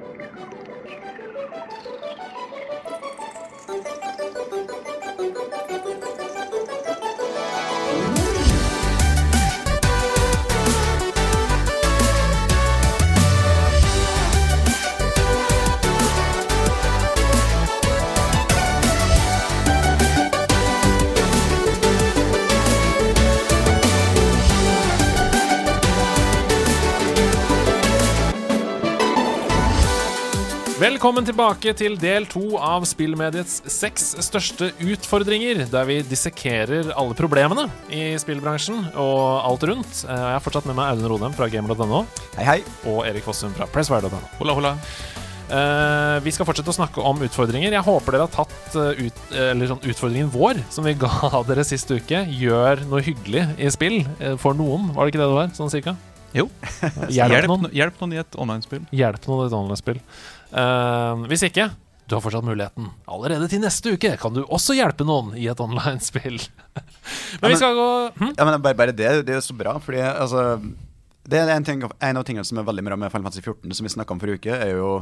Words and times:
Thank 0.00 0.04
you. 2.36 2.41
Velkommen 31.02 31.26
tilbake 31.26 31.72
til 31.74 31.96
del 31.98 32.28
to 32.30 32.52
av 32.62 32.84
spillmediets 32.86 33.56
seks 33.74 34.04
største 34.22 34.68
utfordringer, 34.86 35.64
der 35.66 35.88
vi 35.88 35.96
dissekerer 36.06 36.92
alle 36.94 37.16
problemene 37.18 37.64
i 37.90 38.12
spillbransjen 38.22 38.84
og 38.94 39.40
alt 39.48 39.64
rundt. 39.66 40.04
Eh, 40.06 40.12
Jeg 40.14 40.36
har 40.36 40.44
fortsatt 40.44 40.68
med 40.70 40.76
meg 40.78 40.92
Audun 40.92 41.08
Rodem 41.10 41.34
fra 41.34 41.48
gamer.no 41.50 42.04
Hei, 42.36 42.44
hei. 42.46 42.54
og 42.86 43.00
Erik 43.08 43.26
Fossum 43.26 43.50
fra 43.56 43.66
presswire.no. 43.66 44.20
Hola, 44.38 44.54
hola. 44.54 44.72
Eh, 45.50 46.20
vi 46.22 46.30
skal 46.36 46.46
fortsette 46.46 46.70
å 46.70 46.78
snakke 46.78 47.02
om 47.02 47.26
utfordringer. 47.26 47.74
Jeg 47.74 47.82
håper 47.88 48.14
dere 48.20 48.28
har 48.28 48.36
tatt 48.46 48.78
eh, 48.78 49.02
ut, 49.08 49.24
eller 49.34 49.72
sånn 49.72 49.82
utfordringen 49.82 50.30
vår, 50.30 50.62
som 50.70 50.86
vi 50.86 50.94
ga 51.02 51.42
dere 51.50 51.66
sist 51.66 51.90
uke. 51.90 52.22
Gjør 52.30 52.86
noe 52.86 53.02
hyggelig 53.02 53.48
i 53.58 53.74
spill 53.74 54.04
for 54.38 54.54
noen. 54.54 54.92
Var 54.94 55.02
det 55.02 55.16
ikke 55.16 55.24
det 55.24 55.30
det 55.34 55.40
var? 55.40 55.50
Sånn 55.58 55.74
cirka? 55.74 55.96
Jo. 56.32 56.46
Hjelp 57.12 57.34
Hjelp, 57.34 57.50
noen. 57.50 57.66
hjelp 57.74 57.98
noen 58.00 58.14
i 58.14 58.22
et 58.22 58.38
online-spill. 58.40 58.86
Hjelp 58.94 59.26
noen 59.28 59.42
i 59.42 59.50
et 59.50 59.58
online-spill. 59.58 59.98
Eh, 60.52 61.24
hvis 61.30 61.44
ikke, 61.48 61.70
du 62.06 62.16
har 62.16 62.22
fortsatt 62.24 62.44
muligheten. 62.44 62.90
Allerede 63.08 63.48
til 63.48 63.62
neste 63.62 63.94
uke 63.94 64.12
kan 64.20 64.34
du 64.36 64.42
også 64.44 64.76
hjelpe 64.76 65.06
noen 65.08 65.32
i 65.38 65.46
et 65.48 65.60
online-spill. 65.62 66.38
Men 67.40 67.52
vi 67.54 67.58
skal 67.60 67.76
gå 67.78 67.88
hm? 68.18 68.32
Ja, 68.36 68.44
men 68.44 68.58
bare, 68.62 68.76
bare 68.78 68.94
det, 68.94 69.08
det 69.26 69.32
er 69.32 69.40
jo 69.40 69.44
så 69.48 69.56
bra, 69.56 69.72
fordi 69.82 70.02
altså 70.04 70.60
Det 71.24 71.38
er 71.40 71.50
en, 71.54 71.64
ting, 71.64 71.82
en 71.82 72.20
av 72.20 72.24
tingene 72.26 72.44
som 72.46 72.60
er 72.60 72.66
veldig 72.68 72.84
bra 72.86 72.98
med 72.98 73.10
Final 73.14 73.28
Fantasy 73.30 73.42
14, 73.42 73.74
som 73.78 73.86
vi 73.86 73.92
snakka 73.94 74.14
om 74.14 74.20
forrige 74.22 74.42
uke, 74.42 74.58
er 74.58 74.74
jo 74.76 74.92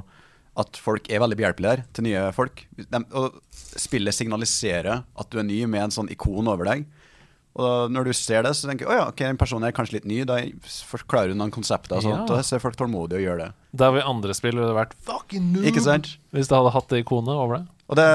at 0.60 0.78
folk 0.82 1.06
er 1.10 1.22
veldig 1.22 1.38
behjelpelige 1.38 1.72
her 1.72 1.82
til 1.94 2.06
nye 2.06 2.22
folk. 2.36 2.64
De, 2.76 3.00
og 3.16 3.38
spillet 3.78 4.16
signaliserer 4.16 5.02
at 5.02 5.30
du 5.30 5.38
er 5.40 5.46
ny 5.46 5.62
med 5.70 5.86
en 5.86 5.94
sånn 5.94 6.10
ikon 6.12 6.50
over 6.50 6.68
deg. 6.68 6.84
Og 7.60 7.90
når 7.92 8.08
du 8.08 8.12
ser 8.16 8.42
det, 8.46 8.54
så 8.56 8.68
tenker 8.70 8.86
du 8.86 8.90
oh 8.92 8.96
ja, 8.96 9.06
ok, 9.12 9.20
den 9.26 9.36
personen 9.40 9.68
er 9.68 9.74
kanskje 9.76 9.98
litt 9.98 10.06
ny. 10.08 10.22
Da 10.28 10.38
forklarer 10.90 11.34
du 11.34 11.38
noen 11.40 11.52
konsepter. 11.54 11.98
og 11.98 12.02
sånt, 12.06 12.28
Ja. 12.30 12.36
og 12.38 12.44
så 12.46 12.56
er 12.56 12.62
folk 12.64 12.78
tålmodige 12.80 13.20
og 13.20 13.26
gjør 13.28 13.42
det. 13.44 13.48
Der 13.76 13.90
hvor 13.92 14.00
i 14.02 14.08
andre 14.14 14.34
spill 14.38 14.56
ville 14.56 14.68
det 14.70 14.78
vært 14.78 14.94
fucking 15.06 15.52
noob 15.52 15.66
Ikke 15.68 15.82
sant? 15.84 16.16
hvis 16.32 16.48
det 16.48 16.56
hadde 16.56 16.72
hatt 16.74 16.88
det 16.88 17.04
ikonet 17.04 17.34
over 17.36 17.58
det. 17.58 17.66
Og 17.90 17.96
det 18.00 18.08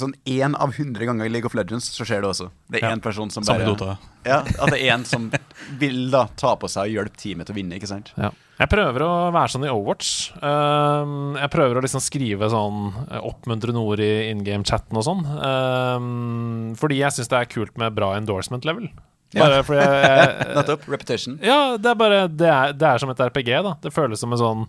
sånn 0.00 0.14
én 0.26 0.54
av 0.58 0.72
hundre 0.76 1.04
ganger 1.08 1.26
i 1.26 1.28
League 1.32 1.46
of 1.46 1.54
Legends 1.54 1.90
så 1.92 2.04
skjer 2.06 2.22
det 2.22 2.30
også. 2.30 2.50
Det 2.70 2.82
er 2.82 2.90
Ja. 2.90 2.96
person 3.02 3.30
som 3.30 3.44
bare 3.44 3.64
Dota. 3.66 3.98
Ja, 4.24 4.38
At 4.40 4.70
det 4.70 4.80
er 4.80 4.96
én 4.96 5.04
som 5.04 5.30
vil 5.78 6.10
da 6.10 6.26
ta 6.36 6.54
på 6.56 6.68
seg 6.70 6.88
og 6.88 6.94
hjelpe 6.96 7.16
teamet 7.16 7.46
til 7.46 7.54
å 7.54 7.58
vinne, 7.58 7.74
ikke 7.76 7.88
sant? 7.88 8.12
Ja. 8.16 8.30
Jeg 8.60 8.68
prøver 8.70 9.00
å 9.02 9.32
være 9.32 9.48
sånn 9.50 9.64
i 9.66 9.70
Overwatch. 9.72 10.30
Um, 10.42 11.34
jeg 11.36 11.50
prøver 11.50 11.78
å 11.80 11.82
liksom 11.82 12.00
skrive 12.04 12.48
sånn 12.52 12.92
eh, 13.10 13.18
oppmuntrende 13.18 13.80
ord 13.82 13.98
i 13.98 14.30
in 14.30 14.44
game-chatten 14.44 14.96
og 14.96 15.02
sånn. 15.04 15.24
Um, 15.26 16.74
fordi 16.78 16.98
jeg 17.00 17.10
syns 17.16 17.28
det 17.32 17.40
er 17.40 17.50
kult 17.50 17.76
med 17.80 17.94
bra 17.96 18.12
endorsement 18.18 18.64
level. 18.68 18.88
Bare 19.34 19.56
Ja. 19.58 19.62
fordi 19.66 19.80
jeg, 19.80 20.28
jeg 20.46 20.56
Nettopp. 20.56 20.86
Repetition. 20.92 21.38
Ja, 21.42 21.76
det 21.76 21.90
er 21.90 21.94
bare 21.98 22.28
det 22.28 22.48
er, 22.52 22.72
det 22.76 22.88
er 22.88 22.98
som 23.02 23.10
et 23.10 23.18
RPG, 23.18 23.50
da. 23.64 23.74
Det 23.82 23.92
føles 23.94 24.20
som 24.20 24.32
en 24.32 24.38
sånn 24.38 24.66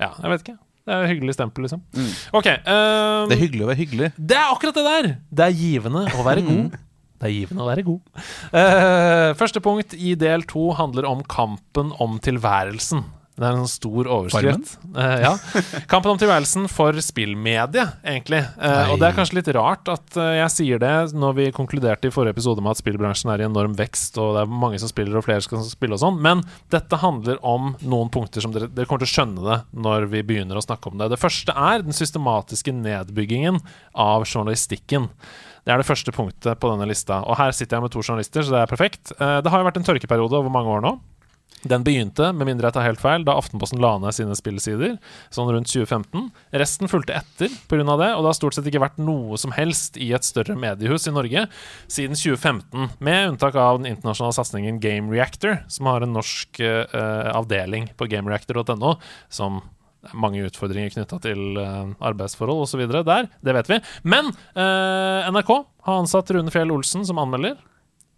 Ja, 0.00 0.10
jeg 0.20 0.30
vet 0.32 0.44
ikke. 0.46 0.58
Det 0.82 0.90
er 0.94 1.04
et 1.04 1.12
hyggelig 1.12 1.34
stempel, 1.36 1.62
liksom. 1.66 1.82
Mm. 1.94 2.08
OK. 2.38 2.48
um, 2.66 3.28
Det 3.30 3.36
er 3.36 3.42
hyggelig 3.44 3.62
å 3.66 3.68
være 3.70 3.80
hyggelig. 3.84 4.08
det 4.18 4.38
er 4.38 4.48
akkurat 4.50 4.78
det 4.80 4.86
der! 4.88 5.10
Det 5.30 5.44
er 5.46 5.54
givende 5.60 6.02
å 6.18 6.24
være 6.26 6.42
god. 6.48 6.78
Det 7.22 7.28
er 7.28 7.34
givende 7.36 7.62
å 7.62 7.68
være 7.68 7.84
god. 7.86 8.22
Uh, 8.50 9.28
første 9.38 9.62
punkt 9.62 9.94
i 9.94 10.16
del 10.18 10.42
to 10.50 10.72
handler 10.74 11.06
om 11.06 11.22
kampen 11.30 11.92
om 12.02 12.16
tilværelsen. 12.18 13.04
Det 13.32 13.46
er 13.48 13.56
en 13.56 13.68
stor 13.70 14.08
overskrift. 14.12 14.74
Eh, 14.92 15.22
ja. 15.24 15.30
Kampen 15.88 16.12
om 16.12 16.18
tilværelsen 16.20 16.66
for 16.68 16.92
spillmedie, 17.00 17.86
egentlig. 18.04 18.42
Eh, 18.60 18.90
og 18.92 18.98
det 19.00 19.06
er 19.08 19.16
kanskje 19.16 19.38
litt 19.38 19.48
rart 19.56 19.88
at 19.88 20.18
eh, 20.20 20.34
jeg 20.42 20.52
sier 20.52 20.82
det 20.82 20.90
når 21.16 21.38
vi 21.38 21.46
konkluderte 21.56 22.10
i 22.10 22.12
forrige 22.12 22.36
episode 22.36 22.60
med 22.60 22.74
at 22.74 22.82
spillbransjen 22.82 23.32
er 23.32 23.40
i 23.40 23.46
enorm 23.48 23.72
vekst, 23.78 24.18
og 24.20 24.36
det 24.36 24.42
er 24.44 24.52
mange 24.64 24.80
som 24.82 24.90
spiller, 24.92 25.16
og 25.16 25.24
flere 25.24 25.40
skal 25.44 25.64
spille 25.64 25.96
og 25.96 26.02
sånn. 26.04 26.18
Men 26.22 26.42
dette 26.74 26.98
handler 27.00 27.40
om 27.40 27.72
noen 27.80 28.12
punkter 28.12 28.44
som 28.44 28.52
dere, 28.52 28.68
dere 28.68 28.90
kommer 28.90 29.06
til 29.06 29.10
å 29.10 29.14
skjønne 29.14 29.46
det 29.48 29.58
når 29.88 30.10
vi 30.12 30.24
begynner 30.28 30.60
å 30.60 30.64
snakke 30.66 30.92
om 30.92 31.00
det. 31.00 31.08
Det 31.14 31.20
første 31.22 31.56
er 31.56 31.86
den 31.86 31.96
systematiske 31.96 32.74
nedbyggingen 32.82 33.62
av 33.96 34.28
journalistikken. 34.28 35.08
Det 35.62 35.72
er 35.72 35.78
det 35.80 35.86
første 35.86 36.12
punktet 36.12 36.58
på 36.60 36.68
denne 36.72 36.88
lista. 36.90 37.20
Og 37.24 37.38
her 37.38 37.54
sitter 37.54 37.78
jeg 37.78 37.86
med 37.86 37.92
to 37.94 38.02
journalister, 38.02 38.44
så 38.44 38.56
det 38.56 38.62
er 38.64 38.70
perfekt. 38.70 39.14
Eh, 39.16 39.38
Det 39.40 39.50
har 39.50 39.62
jo 39.62 39.68
vært 39.70 39.78
en 39.80 39.88
tørkeperiode 39.88 40.36
over 40.36 40.50
mange 40.52 40.68
år 40.76 40.84
nå. 40.84 40.92
Den 41.62 41.84
begynte, 41.86 42.32
med 42.34 42.48
mindre 42.48 42.68
jeg 42.68 42.76
tar 42.76 42.86
helt 42.88 43.02
feil, 43.02 43.24
da 43.26 43.36
Aftenposten 43.38 43.80
la 43.82 43.94
ned 44.02 44.14
sine 44.16 44.34
spillesider, 44.38 44.96
sånn 45.34 45.50
rundt 45.54 45.70
2015. 45.70 46.30
Resten 46.62 46.90
fulgte 46.90 47.14
etter 47.20 47.52
pga. 47.70 47.84
det, 47.84 48.10
og 48.16 48.24
det 48.24 48.30
har 48.32 48.38
stort 48.38 48.56
sett 48.56 48.66
ikke 48.70 48.82
vært 48.82 48.98
noe 49.02 49.38
som 49.38 49.54
helst 49.54 49.98
i 50.00 50.10
et 50.16 50.26
større 50.26 50.56
mediehus 50.58 51.06
i 51.06 51.14
Norge 51.14 51.46
siden 51.86 52.18
2015, 52.18 52.96
med 52.98 53.34
unntak 53.34 53.58
av 53.58 53.78
den 53.78 53.92
internasjonale 53.92 54.36
satsingen 54.36 54.80
Game 54.82 55.12
Reactor, 55.12 55.60
som 55.70 55.90
har 55.90 56.02
en 56.02 56.16
norsk 56.16 56.62
eh, 56.66 57.30
avdeling 57.30 57.92
på 57.96 58.10
gamereactor.no, 58.10 58.96
som 59.30 59.62
er 60.02 60.18
mange 60.18 60.42
utfordringer 60.48 60.90
knytta 60.96 61.20
til 61.22 61.58
eh, 61.62 61.92
arbeidsforhold 62.02 62.66
osv. 62.66 62.86
der. 63.06 63.28
Det 63.38 63.54
vet 63.54 63.70
vi. 63.70 63.78
Men 64.02 64.32
eh, 64.34 65.30
NRK 65.30 65.52
har 65.86 66.00
ansatt 66.00 66.34
Rune 66.34 66.50
Fjell 66.54 66.74
Olsen 66.74 67.06
som 67.06 67.22
anmelder. 67.22 67.60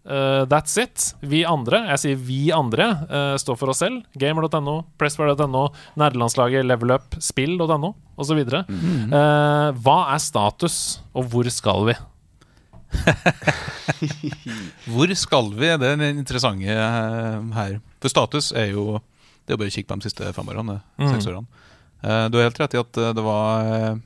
Eh, 0.05 0.45
that's 0.51 0.77
it. 0.77 1.15
Vi 1.25 1.43
andre, 1.49 1.79
jeg 1.91 2.01
sier 2.03 2.19
vi 2.21 2.39
andre, 2.53 2.85
uh, 3.09 3.35
står 3.41 3.57
for 3.57 3.73
oss 3.73 3.81
selv. 3.81 4.03
Gamer.no, 4.21 4.83
Pressware.no, 5.01 5.63
nerdelandslaget, 5.97 6.65
Level 6.67 6.93
Up, 6.93 7.17
Spill.no 7.17 7.95
osv. 8.21 8.43
Mm. 8.69 9.09
Uh, 9.09 9.71
hva 9.81 9.97
er 10.13 10.21
status, 10.21 10.99
og 11.17 11.31
hvor 11.33 11.49
skal 11.53 11.89
vi? 11.89 11.97
Hvor 14.87 15.11
skal 15.17 15.49
vi? 15.57 15.67
Det 15.81 15.89
er 15.89 15.97
det 15.99 16.09
interessante 16.15 16.71
eh, 16.71 17.39
her. 17.57 17.77
For 17.99 18.11
status 18.13 18.51
er 18.55 18.69
jo 18.71 18.99
Det 19.45 19.53
er 19.53 19.59
bare 19.59 19.69
å 19.69 19.75
kikke 19.75 19.89
på 19.89 19.97
de 19.99 20.07
siste 20.07 20.29
fem 20.33 20.51
årene. 20.53 20.77
Mm. 20.97 21.09
Seks 21.13 21.27
årene. 21.29 21.63
Uh, 22.05 22.27
Du 22.31 22.37
har 22.37 22.47
helt 22.47 22.59
rett 22.61 22.75
i 22.77 22.79
at 22.81 22.97
eh, 23.01 23.13
det 23.17 23.23
var 23.25 23.71
eh, 23.73 23.97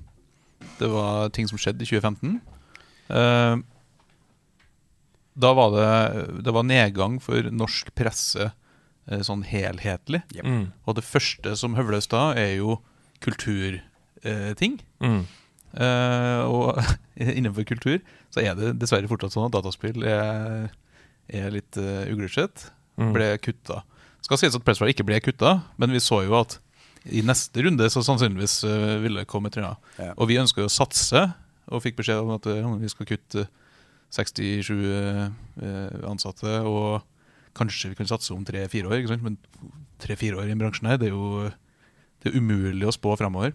Det 0.79 0.89
var 0.91 1.29
ting 1.35 1.47
som 1.51 1.59
skjedde 1.59 1.83
i 1.85 1.89
2015. 1.89 2.39
Eh, 3.09 3.53
Da 5.39 5.53
var 5.55 5.71
det 5.71 6.43
Det 6.45 6.53
var 6.55 6.67
nedgang 6.67 7.19
for 7.23 7.49
norsk 7.51 7.93
presse 7.97 8.49
eh, 8.49 9.21
sånn 9.25 9.45
helhetlig. 9.47 10.23
Mm. 10.43 10.71
Og 10.85 10.99
det 10.99 11.05
første 11.07 11.55
som 11.59 11.77
høvles 11.79 12.09
da, 12.11 12.29
er 12.37 12.57
jo 12.59 12.79
kulturting. 13.23 14.79
Mm. 15.03 15.21
Eh, 15.69 16.41
og 16.49 16.79
innenfor 17.37 17.67
kultur 17.69 17.99
så 18.33 18.41
er 18.41 18.55
det 18.57 18.75
dessverre 18.81 19.09
fortsatt 19.09 19.35
sånn 19.35 19.47
at 19.49 19.55
dataspill 19.55 20.05
er, 20.07 20.69
er 21.29 21.53
litt 21.53 21.77
uh, 21.81 22.05
uglesett. 22.11 22.69
Mm. 22.99 23.13
Ble 23.15 23.29
kutta. 23.41 23.83
Skal 24.25 24.41
sies 24.41 24.57
at 24.57 24.65
Pressfire 24.65 24.93
ikke 24.93 25.07
ble 25.07 25.21
kutta, 25.23 25.59
men 25.81 25.93
vi 25.95 26.01
så 26.03 26.21
jo 26.25 26.35
at 26.41 26.59
i 27.09 27.23
neste 27.25 27.63
runde 27.63 27.87
så 27.89 28.03
sannsynligvis 28.05 28.59
uh, 28.67 28.97
ville 29.01 29.23
det 29.23 29.29
komme 29.31 29.49
et 29.49 29.57
eller 29.57 29.71
annet. 29.71 29.93
Ja. 29.97 30.11
Og 30.17 30.29
vi 30.29 30.37
ønsker 30.41 30.65
jo 30.65 30.69
å 30.69 30.73
satse, 30.73 31.29
og 31.69 31.83
fikk 31.85 31.99
beskjed 32.01 32.21
om 32.21 32.35
at 32.35 32.45
uh, 32.49 32.75
vi 32.81 32.91
skal 32.91 33.09
kutte 33.09 33.47
67 34.09 34.69
eh, 34.89 35.97
ansatte, 36.09 36.59
og 36.65 37.01
kanskje 37.57 37.91
vi 37.91 37.97
kan 37.99 38.09
satse 38.09 38.33
om 38.33 38.45
tre-fire 38.47 38.89
år. 38.89 39.17
Men 39.21 39.37
tre-fire 40.01 40.39
år 40.41 40.49
i 40.51 40.57
bransjen 40.59 40.89
her, 40.89 40.97
det 41.01 41.09
er 41.11 41.15
jo 41.17 41.49
det 42.19 42.31
er 42.33 42.39
umulig 42.41 42.87
å 42.89 42.91
spå 42.95 43.13
fremover. 43.19 43.53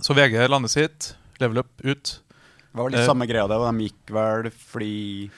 Så 0.00 0.14
VG 0.14 0.36
landet 0.48 0.70
sitt, 0.72 1.12
level 1.42 1.62
up 1.64 1.72
ut. 1.82 2.12
Det 2.70 2.78
var 2.78 2.86
vel 2.86 2.92
litt 2.94 3.02
Eh, 3.02 3.08
samme 3.08 3.26
greia 3.26 3.48
der, 3.50 3.58
og 3.58 3.66
de 3.74 3.88
gikk 3.88 4.12
vel 4.14 4.50
fordi 4.54 5.30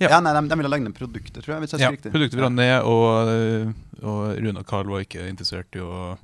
Ja. 0.00 0.08
Ja, 0.16 0.20
nei, 0.24 0.32
de, 0.34 0.48
de 0.48 0.56
ville 0.58 0.70
legge 0.72 0.86
ned 0.88 0.96
produktet, 0.96 1.42
tror 1.44 1.54
jeg. 1.54 1.60
hvis 1.62 1.74
jeg 1.76 1.80
Ja, 1.84 1.90
riktig. 1.92 2.10
produktet 2.14 2.40
brant 2.40 2.56
ned, 2.56 2.82
og, 2.82 3.74
og 4.02 4.22
Rune 4.40 4.58
og 4.64 4.66
Carl 4.66 4.88
var 4.88 5.04
ikke 5.04 5.28
interessert 5.28 5.76
i 5.78 5.82
å 5.84 6.16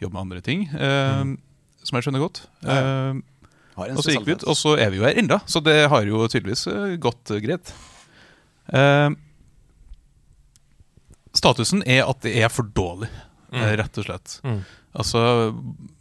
jobbe 0.00 0.14
med 0.16 0.22
andre 0.24 0.40
ting. 0.42 0.64
Eh, 0.72 1.36
Som 1.84 1.96
jeg 1.98 2.06
skjønner 2.08 2.24
godt. 2.24 2.40
Ja. 2.64 2.78
Eh, 2.80 3.20
og 3.88 4.02
så 4.04 4.12
gikk 4.14 4.26
vi 4.28 4.36
ut, 4.36 4.44
og 4.48 4.56
så 4.58 4.74
er 4.78 4.90
vi 4.92 5.00
jo 5.00 5.06
her 5.06 5.18
enda, 5.20 5.40
så 5.48 5.62
det 5.64 5.76
har 5.92 6.04
jo 6.08 6.26
tydeligvis 6.28 6.66
eh, 6.70 6.96
gått 7.00 7.30
eh, 7.34 7.40
greit. 7.44 7.72
Uh, 8.70 9.10
statusen 11.36 11.82
er 11.86 12.04
at 12.08 12.20
det 12.26 12.36
er 12.42 12.52
for 12.52 12.68
dårlig, 12.76 13.10
Mm. 13.50 13.64
rett 13.80 13.98
og 13.98 14.04
slett. 14.06 14.36
Mm. 14.46 14.60
Altså, 14.94 15.20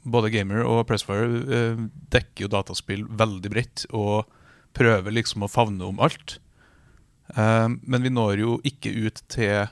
Både 0.05 0.29
Gamer 0.29 0.61
og 0.69 0.83
Pressfire 0.85 1.39
uh, 1.49 1.79
dekker 2.13 2.45
jo 2.45 2.49
dataspill 2.53 3.07
veldig 3.09 3.49
bredt 3.49 3.85
og 3.89 4.29
prøver 4.77 5.15
liksom 5.15 5.41
å 5.45 5.49
favne 5.49 5.81
om 5.87 5.97
alt. 5.99 6.37
Uh, 7.33 7.73
men 7.81 8.05
vi 8.05 8.11
når 8.13 8.43
jo 8.43 8.59
ikke 8.69 8.93
ut 8.93 9.23
til 9.33 9.65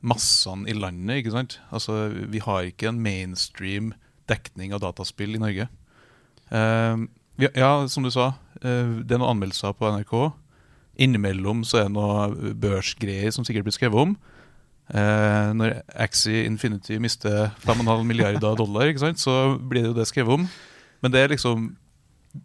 massene 0.00 0.68
i 0.68 0.72
landet, 0.72 1.20
ikke 1.20 1.34
sant. 1.36 1.58
Altså, 1.70 2.08
vi 2.32 2.40
har 2.40 2.64
ikke 2.64 2.88
en 2.88 3.02
mainstream 3.04 3.92
dekning 4.28 4.72
av 4.72 4.80
dataspill 4.80 5.36
i 5.36 5.42
Norge. 5.42 5.68
Eh, 6.52 6.96
vi, 7.38 7.48
ja, 7.56 7.86
som 7.88 8.02
du 8.04 8.10
sa, 8.10 8.32
eh, 8.62 9.00
det 9.02 9.14
er 9.14 9.18
noen 9.22 9.36
anmeldelser 9.36 9.72
på 9.78 9.88
NRK. 9.96 10.32
Innimellom 11.02 11.62
så 11.64 11.80
er 11.80 11.88
det 11.88 11.94
noe 11.96 12.52
børsgreier 12.60 13.32
som 13.32 13.44
sikkert 13.48 13.64
blir 13.64 13.76
skrevet 13.76 14.02
om. 14.06 14.16
Eh, 14.92 15.52
når 15.56 15.78
Axie 15.96 16.44
Infinity 16.44 16.98
mister 17.00 17.50
5,5 17.64 18.04
milliarder 18.04 18.56
dollar, 18.58 18.90
ikke 18.90 19.06
sant, 19.06 19.22
så 19.22 19.56
blir 19.56 19.86
det 19.86 19.92
jo 19.92 19.98
det 20.00 20.08
skrevet 20.10 20.36
om. 20.40 20.48
Men 21.02 21.10
det 21.14 21.20
er 21.24 21.32
liksom 21.34 21.76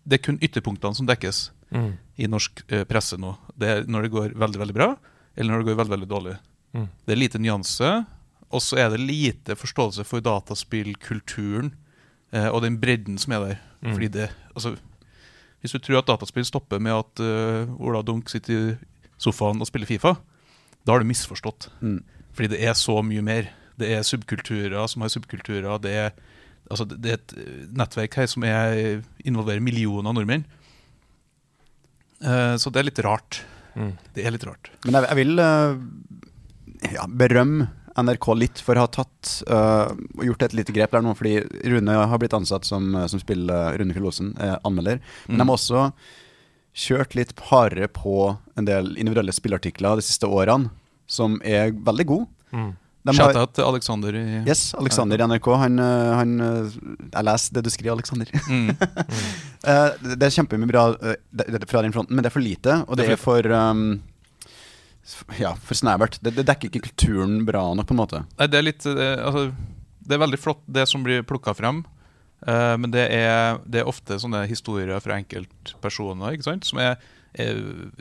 Det 0.07 0.17
er 0.19 0.23
kun 0.25 0.39
ytterpunktene 0.43 0.95
som 0.95 1.07
dekkes 1.07 1.49
Mm. 1.71 1.97
i 2.17 2.27
norsk 2.27 2.61
eh, 2.71 2.83
presse 2.87 3.17
nå. 3.19 3.37
Det 3.57 3.67
er 3.67 3.83
når 3.87 4.01
det 4.03 4.11
går 4.11 4.33
veldig 4.39 4.59
veldig 4.59 4.73
bra, 4.75 4.95
eller 5.35 5.51
når 5.51 5.59
det 5.63 5.67
går 5.67 5.77
veldig 5.79 5.93
veldig 5.95 6.07
dårlig. 6.07 6.35
Mm. 6.73 6.87
Det 7.05 7.11
er 7.11 7.19
lite 7.19 7.39
nyanse, 7.39 8.05
og 8.51 8.61
så 8.63 8.77
er 8.79 8.89
det 8.89 8.99
lite 8.99 9.55
forståelse 9.55 10.05
for 10.07 10.19
dataspillkulturen 10.23 11.73
eh, 12.31 12.47
og 12.47 12.61
den 12.63 12.79
bredden 12.79 13.17
som 13.19 13.33
er 13.35 13.39
der. 13.45 13.57
Mm. 13.81 13.93
Fordi 13.93 14.07
det, 14.07 14.29
altså, 14.57 14.75
Hvis 15.61 15.73
du 15.73 15.79
tror 15.81 16.01
at 16.01 16.09
dataspill 16.09 16.45
stopper 16.45 16.81
med 16.83 16.93
at 16.93 17.23
uh, 17.23 17.77
Ola 17.81 18.03
Dunk 18.05 18.29
sitter 18.29 18.53
i 18.53 18.75
sofaen 19.21 19.61
og 19.61 19.69
spiller 19.69 19.89
Fifa, 19.89 20.15
da 20.85 20.93
har 20.93 21.01
du 21.01 21.09
misforstått. 21.09 21.69
Mm. 21.81 22.01
Fordi 22.37 22.51
det 22.53 22.59
er 22.61 22.75
så 22.77 22.99
mye 23.01 23.23
mer. 23.25 23.49
Det 23.77 23.89
er 23.95 24.05
subkulturer 24.05 24.77
som 24.89 25.03
har 25.03 25.11
subkulturer. 25.13 25.65
Det 25.81 25.93
er, 26.03 26.13
altså, 26.69 26.85
det 26.85 27.09
er 27.09 27.17
et 27.17 27.33
eh, 27.41 27.65
nettverk 27.77 28.19
her 28.21 28.29
som 28.29 28.45
er, 28.47 29.01
involverer 29.25 29.63
millioner 29.65 30.11
av 30.11 30.17
nordmenn. 30.19 30.45
Uh, 32.21 32.55
så 32.61 32.69
det 32.69 32.81
er 32.81 32.89
litt 32.91 33.01
rart. 33.05 33.41
Mm. 33.77 33.91
Det 34.13 34.25
er 34.25 34.33
litt 34.33 34.45
rart. 34.47 34.71
Men 34.85 34.99
jeg, 34.99 35.09
jeg 35.09 35.19
vil 35.19 35.41
uh, 35.41 35.81
ja, 36.93 37.09
berømme 37.09 37.71
NRK 37.97 38.27
litt 38.37 38.61
for 38.63 38.77
å 38.77 38.85
ha 38.85 38.89
tatt 38.93 39.31
eh, 39.49 39.91
og 40.17 40.23
gjort 40.27 40.43
et 40.47 40.53
lite 40.57 40.73
grep 40.75 40.91
der 40.93 41.01
nå, 41.05 41.15
fordi 41.17 41.39
Rune 41.71 41.95
har 42.11 42.21
blitt 42.21 42.35
ansatt 42.37 42.67
som, 42.67 42.91
som 43.09 43.21
spiller 43.21 43.77
Rune 43.81 43.95
Fjell-Osen, 43.95 44.33
eh, 44.41 44.55
anmelder. 44.67 45.01
Men 45.27 45.37
Mm. 45.37 45.43
de 45.43 45.47
har 45.49 45.57
også 45.57 45.85
kjørt 46.77 47.15
litt 47.17 47.31
hardere 47.49 47.87
på 47.89 48.37
en 48.57 48.65
del 48.67 48.91
individuelle 48.97 49.33
spillartikler 49.33 49.97
de 49.97 50.05
siste 50.05 50.27
årene, 50.29 50.69
som 51.09 51.39
er 51.43 51.71
veldig 51.71 52.05
gode. 52.05 52.27
Mm. 52.53 52.75
Shout-out 53.07 53.53
til 53.55 53.63
Alexander 53.63 54.15
i 54.19 54.23
Yes, 54.43 54.73
Alexander 54.75 55.21
i 55.21 55.27
NRK. 55.29 55.47
Han, 55.61 55.79
eh, 55.79 56.13
han 56.17 56.33
eh, 56.43 56.73
Jeg 57.13 57.23
leser 57.23 57.53
det 57.55 57.63
du 57.63 57.69
skriver, 57.71 57.93
Alexander. 57.95 58.27
mm. 58.49 58.67
Mm. 58.67 60.17
det 60.19 60.27
er 60.27 60.35
kjempemye 60.35 60.67
bra 60.69 60.89
eh, 60.99 61.15
fra 61.71 61.81
den 61.85 61.95
fronten, 61.95 62.13
men 62.15 62.23
det 62.25 62.31
er 62.31 62.35
for 62.35 62.43
lite, 62.43 62.81
og 62.87 62.97
det 62.99 63.07
er 63.13 63.21
for 63.21 63.47
um, 63.47 64.01
Ja, 65.39 65.53
for 65.55 65.77
snevert. 65.77 66.17
Det, 66.21 66.33
det 66.35 66.45
dekker 66.47 66.69
ikke 66.71 66.89
kulturen 66.89 67.41
bra 67.47 67.63
nok, 67.77 67.87
på 67.87 67.95
en 67.95 68.01
måte. 68.01 68.23
Nei, 68.39 68.47
det 68.51 68.59
er 68.59 68.65
litt 68.65 68.83
det, 68.83 69.11
altså, 69.23 69.47
det 70.07 70.15
er 70.15 70.23
veldig 70.23 70.39
flott, 70.41 70.63
det 70.67 70.87
som 70.89 71.05
blir 71.05 71.25
plukka 71.27 71.53
frem. 71.57 71.83
Uh, 72.45 72.75
men 72.77 72.91
det 72.93 73.07
er, 73.15 73.57
det 73.65 73.81
er 73.81 73.89
ofte 73.89 74.19
sånne 74.21 74.43
historier 74.49 74.99
fra 75.01 75.17
enkeltpersoner 75.17 76.35
ikke 76.35 76.45
sant? 76.51 76.67
som 76.69 76.81
er 76.83 76.99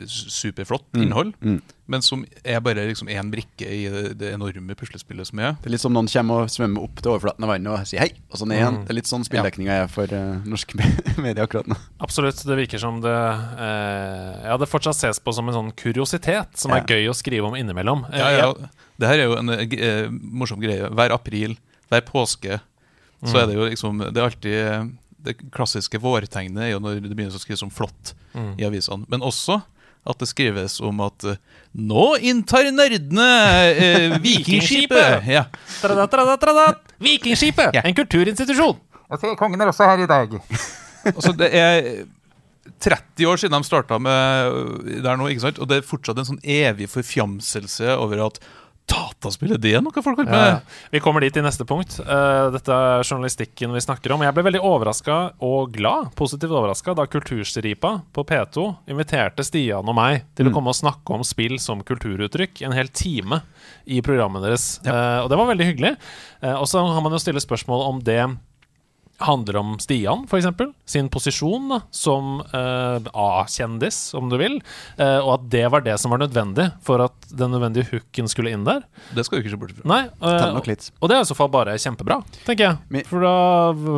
superflott 0.07 0.85
Mm. 0.93 1.01
innhold, 1.03 1.33
Mm. 1.41 1.61
men 1.87 2.01
som 2.01 2.25
er 2.43 2.59
bare 2.59 2.87
liksom 2.87 3.07
én 3.09 3.29
brikke 3.31 3.67
i 3.67 3.87
det, 3.89 4.17
det 4.17 4.33
enorme 4.33 4.75
puslespillet 4.75 5.27
som 5.27 5.39
er. 5.39 5.51
Det 5.61 5.67
er 5.67 5.71
litt 5.75 5.81
som 5.81 5.93
noen 5.93 6.07
kommer 6.11 6.43
og 6.43 6.49
svømmer 6.49 6.83
opp 6.83 6.95
til 7.01 7.11
overflaten 7.11 7.43
av 7.43 7.49
vannet 7.53 7.67
og 7.73 7.85
sier 7.87 7.99
hei, 7.99 8.11
og 8.31 8.37
så 8.39 8.47
ned 8.47 8.57
igjen. 8.59 8.77
Mm. 8.77 8.85
Det 8.85 8.89
er 8.93 8.99
litt 8.99 9.11
sånn 9.11 9.25
spilldekninga 9.27 9.71
er 9.83 9.87
for 9.87 10.03
uh, 10.13 10.41
norske 10.45 10.75
medier 11.23 11.43
akkurat 11.45 11.67
nå. 11.67 11.77
Absolutt. 12.01 12.41
Det 12.45 12.57
virker 12.57 12.79
som 12.81 13.01
det 13.01 13.13
uh, 13.13 14.43
Ja, 14.47 14.57
det 14.57 14.69
fortsatt 14.69 14.95
ses 14.97 15.19
på 15.19 15.33
som 15.33 15.47
en 15.49 15.53
sånn 15.55 15.71
kuriositet 15.75 16.57
som 16.57 16.71
er 16.71 16.83
gøy 16.87 17.07
å 17.11 17.15
skrive 17.15 17.47
om 17.47 17.55
innimellom. 17.55 18.05
Uh, 18.11 18.17
Ja, 18.17 18.29
ja. 18.31 18.53
Det 18.97 19.07
her 19.07 19.19
er 19.19 19.27
jo 19.29 19.35
en 19.37 19.49
uh, 19.53 19.61
eh, 19.61 20.07
morsom 20.09 20.59
greie. 20.59 20.87
Hver 20.89 21.11
april, 21.13 21.57
hver 21.91 22.01
påske, 22.07 22.59
så 23.23 23.33
Mm. 23.33 23.41
er 23.41 23.45
det 23.47 23.55
jo 23.55 23.65
liksom 23.69 23.97
Det 24.13 24.17
er 24.17 24.25
alltid 24.29 24.53
eh, 24.53 24.83
Det 25.27 25.35
klassiske 25.53 25.99
vårtegnet 26.01 26.63
er 26.65 26.71
jo 26.73 26.81
når 26.83 27.01
det 27.03 27.11
begynner 27.13 27.35
å 27.35 27.43
skrives 27.43 27.65
om 27.67 27.73
flått 27.73 28.15
Mm. 28.37 28.51
i 28.59 28.65
avisene. 28.67 29.05
Men 29.09 29.23
også 29.25 29.55
at 30.07 30.19
det 30.21 30.27
skrives 30.29 30.75
om 30.85 30.99
at 31.03 31.23
eh, 31.25 31.39
Nå 31.77 32.03
inntar 32.23 32.67
nerdene 32.71 33.25
eh, 33.71 34.17
Vikingskipet! 34.23 35.25
Ja. 35.27 35.45
Trada, 35.81 36.05
trada, 36.11 36.35
trada. 36.41 36.67
Vikingskipet! 37.01 37.73
Ja. 37.75 37.83
En 37.87 37.97
kulturinstitusjon! 37.97 38.77
kongen 39.39 39.61
er 39.63 39.71
også 39.71 39.87
her 39.87 40.03
i 40.05 40.09
dag. 40.09 40.37
Altså, 41.07 41.31
det 41.39 41.47
er 41.55 41.85
30 42.83 43.29
år 43.29 43.39
siden 43.39 43.55
de 43.55 43.63
starta 43.63 43.95
med 44.01 44.51
øh, 44.51 45.01
der 45.05 45.15
nå, 45.15 45.29
ikke 45.31 45.45
sant? 45.45 45.59
Og 45.63 45.69
det 45.69 45.77
er 45.79 45.85
fortsatt 45.87 46.17
en 46.19 46.27
sånn 46.27 46.41
evig 46.43 46.89
forfjamselse 46.91 47.93
over 47.95 48.25
at 48.25 48.41
dataspill 48.87 49.51
er 49.55 49.61
det 49.61 49.73
noe 49.83 50.03
folk 50.03 50.19
holder 50.21 50.31
på 50.31 50.37
Ja, 50.39 50.53
med? 50.57 50.75
vi 50.93 51.01
kommer 51.03 51.23
dit 51.23 51.35
i 51.37 51.43
neste 51.43 51.65
punkt. 51.67 51.97
Uh, 51.99 52.47
dette 52.53 52.71
er 52.71 53.03
journalistikken 53.03 53.73
vi 53.75 53.83
snakker 53.83 54.13
om. 54.15 54.23
Jeg 54.23 54.35
ble 54.37 54.45
veldig 54.47 54.61
overraska 54.63 55.17
og 55.43 55.73
glad, 55.75 56.13
positivt 56.15 56.55
overraska, 56.55 56.95
da 56.97 57.05
Kulturstripa 57.11 57.93
på 58.15 58.25
P2 58.27 58.67
inviterte 58.93 59.43
Stian 59.43 59.87
og 59.87 59.97
meg 59.97 60.23
til 60.37 60.49
å 60.49 60.55
komme 60.55 60.71
og 60.71 60.79
snakke 60.79 61.17
om 61.17 61.25
spill 61.27 61.57
som 61.59 61.83
kulturuttrykk 61.83 62.63
en 62.67 62.75
hel 62.77 62.87
time 62.89 63.41
i 63.85 63.99
programmet 64.05 64.43
deres. 64.43 64.69
Eh, 64.85 65.19
og 65.23 65.29
det 65.31 65.39
var 65.39 65.51
veldig 65.51 65.67
hyggelig. 65.71 65.95
Uh, 66.43 66.55
og 66.61 66.67
så 66.71 66.83
har 66.83 67.03
man 67.03 67.15
jo 67.15 67.19
stille 67.21 67.43
spørsmål 67.43 67.85
om 67.91 68.01
det 68.07 68.21
handler 69.23 69.57
om 69.61 69.75
Stian, 69.81 70.25
f.eks. 70.29 70.45
Sin 70.85 71.07
posisjon 71.09 71.69
da, 71.71 71.79
som 71.91 72.41
uh, 72.53 72.99
A-kjendis, 73.17 74.13
om 74.17 74.29
du 74.29 74.37
vil. 74.39 74.59
Uh, 74.99 75.19
og 75.23 75.31
at 75.37 75.47
det 75.51 75.63
var 75.73 75.81
det 75.85 75.95
som 75.99 76.13
var 76.13 76.21
nødvendig 76.21 76.67
for 76.85 77.01
at 77.03 77.27
den 77.31 77.51
nødvendige 77.55 77.87
hooken 77.91 78.29
skulle 78.29 78.51
inn 78.53 78.63
der. 78.67 78.83
Det 79.17 79.25
skal 79.25 79.39
du 79.39 79.43
ikke 79.45 79.53
se 79.55 79.59
bort 79.63 79.73
fra. 79.77 79.87
Nei, 79.89 80.01
uh, 80.21 80.53
nok 80.55 80.69
litt. 80.69 80.89
og 81.01 81.09
det 81.09 81.17
er 81.17 81.25
i 81.25 81.29
så 81.31 81.37
fall 81.37 81.49
bare 81.53 81.73
kjempebra, 81.81 82.19
tenker 82.45 82.69
jeg. 82.69 83.05
For 83.09 83.25
da 83.25 83.33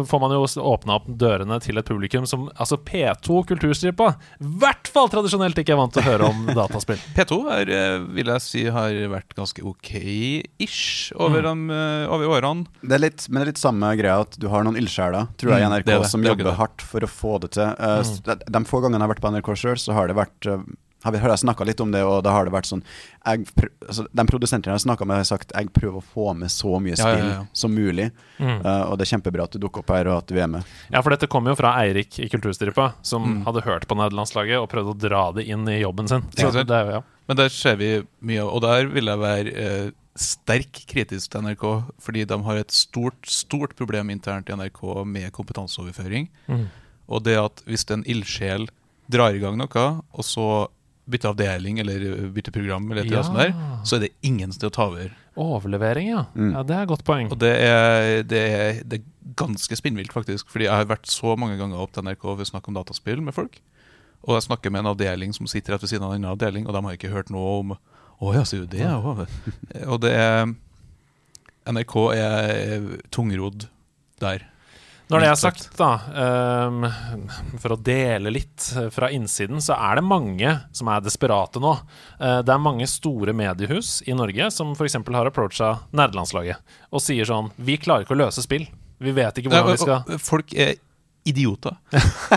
får 0.09 0.23
man 0.23 0.35
jo 0.37 0.45
åpna 0.73 0.95
opp 0.99 1.09
dørene 1.19 1.59
til 1.63 1.77
et 1.81 1.87
publikum 1.89 2.25
som 2.29 2.47
Altså 2.59 2.77
P2 2.81 3.43
Kulturstripa 3.49 4.13
i 4.39 4.47
hvert 4.61 4.87
fall 4.91 5.07
tradisjonelt 5.11 5.57
ikke 5.61 5.73
er 5.75 5.79
vant 5.79 5.93
til 5.95 6.01
å 6.03 6.07
høre 6.09 6.27
om 6.31 6.45
dataspill. 6.57 6.99
P2 7.15 7.37
er, 7.53 7.71
eh, 7.75 7.97
vil 8.17 8.31
jeg 8.33 8.43
si 8.45 8.63
har 8.71 8.95
vært 9.11 9.35
ganske 9.37 9.63
ok-ish 9.65 11.11
over, 11.15 11.41
Mm. 11.49 11.69
eh, 11.71 12.07
over 12.13 12.25
årene. 12.37 12.65
Det 12.83 12.93
er 12.97 12.99
litt, 12.99 13.27
men 13.29 13.39
det 13.41 13.45
er 13.47 13.51
litt 13.53 13.61
samme 13.61 13.89
greia 13.97 14.21
at 14.21 14.37
du 14.39 14.47
har 14.51 14.63
noen 14.63 14.77
ildsjeler, 14.77 15.08
tror 15.37 15.51
jeg, 15.55 15.61
i 15.61 15.65
Mm, 15.65 15.71
NRK 15.73 15.85
det 15.85 16.01
det. 16.01 16.09
som 16.09 16.21
Det 16.21 16.29
er 16.29 16.35
jobber 16.37 16.57
hardt 16.59 16.81
for 16.81 16.99
å 16.99 17.07
få 17.07 17.39
det 17.41 17.51
til. 17.51 17.63
Uh, 17.79 18.03
mm. 18.03 18.45
de, 18.51 18.63
få 18.65 18.81
gangene 18.81 18.99
jeg 18.99 19.07
har 19.07 19.15
vært 19.15 19.21
på 19.25 19.31
NRK 19.33 19.49
sjøl, 19.55 19.77
så 19.79 19.93
har 19.93 20.07
det 20.07 20.15
vært 20.15 20.47
uh, 20.47 20.59
har, 21.03 21.13
vi, 21.15 21.17
har 21.23 21.29
jeg 21.31 21.39
snakka 21.45 21.63
litt 21.63 21.79
om 21.79 21.91
det, 21.93 22.01
og 22.03 22.23
da 22.25 22.31
har 22.35 22.43
det 22.43 22.51
vært 22.51 22.67
sånn 22.67 22.81
jeg, 23.23 23.45
altså, 23.87 24.03
De 24.11 24.23
produsentene 24.27 24.73
jeg 24.73 24.81
har 24.81 24.83
snakka 24.83 25.05
med, 25.07 25.15
har 25.21 25.23
sagt 25.29 25.53
jeg 25.55 25.69
prøver 25.71 26.01
å 26.01 26.03
få 26.03 26.33
med 26.35 26.51
så 26.51 26.73
mye 26.83 26.91
Ja, 26.97 26.97
ja, 26.99 27.13
spill 27.15 27.29
ja. 27.29 27.37
som 27.53 27.71
mulig. 27.71 28.09
Mm. 28.37 28.57
Uh, 28.65 28.83
og 28.91 28.97
det 28.99 29.05
er 29.07 29.11
kjempebra 29.15 29.45
at 29.47 29.55
du 29.55 29.59
dukker 29.63 29.79
opp 29.79 29.93
her, 29.95 30.09
og 30.11 30.17
at 30.25 30.27
du 30.27 30.35
er 30.35 30.47
med. 30.51 30.67
Ja, 30.91 30.99
for 31.01 31.15
dette 31.15 31.29
kom 31.31 31.47
jo 31.47 31.55
fra 31.55 31.71
Eirik 31.85 32.19
i 32.19 32.27
Kulturstripa, 32.27 32.89
som 33.01 33.23
Mm. 33.29 33.45
hadde 33.45 33.61
hørt 33.63 33.87
på 33.87 33.95
nederlandslaget 33.95 34.59
og 34.59 34.67
prøvd 34.73 34.91
å 34.91 34.97
dra 34.99 35.23
det 35.39 35.47
inn 35.47 35.63
i 35.71 35.79
jobben 35.79 36.07
sin. 36.11 36.23
Så 36.35 36.51
det 36.51 36.67
er 36.69 36.85
jo, 36.85 36.91
ja. 36.99 37.01
Men 37.29 37.37
der 37.37 37.49
ser 37.53 37.75
vi 37.77 38.01
mye, 38.25 38.43
og 38.43 38.61
der 38.65 38.87
vil 38.91 39.05
jeg 39.05 39.19
være 39.23 39.53
eh, 39.55 39.91
sterk 40.19 40.81
kritisk 40.89 41.31
til 41.31 41.45
NRK, 41.45 41.65
fordi 42.03 42.25
de 42.27 42.37
har 42.45 42.59
et 42.59 42.73
stort, 42.75 43.19
stort 43.29 43.75
problem 43.79 44.11
internt 44.13 44.49
i 44.49 44.57
NRK 44.57 44.81
med 45.07 45.31
kompetanseoverføring. 45.35 46.27
Mm. 46.49 46.67
Og 47.09 47.23
det 47.25 47.37
at 47.41 47.63
hvis 47.69 47.87
en 47.93 48.03
ildsjel 48.09 48.67
drar 49.09 49.33
i 49.33 49.41
gang 49.41 49.57
noe, 49.57 49.85
og 50.13 50.27
så 50.27 50.67
bytter 51.09 51.31
avdeling 51.31 51.79
eller 51.81 52.03
bytter 52.35 52.53
program, 52.53 52.91
eller 52.91 53.01
et 53.01 53.09
eller 53.09 53.23
annet 53.23 53.29
sånt 53.31 53.39
der, 53.41 53.79
så 53.87 53.97
er 53.97 54.03
det 54.05 54.11
ingen 54.27 54.53
sted 54.53 54.69
å 54.69 54.75
ta 54.75 54.85
over. 54.91 55.15
Overlevering, 55.39 56.11
ja. 56.11 56.25
Mm. 56.35 56.51
ja. 56.53 56.65
Det 56.67 56.75
er 56.75 56.85
et 56.85 56.91
godt 56.91 57.05
poeng. 57.07 57.31
Og 57.33 57.39
det 57.41 57.53
er, 57.65 58.21
det 58.27 58.43
er, 58.43 58.83
det 58.83 58.99
er 58.99 59.33
ganske 59.39 59.79
spinnvilt, 59.79 60.13
faktisk. 60.13 60.51
Fordi 60.51 60.67
jeg 60.67 60.75
har 60.75 60.89
vært 60.89 61.09
så 61.09 61.33
mange 61.39 61.57
ganger 61.57 61.81
opp 61.81 61.95
til 61.95 62.05
NRK 62.05 62.21
for 62.27 62.45
å 62.45 62.49
snakke 62.51 62.69
om 62.69 62.77
dataspill 62.77 63.23
med 63.25 63.37
folk. 63.37 63.57
Og 64.27 64.35
jeg 64.35 64.49
snakker 64.49 64.73
med 64.73 64.83
en 64.83 64.91
avdeling 64.91 65.33
som 65.33 65.47
sitter 65.49 65.73
rett 65.73 65.85
ved 65.85 65.93
siden 65.93 66.05
av 66.05 66.13
en 66.13 66.19
annen 66.19 66.33
avdeling, 66.33 66.67
og 66.67 66.75
de 66.75 66.83
har 66.85 66.97
ikke 66.97 67.13
hørt 67.13 67.31
noe 67.33 67.55
om 67.63 67.77
Å 68.19 68.33
ja, 68.35 68.45
sier 68.47 68.65
du 68.65 68.71
det? 68.75 68.83
Ja. 68.83 68.97
Og 69.87 69.99
det 70.03 70.11
er 70.11 70.49
NRK 71.69 71.95
er 72.15 72.87
tungrodd 73.13 73.67
der. 74.19 74.47
Når 75.09 75.23
det 75.23 75.29
er 75.31 75.37
sagt. 75.41 75.63
da, 75.79 75.87
um, 76.69 76.83
for 77.57 77.73
å 77.73 77.77
dele 77.81 78.29
litt 78.29 78.67
eh, 78.77 78.91
fra 78.93 79.07
innsiden, 79.09 79.57
så 79.63 79.73
er 79.73 79.97
det 79.97 80.03
mange 80.05 80.51
som 80.75 80.91
er 80.93 81.01
desperate 81.01 81.61
nå. 81.63 81.71
Uh, 82.19 82.41
det 82.45 82.53
er 82.53 82.61
mange 82.61 82.85
store 82.89 83.33
mediehus 83.33 84.03
i 84.05 84.13
Norge 84.13 84.51
som 84.53 84.75
f.eks. 84.75 84.99
har 85.15 85.31
approacha 85.31 85.71
nerdelandslaget 85.89 86.77
og 86.93 87.01
sier 87.01 87.25
sånn 87.25 87.49
Vi 87.57 87.79
klarer 87.81 88.05
ikke 88.05 88.13
å 88.13 88.21
løse 88.21 88.45
spill. 88.45 88.67
Vi 89.01 89.15
vet 89.17 89.41
ikke 89.41 89.49
hvordan 89.49 89.73
vi 89.73 89.81
skal 89.81 90.21
Folk 90.21 90.53
er 90.53 90.75
idioter. 91.25 91.79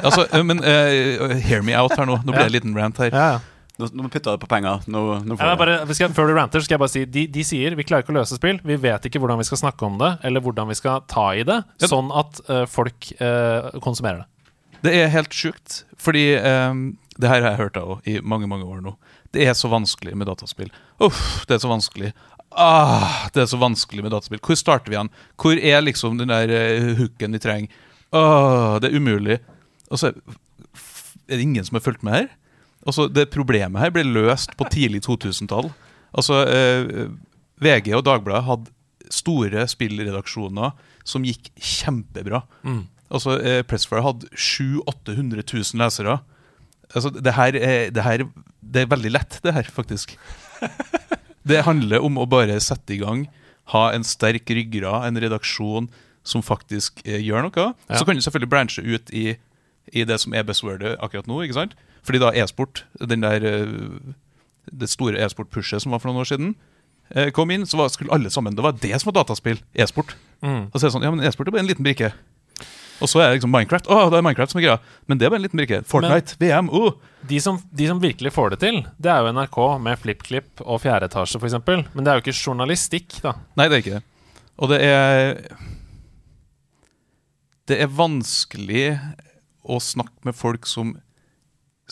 altså, 0.00 0.24
men 0.40 0.64
uh, 0.64 1.36
hear 1.44 1.60
me 1.66 1.76
out 1.76 1.92
her 1.98 2.08
nå. 2.08 2.22
Nå 2.24 2.32
ble 2.32 2.46
det 2.46 2.52
en 2.54 2.56
liten 2.56 2.78
rant 2.78 3.04
her. 3.04 3.12
ja, 3.12 3.32
ja. 3.36 3.40
Nå, 3.80 3.86
nå 3.96 4.08
putta 4.12 4.34
du 4.34 4.40
på 4.42 4.48
penger. 4.50 4.82
Nå, 4.92 5.00
nå 5.24 5.36
får 5.38 5.48
jeg 5.48 5.58
bare, 5.62 5.76
vi 5.88 5.94
skal, 5.96 6.12
før 6.12 6.28
du 6.28 6.34
ranter, 6.36 6.60
skal 6.60 6.74
jeg 6.76 6.82
bare 6.82 6.92
si 6.92 7.04
de, 7.08 7.22
de 7.32 7.44
sier 7.46 7.72
vi 7.78 7.86
klarer 7.88 8.04
ikke 8.04 8.12
å 8.12 8.18
løse 8.18 8.36
spill. 8.36 8.58
Vi 8.68 8.76
vet 8.82 9.06
ikke 9.08 9.20
hvordan 9.22 9.40
vi 9.40 9.46
skal 9.48 9.62
snakke 9.62 9.86
om 9.88 9.96
det, 10.02 10.10
eller 10.28 10.44
hvordan 10.44 10.68
vi 10.68 10.76
skal 10.76 11.00
ta 11.08 11.30
i 11.38 11.44
det, 11.48 11.56
Ja. 11.80 11.88
sånn 11.88 12.10
at 12.12 12.42
uh, 12.50 12.66
folk 12.68 13.08
uh, 13.22 13.70
konsumerer 13.84 14.22
det. 14.24 14.28
Det 14.82 14.92
er 14.98 15.08
helt 15.14 15.32
sjukt, 15.32 15.84
fordi 15.96 16.26
um, 16.42 16.82
det 17.16 17.30
her 17.30 17.40
har 17.44 17.52
jeg 17.54 17.60
hørt 17.62 17.76
av 17.80 18.08
i 18.10 18.18
mange 18.20 18.48
mange 18.50 18.66
år 18.66 18.82
nå. 18.84 18.96
Det 19.32 19.46
er 19.48 19.54
så 19.56 19.70
vanskelig 19.72 20.12
med 20.20 20.28
dataspill. 20.28 20.68
Uff, 21.00 21.44
det 21.48 21.56
er 21.56 21.62
så 21.62 21.70
vanskelig. 21.70 22.10
ah, 22.52 23.28
Det 23.32 23.44
er 23.44 23.48
så 23.48 23.56
vanskelig 23.62 24.02
med 24.04 24.12
dataspill. 24.12 24.42
Hvor 24.44 24.58
starter 24.60 24.90
vi 24.92 24.98
igjen? 24.98 25.12
Hvor 25.40 25.56
er 25.56 25.80
liksom 25.86 26.18
den 26.20 26.28
der 26.34 26.52
uh, 26.52 26.92
hooken 27.00 27.32
vi 27.38 27.40
trenger? 27.40 27.80
Åh, 28.12 28.76
det 28.84 28.90
er 28.90 28.98
umulig. 29.00 29.38
Og 29.88 29.96
så 30.02 30.10
er 30.12 31.36
det 31.38 31.40
ingen 31.46 31.64
som 31.64 31.78
har 31.78 31.84
fulgt 31.86 32.02
med 32.04 32.18
her. 32.18 32.28
Altså, 32.86 33.06
det 33.08 33.30
Problemet 33.34 33.80
her 33.82 33.92
ble 33.94 34.04
løst 34.08 34.56
på 34.58 34.66
tidlig 34.72 35.04
2000-tall. 35.06 35.70
Altså, 36.12 36.42
eh, 36.50 37.10
VG 37.62 37.92
og 37.96 38.04
Dagbladet 38.08 38.46
hadde 38.48 39.12
store 39.12 39.66
spillredaksjoner 39.70 40.72
som 41.08 41.26
gikk 41.26 41.50
kjempebra. 41.58 42.42
Mm. 42.66 42.84
Altså, 43.12 43.36
eh, 43.40 43.62
Pressfire 43.68 44.04
hadde 44.04 44.30
700 44.34 44.82
000-800 45.14 45.44
000 45.74 45.82
lesere. 45.82 46.18
Altså, 46.92 47.12
det 47.12 47.34
her, 47.36 47.56
er, 47.56 47.90
det 47.90 48.04
her 48.04 48.26
Det 48.60 48.82
er 48.82 48.90
veldig 48.90 49.12
lett, 49.12 49.38
det 49.42 49.54
her, 49.54 49.68
faktisk. 49.68 50.16
Det 51.42 51.64
handler 51.66 52.04
om 52.06 52.20
å 52.22 52.28
bare 52.30 52.54
sette 52.62 52.94
i 52.94 53.00
gang, 53.00 53.24
ha 53.72 53.88
en 53.90 54.04
sterk 54.06 54.46
ryggrad, 54.46 55.08
en 55.08 55.18
redaksjon 55.18 55.88
som 56.22 56.42
faktisk 56.42 57.02
eh, 57.02 57.18
gjør 57.18 57.48
noe. 57.48 57.64
Ja. 57.88 57.98
Så 57.98 58.06
kan 58.06 58.14
du 58.14 58.22
selvfølgelig 58.22 58.50
branche 58.52 58.84
ut 58.84 59.10
i, 59.10 59.34
i 59.90 60.04
det 60.06 60.20
som 60.22 60.36
er 60.38 60.46
buzzwordet 60.46 60.94
akkurat 61.02 61.26
nå. 61.26 61.40
ikke 61.42 61.58
sant? 61.58 61.74
Fordi 62.02 62.20
da 62.22 62.32
e-sport, 62.42 62.84
den 62.98 63.24
der 63.24 63.46
eh, 63.46 64.12
det 64.72 64.90
store 64.90 65.20
e-sport-pushet 65.22 65.84
som 65.84 65.94
var 65.94 66.02
for 66.02 66.10
noen 66.10 66.24
år 66.24 66.30
siden, 66.30 66.52
eh, 67.14 67.30
kom 67.34 67.50
inn, 67.54 67.66
så 67.68 67.78
var, 67.78 67.92
skulle 67.94 68.14
alle 68.14 68.30
sammen 68.30 68.56
Det 68.58 68.64
var 68.64 68.78
det 68.82 68.94
som 68.98 69.12
var 69.12 69.20
dataspill. 69.22 69.62
E-sport. 69.74 70.16
Mm. 70.42 70.68
Og 70.70 70.76
så 70.76 70.84
er 70.84 70.88
det 70.88 70.94
sånn, 70.96 71.06
ja, 71.06 71.14
men 71.14 71.26
e-sport 71.26 71.50
er 71.50 71.56
bare 71.56 71.66
en 71.66 71.70
liten 71.70 71.86
brikke. 71.86 72.12
Og 73.02 73.10
så 73.10 73.18
er 73.18 73.30
det 73.30 73.40
liksom 73.40 73.50
Minecraft. 73.50 73.88
Å, 73.90 74.04
det 74.12 74.20
er 74.20 74.24
Minecraft 74.24 74.54
som 74.54 74.60
er 74.60 74.66
greia. 74.66 74.78
Men 75.10 75.18
det 75.18 75.26
er 75.26 75.32
bare 75.32 75.40
en 75.40 75.46
liten 75.46 75.58
brikke. 75.58 75.80
Fortnite, 75.90 76.36
VM, 76.38 76.70
oh. 76.70 76.94
De 77.26 77.40
som, 77.42 77.58
de 77.74 77.88
som 77.90 78.00
virkelig 78.02 78.32
får 78.34 78.54
det 78.54 78.60
til, 78.62 78.80
det 79.02 79.10
er 79.10 79.26
jo 79.26 79.34
NRK 79.34 79.58
med 79.82 80.00
FlippKlipp 80.02 80.62
og 80.62 80.82
Fjerde 80.84 81.08
etasje, 81.10 81.40
f.eks. 81.42 81.58
Men 81.66 82.02
det 82.02 82.12
er 82.12 82.18
jo 82.18 82.24
ikke 82.24 82.36
journalistikk, 82.38 83.18
da. 83.24 83.34
Nei, 83.58 83.66
det 83.66 83.78
er 83.78 83.84
ikke 83.84 83.98
det. 83.98 84.04
Og 84.62 84.70
det 84.70 84.78
er 84.86 85.40
Det 87.70 87.78
er 87.80 87.94
vanskelig 87.94 88.86
å 89.62 89.78
snakke 89.82 90.26
med 90.26 90.36
folk 90.36 90.66
som, 90.66 90.96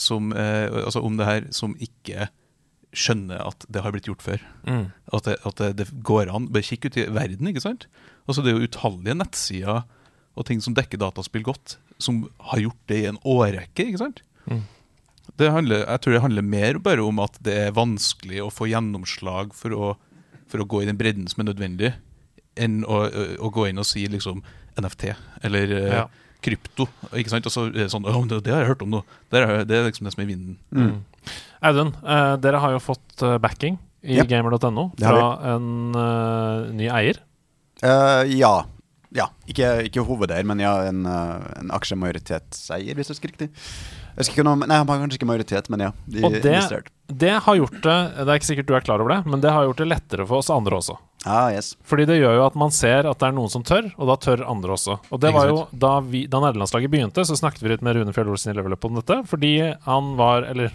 som 0.01 0.33
eh, 0.33 0.67
Altså 0.83 1.03
om 1.05 1.19
det 1.21 1.29
her 1.29 1.49
som 1.55 1.77
ikke 1.79 2.31
skjønner 2.97 3.45
at 3.47 3.65
det 3.71 3.85
har 3.85 3.95
blitt 3.95 4.09
gjort 4.09 4.25
før. 4.25 4.43
Mm. 4.67 4.89
At, 5.15 5.29
det, 5.29 5.37
at 5.47 5.61
det, 5.63 5.69
det 5.79 5.87
går 6.07 6.31
an. 6.33 6.49
Bare 6.51 6.67
kikk 6.67 6.89
ut 6.89 6.99
i 6.99 7.07
verden, 7.07 7.47
ikke 7.51 7.63
sant? 7.63 7.87
Altså 8.27 8.43
Det 8.43 8.51
er 8.51 8.59
jo 8.59 8.67
utallige 8.67 9.15
nettsider 9.15 9.85
og 10.39 10.47
ting 10.49 10.63
som 10.65 10.75
dekker 10.75 10.99
dataspill 10.99 11.45
godt, 11.47 11.77
som 12.03 12.25
har 12.51 12.63
gjort 12.65 12.83
det 12.91 12.99
i 13.03 13.09
en 13.11 13.21
årrekke. 13.29 13.87
ikke 13.87 14.01
sant? 14.01 14.23
Mm. 14.51 14.65
Det 15.39 15.51
handler, 15.55 15.85
jeg 15.85 16.03
tror 16.03 16.17
det 16.17 16.23
handler 16.25 16.47
mer 16.47 16.79
bare 16.83 17.05
om 17.07 17.21
at 17.23 17.37
det 17.45 17.57
er 17.67 17.77
vanskelig 17.77 18.41
å 18.45 18.53
få 18.53 18.69
gjennomslag 18.71 19.55
for 19.57 19.75
å, 19.77 19.91
for 20.51 20.63
å 20.63 20.69
gå 20.71 20.83
i 20.83 20.89
den 20.89 20.99
bredden 21.01 21.29
som 21.31 21.45
er 21.45 21.51
nødvendig, 21.53 21.93
enn 22.61 22.81
å, 22.85 23.05
å 23.39 23.53
gå 23.55 23.69
inn 23.71 23.81
og 23.81 23.87
si 23.89 24.07
liksom 24.11 24.43
NFT 24.81 25.13
eller 25.47 25.77
eh, 25.77 25.95
Ja. 26.01 26.09
Krypto. 26.45 26.89
ikke 27.13 27.33
sant? 27.33 27.47
Og 27.47 27.55
så 27.55 27.67
er 27.71 27.93
sånn, 27.93 28.09
«Å, 28.09 28.25
det, 28.29 28.43
det 28.47 28.55
har 28.55 28.65
jeg 28.65 28.73
hørt 28.75 28.83
om 28.87 28.91
nå. 28.97 29.05
Det 29.31 29.43
er, 29.43 29.65
det 29.69 29.79
er 29.79 29.89
liksom 29.89 30.09
det 30.09 30.15
som 30.15 30.25
er 30.25 30.31
vinden. 30.31 30.59
Mm. 30.75 30.99
Audun, 31.69 31.95
eh, 32.01 32.35
dere 32.41 32.61
har 32.63 32.75
jo 32.75 32.83
fått 32.83 33.23
eh, 33.27 33.39
backing 33.43 33.79
i 34.03 34.17
yep. 34.17 34.29
gamer.no 34.31 34.91
fra 34.97 35.25
en 35.53 35.97
uh, 35.97 36.69
ny 36.73 36.87
eier. 36.89 37.21
Uh, 37.85 38.25
ja. 38.33 38.65
ja. 39.17 39.27
Ikke, 39.51 39.69
ikke 39.89 40.05
hovedeier, 40.09 40.47
men 40.49 40.63
ja, 40.63 40.73
en, 40.89 41.05
uh, 41.05 41.45
en 41.61 41.73
aksjemajoritetseier, 41.77 42.97
hvis 42.97 43.11
jeg 43.11 43.19
husker 43.19 43.33
riktig. 43.35 43.51
Jeg 43.51 44.23
husker 44.23 44.39
ikke 44.39 44.47
noe, 44.49 44.57
nei, 44.65 44.81
han 44.81 44.89
har 44.89 45.03
kanskje 45.03 45.21
ikke 45.21 45.29
majoritet, 45.29 45.69
men 45.73 45.85
ja. 45.85 45.93
De 46.09 46.25
Og 46.25 46.33
det- 46.41 46.89
Det 47.11 47.37
har 47.45 47.57
gjort 47.57 47.81
det 47.83 47.99
Det 48.17 48.29
er 48.29 48.39
ikke 48.39 48.51
sikkert 48.51 48.67
du 48.67 48.75
er 48.75 48.87
klar 48.87 49.01
over 49.01 49.17
det, 49.17 49.27
men 49.27 49.41
det 49.41 49.53
har 49.53 49.69
gjort 49.69 49.85
det 49.85 49.89
lettere 49.89 50.27
for 50.27 50.41
oss 50.41 50.51
andre 50.51 50.81
også. 50.81 50.97
Ah, 51.29 51.51
yes. 51.53 51.75
Fordi 51.85 52.07
det 52.09 52.17
gjør 52.17 52.39
jo 52.39 52.45
at 52.47 52.55
man 52.57 52.73
ser 52.73 53.05
at 53.05 53.19
det 53.21 53.27
er 53.29 53.35
noen 53.37 53.51
som 53.53 53.65
tør, 53.67 53.91
og 54.01 54.09
da 54.09 54.17
tør 54.17 54.45
andre 54.49 54.73
også. 54.73 54.97
Og 55.13 55.21
det 55.21 55.33
var 55.37 55.51
jo 55.51 55.59
Da, 55.73 55.99
vi, 56.01 56.23
da 56.31 56.41
nederlandslaget 56.41 56.93
begynte, 56.93 57.25
så 57.29 57.37
snakket 57.37 57.61
vi 57.65 57.75
litt 57.75 57.85
med 57.85 57.99
Rune 57.99 58.15
Fjell 58.17 58.31
Olsen 58.33 58.55
i 58.55 58.57
Level 58.57 58.73
Up 58.73 58.87
om 58.89 58.97
dette, 58.97 59.21
fordi 59.29 59.53
han 59.85 60.15
var 60.17 60.49
Eller 60.49 60.73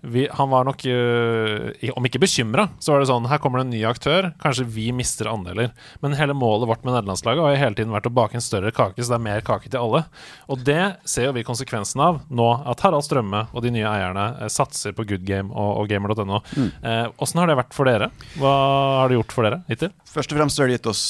vi, 0.00 0.28
han 0.30 0.50
var 0.50 0.64
nok 0.64 0.84
øh, 0.86 1.90
Om 1.96 2.06
ikke 2.06 2.20
bekymra, 2.22 2.68
så 2.78 2.92
var 2.92 3.02
det 3.02 3.08
sånn 3.10 3.26
Her 3.26 3.40
kommer 3.42 3.58
det 3.58 3.66
en 3.66 3.72
ny 3.74 3.80
aktør, 3.88 4.30
kanskje 4.38 4.66
vi 4.70 4.88
mister 4.94 5.26
andeler. 5.30 5.72
Men 6.04 6.14
hele 6.18 6.36
målet 6.38 6.68
vårt 6.70 6.84
med 6.86 6.94
nederlandslaget 6.94 7.42
har 7.42 7.58
hele 7.58 7.78
tiden 7.78 7.94
vært 7.94 8.06
å 8.06 8.14
bake 8.14 8.38
en 8.38 8.44
større 8.44 8.70
kake, 8.74 9.02
så 9.02 9.14
det 9.14 9.18
er 9.18 9.24
mer 9.26 9.44
kake 9.46 9.70
til 9.72 9.80
alle. 9.82 10.04
Og 10.46 10.62
det 10.66 10.82
ser 11.08 11.28
jo 11.28 11.34
vi 11.34 11.46
konsekvensen 11.46 12.02
av 12.04 12.20
nå, 12.30 12.48
at 12.70 12.84
Harald 12.86 13.06
Strømme 13.06 13.46
og 13.50 13.64
de 13.64 13.72
nye 13.74 13.90
eierne 13.90 14.28
eh, 14.38 14.52
satser 14.52 14.94
på 14.94 15.06
Good 15.08 15.26
Game 15.28 15.50
og, 15.50 15.82
og 15.82 15.90
gamer.no. 15.90 16.42
Eh, 16.54 17.04
Åssen 17.18 17.42
har 17.42 17.50
det 17.50 17.58
vært 17.58 17.74
for 17.76 17.90
dere? 17.90 18.12
Hva 18.38 18.54
har 19.02 19.10
det 19.10 19.18
gjort 19.18 19.34
for 19.34 19.48
dere 19.48 19.62
hittil? 19.70 19.94
Først 20.08 20.32
og 20.32 20.40
fremst 20.40 20.62
har 20.62 20.70
det 20.70 20.78
gitt 20.78 20.90
oss 20.90 21.04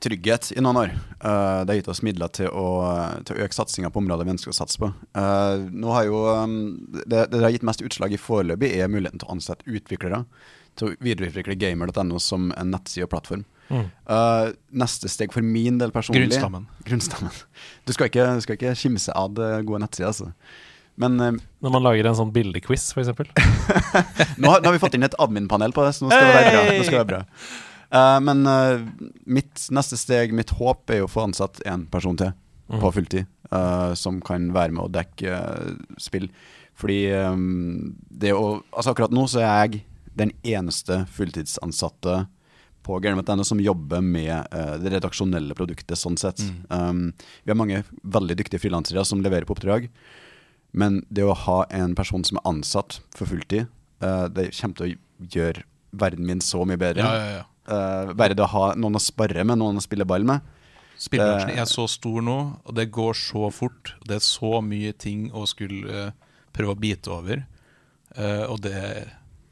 trygghet 0.00 0.52
i 0.54 0.62
noen 0.62 0.84
år. 0.84 0.94
Uh, 1.20 1.66
det 1.66 1.74
har 1.74 1.78
gitt 1.82 1.90
oss 1.92 2.00
midler 2.00 2.30
til 2.32 2.48
å, 2.48 2.68
til 3.28 3.36
å 3.36 3.44
øke 3.44 3.52
satsinga 3.52 3.90
på 3.92 4.00
områder 4.00 4.24
vi 4.24 4.32
ønsker 4.32 4.54
å 4.54 4.56
satse 4.56 4.80
på. 4.80 4.88
Uh, 5.12 5.68
nå 5.68 5.92
har 5.92 6.06
jo 6.08 6.22
um, 6.32 6.54
det, 7.04 7.26
det 7.28 7.42
har 7.42 7.52
gitt 7.52 7.66
mest 7.66 7.79
utslag 7.86 8.14
i 8.14 8.20
foreløpig, 8.20 8.72
er 8.76 8.90
muligheten 8.90 9.20
til 9.22 9.28
å 9.28 9.34
ansette 9.36 9.66
utviklere. 9.68 10.24
Til 10.78 10.90
å 10.90 10.96
videreutvikle 11.02 11.56
gamer.no 11.58 12.18
som 12.22 12.50
en 12.56 12.72
nettside 12.74 13.06
og 13.06 13.12
plattform. 13.12 13.44
Mm. 13.70 13.86
Uh, 14.10 14.50
neste 14.82 15.10
steg 15.10 15.30
for 15.34 15.46
min 15.46 15.78
del 15.78 15.92
personlig 15.94 16.26
Grunnstammen. 16.26 16.66
Grunnstammen. 16.88 17.38
Du 17.86 17.94
skal 17.94 18.10
ikke, 18.10 18.26
du 18.38 18.42
skal 18.44 18.58
ikke 18.58 18.74
kimse 18.78 19.14
av 19.14 19.32
det 19.38 19.50
gode 19.68 19.82
nettsida, 19.84 20.10
altså. 20.10 20.32
Men 21.00 21.16
uh, 21.22 21.32
Når 21.62 21.74
man 21.76 21.86
lager 21.86 22.10
en 22.10 22.18
sånn 22.18 22.32
bildequiz, 22.34 22.90
f.eks. 22.94 23.12
nå, 24.40 24.50
har, 24.50 24.60
nå 24.60 24.70
har 24.70 24.76
vi 24.76 24.82
fått 24.82 24.98
inn 24.98 25.06
et 25.06 25.18
admin-panel 25.22 25.74
på 25.76 25.86
det, 25.86 25.94
så 25.96 26.06
nå 26.06 26.12
skal 26.12 26.26
det 26.28 26.36
være 26.38 26.52
bra. 26.54 26.62
Nå 26.70 26.86
skal 26.86 26.98
det 26.98 27.02
være 27.02 27.10
bra. 27.14 27.24
Uh, 27.90 28.18
men 28.22 28.44
mitt 29.38 29.66
neste 29.74 29.98
steg, 29.98 30.34
mitt 30.36 30.54
håp, 30.58 30.86
er 30.90 31.02
jo 31.02 31.08
å 31.08 31.10
få 31.10 31.26
ansatt 31.30 31.62
en 31.66 31.88
person 31.90 32.18
til 32.20 32.34
Mm. 32.70 32.80
på 32.80 32.92
fulltid. 32.94 33.26
som 33.98 34.20
kan 34.22 34.52
være 34.54 34.70
med 34.70 34.84
å 34.84 34.90
dekke 34.94 35.38
spill. 35.98 36.28
Fordi 36.80 37.00
um, 37.12 37.96
det 38.10 38.32
å 38.36 38.60
Altså 38.70 38.92
akkurat 38.92 39.12
nå 39.14 39.26
så 39.30 39.42
er 39.44 39.50
jeg 39.64 39.82
den 40.18 40.32
eneste 40.42 41.04
fulltidsansatte 41.14 42.24
på 42.84 42.96
Gamer.no 43.04 43.44
som 43.46 43.60
jobber 43.62 44.02
med 44.04 44.48
uh, 44.50 44.74
det 44.80 44.94
redaksjonelle 44.96 45.54
produktet, 45.56 45.98
sånn 46.00 46.18
sett. 46.20 46.40
Um, 46.72 47.10
vi 47.44 47.52
har 47.52 47.58
mange 47.60 47.82
veldig 48.02 48.38
dyktige 48.40 48.62
frilansere 48.62 49.04
som 49.06 49.22
leverer 49.24 49.46
på 49.48 49.54
oppdrag. 49.54 49.90
Men 50.72 51.02
det 51.10 51.26
å 51.26 51.36
ha 51.36 51.62
en 51.74 51.94
person 51.98 52.24
som 52.26 52.40
er 52.40 52.48
ansatt 52.48 53.00
for 53.16 53.30
fulltid, 53.30 53.68
uh, 54.04 54.26
det 54.32 54.50
kommer 54.56 54.80
til 54.80 54.88
å 54.88 55.28
gjøre 55.36 55.66
verden 55.90 56.26
min 56.26 56.42
så 56.44 56.64
mye 56.66 56.80
bedre. 56.80 57.04
Ja, 57.04 57.20
ja, 57.20 57.38
ja. 57.40 57.46
Uh, 57.70 58.14
bare 58.18 58.34
det 58.34 58.42
å 58.42 58.50
ha 58.50 58.72
noen 58.78 58.98
å 58.98 59.02
sparre 59.02 59.44
med, 59.44 59.60
noen 59.60 59.78
å 59.78 59.84
spille 59.84 60.08
ball 60.08 60.24
med. 60.26 60.42
Spillebransjen 61.00 61.56
er 61.56 61.68
så 61.68 61.86
stor 61.88 62.20
nå, 62.24 62.38
og 62.60 62.74
det 62.76 62.90
går 62.92 63.16
så 63.16 63.48
fort. 63.54 63.94
Det 64.04 64.18
er 64.18 64.24
så 64.24 64.58
mye 64.64 64.92
ting 64.92 65.30
å 65.32 65.46
skulle 65.48 66.02
eh, 66.10 66.10
prøve 66.56 66.74
å 66.74 66.80
bite 66.80 67.12
over. 67.14 67.42
Uh, 68.16 68.46
og 68.50 68.60
det, 68.64 68.76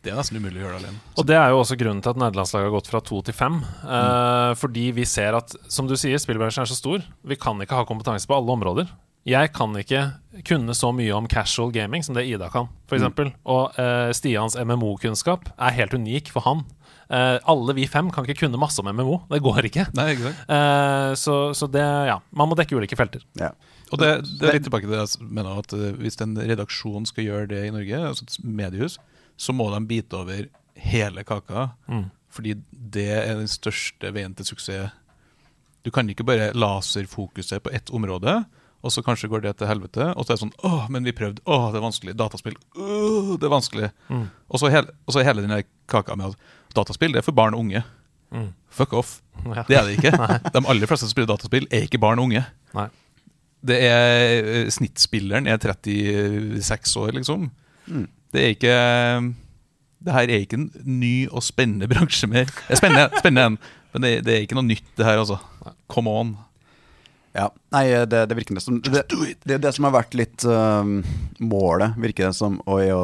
det 0.05 0.13
er 0.13 0.19
nesten 0.19 0.39
umulig 0.39 0.61
å 0.61 0.65
gjøre 0.65 0.79
det 0.79 0.87
alene. 0.87 1.03
Og 1.19 1.27
det 1.27 1.37
er 1.39 1.51
jo 1.53 1.59
også 1.61 1.77
grunnen 1.79 2.01
til 2.05 2.15
at 2.15 2.21
nederlandslaget 2.23 2.69
har 2.69 2.75
gått 2.77 2.91
fra 2.91 3.03
to 3.05 3.19
til 3.27 3.35
fem. 3.35 3.59
Eh, 3.83 4.53
fordi 4.61 4.87
vi 4.95 5.05
ser 5.09 5.37
at, 5.39 5.57
som 5.69 5.91
du 5.91 5.97
sier, 5.99 6.21
spillbransjen 6.23 6.63
er 6.63 6.71
så 6.71 6.79
stor. 6.79 7.03
Vi 7.27 7.39
kan 7.41 7.59
ikke 7.61 7.81
ha 7.81 7.87
kompetanse 7.89 8.31
på 8.31 8.37
alle 8.39 8.55
områder. 8.55 8.93
Jeg 9.29 9.51
kan 9.53 9.75
ikke 9.77 10.05
kunne 10.47 10.73
så 10.77 10.93
mye 10.95 11.13
om 11.17 11.27
casual 11.29 11.73
gaming 11.75 12.05
som 12.07 12.17
det 12.17 12.29
Ida 12.31 12.47
kan, 12.53 12.71
f.eks. 12.87 13.01
eksempel 13.01 13.33
Og 13.51 13.75
uh, 13.77 14.09
Stians 14.17 14.57
MMO-kunnskap 14.57 15.51
er 15.59 15.75
helt 15.77 15.97
unik 15.99 16.31
for 16.33 16.47
han. 16.47 16.63
Uh, 17.11 17.37
alle 17.49 17.75
vi 17.77 17.85
fem 17.91 18.09
kan 18.15 18.25
ikke 18.25 18.47
kunne 18.47 18.61
masse 18.61 18.81
om 18.81 18.89
MMO. 18.89 19.19
Det 19.29 19.43
går 19.45 19.69
ikke. 19.69 19.89
Nei, 19.99 20.13
ikke? 20.15 20.33
Eh, 20.55 21.11
så, 21.19 21.37
så 21.59 21.69
det, 21.73 21.85
ja. 22.09 22.21
Man 22.31 22.49
må 22.49 22.57
dekke 22.57 22.79
ulike 22.79 22.97
felter. 22.97 23.27
Ja. 23.41 23.53
Og 23.93 24.01
det, 24.01 24.11
det 24.41 24.49
er 24.49 24.59
litt 24.59 24.67
tilbake 24.67 24.87
til 24.87 24.95
det 24.95 25.01
jeg 25.01 25.29
mener 25.29 25.63
at 25.63 25.73
eh, 25.77 25.97
hvis 25.97 26.19
en 26.25 26.37
redaksjon 26.37 27.09
skal 27.09 27.27
gjøre 27.27 27.51
det 27.55 27.65
i 27.67 27.73
Norge, 27.75 28.03
altså 28.11 28.27
et 28.27 28.39
mediehus, 28.45 28.99
så 29.39 29.55
må 29.55 29.69
de 29.73 29.81
bite 29.89 30.19
over 30.19 30.49
hele 30.79 31.25
kaka. 31.27 31.71
Mm. 31.89 32.09
Fordi 32.35 32.55
det 32.71 33.11
er 33.17 33.39
den 33.39 33.51
største 33.51 34.13
veien 34.15 34.37
til 34.37 34.51
suksess. 34.51 34.95
Du 35.87 35.93
kan 35.95 36.09
ikke 36.11 36.27
bare 36.27 36.51
laserfokusere 36.59 37.63
på 37.65 37.73
ett 37.73 37.91
område, 37.95 38.43
og 38.85 38.93
så 38.93 39.03
kanskje 39.03 39.31
går 39.31 39.43
det 39.47 39.55
til 39.59 39.71
helvete. 39.71 40.11
Og 40.15 40.27
så 40.27 40.33
er 40.33 40.37
det 40.37 40.43
sånn 40.45 40.55
Åh, 40.69 40.87
men 40.93 41.07
vi 41.07 41.15
prøvde. 41.17 41.43
Åh, 41.49 41.71
det 41.73 41.81
er 41.81 41.87
vanskelig. 41.87 42.15
Dataspill. 42.19 42.59
Åh, 42.77 43.33
det 43.39 43.49
er 43.49 43.55
vanskelig. 43.55 43.91
Mm. 44.11 44.27
Og 44.53 44.63
så 44.63 44.71
hele, 44.75 44.95
og 45.07 45.17
så 45.17 45.25
hele 45.27 45.47
den 45.47 45.67
kaka 45.91 46.19
med 46.19 46.35
at 46.35 46.77
dataspill 46.77 47.15
det 47.15 47.23
er 47.23 47.27
for 47.27 47.37
barn 47.37 47.57
og 47.57 47.65
unge. 47.65 47.83
Mm. 48.35 48.53
Fuck 48.69 48.93
off. 48.93 49.19
Ja. 49.47 49.65
Det 49.67 49.79
er 49.79 49.89
det 49.89 49.97
ikke. 49.99 50.13
De 50.55 50.63
aller 50.63 50.91
fleste 50.91 51.07
som 51.07 51.15
spiller 51.15 51.31
dataspill, 51.31 51.67
er 51.73 51.89
ikke 51.89 52.01
barn 52.03 52.21
og 52.21 52.29
unge. 52.29 52.45
Nei. 52.77 52.89
Det 53.67 53.79
er 53.89 54.49
eh, 54.53 54.71
Snittspilleren 54.71 55.49
er 55.51 55.59
36 55.59 56.97
år, 57.03 57.13
liksom. 57.19 57.49
Mm. 57.89 58.07
Det 58.33 58.43
er 58.43 58.53
ikke 58.55 58.75
Det 60.05 60.15
her 60.15 60.29
er 60.31 60.45
ikke 60.45 60.59
en 60.61 60.71
ny 60.85 61.15
og 61.29 61.43
spennende 61.43 61.89
bransje 61.93 62.29
mer. 62.31 62.47
Det 62.47 62.77
er 62.77 62.83
spennende, 62.83 63.09
spennende 63.19 63.47
en, 63.53 63.59
men 63.95 64.05
det, 64.05 64.13
det 64.27 64.35
er 64.35 64.45
ikke 64.47 64.59
noe 64.59 64.69
nytt, 64.69 64.87
det 64.99 65.09
her, 65.09 65.19
altså. 65.19 65.41
Come 65.91 66.13
on. 66.13 66.37
Ja. 67.37 67.49
Nei, 67.75 67.87
det, 68.09 68.25
det 68.31 68.37
virker 68.39 68.57
nesten 68.57 68.81
det, 68.83 69.03
det 69.45 69.57
er 69.59 69.61
det 69.63 69.71
som 69.77 69.85
har 69.87 69.93
vært 69.95 70.15
litt 70.17 70.45
uh, 70.49 70.81
målet, 71.45 71.99
virker 72.01 72.31
det 72.31 72.37
som, 72.39 72.57
og 72.67 72.81
er 72.83 72.95
å 72.97 73.03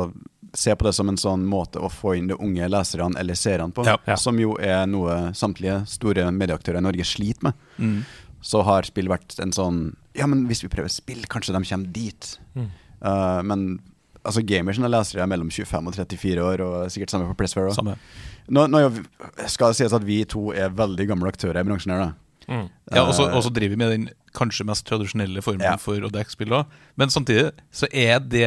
se 0.54 0.74
på 0.78 0.86
det 0.86 0.92
som 0.94 1.10
en 1.10 1.18
sånn 1.18 1.44
måte 1.50 1.80
å 1.82 1.90
få 1.90 2.14
inn 2.18 2.28
de 2.30 2.36
unge 2.38 2.68
leserne 2.70 3.18
eller 3.20 3.34
seerne 3.38 3.74
på, 3.74 3.84
Ja. 3.86 3.96
Ja. 4.06 4.16
som 4.20 4.38
jo 4.38 4.54
er 4.62 4.86
noe 4.86 5.32
samtlige 5.34 5.80
store 5.90 6.28
medieaktører 6.34 6.78
i 6.78 6.86
Norge 6.86 7.06
sliter 7.08 7.50
med. 7.50 7.64
Mm. 7.78 7.96
Så 8.44 8.62
har 8.66 8.86
spill 8.86 9.10
vært 9.10 9.34
en 9.42 9.54
sånn 9.56 9.80
Ja, 10.14 10.26
men 10.30 10.46
hvis 10.46 10.62
vi 10.62 10.68
prøver 10.72 10.88
spill, 10.92 11.24
kanskje 11.30 11.54
de 11.56 11.64
kommer 11.66 11.92
dit. 11.92 12.38
Mm. 12.54 12.68
Uh, 13.04 13.40
men 13.42 13.64
altså 14.24 14.40
gamersene 14.46 14.88
leser 14.88 15.18
jeg 15.20 15.28
mellom 15.28 15.50
25 15.50 15.88
og 15.90 15.94
34 15.98 16.44
år, 16.44 16.62
og 16.64 16.90
sikkert 16.94 17.10
samme 17.12 17.26
på 17.32 17.36
Pressfair 17.42 17.68
òg. 17.68 17.74
Samme. 17.76 17.96
Nå, 18.48 18.66
nå 18.70 18.78
er 18.78 19.48
skal 19.50 19.72
det 19.72 19.76
sies 19.80 19.92
at 19.96 20.04
vi 20.06 20.22
to 20.28 20.52
er 20.52 20.70
veldig 20.76 21.08
gamle 21.10 21.28
aktører 21.32 21.60
i 21.60 21.66
bransjen 21.66 21.92
her, 21.94 22.04
da. 22.06 22.12
Mm. 22.44 22.66
Ja, 22.92 23.02
og 23.08 23.14
så 23.16 23.24
Eh, 23.32 23.50
driver 23.56 23.72
vi 23.72 23.76
med 23.80 23.90
den 23.90 24.08
kanskje 24.36 24.66
mest 24.68 24.84
tradisjonelle 24.86 25.40
formen 25.42 25.62
Ja. 25.64 25.76
for 25.80 25.96
å 25.96 26.10
dekke 26.12 26.30
spill 26.30 26.52
òg. 26.52 26.66
Men 26.96 27.08
samtidig 27.08 27.52
så 27.72 27.88
er 27.92 28.18
det 28.20 28.42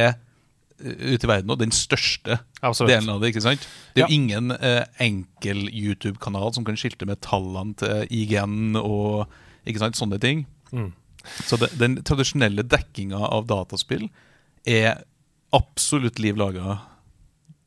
eh, 0.78 1.14
ute 1.14 1.26
i 1.26 1.30
verden 1.30 1.48
nå 1.50 1.56
den 1.58 1.70
største 1.74 2.38
Absolutt. 2.62 2.90
delen 2.92 3.08
av 3.10 3.20
det. 3.20 3.34
ikke 3.34 3.42
sant? 3.42 3.66
Det 3.94 4.04
er 4.04 4.06
jo 4.06 4.14
Ja. 4.14 4.14
ingen 4.14 4.52
eh, 4.52 4.84
enkel 5.00 5.68
YouTube-kanal 5.68 6.54
som 6.54 6.64
kan 6.64 6.76
skilte 6.76 7.06
med 7.06 7.20
tallene 7.20 7.74
til 7.76 8.06
IGN 8.10 8.76
og 8.76 9.26
ikke 9.66 9.78
sant, 9.80 9.96
sånne 9.98 10.20
ting. 10.20 10.46
Mm. 10.72 10.92
Så 11.44 11.58
det, 11.60 11.72
den 11.80 11.98
tradisjonelle 12.06 12.64
dekkinga 12.66 13.20
av 13.28 13.46
dataspill 13.50 14.08
er 14.68 15.02
absolutt 15.56 16.20
liv 16.22 16.36
laga. 16.38 16.78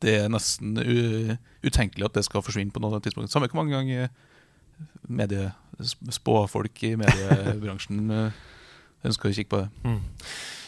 Det 0.01 0.17
er 0.23 0.31
nesten 0.33 0.77
utenkelig 1.61 2.07
at 2.07 2.17
det 2.17 2.25
skal 2.27 2.43
forsvinne 2.45 2.73
på 2.73 2.81
noe 2.83 3.01
tidspunkt. 3.01 3.31
Samme 3.33 3.49
hvor 3.51 3.61
mange 3.61 3.77
ganger 3.77 4.11
medie, 5.09 5.51
spåfolk 6.13 6.83
i 6.87 6.95
mediebransjen 6.99 8.09
eh, 8.13 8.39
ønsker 9.07 9.29
å 9.29 9.35
kikke 9.35 9.51
på 9.51 9.61
det. 9.63 9.69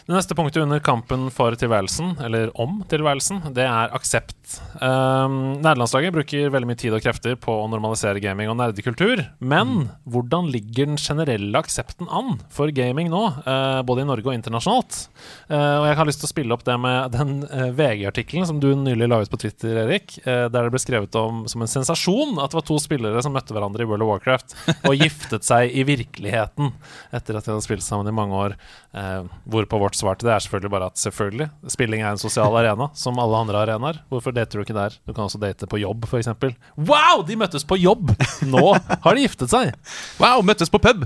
Det 0.04 0.16
neste 0.18 0.36
punktet 0.36 0.64
under 0.64 0.82
kampen 0.84 1.30
for 1.32 1.56
tilværelsen, 1.56 2.18
eller 2.26 2.52
om 2.60 2.82
tilværelsen, 2.92 3.40
det 3.56 3.64
er 3.64 3.94
aksept. 3.96 4.58
Um, 4.82 5.62
Nederlandslaget 5.64 6.12
bruker 6.12 6.52
veldig 6.52 6.70
mye 6.70 6.80
tid 6.82 6.96
og 6.96 7.04
krefter 7.06 7.38
på 7.40 7.56
å 7.62 7.70
normalisere 7.72 8.20
gaming 8.24 8.52
og 8.52 8.58
nerdekultur. 8.60 9.24
Men 9.40 9.88
hvordan 10.04 10.52
ligger 10.52 10.92
den 10.92 11.00
generelle 11.00 11.62
aksepten 11.64 12.12
an 12.12 12.36
for 12.52 12.74
gaming 12.76 13.08
nå, 13.14 13.24
uh, 13.48 13.80
både 13.88 14.04
i 14.04 14.10
Norge 14.10 14.28
og 14.28 14.36
internasjonalt? 14.36 15.06
Uh, 15.48 15.80
og 15.80 15.88
jeg 15.88 16.00
har 16.02 16.12
lyst 16.12 16.24
til 16.24 16.30
å 16.30 16.34
spille 16.34 16.58
opp 16.58 16.68
det 16.68 16.76
med 16.84 17.16
den 17.16 17.34
uh, 17.48 17.70
VG-artikkelen 17.72 18.50
som 18.50 18.60
du 18.60 18.74
nylig 18.76 19.08
la 19.08 19.22
ut 19.24 19.32
på 19.32 19.40
Twitter, 19.40 19.80
Erik, 19.86 20.18
eh, 20.24 20.46
der 20.52 20.68
det 20.68 20.74
ble 20.74 20.82
skrevet 20.82 21.16
om 21.20 21.44
som 21.50 21.64
en 21.64 21.70
sensasjon 21.72 22.38
at 22.42 22.52
det 22.52 22.60
var 22.60 22.66
to 22.68 22.78
spillere 22.82 23.22
som 23.24 23.34
møtte 23.36 23.56
hverandre 23.56 23.86
i 23.86 23.90
World 23.90 24.06
of 24.06 24.12
Warcraft 24.12 24.56
og 24.90 25.00
giftet 25.00 25.48
seg 25.48 25.74
i 25.74 25.86
virkeligheten 25.88 26.72
etter 27.14 27.38
at 27.38 27.46
de 27.46 27.54
hadde 27.54 27.66
spilt 27.66 27.86
sammen 27.86 28.10
i 28.10 28.16
mange 28.16 28.38
år. 28.38 28.58
Eh, 28.94 29.32
hvorpå 29.50 29.80
vårt 29.82 29.93
svar 29.98 30.18
til 30.20 30.30
det 30.30 30.36
er 30.36 30.44
selvfølgelig 30.46 30.72
bare 30.74 30.90
at 30.92 31.02
selvfølgelig, 31.02 31.50
spilling 31.74 32.04
er 32.04 32.14
en 32.14 32.22
sosial 32.22 32.56
arena, 32.60 32.90
som 32.98 33.20
alle 33.22 33.42
andre 33.44 33.64
arenaer. 33.66 34.00
Hvorfor 34.12 34.36
dater 34.36 34.60
du 34.60 34.66
ikke 34.66 34.78
der? 34.78 34.96
Du 35.08 35.14
kan 35.14 35.26
også 35.26 35.42
date 35.42 35.70
på 35.70 35.82
jobb, 35.82 36.08
f.eks. 36.10 36.32
Wow, 36.78 37.24
de 37.28 37.38
møttes 37.40 37.68
på 37.68 37.80
jobb! 37.82 38.14
Nå 38.50 38.64
har 38.76 39.18
de 39.18 39.28
giftet 39.28 39.54
seg! 39.54 39.74
Wow, 40.22 40.44
møttes 40.46 40.72
på 40.74 40.82
pub! 40.84 41.06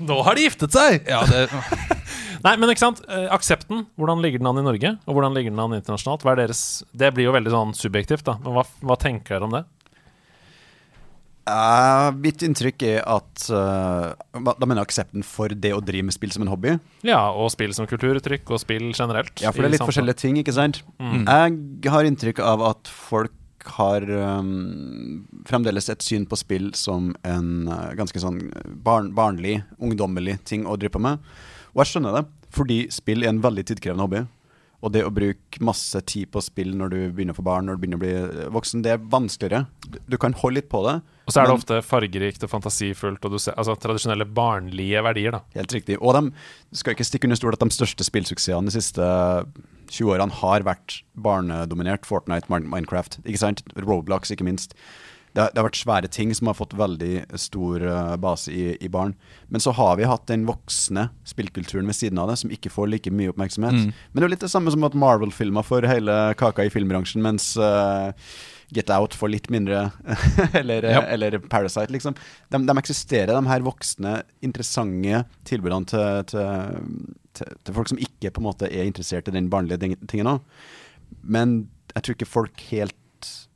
Nå 0.00 0.16
har 0.24 0.38
de 0.38 0.46
giftet 0.46 0.72
seg! 0.72 1.04
Ja, 1.08 1.20
det, 1.28 1.46
Nei, 2.44 2.54
men 2.56 2.70
ikke 2.72 2.80
sant? 2.80 3.02
Eh, 3.04 3.26
aksepten, 3.34 3.84
hvordan 4.00 4.22
ligger 4.24 4.40
den 4.40 4.48
an 4.48 4.62
i 4.62 4.64
Norge, 4.64 4.94
og 5.04 5.16
hvordan 5.16 5.36
ligger 5.36 5.52
den 5.52 5.60
an 5.60 5.76
internasjonalt? 5.76 6.24
Er 6.24 6.54
Det 6.96 7.12
blir 7.16 7.28
jo 7.28 7.34
veldig 7.36 7.52
sånn 7.52 7.74
subjektivt, 7.76 8.24
da. 8.24 8.38
Men 8.40 8.56
hva, 8.56 8.64
hva 8.80 8.96
tenker 9.00 9.36
dere 9.36 9.48
om 9.48 9.58
det? 9.58 9.64
Eh, 11.50 12.08
mitt 12.20 12.42
inntrykk 12.44 12.84
er 12.86 13.00
at 13.08 13.46
uh, 13.52 14.12
Da 14.34 14.68
mener 14.68 14.82
jeg 14.82 14.90
aksepten 14.90 15.24
for 15.26 15.52
det 15.52 15.72
å 15.74 15.82
drive 15.84 16.08
med 16.08 16.16
spill 16.16 16.32
som 16.34 16.44
en 16.44 16.52
hobby. 16.52 16.76
Ja, 17.06 17.22
og 17.32 17.50
spill 17.54 17.74
som 17.76 17.88
kulturuttrykk, 17.90 18.54
og 18.54 18.62
spill 18.62 18.90
generelt. 18.92 19.34
Ja, 19.42 19.52
for 19.52 19.64
det 19.64 19.70
er 19.70 19.76
litt 19.78 19.88
forskjellige 19.88 20.20
ting, 20.22 20.40
ikke 20.40 20.56
sant? 20.56 20.82
Mm. 21.02 21.24
Jeg 21.26 21.94
har 21.94 22.08
inntrykk 22.08 22.42
av 22.44 22.64
at 22.70 22.90
folk 22.90 23.34
har 23.76 24.04
um, 24.08 25.26
fremdeles 25.48 25.90
et 25.92 26.02
syn 26.04 26.26
på 26.28 26.38
spill 26.40 26.70
som 26.78 27.10
en 27.28 27.68
uh, 27.68 27.92
ganske 27.98 28.22
sånn 28.22 28.40
barn, 28.84 29.10
barnlig, 29.16 29.60
ungdommelig 29.82 30.38
ting 30.48 30.66
å 30.66 30.78
drive 30.80 30.96
på 30.96 31.02
med. 31.04 31.20
Og 31.74 31.82
jeg 31.82 31.94
skjønner 31.94 32.20
det, 32.20 32.26
fordi 32.54 32.82
spill 32.94 33.24
er 33.24 33.34
en 33.34 33.42
veldig 33.44 33.66
tidkrevende 33.68 34.06
hobby. 34.06 34.24
Og 34.80 34.94
det 34.94 35.04
å 35.04 35.12
bruke 35.12 35.60
masse 35.64 36.00
tid 36.08 36.30
på 36.32 36.40
spill 36.40 36.72
når 36.78 36.92
du 36.92 37.00
begynner 37.12 37.36
å 37.36 37.40
få 37.40 37.44
barn, 37.44 37.68
når 37.68 37.76
du 37.76 37.82
begynner 37.82 38.00
å 38.00 38.04
bli 38.04 38.14
uh, 38.16 38.52
voksen, 38.54 38.84
det 38.86 38.94
er 38.94 39.08
vanskeligere. 39.12 39.66
Du, 39.86 40.00
du 40.14 40.20
kan 40.20 40.36
holde 40.40 40.62
litt 40.62 40.70
på 40.72 40.80
det. 40.88 41.00
Og 41.30 41.34
så 41.36 41.44
er 41.44 41.46
det 41.46 41.54
ofte 41.54 41.76
fargerikt 41.86 42.42
og 42.46 42.50
fantasifullt, 42.50 43.24
og 43.28 43.36
du 43.36 43.38
ser, 43.38 43.54
altså 43.54 43.76
tradisjonelle 43.78 44.26
barnlige 44.34 45.02
verdier, 45.06 45.36
da. 45.38 45.44
Helt 45.54 45.74
riktig. 45.78 45.96
Og 46.02 46.16
de 46.18 46.26
skal 46.80 46.96
ikke 46.96 47.06
stikke 47.06 47.28
under 47.30 47.38
stol 47.38 47.54
at 47.54 47.62
de 47.62 47.70
største 47.78 48.06
spillsuksessene 48.06 48.66
de 48.66 48.74
siste 48.74 49.06
20 49.90 50.10
årene 50.16 50.34
har 50.42 50.66
vært 50.66 51.00
barnedominert. 51.18 52.04
Fortnite, 52.06 52.50
Minecraft, 52.50 53.20
ikke 53.24 53.40
sant? 53.42 53.62
Roblox, 53.78 54.30
ikke 54.34 54.46
minst. 54.46 54.74
Det, 55.30 55.44
har- 55.44 55.52
det 55.54 55.60
har 55.60 55.68
vært 55.68 55.78
svære 55.78 56.08
ting 56.10 56.32
som 56.34 56.48
har 56.50 56.56
fått 56.58 56.72
veldig 56.74 57.20
stor 57.38 57.82
eh, 57.86 58.16
base 58.18 58.50
i, 58.50 58.72
i 58.82 58.88
barn. 58.90 59.12
Men 59.48 59.62
så 59.62 59.70
har 59.78 59.94
vi 60.00 60.08
hatt 60.10 60.24
den 60.26 60.42
voksne 60.48 61.08
spillkulturen 61.30 61.86
ved 61.86 61.94
siden 61.94 62.18
av 62.18 62.32
det, 62.32 62.38
som 62.40 62.50
ikke 62.50 62.72
får 62.74 62.90
like 62.90 63.12
mye 63.14 63.30
oppmerksomhet. 63.30 63.76
Mm. 63.78 63.92
Men 63.92 64.18
det 64.18 64.24
er 64.24 64.26
jo 64.26 64.32
litt 64.34 64.46
det 64.46 64.50
samme 64.50 64.74
som 64.74 64.86
at 64.88 64.96
Marvel-filmer 64.98 65.62
får 65.66 65.86
hele 65.86 66.16
kaka 66.40 66.66
i 66.66 66.72
filmbransjen, 66.74 67.22
mens 67.22 67.52
eh, 67.62 68.10
Get 68.72 68.90
Out 68.94 69.14
for 69.18 69.28
litt 69.32 69.48
mindre. 69.50 69.90
eller, 70.60 70.84
Ja. 70.86 71.00
eller 71.10 71.38
Parasite, 71.50 71.90
liksom. 71.92 72.14
De, 72.50 72.58
de 72.66 72.76
eksisterer, 72.78 73.32
de 73.34 73.48
her 73.50 73.64
voksne, 73.66 74.22
interessante 74.46 75.24
tilbudene 75.48 75.86
til, 75.90 76.24
til, 76.30 76.78
til, 77.34 77.54
til 77.66 77.74
folk 77.80 77.88
som 77.90 77.98
ikke 78.02 78.30
på 78.36 78.42
en 78.42 78.48
måte 78.50 78.68
er 78.70 78.86
interessert 78.86 79.28
i 79.28 79.34
den 79.34 79.50
barnlige 79.52 79.80
ting- 79.82 79.98
tingen 80.10 80.30
òg. 80.36 80.40
Men 81.22 81.68
jeg 81.94 82.02
tror 82.06 82.14
ikke 82.18 82.30
folk 82.30 82.60
helt 82.70 82.96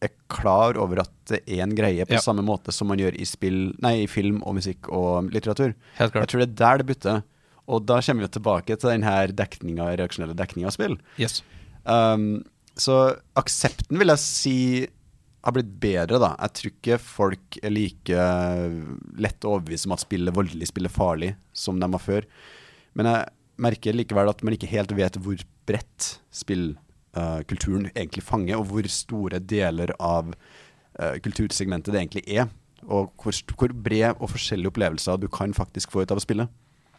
er 0.04 0.10
klar 0.28 0.76
over 0.76 1.00
at 1.04 1.12
det 1.30 1.38
er 1.46 1.62
en 1.64 1.72
greie, 1.78 2.04
på 2.04 2.12
Ja. 2.18 2.20
samme 2.20 2.42
måte 2.44 2.72
som 2.74 2.90
man 2.90 2.98
gjør 3.00 3.14
i, 3.16 3.24
spill, 3.24 3.72
nei, 3.80 4.02
i 4.02 4.08
film 4.10 4.42
og 4.44 4.58
musikk 4.58 4.90
og 4.92 5.30
litteratur. 5.32 5.72
helt 5.96 6.12
Jeg 6.18 6.28
tror 6.28 6.42
det 6.42 6.48
er 6.50 6.58
der 6.60 6.82
det 6.82 6.86
butter. 6.90 7.22
Og 7.66 7.86
da 7.88 8.00
kommer 8.04 8.26
vi 8.26 8.28
tilbake 8.34 8.76
til 8.76 8.90
den 8.90 9.06
her 9.06 9.28
dekninga, 9.32 9.86
reaksjonelle 9.96 10.34
dekninga 10.36 10.68
av 10.68 10.74
spill. 10.76 10.98
Yes. 11.16 11.38
Um, 11.86 12.44
så 12.76 13.16
aksepten 13.40 13.96
vil 14.00 14.08
jeg 14.12 14.18
si 14.20 14.56
har 15.44 15.52
blitt 15.52 15.72
bedre, 15.80 16.18
da. 16.22 16.32
Jeg 16.40 16.56
tror 16.56 16.72
ikke 16.72 16.98
folk 17.02 17.58
er 17.60 17.72
like 17.72 18.26
lett 19.20 19.44
å 19.44 19.56
overbevise 19.56 19.88
om 19.88 19.96
at 19.96 20.04
spill 20.04 20.30
er 20.30 20.36
voldelig, 20.36 20.70
spill 20.70 20.88
er 20.88 20.94
farlig, 20.94 21.32
som 21.52 21.80
de 21.80 21.88
var 21.92 22.02
før. 22.02 22.28
Men 22.96 23.10
jeg 23.10 23.32
merker 23.64 23.96
likevel 23.96 24.32
at 24.32 24.42
man 24.46 24.56
ikke 24.56 24.70
helt 24.72 24.94
vet 24.96 25.18
hvor 25.20 25.44
bredt 25.68 26.08
spillkulturen 26.34 27.90
egentlig 27.92 28.24
fanger, 28.24 28.58
og 28.58 28.72
hvor 28.72 28.88
store 28.90 29.40
deler 29.40 29.92
av 30.00 30.32
uh, 30.32 31.16
kultursegmentet 31.24 31.92
det 31.92 32.02
egentlig 32.02 32.24
er. 32.40 32.48
Og 32.84 33.12
hvor, 33.20 33.36
hvor 33.56 33.76
bred 33.84 34.16
og 34.18 34.32
forskjellige 34.32 34.72
opplevelser 34.72 35.20
du 35.20 35.28
kan 35.32 35.54
faktisk 35.56 35.92
få 35.92 36.04
ut 36.04 36.12
av 36.12 36.20
å 36.20 36.24
spille. 36.24 36.48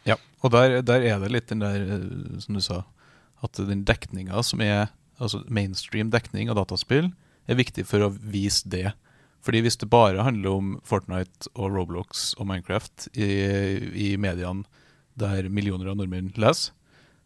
Ja, 0.06 0.16
og 0.46 0.54
der, 0.54 0.80
der 0.86 1.02
er 1.02 1.18
det 1.22 1.32
litt 1.34 1.50
den 1.50 1.62
der, 1.62 1.82
eh, 1.82 2.38
som 2.42 2.54
du 2.54 2.62
sa, 2.62 2.84
at 3.42 3.58
den 3.58 3.82
dekninga 3.86 4.38
som 4.46 4.62
er 4.62 4.92
altså 5.18 5.42
mainstream 5.50 6.12
dekning 6.14 6.50
av 6.50 6.58
dataspill, 6.60 7.10
er 7.46 7.58
viktig 7.58 7.86
for 7.88 8.04
å 8.06 8.12
vise 8.14 8.68
det. 8.70 8.90
Fordi 9.46 9.62
hvis 9.62 9.78
det 9.78 9.90
bare 9.92 10.24
handler 10.26 10.58
om 10.58 10.72
Fortnite 10.86 11.50
og 11.54 11.70
Roblox 11.74 12.32
og 12.40 12.48
Minecraft 12.50 13.08
i, 13.14 13.28
i 13.94 14.08
mediene 14.18 14.66
der 15.16 15.48
millioner 15.48 15.92
av 15.92 15.98
nordmenn 16.00 16.32
leser, 16.36 16.74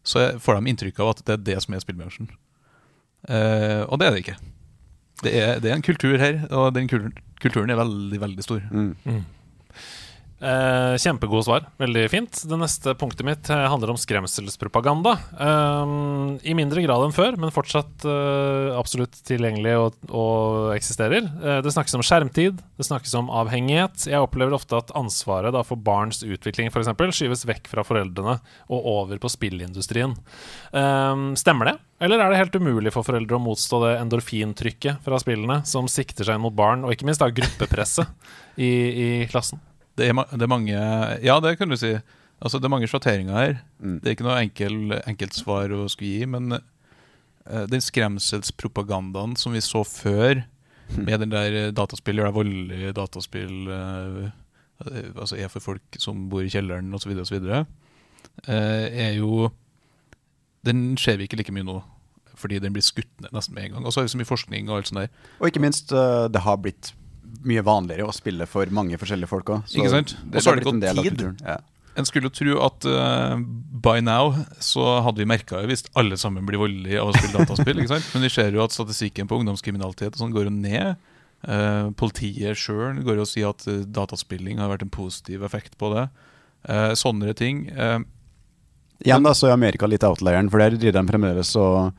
så 0.03 0.31
får 0.41 0.57
de 0.57 0.71
inntrykk 0.71 1.01
av 1.01 1.11
at 1.13 1.25
det 1.27 1.33
er 1.33 1.43
det 1.49 1.57
som 1.65 1.75
er 1.75 1.83
spillbransjen. 1.83 2.29
Eh, 3.29 3.81
og 3.85 3.99
det 4.01 4.07
er 4.07 4.15
det 4.15 4.23
ikke. 4.23 4.37
Det 5.21 5.33
er, 5.37 5.59
det 5.61 5.69
er 5.69 5.75
en 5.77 5.85
kultur 5.85 6.15
her, 6.17 6.39
og 6.49 6.71
den 6.73 6.87
kulturen, 6.89 7.13
kulturen 7.41 7.69
er 7.69 7.77
veldig, 7.77 8.21
veldig 8.23 8.45
stor. 8.45 8.63
Mm. 8.73 9.19
Eh, 10.41 10.95
kjempegode 10.97 11.45
svar. 11.45 11.65
Veldig 11.77 12.07
fint. 12.09 12.39
Det 12.49 12.57
neste 12.57 12.95
punktet 12.97 13.25
mitt 13.27 13.49
eh, 13.53 13.65
handler 13.69 13.91
om 13.93 13.99
skremselspropaganda. 14.01 15.13
Eh, 15.37 15.91
I 16.49 16.55
mindre 16.57 16.81
grad 16.81 17.05
enn 17.05 17.13
før, 17.13 17.37
men 17.37 17.53
fortsatt 17.53 18.07
eh, 18.09 18.71
absolutt 18.73 19.19
tilgjengelig 19.27 19.75
og, 19.77 19.99
og 20.09 20.71
eksisterer. 20.73 21.29
Eh, 21.29 21.59
det 21.61 21.75
snakkes 21.75 21.93
om 21.99 22.05
skjermtid, 22.05 22.57
det 22.57 22.89
snakkes 22.89 23.13
om 23.21 23.29
avhengighet. 23.29 24.07
Jeg 24.09 24.25
opplever 24.25 24.57
ofte 24.57 24.81
at 24.81 24.93
ansvaret 24.97 25.53
da, 25.53 25.61
for 25.67 25.77
barns 25.77 26.23
utvikling 26.25 26.73
for 26.73 26.81
eksempel, 26.81 27.13
skyves 27.13 27.45
vekk 27.45 27.69
fra 27.69 27.85
foreldrene 27.85 28.39
og 28.73 28.91
over 28.97 29.21
på 29.21 29.29
spillindustrien. 29.29 30.17
Eh, 30.73 31.25
stemmer 31.37 31.69
det? 31.69 31.77
Eller 32.01 32.17
er 32.17 32.33
det 32.33 32.41
helt 32.41 32.57
umulig 32.57 32.89
for 32.95 33.05
foreldre 33.05 33.37
å 33.37 33.45
motstå 33.45 33.85
det 33.85 33.97
endorfintrykket 34.01 35.05
fra 35.05 35.21
spillene 35.21 35.61
som 35.69 35.85
sikter 35.85 36.25
seg 36.25 36.41
mot 36.41 36.55
barn, 36.57 36.81
og 36.81 36.95
ikke 36.95 37.05
minst 37.05 37.21
da 37.21 37.29
gruppepresset 37.29 38.09
i, 38.57 38.71
i 38.71 39.09
klassen? 39.29 39.61
Det 39.99 40.07
er, 40.07 40.17
det 40.31 40.45
er 40.45 40.51
mange 40.51 40.75
Ja, 41.23 41.39
det 41.43 41.57
kan 41.59 41.69
du 41.71 41.77
si. 41.79 41.95
Altså, 42.41 42.57
det 42.57 42.65
er 42.65 42.73
mange 42.73 42.89
sjatteringer 42.89 43.37
her. 43.37 43.57
Mm. 43.79 43.97
Det 44.01 44.09
er 44.09 44.15
ikke 44.15 44.25
noe 44.25 44.39
enkel, 44.41 44.77
enkelt 45.05 45.37
svar 45.37 45.73
å 45.75 45.85
skulle 45.91 46.15
gi, 46.15 46.29
men 46.29 46.55
uh, 46.57 47.65
den 47.69 47.83
skremselspropagandaen 47.85 49.35
som 49.37 49.53
vi 49.53 49.61
så 49.61 49.83
før, 49.85 50.41
med 50.97 51.21
den 51.21 51.31
der 51.31 51.71
dataspill 51.75 52.17
gjør 52.19 52.31
deg 52.31 52.35
voldelig, 52.35 52.93
dataspill 52.97 53.69
eh, 53.71 54.25
altså 55.15 55.37
er 55.39 55.47
for 55.53 55.63
folk 55.63 55.99
som 56.01 56.25
bor 56.31 56.43
i 56.43 56.51
kjelleren, 56.51 56.89
osv., 56.97 57.13
osv., 57.21 57.45
uh, 57.47 57.63
er 58.49 59.13
jo 59.19 59.51
Den 60.65 60.97
ser 60.97 61.17
vi 61.17 61.25
ikke 61.25 61.39
like 61.39 61.53
mye 61.53 61.65
nå. 61.65 61.79
fordi 62.35 62.59
den 62.59 62.73
blir 62.73 62.81
skutt 62.81 63.09
ned 63.21 63.29
nesten 63.33 63.53
med 63.53 63.63
en 63.65 63.71
gang. 63.73 63.85
Og 63.85 63.93
så 63.93 64.01
er 64.01 64.03
vi 64.03 64.11
så 64.13 64.17
mye 64.17 64.29
forskning 64.29 64.69
og 64.69 64.77
alt 64.77 64.87
sånt 64.89 64.99
der. 64.99 65.09
Og 65.39 65.47
ikke 65.47 65.61
minst, 65.61 65.91
uh, 65.93 66.25
det 66.25 66.41
har 66.41 66.57
blitt 66.57 66.93
mye 67.47 67.63
vanligere 67.65 68.07
å 68.07 68.15
spille 68.15 68.47
for 68.49 68.69
mange 68.75 68.99
forskjellige 69.01 69.29
folk 69.31 69.51
òg. 69.55 69.69
Ikke 69.75 69.91
sant? 69.93 70.15
Og 70.27 70.39
så 70.39 70.51
har 70.51 70.59
det 70.59 70.67
gått 70.67 70.81
tid. 70.83 71.23
Ja. 71.45 71.59
En 71.99 72.07
skulle 72.07 72.29
jo 72.29 72.35
tro 72.35 72.53
at 72.63 72.85
uh, 72.87 73.35
by 73.83 73.99
now 74.03 74.31
så 74.63 74.85
hadde 75.03 75.19
vi 75.19 75.27
merka 75.27 75.59
hvis 75.67 75.83
alle 75.99 76.15
sammen 76.19 76.45
blir 76.47 76.61
voldelige 76.61 77.01
av 77.01 77.11
å 77.11 77.15
spille 77.17 77.41
dataspill. 77.41 77.81
ikke 77.81 77.91
sant? 77.91 78.07
Men 78.13 78.25
vi 78.27 78.31
ser 78.31 78.55
jo 78.55 78.63
at 78.63 78.75
statistikken 78.75 79.27
på 79.27 79.41
ungdomskriminalitet 79.41 80.15
og 80.15 80.21
sånn 80.21 80.35
går 80.35 80.47
jo 80.47 80.55
ned. 80.55 81.09
Uh, 81.41 81.89
politiet 81.99 82.59
sjøl 82.59 83.01
går 83.03 83.19
jo 83.19 83.25
og 83.25 83.29
sier 83.29 83.51
at 83.51 83.67
uh, 83.67 83.81
dataspilling 83.83 84.61
har 84.63 84.71
vært 84.71 84.85
en 84.87 84.93
positiv 84.93 85.43
effekt 85.47 85.77
på 85.81 85.93
det. 85.95 86.09
Sånne 86.93 87.31
ting. 87.33 87.63
Igjen 89.01 89.23
da, 89.25 89.31
så 89.33 89.47
er 89.47 89.55
Amerika 89.55 89.87
litt 89.89 90.03
outlieren, 90.05 90.45
for 90.53 90.61
der 90.61 90.75
driver 90.75 90.99
de 90.99 91.09
fremdeles 91.09 91.53
og 91.57 91.95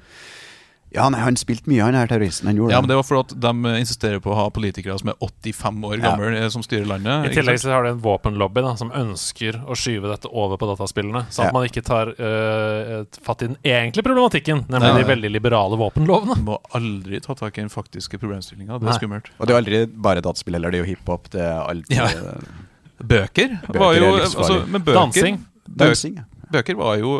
Ja, 0.94 1.07
nei, 1.09 1.20
han 1.24 1.37
spilte 1.40 1.70
mye, 1.72 1.81
han 1.87 1.96
her 1.96 2.07
terroristen. 2.11 2.46
Han 2.50 2.59
gjorde 2.59 2.74
ja, 2.74 2.81
men 2.85 2.90
Det 2.90 2.96
var 2.98 3.07
fordi 3.09 3.37
de 3.40 3.70
insisterer 3.81 4.20
på 4.20 4.33
å 4.33 4.37
ha 4.37 4.44
politikere 4.52 4.98
som 5.00 5.09
er 5.09 5.16
85 5.24 5.85
år 5.88 6.02
gamle, 6.02 6.33
ja. 6.37 6.50
som 6.52 6.62
styrer 6.64 6.85
landet. 6.90 7.31
I 7.31 7.35
tillegg 7.38 7.61
så 7.62 7.70
har 7.72 7.87
de 7.87 7.94
en 7.94 8.02
våpenlobby 8.05 8.61
da, 8.66 8.74
som 8.76 8.90
ønsker 8.92 9.57
å 9.64 9.76
skyve 9.78 10.11
dette 10.12 10.28
over 10.28 10.61
på 10.61 10.68
dataspillene. 10.68 11.24
Sånn 11.33 11.46
at 11.46 11.52
Ja. 11.52 11.57
man 11.57 11.64
ikke 11.68 11.83
tar 11.87 12.12
øh, 12.12 13.07
fatt 13.24 13.42
i 13.42 13.48
den 13.52 13.57
egentlige 13.64 14.05
problematikken, 14.05 14.64
nemlig 14.68 14.92
de 15.00 15.09
veldig 15.14 15.31
liberale 15.33 15.78
våpenlovene. 15.81 16.37
Du 16.37 16.44
må 16.50 16.59
aldri 16.76 17.20
ta 17.24 17.35
tak 17.40 17.57
i 17.57 17.64
den 17.64 17.72
faktiske 17.72 18.20
problemstillinga. 18.20 18.76
Det 18.76 18.85
er 18.87 18.92
Nei. 18.92 18.98
skummelt. 19.00 19.33
Og 19.38 19.48
det 19.48 19.55
er 19.57 19.62
aldri 19.62 19.81
bare 20.09 20.20
dataspill 20.20 20.59
heller, 20.61 20.70
det 20.76 20.83
er 20.83 20.85
jo 20.85 20.90
hiphop, 20.92 21.31
det 21.33 21.40
er 21.40 21.62
alt 21.64 21.88
Ja. 21.90 22.05
eh, 22.12 22.61
Bøker, 23.02 23.57
Bøker 23.66 23.81
var 23.81 23.94
jo 23.96 24.11
altså, 24.20 24.61
men 24.68 24.83
bøker, 24.85 24.94
Dansing. 25.00 25.40
Bø 25.66 25.87
Dansing. 25.88 26.14
ja. 26.20 26.24
bøker 26.52 26.76
var 26.78 26.96
jo 27.00 27.14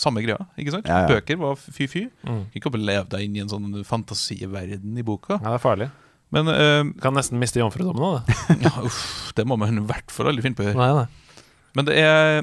samme 0.00 0.22
greia, 0.24 0.38
ikke 0.58 0.74
sant? 0.76 0.88
Ja, 0.88 1.04
ja. 1.04 1.08
Bøker 1.10 1.40
var 1.40 1.56
fy-fy. 1.60 2.06
Mm. 2.26 2.44
Ikke 2.58 2.72
leve 2.76 3.06
deg 3.12 3.26
inn 3.26 3.38
i 3.38 3.42
en 3.44 3.50
sånn 3.50 3.72
fantasiverden 3.86 4.98
i 4.98 5.06
boka. 5.06 5.38
Ja, 5.38 5.52
det 5.52 5.58
er 5.58 5.64
farlig. 5.64 5.90
Men 6.34 6.50
uh, 6.52 6.84
kan 7.00 7.16
nesten 7.16 7.40
miste 7.40 7.60
jomfrudommen 7.62 8.04
òg, 8.04 8.28
det. 8.28 8.58
ja, 8.66 8.74
uff, 8.84 9.32
det 9.36 9.46
må 9.48 9.56
man 9.60 9.80
i 9.80 9.86
hvert 9.88 10.12
fall 10.12 10.30
aldri 10.32 10.44
finne 10.44 10.58
på 10.58 10.66
å 10.66 10.70
gjøre. 10.70 10.80
Nei, 10.80 11.02
nei. 11.02 11.42
Men 11.78 11.88
det 11.88 11.98
er 12.02 12.42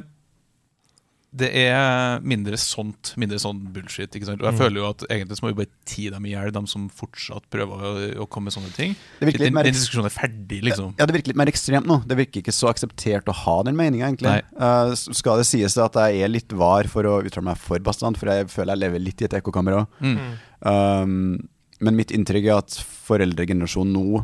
Det 1.36 1.50
er 1.52 2.22
mindre 2.24 2.56
sånt 2.62 3.10
Mindre 3.20 3.36
sånn 3.44 3.58
bullshit. 3.76 4.08
ikke 4.16 4.26
sant? 4.30 4.40
Og 4.40 4.48
jeg 4.48 4.54
Mm. 4.56 4.60
føler 4.62 4.78
jo 4.80 4.90
at 4.90 5.04
egentlig 5.10 5.36
så 5.38 5.44
må 5.44 5.50
vi 5.52 5.58
bare 5.66 5.74
tie 5.86 6.10
dem 6.14 6.26
i 6.26 6.32
hjel, 6.32 6.52
de 6.56 6.62
som 6.72 6.86
fortsatt 6.90 7.44
prøver 7.52 7.82
å, 7.84 7.92
å 8.24 8.28
komme 8.30 8.46
med 8.48 8.54
sånne 8.56 8.72
ting. 8.74 8.96
Den, 9.20 9.54
mer 9.54 9.64
den 9.68 9.74
diskusjonen 9.76 10.08
er 10.08 10.16
ferdig, 10.16 10.62
liksom. 10.64 10.94
Ja, 10.98 11.06
det 11.06 11.16
virker 11.18 11.34
litt 11.34 11.42
mer 11.42 11.52
ekstremt 11.52 11.86
nå. 11.86 11.98
Det 12.08 12.16
virker 12.18 12.40
ikke 12.42 12.54
så 12.56 12.70
akseptert 12.72 13.28
å 13.28 13.36
ha 13.36 13.58
den 13.64 13.76
meninga, 13.76 14.08
egentlig. 14.14 14.44
Eh, 14.56 14.94
skal 14.96 15.38
det 15.42 15.46
sies 15.50 15.76
at 15.78 15.94
jeg 15.94 16.22
er 16.24 16.30
litt 16.32 16.52
var 16.56 16.88
for 16.88 17.04
å 17.04 17.18
uttale 17.26 17.44
meg 17.50 17.58
for 17.58 17.80
bastant, 17.80 18.18
for 18.18 18.28
jeg 18.32 18.48
føler 18.48 18.72
jeg 18.78 18.84
lever 18.86 19.00
litt 19.04 19.22
i 19.22 19.26
et 19.26 19.36
ekkokammer 19.42 19.82
òg. 19.82 19.88
Mm. 20.02 20.38
Um, 20.66 21.50
men 21.82 21.96
mitt 21.98 22.14
inntrykk 22.16 22.46
er 22.48 22.58
at 22.64 22.78
foreldregenerasjonen 23.10 23.92
nå 23.92 24.24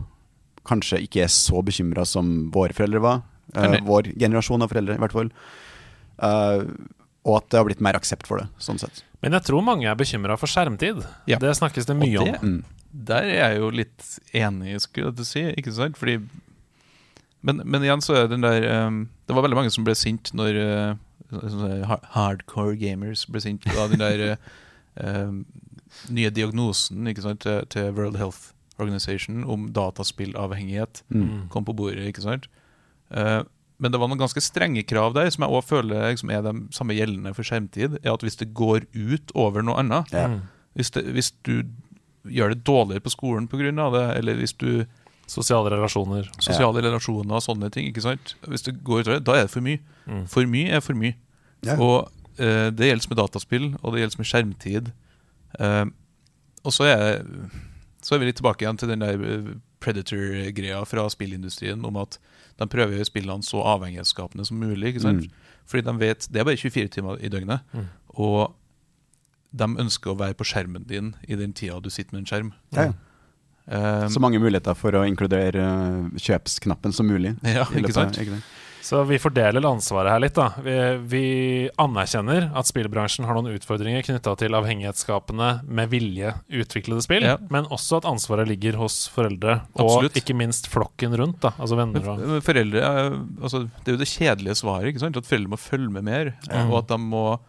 kanskje 0.64 1.02
ikke 1.04 1.24
er 1.26 1.32
så 1.34 1.60
bekymra 1.66 2.06
som 2.08 2.50
våre 2.54 2.72
foreldre 2.78 3.02
var. 3.04 3.22
Uh, 3.56 3.76
vår 3.84 4.14
generasjon 4.16 4.62
av 4.64 4.72
foreldre, 4.72 4.96
i 4.96 5.02
hvert 5.04 5.12
fall. 5.18 5.32
Eh, 6.22 6.64
og 7.28 7.38
at 7.38 7.50
det 7.52 7.60
har 7.60 7.68
blitt 7.68 7.84
mer 7.84 7.98
aksept 8.00 8.28
for 8.30 8.42
det, 8.42 8.48
sånn 8.62 8.80
sett. 8.82 9.04
Men 9.22 9.36
jeg 9.38 9.46
tror 9.46 9.62
mange 9.66 9.86
er 9.90 9.98
bekymra 9.98 10.38
for 10.42 10.50
skjermtid. 10.50 11.04
Ja. 11.30 11.38
Det 11.42 11.54
snakkes 11.60 11.86
det 11.90 11.96
mye 11.98 12.18
det- 12.18 12.40
om. 12.42 12.56
Mm. 12.62 12.80
Der 12.92 13.24
er 13.24 13.38
jeg 13.52 13.60
jo 13.62 13.70
litt 13.72 14.08
enig, 14.36 14.82
skulle 14.84 15.14
jeg 15.16 15.26
si. 15.30 15.44
Ikke 15.56 15.72
sant? 15.72 15.96
Fordi 15.98 16.18
men, 17.42 17.62
men 17.66 17.82
igjen 17.86 18.04
så 18.04 18.18
er 18.20 18.28
den 18.30 18.44
der 18.44 18.86
um, 18.86 19.10
Det 19.26 19.34
var 19.34 19.42
veldig 19.42 19.58
mange 19.58 19.72
som 19.74 19.86
ble 19.88 19.96
sint 19.98 20.30
når 20.38 20.60
uh, 20.62 21.96
hardcore 22.14 22.76
gamers 22.78 23.24
ble 23.26 23.42
sint 23.42 23.66
av 23.72 23.90
den 23.94 24.02
der 24.02 24.38
ehm, 25.00 25.46
nye 26.12 26.30
diagnosen 26.30 27.08
ikke 27.08 27.24
sant, 27.24 27.42
til, 27.46 27.64
til 27.72 27.94
World 27.96 28.20
Health 28.20 28.52
Organization 28.82 29.46
om 29.48 29.70
dataspillavhengighet. 29.72 31.04
Mm. 31.10 31.48
Kom 31.54 31.66
på 31.66 31.76
bordet, 31.78 32.04
ikke 32.10 32.24
sant? 32.26 32.50
Eh, 33.12 33.42
men 33.82 33.92
det 33.92 34.00
var 34.00 34.08
noen 34.12 34.22
ganske 34.22 34.42
strenge 34.46 34.84
krav 34.86 35.16
der, 35.18 35.30
som 35.34 35.44
jeg 35.44 35.52
også 35.58 35.72
føler 35.74 36.12
liksom, 36.12 36.30
er 36.32 36.44
de 36.46 36.52
samme 36.76 36.94
gjeldende 36.94 37.32
for 37.34 37.48
skjermtid. 37.48 37.98
er 38.04 38.14
at 38.14 38.22
Hvis 38.26 38.38
det 38.38 38.52
går 38.54 38.86
ut 38.94 39.32
over 39.36 39.66
noe 39.66 39.80
annet, 39.82 40.12
Ja. 40.14 40.28
Mm. 40.30 40.42
hvis, 40.78 40.92
det, 40.94 41.04
hvis 41.16 41.32
du 41.44 41.64
gjør 42.30 42.54
det 42.54 42.64
dårligere 42.64 43.02
på 43.02 43.10
skolen 43.16 43.48
pga. 43.50 43.72
det, 43.92 44.18
eller 44.18 44.36
hvis 44.38 44.54
du 44.54 44.86
Sosiale 45.32 45.70
relasjoner. 45.72 46.28
sosiale 46.44 46.82
relasjoner 46.84 47.36
og 47.38 47.42
sånne 47.42 47.70
ting, 47.72 47.88
ikke 47.88 48.02
sant? 48.04 48.36
Hvis 48.48 48.62
det 48.68 48.84
går 48.84 49.02
utover 49.02 49.18
det, 49.20 49.24
da 49.26 49.34
er 49.40 49.46
det 49.48 49.52
for 49.54 49.62
mye. 49.64 49.80
Mm. 50.06 50.26
For 50.28 50.46
mye 50.46 50.70
er 50.76 50.82
for 50.84 50.94
mye. 50.94 51.16
Ja. 51.64 51.78
Og 51.80 52.12
eh, 52.38 52.68
det 52.76 52.90
gjelder 52.90 53.08
med 53.10 53.18
dataspill, 53.18 53.68
og 53.82 53.94
det 53.94 54.02
gjelder 54.04 54.20
med 54.20 54.28
skjermtid. 54.28 54.92
Eh, 55.60 55.86
og 56.66 56.74
så 56.76 56.84
er, 56.84 57.24
så 58.04 58.16
er 58.16 58.20
vi 58.20 58.28
litt 58.28 58.36
tilbake 58.42 58.66
igjen 58.66 58.78
til 58.82 58.92
den 58.92 59.00
der 59.06 59.24
eh, 59.24 59.48
Predator-greia 59.82 60.84
fra 60.86 61.08
spillindustrien 61.10 61.80
om 61.88 61.96
at 62.02 62.20
de 62.62 62.70
prøver 62.70 62.94
å 62.94 63.00
gjøre 63.00 63.10
spillene 63.10 63.46
så 63.46 63.62
avhengighetsskapende 63.76 64.46
som 64.48 64.60
mulig. 64.62 64.94
ikke 64.94 65.06
sant? 65.08 65.28
Mm. 65.28 65.54
Fordi 65.72 65.86
de 65.88 65.94
vet 66.02 66.28
Det 66.32 66.42
er 66.42 66.48
bare 66.48 66.60
24 66.60 66.92
timer 66.94 67.22
i 67.24 67.30
døgnet. 67.32 67.62
Mm. 67.74 67.88
Og 68.22 68.54
de 69.52 69.68
ønsker 69.84 70.14
å 70.14 70.20
være 70.20 70.38
på 70.40 70.48
skjermen 70.48 70.86
din 70.88 71.14
i 71.28 71.36
den 71.40 71.54
tida 71.58 71.80
du 71.84 71.90
sitter 71.92 72.16
med 72.16 72.24
en 72.24 72.30
skjerm. 72.30 72.52
Ja, 72.76 72.92
ja. 72.92 72.94
Eh, 73.72 74.08
Så 74.10 74.20
mange 74.24 74.40
muligheter 74.42 74.76
for 74.76 74.96
å 74.98 75.04
inkludere 75.08 75.62
eh, 75.64 76.20
kjøpsknappen 76.20 76.94
som 76.96 77.08
mulig. 77.08 77.36
ja, 77.58 77.66
ikke 77.78 77.94
sant? 77.96 78.18
ikke 78.20 78.38
det? 78.38 78.44
Så 78.82 79.04
vi 79.06 79.20
fordeler 79.22 79.62
ansvaret 79.70 80.10
her 80.10 80.22
litt, 80.24 80.34
da. 80.36 80.48
Vi, 80.66 80.74
vi 81.12 81.22
anerkjenner 81.80 82.48
at 82.58 82.66
spillbransjen 82.66 83.28
har 83.30 83.38
noen 83.38 83.54
utfordringer 83.54 84.02
knytta 84.08 84.34
til 84.42 84.58
avhengighetsskapende 84.58 85.50
med 85.70 85.92
vilje 85.94 86.34
utviklede 86.50 87.04
spill, 87.06 87.24
Ja. 87.28 87.38
men 87.54 87.66
også 87.70 88.00
at 88.02 88.08
ansvaret 88.10 88.50
ligger 88.50 88.80
hos 88.82 89.04
foreldre, 89.14 89.60
Absolutt. 89.78 90.12
og 90.16 90.20
ikke 90.24 90.36
minst 90.36 90.68
flokken 90.74 91.14
rundt, 91.20 91.40
da. 91.46 91.54
Altså 91.62 91.78
venner 91.78 92.10
og 92.10 92.20
Men 92.26 92.42
Foreldre, 92.42 92.82
er- 92.82 93.20
altså, 93.42 93.64
Det 93.84 93.94
er 93.94 93.98
jo 93.98 94.04
det 94.04 94.10
kjedelige 94.10 94.56
svaret. 94.58 94.88
ikke 94.90 95.00
sant? 95.06 95.18
At 95.18 95.26
foreldre 95.30 95.50
må 95.54 95.60
følge 95.62 95.92
med 95.92 96.04
mer. 96.04 96.34
Ja. 96.50 96.66
Og 96.68 96.78
at 96.80 96.88
de 96.88 96.98
må, 96.98 97.40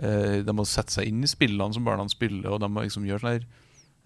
eh, 0.00 0.42
de 0.42 0.52
må 0.52 0.64
sette 0.66 0.90
seg 0.90 1.06
inn 1.06 1.22
i 1.22 1.26
spillene 1.26 1.74
som 1.74 1.84
barna 1.84 2.08
spiller, 2.08 2.50
og 2.50 2.60
de 2.60 2.66
må 2.68 2.82
liksom 2.82 3.04
gjøre 3.04 3.20
sånn 3.20 3.32
her 3.36 3.44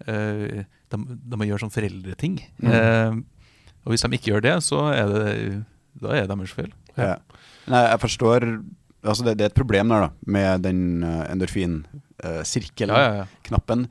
eh, 0.07 0.63
de, 0.91 0.97
de 1.29 1.37
må 1.37 1.45
gjøre 1.47 1.63
sånn 1.63 1.71
foreldreting. 1.73 2.41
Mm. 2.61 2.69
Eh, 2.69 3.11
og 3.85 3.91
hvis 3.93 4.01
de 4.03 4.17
ikke 4.17 4.33
gjør 4.33 4.41
det, 4.41 4.55
så 4.63 4.91
er 4.93 5.07
det 5.07 5.65
da 6.01 6.13
er 6.17 6.25
det 6.27 6.31
deres 6.37 6.53
feil. 6.55 6.71
Ja. 6.97 7.17
Nei, 7.67 7.83
jeg 7.89 7.99
forstår 8.03 8.47
Altså, 9.03 9.25
det, 9.27 9.33
det 9.35 9.43
er 9.43 9.49
et 9.51 9.57
problem 9.57 9.89
der, 9.91 10.05
da, 10.05 10.09
med 10.31 10.61
den 10.63 11.03
uh, 11.03 11.25
endorfin-sirkelen, 11.27 12.93
Ja, 12.95 13.01
ja, 13.03 13.15
ja. 13.23 13.25
knappen. 13.43 13.87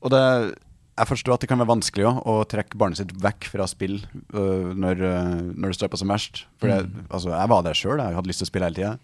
Og 0.00 0.10
det 0.14 0.54
Jeg 0.98 1.06
forstår 1.06 1.34
at 1.36 1.40
det 1.44 1.48
kan 1.50 1.60
være 1.60 1.68
vanskelig 1.70 2.06
også, 2.08 2.22
å 2.26 2.46
trekke 2.50 2.78
barnet 2.80 2.98
sitt 2.98 3.12
vekk 3.22 3.44
fra 3.52 3.66
spill 3.70 4.00
uh, 4.34 4.72
når, 4.74 5.02
uh, 5.04 5.34
når 5.54 5.68
det 5.70 5.76
står 5.78 5.92
på 5.92 6.00
som 6.00 6.08
verst. 6.10 6.46
For 6.58 6.66
jeg, 6.72 6.88
Mm. 6.88 7.04
altså, 7.10 7.28
jeg 7.30 7.48
var 7.52 7.62
der 7.62 7.76
sjøl, 7.78 8.00
jeg 8.02 8.16
hadde 8.16 8.26
lyst 8.32 8.40
til 8.42 8.48
å 8.48 8.50
spille 8.50 8.66
hele 8.66 8.74
tida. 8.80 8.98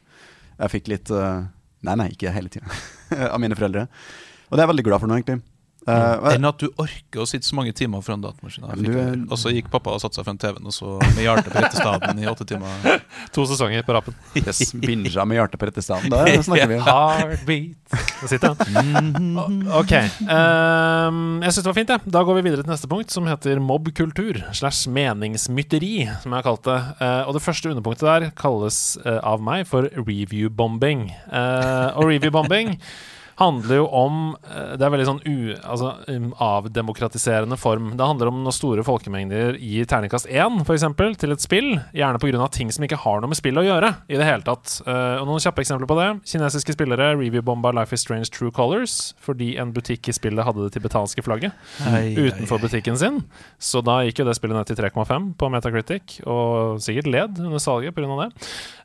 Jeg 0.58 0.72
fikk 0.78 0.88
litt 0.90 1.10
uh, 1.14 1.44
Nei, 1.84 1.94
nei, 2.00 2.08
ikke 2.16 2.32
hele 2.32 2.48
tida. 2.48 2.64
av 3.34 3.38
mine 3.38 3.54
foreldre. 3.54 3.84
Og 4.48 4.56
det 4.56 4.62
er 4.62 4.64
jeg 4.64 4.72
veldig 4.72 4.84
glad 4.88 5.00
for 5.04 5.06
nå, 5.12 5.18
egentlig. 5.20 5.42
Eh, 5.86 6.14
jeg- 6.24 6.34
Enn 6.38 6.44
at 6.48 6.58
du 6.58 6.68
orker 6.80 7.20
å 7.20 7.26
sitte 7.28 7.44
så 7.46 7.54
mange 7.58 7.72
timer 7.76 8.00
foran 8.02 8.22
datamaskinen. 8.22 8.84
Ja, 8.84 9.10
Og 9.28 9.36
så 9.38 9.52
gikk 9.52 9.70
pappa 9.70 9.90
og 9.92 10.00
satte 10.00 10.16
seg 10.16 10.24
foran 10.24 10.38
TV-en 10.40 10.66
og 10.66 10.72
så 10.72 10.98
med 11.14 11.22
hjertet 11.26 11.52
på 11.52 11.60
rette 11.60 11.76
staden 11.76 12.18
i 12.22 12.26
åtte 12.30 12.46
timer. 12.48 13.02
to 13.34 13.44
sesonger 13.46 13.84
på 13.84 13.92
rappen. 13.96 14.14
yes, 14.40 14.72
Binja 14.72 15.24
med 15.28 15.38
hjertet 15.38 15.60
på 15.60 15.68
rette 15.68 15.84
staden. 15.84 16.10
Da 16.10 16.24
snakker 16.48 16.68
vi. 16.72 16.78
Heartbeat. 16.88 17.76
Der 17.94 18.28
sitter 18.32 18.54
han. 18.54 19.36
Ok. 19.70 19.92
Um, 20.26 21.20
jeg 21.44 21.52
syns 21.52 21.62
det 21.62 21.68
var 21.70 21.76
fint, 21.78 21.92
jeg. 21.94 22.00
Da 22.16 22.22
går 22.26 22.38
vi 22.40 22.44
videre 22.48 22.64
til 22.64 22.72
neste 22.72 22.88
punkt, 22.90 23.12
som 23.14 23.28
heter 23.28 23.60
mobbkultur 23.62 24.40
slash 24.56 24.88
meningsmytteri, 24.90 26.08
som 26.24 26.32
jeg 26.34 26.40
har 26.40 26.46
kalt 26.48 26.64
det. 26.66 26.78
Uh, 26.98 27.22
og 27.28 27.36
det 27.36 27.44
første 27.44 27.70
underpunktet 27.70 28.08
der 28.08 28.30
kalles 28.40 28.80
uh, 29.04 29.20
av 29.22 29.44
meg 29.44 29.66
for 29.70 29.86
review-bombing. 29.94 31.08
Eh, 31.30 31.88
og 31.98 32.08
review-bombing 32.10 32.74
handler 33.40 33.80
jo 33.80 33.86
om 33.94 34.20
eh, 34.50 34.74
Det 34.78 34.86
er 34.86 34.92
veldig 34.94 35.06
sånn 35.08 35.22
u, 35.24 35.54
altså, 35.58 35.94
um, 36.08 36.30
avdemokratiserende 36.42 37.58
form. 37.60 37.92
Det 37.98 38.06
handler 38.06 38.30
om 38.30 38.42
når 38.44 38.56
store 38.56 38.84
folkemengder 38.86 39.58
gir 39.60 39.88
terningkast 39.90 40.28
én, 40.30 40.60
f.eks., 40.62 40.86
til 41.20 41.34
et 41.34 41.44
spill. 41.44 41.70
Gjerne 41.96 42.20
pga. 42.22 42.48
ting 42.54 42.70
som 42.74 42.84
ikke 42.86 43.00
har 43.04 43.22
noe 43.22 43.32
med 43.32 43.38
spill 43.38 43.58
å 43.60 43.66
gjøre 43.66 43.94
i 44.08 44.18
det 44.18 44.28
hele 44.28 44.46
tatt. 44.46 44.78
Eh, 44.86 45.16
og 45.20 45.28
Noen 45.28 45.42
kjappe 45.42 45.64
eksempler 45.64 45.90
på 45.90 45.98
det. 45.98 46.08
Kinesiske 46.30 46.76
spillere 46.76 47.12
review-bomba 47.18 47.74
Life 47.74 47.94
is 47.94 48.04
Strange 48.04 48.30
True 48.34 48.52
Colors 48.54 49.14
fordi 49.24 49.54
en 49.60 49.72
butikk 49.74 50.08
i 50.10 50.14
spillet 50.14 50.44
hadde 50.44 50.66
det 50.66 50.74
tibetanske 50.76 51.22
flagget 51.24 51.54
utenfor 51.82 52.60
butikken 52.62 52.98
sin. 53.00 53.20
Så 53.58 53.82
da 53.84 54.00
gikk 54.04 54.22
jo 54.22 54.28
det 54.28 54.36
spillet 54.38 54.56
ned 54.56 54.68
til 54.68 54.78
3,5 54.78 55.30
på 55.40 55.50
Metacritic, 55.52 56.18
og 56.28 56.80
sikkert 56.84 57.10
led 57.10 57.40
under 57.42 57.62
salget 57.62 57.94
pga. 57.96 58.06
det. 58.20 58.28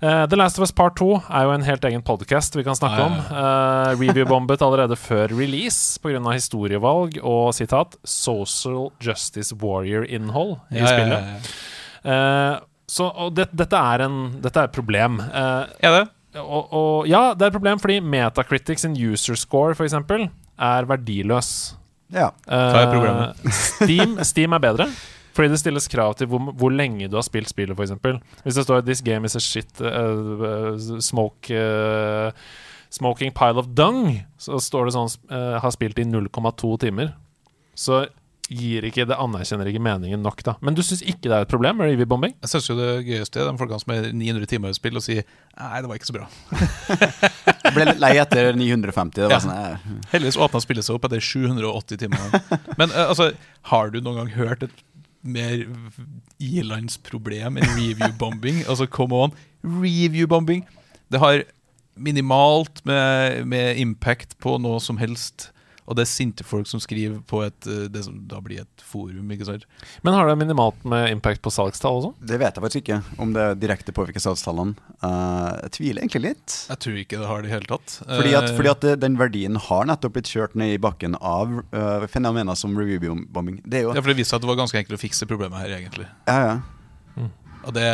Uh, 0.02 0.26
The 0.30 0.40
Last 0.40 0.60
of 0.60 0.66
Us 0.66 0.74
Part 0.76 0.98
2 1.00 1.10
er 1.28 1.48
jo 1.48 1.56
en 1.56 1.66
helt 1.68 1.86
egen 1.90 2.04
podcast 2.06 2.56
vi 2.58 2.66
kan 2.68 2.78
snakke 2.78 3.00
ei, 3.00 3.08
om. 3.08 3.18
Uh, 3.30 4.00
Review-bombet 4.40 4.62
allerede 4.62 4.96
før 4.98 5.28
release 5.36 6.00
pga. 6.00 6.20
historievalg 6.32 7.20
og 7.24 7.54
sitat 7.54 7.98
'social 8.06 8.92
justice 9.02 9.54
warrior'-innhold 9.56 10.60
i 10.72 10.78
Ja, 10.80 10.86
spillet. 10.88 11.20
ja, 12.04 12.12
ja. 12.12 12.56
uh, 12.56 12.60
så, 12.88 13.04
og 13.04 13.36
det, 13.36 13.50
dette, 13.54 13.76
er 13.76 14.02
en, 14.06 14.42
dette 14.42 14.58
er 14.60 14.64
et 14.64 14.72
problem. 14.72 15.20
Uh, 15.20 15.68
Er 15.80 15.92
det? 16.00 16.10
og, 16.40 16.74
og 16.74 17.08
ja, 17.08 17.34
det 17.34 17.42
er 17.42 17.48
et 17.48 17.54
problem 17.54 17.80
fordi 17.80 18.00
Metacritics 18.00 18.82
sin 18.82 18.94
user 18.94 19.36
score, 19.36 19.76
for 19.76 19.84
eksempel, 19.84 20.30
er 20.60 20.86
verdiløs. 20.86 21.76
Ja. 22.12 22.30
Hva 22.48 22.82
er 22.82 22.92
problemet? 22.94 23.46
Eh, 23.46 23.52
Steam, 23.52 24.18
Steam 24.24 24.54
er 24.54 24.60
bedre. 24.60 24.88
Fordi 25.34 25.50
det 25.50 25.60
stilles 25.60 25.88
krav 25.88 26.16
til 26.18 26.28
hvor, 26.28 26.52
hvor 26.58 26.70
lenge 26.74 27.08
du 27.08 27.16
har 27.16 27.22
spilt 27.24 27.48
spillet, 27.50 27.78
f.eks. 27.78 27.92
Hvis 28.44 28.56
det 28.56 28.64
står 28.66 28.82
'This 28.82 29.02
game 29.02 29.26
is 29.26 29.36
a 29.36 29.40
shit 29.40 29.82
uh, 29.82 29.88
uh, 29.88 31.00
smoke 31.00 31.52
uh, 31.54 32.32
Smoking 32.90 33.32
pile 33.38 33.60
of 33.62 33.68
dung', 33.78 34.24
så 34.42 34.58
står 34.60 34.86
det 34.90 34.94
sånn 34.96 35.12
uh, 35.32 35.60
'har 35.62 35.72
spilt 35.76 36.00
i 36.00 36.04
0,2 36.10 36.78
timer'. 36.82 37.14
Så 37.78 38.08
gir 38.50 38.82
ikke 38.82 39.06
det 39.06 39.14
anerkjenner 39.14 39.68
ikke 39.70 39.80
meningen 39.80 40.24
nok, 40.26 40.42
da. 40.44 40.56
Men 40.66 40.74
du 40.74 40.82
syns 40.82 41.04
ikke 41.06 41.30
det 41.30 41.36
er 41.38 41.42
et 41.46 41.52
problem 41.52 41.78
med 41.78 41.92
review-bombing? 41.92 42.34
Jeg 42.42 42.50
synes 42.50 42.68
jo 42.72 42.76
det 42.80 43.06
gøyeste 43.06 43.38
er 43.38 43.46
de 43.52 43.58
folkene 43.62 43.78
som 43.80 43.94
er 43.94 44.08
900 44.12 44.48
timer 44.50 44.70
i 44.74 44.74
spill 44.74 44.98
og 44.98 45.04
sier 45.06 45.22
Nei, 45.54 45.82
det 45.84 45.88
var 45.92 46.00
ikke 46.00 46.10
så 46.10 46.16
bra. 46.18 46.26
Jeg 47.70 47.74
ble 47.76 47.86
litt 47.92 48.02
lei 48.02 48.16
etter 48.18 48.50
950. 48.58 49.14
Det 49.22 49.28
var 49.30 49.36
Ja. 49.36 49.40
sånn, 49.40 49.54
eh, 49.54 49.78
Heldigvis 50.16 50.40
åpna 50.42 50.62
spillet 50.66 50.84
seg 50.88 50.96
opp 50.98 51.06
etter 51.06 51.22
780 51.22 51.98
timer. 52.02 52.42
Men 52.80 52.90
uh, 52.90 53.06
altså, 53.12 53.30
har 53.70 53.92
du 53.94 54.02
noen 54.02 54.24
gang 54.24 54.34
hørt 54.34 54.64
et 54.66 54.72
mer 55.22 55.68
ilandsproblem 56.40 57.58
enn 57.60 57.70
review-bombing? 57.78 58.64
altså, 58.68 58.88
come 58.90 59.14
on. 59.14 59.32
Review-bombing. 59.64 60.66
Det 61.12 61.20
har 61.22 61.44
minimalt 62.00 62.84
med, 62.88 63.46
med 63.50 63.80
impact 63.82 64.38
på 64.42 64.58
noe 64.62 64.82
som 64.84 65.00
helst. 65.02 65.50
Og 65.90 65.98
det 65.98 66.04
er 66.06 66.10
sinte 66.12 66.46
folk 66.46 66.68
som 66.70 66.82
skriver 66.82 67.18
på 67.26 67.42
et, 67.42 67.66
eh, 67.66 67.88
det 67.90 68.04
som 68.06 68.14
da 68.30 68.38
blir 68.46 68.62
et 68.62 68.84
forum. 68.86 69.32
ikke 69.34 69.48
sant? 69.48 69.66
Men 70.06 70.14
har 70.14 70.28
det 70.30 70.36
minimalt 70.38 70.84
med 70.86 71.10
impact 71.10 71.42
på 71.42 71.50
salgstall 71.50 71.98
og 71.98 72.04
sånn? 72.04 72.28
det 72.30 72.38
vet 72.38 72.54
jeg 72.54 72.64
faktisk 72.64 72.84
ikke, 72.84 73.00
om 73.18 73.34
det 73.34 73.48
direkte 73.64 73.96
påvirker 73.96 74.22
salgstallene. 74.22 74.78
Uh, 75.02 75.58
jeg 75.66 75.72
tviler 75.80 76.04
egentlig 76.04 76.22
litt. 76.28 76.58
Jeg 76.70 76.82
tror 76.86 77.00
ikke 77.02 77.22
det 77.22 77.30
har 77.32 77.42
det 77.42 77.50
i 77.50 77.54
hele 77.56 77.70
tatt. 77.72 77.96
Fordi 78.06 78.36
at, 78.38 78.50
Eh, 78.50 78.56
fordi 78.60 78.70
at 78.70 78.86
den 79.02 79.18
verdien 79.18 79.58
har 79.58 79.90
nettopp 79.90 80.14
blitt 80.14 80.30
kjørt 80.30 80.54
ned 80.54 80.76
i 80.76 80.82
bakken 80.82 81.18
av 81.18 81.64
uh, 81.74 82.06
fenomener 82.06 82.56
som 82.56 82.78
review-bombing. 82.78 83.64
Det 83.66 83.82
er 83.82 83.88
jo 83.88 83.96
ja, 83.96 84.04
for 84.04 84.14
Det 84.14 84.20
viste 84.22 84.36
seg 84.36 84.44
at 84.44 84.46
det 84.46 84.52
var 84.54 84.62
ganske 84.62 84.78
enkelt 84.78 85.00
å 85.00 85.02
fikse 85.02 85.26
problemet 85.26 85.58
her, 85.64 85.74
egentlig. 85.80 86.06
Ja, 86.30 86.38
ja. 86.46 86.60
Og 87.66 87.74
det 87.76 87.90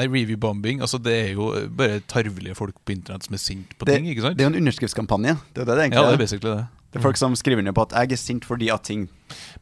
Nei, 0.00 0.08
review-bombing 0.08 0.80
altså 0.84 0.98
Det 1.02 1.12
er 1.14 1.32
jo 1.36 1.50
bare 1.76 2.00
tarvelige 2.08 2.56
folk 2.58 2.76
på 2.84 2.94
internett 2.96 3.26
som 3.26 3.36
er 3.36 3.42
sinte 3.42 3.76
på 3.76 3.88
Det, 3.88 3.98
ting. 3.98 4.08
ikke 4.10 4.24
sant? 4.24 4.38
det 4.38 4.44
er 4.44 4.48
jo 4.48 4.54
en 4.54 4.60
underskriftskampanje. 4.62 5.36
Det 5.52 5.62
er 5.64 5.68
det 5.68 5.76
det 5.76 5.84
egentlig 5.86 6.00
ja, 6.00 6.06
det 6.08 6.18
er 6.18 6.24
basically 6.24 6.54
det. 6.54 6.66
Det 6.90 6.98
er 6.98 7.04
folk 7.04 7.20
som 7.20 7.36
skriver 7.38 7.62
ned 7.62 7.74
på 7.76 7.84
at 7.86 7.92
'jeg 7.94 8.12
er 8.12 8.16
sint 8.16 8.44
fordi 8.44 8.68
at 8.72 8.82
ting' 8.82 9.06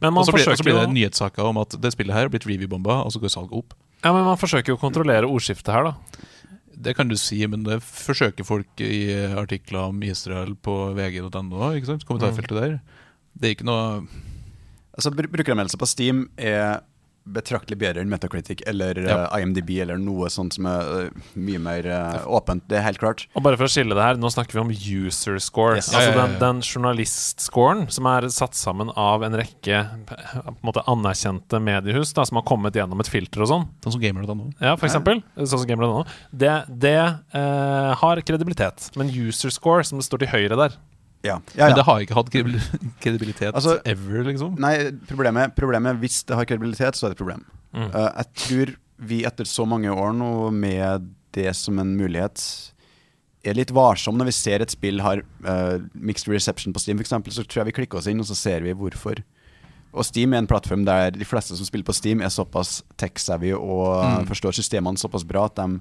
Og 0.01 0.25
så 0.25 0.31
blir, 0.33 0.63
blir 0.63 0.79
det 0.79 0.89
nyhetssaker 0.89 1.43
om 1.43 1.57
at 1.57 1.75
det 1.81 1.91
spillet 1.93 2.13
her 2.13 2.25
har 2.25 2.29
blitt 2.29 2.47
review-bomba, 2.47 3.03
og 3.05 3.11
så 3.11 3.19
går 3.19 3.29
salget 3.29 3.53
opp. 3.53 3.73
Ja, 4.03 4.13
men 4.13 4.23
man 4.25 4.37
forsøker 4.37 4.73
jo 4.73 4.77
å 4.77 4.81
kontrollere 4.81 5.27
ordskiftet 5.27 5.73
her, 5.73 5.83
da. 5.83 5.93
Det 6.79 6.95
kan 6.95 7.07
du 7.07 7.17
si, 7.19 7.45
men 7.45 7.63
det 7.63 7.83
forsøker 7.83 8.47
folk 8.47 8.81
i 8.81 9.11
artikler 9.35 9.91
om 9.91 10.01
Israel 10.01 10.55
på 10.55 10.93
vg.no. 10.95 11.75
ikke 11.75 11.85
sant? 11.85 12.05
Kommentarfeltet 12.07 12.55
der. 12.55 12.79
Det 13.35 13.49
er 13.49 13.55
ikke 13.55 13.67
noe 13.67 14.07
Altså 14.99 15.11
br 15.15 15.27
på 15.79 15.87
Steam 15.87 16.25
er 16.35 16.81
betraktelig 17.35 17.77
bedre 17.79 18.01
enn 18.03 18.09
Metacritic 18.11 18.61
eller 18.67 18.97
Ja. 19.05 19.17
uh, 19.29 19.37
IMDb 19.39 19.69
eller 19.83 19.97
noe 20.01 20.29
sånt 20.33 20.53
som 20.57 20.65
er 20.69 21.09
uh, 21.09 21.27
mye 21.35 21.59
mer 21.61 21.85
uh, 21.87 22.25
åpent. 22.27 22.63
Det 22.69 22.77
er 22.79 22.85
helt 22.87 22.99
klart. 23.01 23.27
Og 23.35 23.43
bare 23.45 23.57
for 23.59 23.69
å 23.69 23.71
skille 23.71 23.95
det 23.97 24.03
her, 24.03 24.17
nå 24.19 24.31
snakker 24.33 24.57
vi 24.57 24.63
om 24.63 24.71
user 25.07 25.37
score. 25.39 25.77
Yes. 25.79 25.91
Altså 25.93 26.09
Ja, 26.09 26.15
ja, 26.15 26.15
ja, 26.15 26.25
den, 26.25 26.33
ja. 26.35 26.39
den 26.47 26.61
journalistscoren 26.65 27.85
som 27.93 28.05
er 28.11 28.27
satt 28.33 28.55
sammen 28.59 28.91
av 28.95 29.23
en 29.27 29.37
rekke 29.39 29.81
på 30.09 30.19
en 30.43 30.59
måte 30.65 30.83
anerkjente 30.89 31.59
mediehus 31.63 32.13
da, 32.17 32.25
som 32.25 32.39
har 32.41 32.47
kommet 32.49 32.75
gjennom 32.77 32.99
et 33.03 33.09
filter 33.11 33.45
og 33.45 33.51
sånn. 33.53 33.67
sånn 33.83 33.95
som 33.97 34.01
gamer.no. 34.03 34.51
Ja, 34.59 34.75
for 34.75 34.87
Ja. 34.87 34.91
eksempel. 34.93 35.23
Sånn 35.37 35.59
som 35.63 35.67
Gamer.no. 35.69 36.05
Det, 36.31 36.53
det 36.69 36.97
har 37.33 38.21
kredibilitet. 38.25 38.89
Men 38.99 39.09
user 39.09 39.49
score, 39.53 39.83
som 39.83 39.99
det 39.99 40.05
står 40.07 40.23
til 40.25 40.31
høyre 40.33 40.57
der 40.59 40.75
Ja. 41.25 41.39
ja, 41.55 41.67
Men 41.67 41.75
det 41.75 41.83
har 41.83 41.99
ikke 41.99 42.15
hatt 42.15 42.29
kredibilitet 43.03 43.53
Altså- 43.53 43.79
ever, 43.85 44.23
liksom. 44.23 44.53
Nei, 44.59 44.91
problemet, 45.09 45.51
problemet 45.57 45.97
Hvis 45.99 46.21
det 46.25 46.35
har 46.37 46.45
kredibilitet, 46.47 46.95
så 46.95 47.07
er 47.07 47.11
det 47.13 47.17
et 47.19 47.23
problem. 47.25 47.45
Mm. 47.75 47.89
Uh, 47.91 48.09
jeg 48.15 48.25
tror 48.45 48.75
vi 48.99 49.21
etter 49.27 49.47
så 49.47 49.65
mange 49.67 49.91
år 49.91 50.13
nå 50.15 50.49
med 50.51 51.09
det 51.35 51.53
som 51.55 51.77
en 51.79 51.91
mulighet 51.99 52.41
er 53.47 53.53
litt 53.55 53.71
varsom 53.71 54.17
når 54.19 54.27
vi 54.27 54.33
ser 54.35 54.59
et 54.63 54.71
spill 54.73 54.99
har 54.99 55.21
uh, 55.47 55.77
mixed 55.95 56.27
reception 56.27 56.73
på 56.75 56.79
Steam, 56.83 56.99
f.eks. 56.99 57.13
Så 57.35 57.45
tror 57.47 57.61
jeg 57.61 57.69
vi 57.69 57.75
klikker 57.77 57.99
oss 58.01 58.07
inn, 58.11 58.19
og 58.19 58.27
så 58.27 58.35
ser 58.35 58.59
vi 58.65 58.73
hvorfor. 58.75 59.21
Og 59.95 60.03
Steam 60.05 60.33
er 60.35 60.43
en 60.43 60.47
plattform 60.49 60.83
der 60.85 61.11
de 61.15 61.25
fleste 61.25 61.55
som 61.57 61.65
spiller 61.65 61.87
på 61.87 61.95
Steam, 61.95 62.19
er 62.21 62.29
såpass 62.33 62.81
tech-savvy 62.99 63.53
og 63.55 64.03
Mm. 64.03 64.27
forstår 64.27 64.53
systemene 64.59 64.99
såpass 64.99 65.23
bra 65.25 65.45
at 65.45 65.55
de 65.55 65.79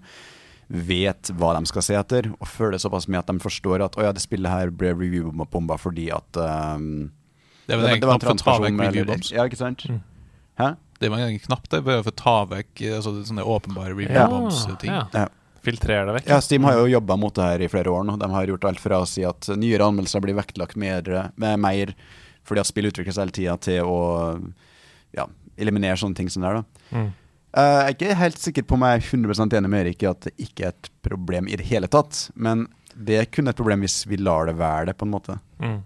vet 0.68 1.30
hva 1.40 1.54
de 1.56 1.68
skal 1.70 1.82
se 1.84 1.94
etter, 1.96 2.28
og 2.36 2.48
føler 2.48 2.80
såpass 2.80 3.08
med 3.08 3.22
at 3.22 3.30
de 3.30 3.38
forstår 3.40 3.84
at 3.86 3.96
å 3.96 4.04
ja, 4.04 4.12
det 4.12 4.20
spillet 4.24 4.52
her 4.52 4.70
ble 4.74 4.92
review-bomba 4.92 5.78
fordi 5.80 6.10
at 6.12 6.36
um, 6.36 7.08
Det 7.66 7.76
er 7.76 7.80
vel 7.80 7.94
en 7.94 8.02
knapp 8.04 8.26
for 8.26 8.34
å 8.34 8.42
ta 8.42 8.58
vekk 8.66 8.76
med- 8.76 8.92
review-bombs. 8.92 9.32
Ja, 9.32 9.46
ikke 9.48 9.60
sant? 9.60 9.86
Mm. 9.88 10.02
Hæ? 10.60 10.74
Det 11.00 11.08
var 11.12 11.24
en 11.24 11.38
knapp 11.38 11.68
der 11.70 11.82
bare 11.86 12.02
for 12.02 12.10
å 12.12 12.18
ta 12.18 12.36
vekk 12.50 12.82
eh, 12.82 12.96
altså, 12.98 13.14
sånne 13.24 13.44
åpenbare 13.46 13.94
review-bombs-ting. 13.96 14.92
ja. 14.92 15.04
Ja. 15.14 15.26
Filtrere 15.68 16.06
det 16.06 16.12
vekk. 16.20 16.28
Ja, 16.30 16.36
Steam 16.40 16.64
har 16.64 16.76
jo 16.78 16.84
jobba 16.86 17.16
mot 17.18 17.34
det 17.34 17.42
her 17.44 17.62
i 17.64 17.68
flere 17.68 17.90
år 17.90 18.04
nå. 18.06 18.14
De 18.16 18.28
har 18.30 18.46
gjort 18.46 18.64
alt 18.68 18.80
fra 18.80 19.00
å 19.02 19.06
si 19.10 19.24
at 19.26 19.48
nyere 19.58 19.88
anmeldelser 19.88 20.22
blir 20.22 20.36
vektlagt 20.38 20.76
mer, 20.78 21.02
med 21.36 21.58
mer 21.60 21.90
fordi 22.46 22.62
at 22.62 22.68
spill 22.70 22.86
utvikles 22.88 23.18
hele 23.20 23.34
tida, 23.34 23.56
til 23.60 23.82
å 23.84 23.96
ja, 25.18 25.26
eliminere 25.58 25.98
sånne 26.00 26.16
ting 26.16 26.30
som 26.32 26.44
det 26.46 26.52
er. 26.52 26.60
da. 26.62 26.94
Mm. 26.96 27.08
Eh, 27.56 27.62
jeg 27.62 27.84
er 27.88 27.94
ikke 27.96 28.18
helt 28.20 28.40
sikker 28.42 28.66
på 28.68 28.76
om 28.76 28.84
jeg 28.84 28.98
er 28.98 29.06
100 29.08 29.56
enig 29.58 29.70
med 29.72 29.86
Erik 29.86 30.02
i 30.04 30.10
at 30.10 30.26
det 30.28 30.34
ikke 30.48 30.68
er 30.68 30.74
et 30.74 30.90
problem 31.04 31.48
i 31.48 31.56
det 31.56 31.68
hele 31.70 31.88
tatt. 31.90 32.26
Men 32.36 32.66
det 32.94 33.20
er 33.20 33.30
kun 33.30 33.48
et 33.48 33.56
problem 33.56 33.86
hvis 33.86 34.02
vi 34.10 34.18
lar 34.20 34.50
det 34.50 34.58
være 34.58 34.90
det, 34.90 34.98
på 34.98 35.06
en 35.08 35.14
måte. 35.14 35.38
Mm. 35.62 35.78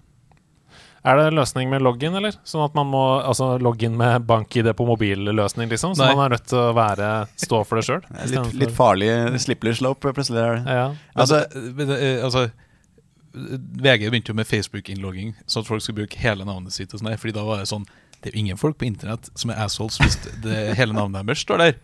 Er 1.03 1.19
det 1.19 1.23
en 1.33 1.35
løsning 1.35 1.71
med 1.71 1.83
login, 1.83 2.15
eller? 2.15 2.37
Sånn 2.47 2.63
at 2.63 2.77
man 2.79 2.87
må 2.87 3.03
altså 3.27 3.57
inn 3.83 3.97
med 3.99 4.23
bank-ID 4.29 4.69
på 4.79 4.87
mobilløsning, 4.87 5.67
liksom? 5.71 5.97
Så 5.99 6.05
Nei. 6.05 6.13
man 6.15 6.29
er 6.29 6.37
nødt 6.37 6.47
til 6.47 6.61
å 6.63 6.75
være, 6.79 7.09
stå 7.43 7.63
for 7.67 7.79
det 7.81 7.87
sjøl? 7.89 8.05
Litt, 8.31 8.53
litt 8.61 8.75
farlig 8.77 9.11
slippery 9.43 9.75
slope, 9.75 10.13
plutselig. 10.15 10.39
er 10.39 10.61
det. 10.61 10.77
Ja. 10.79 10.85
Altså, 11.17 11.43
Altså, 11.43 11.99
eh, 11.99 12.23
altså 12.23 12.47
VG 13.33 14.11
begynte 14.13 14.31
jo 14.31 14.39
med 14.39 14.47
Facebook-innlogging, 14.47 15.35
så 15.47 15.63
at 15.63 15.67
folk 15.67 15.83
skulle 15.83 16.05
bruke 16.05 16.21
hele 16.23 16.47
navnet 16.47 16.75
sitt. 16.75 16.93
og 16.95 17.01
sånn 17.01 17.17
fordi 17.17 17.35
da 17.35 17.45
var 17.49 17.63
det 17.63 17.71
sånn 17.73 17.87
Det 18.23 18.31
er 18.31 18.37
jo 18.37 18.43
ingen 18.45 18.61
folk 18.61 18.77
på 18.79 18.87
internett 18.87 19.29
som 19.39 19.51
er 19.51 19.59
assholes 19.65 19.99
hvis 19.99 20.17
det 20.45 20.61
hele 20.79 20.95
navnet 20.95 21.27
deres 21.27 21.43
står 21.43 21.59
der. 21.65 21.75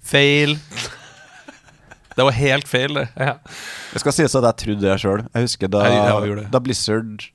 Feil. 0.00 0.56
Det 2.16 2.24
var 2.26 2.34
helt 2.36 2.68
feil, 2.68 2.94
det. 2.98 3.06
ja. 3.16 3.36
Jeg 3.94 4.02
skal 4.02 4.12
sies 4.16 4.34
at 4.36 4.44
jeg 4.48 4.58
trodde 4.64 4.82
det 4.86 4.96
sjøl. 5.00 5.22
Jeg 5.34 5.46
husker 5.46 5.70
da, 5.72 5.84
Jeg- 5.86 6.26
jeg 6.36 6.50
da 6.52 6.60
Blizzard 6.60 7.26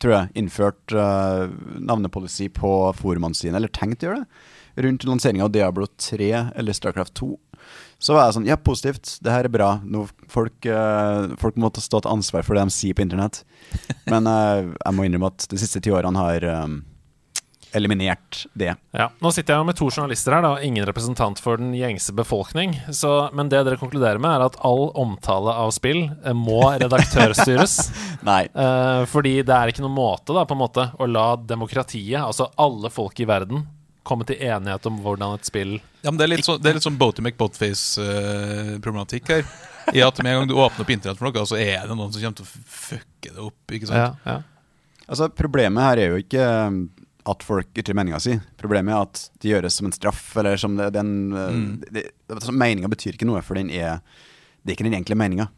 tror 0.00 0.12
jeg, 0.14 0.30
innførte 0.38 0.94
uh, 0.94 1.48
navnepolicy 1.82 2.48
på 2.54 2.70
forumene 2.94 3.34
sine, 3.36 3.56
eller 3.58 3.68
tenkte 3.68 4.06
å 4.06 4.10
gjøre 4.12 4.22
det, 4.24 4.84
rundt 4.86 5.04
lanseringa 5.08 5.44
av 5.44 5.52
Diablo 5.52 5.86
3 5.98 6.28
eller 6.54 6.72
Starcraft 6.76 7.14
2. 7.18 7.32
Så 7.98 8.14
var 8.14 8.28
jeg 8.28 8.36
sånn 8.38 8.46
Ja, 8.46 8.54
positivt. 8.56 9.16
Det 9.20 9.32
her 9.34 9.44
er 9.44 9.52
bra. 9.52 9.80
Nå, 9.82 10.04
folk, 10.30 10.54
uh, 10.70 11.34
folk 11.42 11.56
må 11.58 11.70
ta 11.74 11.82
stå 11.82 12.00
til 12.04 12.12
ansvar 12.14 12.46
for 12.46 12.54
det 12.54 12.62
de 12.68 12.70
sier 12.76 12.94
på 12.94 13.02
internett. 13.02 13.42
Men 14.06 14.26
uh, 14.30 14.70
jeg 14.70 14.94
må 14.94 15.04
innrømme 15.08 15.32
at 15.34 15.48
de 15.50 15.58
siste 15.58 15.82
ti 15.82 15.90
årene 15.90 16.16
har 16.22 16.46
eh, 16.46 16.68
eliminert 17.78 18.42
det. 18.58 18.72
Ja. 18.96 19.06
Nå 19.22 19.28
sitter 19.34 19.54
jeg 19.54 19.60
jo 19.62 19.68
med 19.68 19.76
to 19.78 19.86
journalister 19.88 20.32
her, 20.36 20.42
da, 20.44 20.52
ingen 20.64 20.86
representant 20.88 21.38
for 21.42 21.54
den 21.60 21.70
gjengse 21.78 22.12
befolkning. 22.18 22.70
Så, 22.94 23.10
men 23.36 23.50
det 23.52 23.60
dere 23.66 23.80
konkluderer 23.80 24.20
med, 24.22 24.32
er 24.34 24.42
at 24.48 24.58
all 24.66 24.84
omtale 24.98 25.52
av 25.64 25.70
spill 25.76 26.00
eh, 26.10 26.36
må 26.36 26.60
redaktørstyres. 26.82 27.74
Nei. 28.28 28.42
Eh, 28.50 29.02
fordi 29.10 29.34
det 29.46 29.54
er 29.54 29.66
ikke 29.72 29.84
noen 29.86 29.96
måte, 29.96 30.30
da, 30.36 30.42
på 30.48 30.54
en 30.58 30.64
måte, 30.66 30.82
å 30.98 31.04
la 31.08 31.28
demokratiet, 31.40 32.20
altså 32.20 32.44
alle 32.60 32.88
folk 32.92 33.16
i 33.22 33.28
verden, 33.28 33.58
komme 34.08 34.24
til 34.28 34.40
enighet 34.40 34.86
om 34.88 34.96
hvordan 35.04 35.34
et 35.36 35.44
spill 35.44 35.72
Ja, 36.00 36.08
men 36.08 36.16
Det 36.16 36.24
er 36.24 36.32
litt 36.32 36.46
sånn, 36.46 36.80
sånn 36.80 36.96
Boaty 37.00 37.20
McBotface-problematikk 37.24 39.24
her. 39.34 39.42
I 39.92 40.00
at 40.04 40.16
med 40.22 40.32
en 40.32 40.38
gang 40.40 40.48
du 40.48 40.54
åpner 40.56 40.82
opp 40.84 40.90
internett 40.92 41.18
for 41.20 41.26
noe, 41.28 41.46
så 41.48 41.56
er 41.60 41.80
det 41.88 41.94
noen 41.96 42.12
som 42.12 42.22
kommer 42.22 42.38
til 42.40 42.46
å 42.46 42.48
fucke 42.78 43.28
det 43.34 43.42
opp. 43.44 43.64
ikke 43.72 43.86
sant? 43.90 44.00
Ja, 44.00 44.10
ja. 44.24 44.38
Altså, 45.08 45.24
problemet 45.32 45.80
her 45.86 45.96
er 46.02 46.08
jo 46.12 46.18
ikke 46.20 46.44
at 47.28 47.42
folk 47.44 47.68
ytrer 47.76 47.94
meninga 47.98 48.18
si. 48.20 48.38
Problemet 48.60 48.94
er 48.94 49.02
at 49.06 49.22
det 49.42 49.50
gjøres 49.52 49.76
som 49.78 49.86
en 49.88 49.92
straff, 49.96 50.36
eller 50.40 50.56
som 50.56 50.76
det, 50.76 50.92
den 50.94 51.10
Mm. 51.32 51.84
det, 51.92 52.06
altså, 52.30 52.52
Meninga 52.52 52.88
betyr 52.88 53.14
ikke 53.18 53.26
noe, 53.28 53.42
for 53.42 53.54
den 53.54 53.70
er 53.70 54.00
Det 54.64 54.72
er 54.72 54.76
ikke 54.76 54.84
den 54.90 54.94
egentlige 54.98 55.16
meninga? 55.16 55.48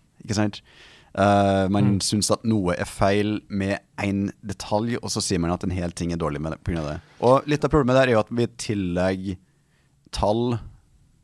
Uh, 1.19 1.67
man 1.69 1.85
Mm. 1.97 2.01
syns 2.01 2.31
at 2.31 2.45
noe 2.45 2.75
er 2.79 2.85
feil 2.87 3.41
med 3.49 3.81
én 3.99 4.31
detalj, 4.47 4.97
og 5.03 5.11
så 5.11 5.21
sier 5.21 5.41
man 5.41 5.51
at 5.51 5.65
en 5.65 5.71
hel 5.75 5.91
ting 5.91 6.13
er 6.13 6.17
dårlig 6.17 6.39
pga. 6.63 6.83
det. 6.87 7.01
Og 7.21 7.43
litt 7.49 7.65
av 7.65 7.71
problemet 7.71 7.97
der 7.99 8.09
er 8.09 8.13
jo 8.13 8.21
at 8.21 8.31
vi 8.31 8.47
tillegger 8.47 9.37
tall 10.13 10.59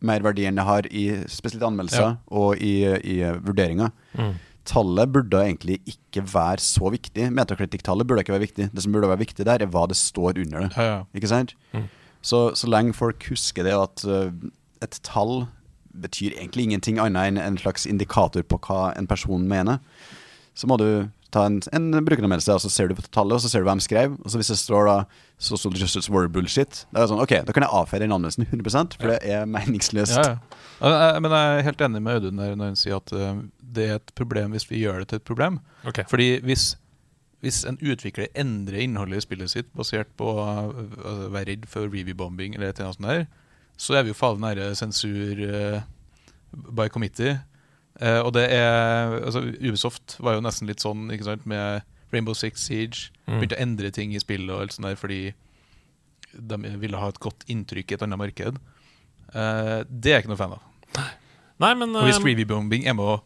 mer 0.00 0.20
verdi 0.20 0.44
enn 0.46 0.56
det 0.56 0.64
har 0.64 0.82
i 0.90 1.04
spesielt 1.28 1.62
anmeldelser 1.62 2.00
Ja. 2.02 2.16
og 2.30 2.56
i, 2.60 2.84
i 2.84 3.20
vurderinger 3.40 3.92
Mm. 4.18 4.34
Tallet 4.66 5.12
burde 5.12 5.40
egentlig 5.42 5.78
ikke 5.88 6.24
være 6.32 6.62
så 6.62 6.90
viktig. 6.92 7.28
Metacritic-tallet 7.34 8.06
burde 8.06 8.24
ikke 8.24 8.34
være 8.34 8.46
viktig. 8.46 8.68
Det 8.74 8.82
som 8.82 8.94
burde 8.94 9.10
være 9.10 9.22
viktig 9.24 9.46
der, 9.46 9.62
er 9.62 9.70
hva 9.72 9.86
det 9.90 9.98
står 9.98 10.40
under 10.44 10.66
det. 10.66 10.70
Ja, 10.76 10.86
ja. 10.86 10.98
Ikke 11.14 11.30
sant? 11.30 11.56
Mm. 11.72 11.88
Så, 12.26 12.40
så 12.58 12.70
lenge 12.70 12.96
folk 12.96 13.28
husker 13.30 13.66
det, 13.66 13.74
at 13.76 14.04
uh, 14.08 14.32
et 14.82 14.98
tall 15.06 15.46
betyr 15.96 16.34
egentlig 16.36 16.66
ingenting 16.66 16.98
annet 17.00 17.30
enn 17.30 17.40
en 17.40 17.58
slags 17.60 17.86
indikator 17.88 18.44
på 18.44 18.58
hva 18.66 18.90
en 18.98 19.08
person 19.08 19.46
mener. 19.48 19.78
Så 20.56 20.68
må 20.68 20.76
du 20.80 21.08
ta 21.34 21.46
en, 21.48 21.58
en 21.74 21.90
brukeranmeldelse, 22.06 22.54
og 22.54 22.62
så 22.62 22.70
ser 22.70 22.90
du 22.90 22.96
på 22.98 23.04
tallet, 23.14 23.36
og 23.36 23.42
så 23.42 23.50
ser 23.50 23.62
du 23.62 23.68
hvem 23.68 23.82
skrev. 23.82 24.14
Og 24.22 24.30
så 24.30 24.40
hvis 24.40 24.52
det 24.52 24.58
står 24.60 24.86
da 24.88 24.96
'Social 25.38 25.74
Justice 25.76 26.12
War 26.12 26.28
Bullshit', 26.28 26.86
da 26.92 27.00
er 27.00 27.04
det 27.04 27.10
sånn, 27.10 27.22
ok, 27.22 27.34
da 27.46 27.52
kan 27.52 27.66
jeg 27.66 27.72
avfeie 27.72 28.00
den 28.00 28.14
anmeldelsen 28.14 28.46
100 28.46 28.96
for 28.96 29.10
det 29.12 29.18
er 29.22 29.44
meningsløst. 29.44 30.16
Ja, 30.16 30.36
ja. 30.80 31.18
Men 31.20 31.30
jeg 31.32 31.58
er 31.58 31.66
helt 31.66 31.80
enig 31.80 32.02
med 32.02 32.18
Audun 32.20 32.36
når 32.40 32.56
han 32.62 32.76
sier 32.78 33.00
at 33.00 33.12
eh, 33.12 33.42
det 33.76 33.86
er 33.88 33.98
et 34.00 34.12
problem 34.14 34.54
hvis 34.54 34.68
vi 34.70 34.82
gjør 34.84 35.02
det 35.02 35.08
til 35.08 35.20
et 35.20 35.28
problem. 35.28 35.58
Okay. 35.84 36.04
Fordi 36.08 36.40
hvis, 36.46 36.76
hvis 37.44 37.64
en 37.68 37.78
utvikler 37.80 38.30
endrer 38.34 38.84
innholdet 38.84 39.20
i 39.22 39.26
spillet 39.26 39.52
sitt 39.52 39.72
basert 39.76 40.12
på 40.16 40.30
uh, 40.38 40.70
å 40.70 41.16
være 41.34 41.52
redd 41.52 41.66
for 41.70 41.88
reviewbombing 41.90 42.56
eller 42.56 42.70
et 42.70 42.80
eller 42.80 42.92
annet 42.92 43.00
sånt 43.00 43.10
der, 43.10 43.26
så 43.76 43.98
er 43.98 44.06
vi 44.06 44.14
jo 44.14 44.16
faen 44.16 44.40
nære 44.40 44.70
sensur 44.78 45.42
uh, 45.44 45.80
by 46.72 46.88
committee. 46.92 47.36
Eh, 48.00 48.20
og 48.20 48.32
det 48.36 48.46
er 48.52 49.14
altså, 49.24 49.40
Ubisoft 49.60 50.18
var 50.20 50.36
jo 50.36 50.44
nesten 50.44 50.68
litt 50.68 50.82
sånn 50.84 51.06
ikke 51.14 51.24
sant, 51.30 51.46
med 51.48 51.82
Rainbow 52.12 52.36
Six 52.36 52.66
Siege. 52.68 53.10
Mm. 53.26 53.38
Begynte 53.40 53.56
å 53.58 53.62
endre 53.64 53.90
ting 53.94 54.12
i 54.14 54.20
spillet 54.22 54.52
og 54.52 54.66
alt 54.66 54.76
sånt 54.76 54.88
der 54.90 54.98
fordi 55.00 55.20
de 56.36 56.58
ville 56.82 56.98
ha 57.00 57.08
et 57.08 57.20
godt 57.22 57.46
inntrykk 57.48 57.92
i 57.92 57.96
et 57.96 58.04
annet 58.04 58.20
marked. 58.20 58.58
Uh, 59.32 59.80
det 59.88 60.12
er 60.12 60.18
jeg 60.18 60.26
ikke 60.26 60.34
noe 60.34 60.40
fan 60.42 60.52
av. 60.58 61.08
Nei, 61.64 61.72
men 61.80 61.96
Og 61.96 62.04
hvis 62.04 62.18
eh, 62.20 62.26
review-bombing 62.28 62.84
er 62.86 62.94
med 62.98 63.08
å 63.08 63.16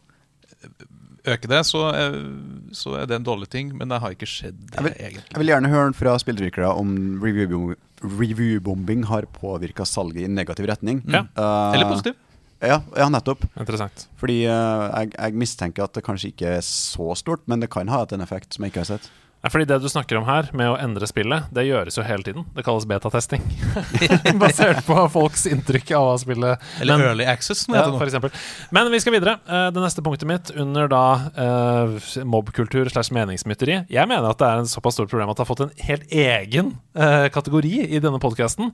øke 1.27 1.49
det, 1.51 1.59
så 1.67 1.83
er, 1.91 2.15
så 2.73 2.95
er 3.01 3.09
det 3.11 3.19
en 3.19 3.27
dårlig 3.27 3.49
ting, 3.51 3.73
men 3.77 3.91
det 3.91 3.99
har 4.01 4.15
ikke 4.15 4.29
skjedd 4.29 4.71
Jeg 4.73 4.85
vil- 4.87 4.95
egentlig. 4.97 5.27
Jeg 5.35 5.41
vil 5.43 5.51
gjerne 5.51 5.69
høre 5.73 5.93
fra 5.93 6.15
spillutviklere 6.23 6.71
om 6.79 6.95
review- 7.21 7.75
review-bombing 8.01 9.03
har 9.11 9.27
påvirka 9.35 9.85
salget 9.85 10.23
i 10.25 10.31
negativ 10.31 10.65
retning. 10.71 11.03
Ja. 11.05 11.25
Eller 11.35 11.91
positiv. 11.91 12.15
Ja, 12.61 12.77
ja, 12.93 13.07
nettopp. 13.09 13.43
Interessant. 13.57 14.05
Fordi 14.21 14.43
uh, 14.45 14.85
jeg, 14.93 15.15
jeg 15.15 15.37
mistenker 15.41 15.87
at 15.87 15.97
det 15.97 16.03
kanskje 16.05 16.29
ikke 16.29 16.53
er 16.59 16.65
så 16.65 17.15
stort, 17.17 17.41
men 17.49 17.63
det 17.63 17.71
kan 17.73 17.89
ha 17.89 18.03
hatt 18.03 18.13
en 18.13 18.21
effekt 18.21 18.53
som 18.53 18.65
jeg 18.65 18.73
ikke 18.73 18.83
har 18.83 18.91
sett. 18.93 19.09
Fordi 19.49 19.65
Det 19.65 19.79
du 19.81 19.87
snakker 19.89 20.17
om 20.19 20.25
her, 20.27 20.49
med 20.53 20.69
å 20.69 20.75
endre 20.77 21.07
spillet, 21.09 21.47
det 21.49 21.63
gjøres 21.65 21.95
jo 21.97 22.03
hele 22.05 22.21
tiden. 22.21 22.43
Det 22.53 22.61
kalles 22.65 22.85
betatesting. 22.85 23.41
Basert 24.41 24.83
på 24.85 24.97
folks 25.09 25.47
inntrykk 25.49 25.93
av 25.97 26.05
hva 26.05 26.17
spillet 26.21 26.67
Eller 26.83 26.97
Men- 26.99 27.07
Early 27.07 27.25
Access, 27.25 27.63
som 27.65 27.73
det 27.73 27.79
Ja, 27.81 27.87
nå. 27.89 27.97
for 27.97 28.05
eksempel. 28.05 28.29
Men 28.69 28.91
vi 28.93 28.99
skal 29.01 29.15
videre. 29.15 29.39
Eh, 29.47 29.71
Det 29.71 29.81
neste 29.81 30.03
punktet 30.05 30.27
mitt 30.29 30.51
under 30.51 30.87
da 30.91 31.01
uh, 31.33 32.23
mobbkultur 32.23 32.89
slash 32.91 33.09
meningsmytteri 33.15 33.79
Jeg 33.89 34.07
mener 34.07 34.29
at 34.29 34.37
det 34.37 34.47
er 34.47 34.61
en 34.61 34.69
såpass 34.69 34.93
stort 34.99 35.09
problem 35.09 35.29
at 35.31 35.37
det 35.39 35.45
har 35.45 35.49
fått 35.49 35.63
en 35.65 35.73
helt 35.87 36.05
egen 36.11 36.75
uh, 36.97 37.27
kategori 37.33 37.73
i 37.95 37.99
denne 38.03 38.19
podkasten. 38.21 38.69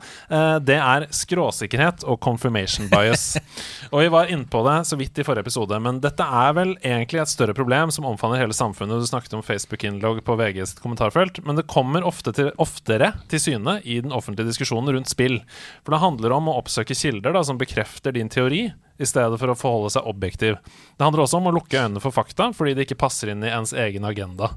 det 0.67 0.75
er 0.77 1.05
skråsikkerhet 1.13 2.03
og 2.07 2.19
confirmation 2.23 2.89
bias. 2.91 3.37
og 3.93 4.01
vi 4.01 4.07
var 4.11 4.27
inne 4.31 4.45
på 4.49 4.63
det 4.67 4.77
så 4.89 4.97
vidt 4.99 5.19
i 5.19 5.23
forrige 5.25 5.45
episode, 5.47 5.79
men 5.79 6.01
dette 6.03 6.23
er 6.23 6.53
vel 6.57 6.75
egentlig 6.81 7.21
et 7.21 7.31
større 7.31 7.55
problem 7.57 7.91
som 7.93 8.05
omfavner 8.09 8.41
hele 8.41 8.55
samfunnet. 8.57 8.99
Du 8.99 9.07
snakket 9.09 9.33
om 9.37 9.43
Facebook-innlogg 9.45 10.23
på 10.27 10.35
VG 10.39 10.56
sitt 10.65 10.81
kommentarfelt, 10.81 11.43
men 11.45 11.59
det 11.59 11.67
kommer 11.69 12.05
ofte 12.07 12.33
til, 12.33 12.49
oftere 12.57 13.13
til 13.29 13.43
syne 13.43 13.77
i 13.83 13.99
den 14.01 14.15
offentlige 14.15 14.49
diskusjonen 14.49 14.95
rundt 14.95 15.11
spill. 15.11 15.41
For 15.83 15.93
det 15.93 16.01
handler 16.01 16.33
om 16.33 16.49
å 16.49 16.57
oppsøke 16.61 16.97
kilder 16.97 17.35
da, 17.37 17.43
som 17.45 17.59
bekrefter 17.61 18.15
din 18.15 18.31
teori, 18.33 18.71
i 18.99 19.05
stedet 19.05 19.37
for 19.39 19.51
å 19.53 19.55
forholde 19.57 19.91
seg 19.93 20.07
objektiv. 20.09 20.57
Det 20.97 21.03
handler 21.05 21.23
også 21.25 21.37
om 21.41 21.49
å 21.51 21.53
lukke 21.55 21.77
øynene 21.83 22.01
for 22.01 22.11
fakta, 22.15 22.49
fordi 22.57 22.73
det 22.77 22.87
ikke 22.87 22.97
passer 23.03 23.29
inn 23.33 23.43
i 23.45 23.51
ens 23.53 23.73
egen 23.77 24.05
agenda. 24.09 24.51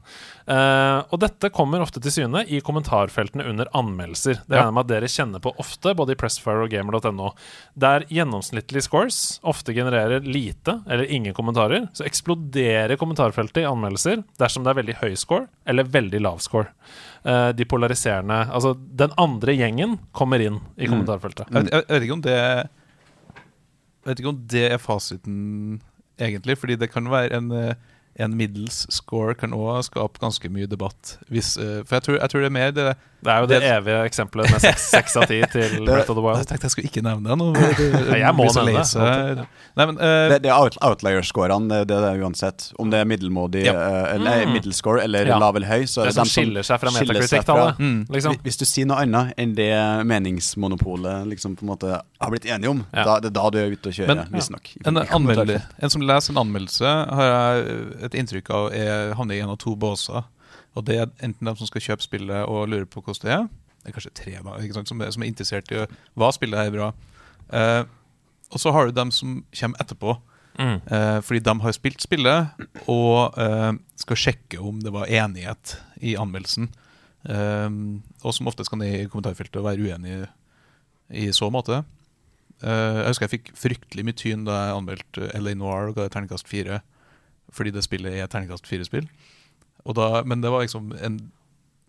Uh, 0.51 1.05
og 1.13 1.21
dette 1.23 1.51
kommer 1.55 1.83
ofte 1.85 2.01
til 2.03 2.11
syne 2.15 2.43
i 2.49 2.61
kommentarfeltene 2.65 3.45
under 3.51 3.69
anmeldelser. 3.77 4.41
Det 4.47 4.57
Ja. 4.57 4.65
regner 4.65 4.71
jeg 4.71 4.75
med 4.75 4.85
at 4.85 4.93
dere 4.95 5.11
kjenner 5.13 5.41
på 5.45 5.53
ofte, 5.61 5.95
både 5.95 6.13
i 6.13 6.19
Pressfire 6.19 6.65
og 6.65 6.71
gamer.no. 6.71 7.33
Der 7.79 8.01
gjennomsnittlige 8.11 8.83
scores 8.89 9.41
ofte 9.45 9.75
genererer 9.77 10.21
lite 10.25 10.81
eller 10.89 11.05
ingen 11.11 11.35
kommentarer, 11.35 11.89
så 11.93 12.05
eksploderer 12.09 12.97
kommentarfeltet 12.97 13.63
i 13.63 13.69
anmeldelser 13.69 14.25
dersom 14.41 14.65
det 14.65 14.71
er 14.75 14.81
veldig 14.83 14.99
høy 15.03 15.15
score 15.17 15.47
eller 15.67 15.85
veldig 15.85 16.21
lav 16.21 16.39
score. 16.43 16.73
Uh, 17.25 17.53
de 17.53 17.65
polariserende 17.69 18.49
Altså, 18.51 18.75
den 18.97 19.11
andre 19.19 19.53
gjengen 19.55 19.99
kommer 20.17 20.41
inn 20.41 20.61
i 20.81 20.87
kommentarfeltet. 20.89 21.47
Jeg, 21.53 21.65
vet- 21.69 21.73
jeg 21.73 21.87
vet 21.93 22.03
ikke 22.09 22.17
om 22.17 22.23
det 22.25 22.71
Jeg 24.01 24.11
vet 24.11 24.21
ikke 24.23 24.33
om 24.33 24.43
det 24.51 24.67
er 24.73 24.81
fasiten 24.81 25.81
egentlig, 26.21 26.59
fordi 26.59 26.77
det 26.81 26.91
kan 26.93 27.11
være 27.11 27.37
en, 27.37 27.51
eh, 27.53 27.75
en 28.21 28.37
middels 28.37 28.87
score 28.93 29.35
kan 29.35 29.53
òg 29.57 29.85
skape 29.85 30.21
ganske 30.21 30.49
mye 30.49 30.67
debatt. 30.67 31.19
Hvis, 31.29 31.57
eh, 31.57 31.85
for 31.85 31.97
jeg 31.97 32.03
tror, 32.03 32.19
jeg 32.21 32.31
tror 32.31 32.41
det 32.41 32.51
er 32.51 32.59
mer 32.59 32.71
det 32.71 32.97
Det 33.23 33.29
er 33.33 33.41
jo 33.41 33.47
det, 33.51 33.61
Det- 33.61 33.71
evige 33.77 34.05
eksempelet 34.09 34.51
med 34.51 34.61
seks 34.81 35.17
av 35.21 35.27
ti 35.29 35.43
til 35.53 35.85
Breath 35.85 36.11
of 36.11 36.17
the 36.17 36.23
Wild. 36.25 36.39
Jeg 36.41 36.47
tenkte 36.49 36.65
jeg 36.65 36.71
skulle 36.75 36.89
ikke 36.89 37.03
nevne 37.05 37.29
det 37.29 37.37
nå. 37.39 37.49
men 37.53 37.75
det- 37.77 38.07
Nei, 38.13 38.19
jeg 38.23 38.35
må 38.35 38.47
nevne 38.49 39.37
det. 39.37 39.47
Nei, 39.77 39.87
men 39.87 39.97
uh, 40.01 40.29
Det, 40.33 40.39
det 40.43 40.51
er 40.51 40.57
out, 40.57 40.77
outlier-scorene, 40.83 41.69
det, 41.69 41.81
det 41.89 41.97
er 41.99 42.07
det 42.17 42.23
uansett. 42.25 42.71
Om 42.81 42.91
det 42.91 42.99
er 43.03 43.05
middelmådig 43.05 43.65
Ja. 43.67 43.75
eh, 43.77 44.15
eller 44.17 44.47
Mm. 44.47 44.53
middelscore 44.57 45.03
eller 45.05 45.27
Ja. 45.27 45.37
lav 45.39 45.57
eller 45.57 45.69
høy, 45.69 45.85
så 45.87 46.01
er 46.03 46.05
Det 46.11 46.15
det, 46.15 46.15
som 46.15 46.25
skiller 46.33 46.63
seg 46.65 46.81
fra 46.81 46.91
Metacritic-tallet. 46.91 47.79
mm, 47.79 48.07
Liksom. 48.11 48.37
Hvis 48.43 48.57
du 48.59 48.65
sier 48.65 48.87
noe 48.87 48.97
annet 49.05 49.35
enn 49.39 49.55
det 49.55 49.71
meningsmonopolet 50.07 51.27
liksom 51.29 51.57
på 51.57 51.63
en 51.63 51.69
måte 51.75 51.91
har 52.21 52.31
blitt 52.31 52.47
enige 52.47 52.71
om, 52.71 52.87
Ja. 52.93 53.05
da, 53.05 53.21
det 53.21 53.27
er 53.31 53.37
da 53.37 53.51
du 53.51 53.59
er 53.59 53.71
ute 53.71 53.89
og 53.89 53.95
kjører, 53.95 54.31
visstnok. 54.31 54.73
en, 54.87 54.97
anmelder, 54.97 55.63
en 55.83 55.91
som 55.91 56.01
leser 56.03 56.31
en 56.33 56.39
anmeldelse, 56.47 56.87
har 57.11 57.25
jeg 57.31 58.05
et 58.05 58.13
inntrykk 58.15 58.51
av 58.51 58.73
er, 58.73 59.15
havner 59.15 59.35
i 59.35 59.41
en 59.41 59.51
av 59.51 59.59
to 59.59 59.77
båser. 59.77 60.25
Og 60.79 60.85
det 60.87 60.97
er 61.01 61.11
enten 61.27 61.47
de 61.49 61.55
som 61.59 61.67
skal 61.67 61.83
kjøpe 61.83 62.05
spillet 62.07 62.45
og 62.49 62.69
lurer 62.71 62.87
på 62.87 63.03
hvordan 63.03 63.27
det 63.27 63.33
er, 63.35 63.47
det 63.81 63.89
er 63.91 63.95
kanskje 63.97 64.13
tre 64.15 64.33
da, 64.45 64.57
ikke 64.63 64.77
sant, 64.77 64.89
som, 64.93 65.01
er, 65.03 65.11
som 65.11 65.23
er 65.25 65.31
interessert 65.33 65.71
i 65.73 65.81
hva 66.21 66.29
spillet 66.37 66.61
er 66.67 66.75
bra. 66.75 66.91
Eh, 67.57 67.85
og 68.51 68.59
så 68.61 68.73
har 68.75 68.87
du 68.91 68.93
dem 68.97 69.11
som 69.15 69.43
kommer 69.61 69.81
etterpå, 69.85 70.19
Mm. 70.61 70.81
eh, 70.93 71.21
fordi 71.23 71.39
de 71.47 71.53
har 71.63 71.73
spilt 71.73 72.03
spillet 72.03 72.65
og 72.91 73.39
eh, 73.39 73.71
skal 73.97 74.17
sjekke 74.19 74.59
om 74.61 74.81
det 74.83 74.91
var 74.93 75.07
enighet 75.09 75.77
i 76.03 76.17
anmeldelsen. 76.21 76.67
Eh, 77.25 77.71
og 78.27 78.35
som 78.35 78.51
ofte 78.51 78.67
skal 78.67 78.83
de 78.83 78.89
i 78.91 79.07
kommentarfeltet 79.09 79.63
være 79.65 79.79
uenig 79.87 80.27
i 81.17 81.31
så 81.33 81.49
måte. 81.55 81.79
Eh, 82.61 82.99
jeg 82.99 83.07
husker 83.09 83.29
jeg 83.29 83.35
fikk 83.39 83.53
fryktelig 83.57 84.05
mye 84.05 84.19
tyn 84.21 84.45
da 84.45 84.59
jeg 84.67 84.77
anmeldte 84.83 85.31
LA 85.39 85.55
Noir 85.57 85.93
og 85.93 85.97
ga 86.01 86.09
terningkast 86.13 86.51
fire. 86.51 86.83
Fordi 87.55 87.73
det 87.79 87.87
spillet 87.87 88.19
er 88.19 88.29
terningkast 88.29 88.69
fire-spill. 88.69 89.07
Og 89.85 89.95
da- 89.97 90.23
Men 90.25 90.41
det 90.41 90.51
var 90.53 90.61
liksom 90.65 90.93
en, 91.01 91.19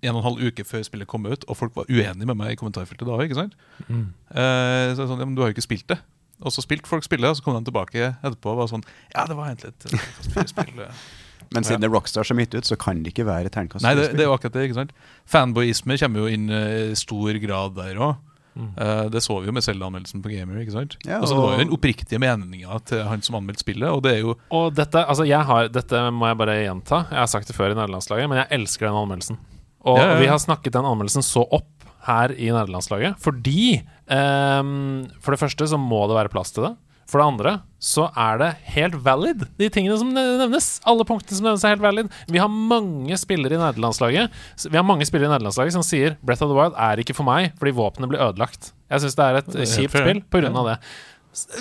en 0.02 0.16
og 0.16 0.22
en 0.22 0.28
halv 0.30 0.48
uke 0.52 0.64
før 0.66 0.84
spillet 0.84 1.08
kom 1.08 1.26
ut, 1.26 1.44
og 1.48 1.58
folk 1.58 1.76
var 1.76 1.86
uenige 1.90 2.26
med 2.26 2.36
meg 2.38 2.52
i 2.54 2.56
kommentarfeltet 2.60 3.06
da. 3.08 3.18
ikke 3.24 3.36
sant? 3.38 3.54
Mm. 3.88 4.08
Eh, 4.32 4.96
så 4.96 5.08
sånn, 5.08 5.20
ja, 5.20 5.26
men 5.26 5.36
du 5.36 5.42
har 5.44 5.52
jo 5.52 5.58
ikke 5.58 5.68
spilt 5.68 5.88
det. 5.92 6.00
Og 6.42 6.50
så 6.56 6.64
spilte 6.66 6.90
folk 6.90 7.04
spillet, 7.06 7.30
og 7.30 7.38
så 7.38 7.44
kom 7.46 7.54
de 7.60 7.68
tilbake 7.70 8.16
etterpå 8.18 8.50
og 8.56 8.64
var 8.64 8.72
sånn 8.72 8.82
Ja, 9.14 9.28
det 9.30 9.36
var 9.38 9.52
egentlig 9.52 9.74
et 9.76 9.84
terningkast 9.86 10.58
eh.» 10.58 11.04
Men 11.54 11.66
siden 11.68 11.82
det 11.84 11.90
er 11.90 11.92
Rockstar 11.94 12.24
som 12.24 12.38
har 12.40 12.46
gitt 12.46 12.56
ut, 12.56 12.66
så 12.70 12.78
kan 12.80 13.02
det 13.04 13.12
ikke 13.12 13.26
være 13.28 13.50
terningkast 13.52 13.84
Nei, 13.84 13.92
det, 14.00 14.14
det 14.16 14.24
er 14.24 14.30
jo 14.30 14.34
akkurat 14.38 14.54
det. 14.56 14.70
ikke 14.70 14.78
sant? 14.78 14.94
Fanboyisme 15.28 15.98
kommer 16.00 16.24
jo 16.24 16.32
inn 16.32 16.46
eh, 16.50 16.94
i 16.94 16.96
stor 16.96 17.36
grad 17.44 17.76
der 17.76 18.00
òg. 18.00 18.16
Mm. 18.52 19.10
det 19.12 19.22
så 19.24 19.40
vi 19.40 19.48
jo 19.48 19.54
med 19.56 19.64
Zelda-anmeldelsen 19.64 20.22
på 20.22 20.30
Gamer. 20.34 20.58
ikke 20.60 20.74
sant? 20.76 20.98
Ja, 21.06 21.20
altså, 21.22 21.36
det 21.38 21.42
var 21.44 21.52
jo 21.54 21.56
og- 21.56 21.60
den 21.64 21.70
oppriktige 21.78 22.20
meninga 22.20 22.80
til 22.86 23.04
han 23.08 23.22
som 23.22 23.36
anmeldte 23.40 23.64
spillet. 23.64 23.88
Og 23.90 24.02
det 24.04 24.12
er 24.18 24.20
jo 24.26 24.36
Og 24.52 24.74
dette, 24.76 24.96
altså 25.08 25.26
jeg 25.26 25.40
har, 25.46 25.70
dette 25.70 26.02
må 26.12 26.28
jeg 26.28 26.38
bare 26.38 26.58
gjenta. 26.66 27.06
Jeg 27.10 27.20
har 27.20 27.28
sagt 27.32 27.48
det 27.48 27.56
før 27.56 27.72
i 27.72 27.76
nederlandslaget, 27.80 28.28
men 28.28 28.38
jeg 28.44 28.48
elsker 28.60 28.88
den 28.88 28.96
anmeldelsen. 29.00 29.38
Og 29.86 29.98
Ja, 29.98 30.04
ja, 30.04 30.14
ja. 30.14 30.20
vi 30.20 30.28
har 30.28 30.38
snakket 30.38 30.74
den 30.74 30.84
anmeldelsen 30.86 31.24
så 31.24 31.46
opp 31.50 31.66
her 32.06 32.32
i 32.34 32.50
nederlandslaget 32.50 33.16
fordi 33.22 33.84
um, 34.10 35.08
For 35.22 35.32
det 35.32 35.40
første 35.40 35.68
så 35.70 35.78
må 35.80 36.08
det 36.10 36.18
være 36.18 36.30
plass 36.34 36.52
til 36.52 36.64
det. 36.66 36.76
For 37.12 37.20
det 37.20 37.28
andre 37.28 37.54
så 37.82 38.06
er 38.16 38.38
det 38.40 38.50
helt 38.76 38.96
valid, 39.04 39.42
de 39.60 39.68
tingene 39.74 39.98
som 40.00 40.12
nevnes. 40.14 40.68
Alle 40.88 41.04
punktene 41.08 41.36
som 41.36 41.48
nevnes, 41.48 41.64
er 41.66 41.74
helt 41.74 41.84
valid. 41.84 42.12
Vi 42.32 42.40
har 42.40 42.52
mange 42.52 43.18
spillere 43.20 43.58
i 43.58 43.60
nederlandslaget 43.60 44.38
Vi 44.70 44.78
har 44.78 44.86
mange 44.86 45.08
spillere 45.10 45.28
i 45.28 45.34
nederlandslaget 45.34 45.76
som 45.76 45.84
sier 45.86 46.16
Breath 46.22 46.46
of 46.46 46.52
the 46.54 46.58
Wild 46.58 46.78
er 46.80 47.02
ikke 47.02 47.16
for 47.18 47.28
meg 47.28 47.56
fordi 47.60 47.74
våpenet 47.76 48.12
blir 48.14 48.22
ødelagt. 48.24 48.72
Jeg 48.92 49.04
syns 49.04 49.18
det 49.18 49.26
er 49.26 49.40
et 49.42 49.58
kjipt 49.74 49.98
spill 49.98 50.48
av 50.52 50.70
det. 50.70 50.78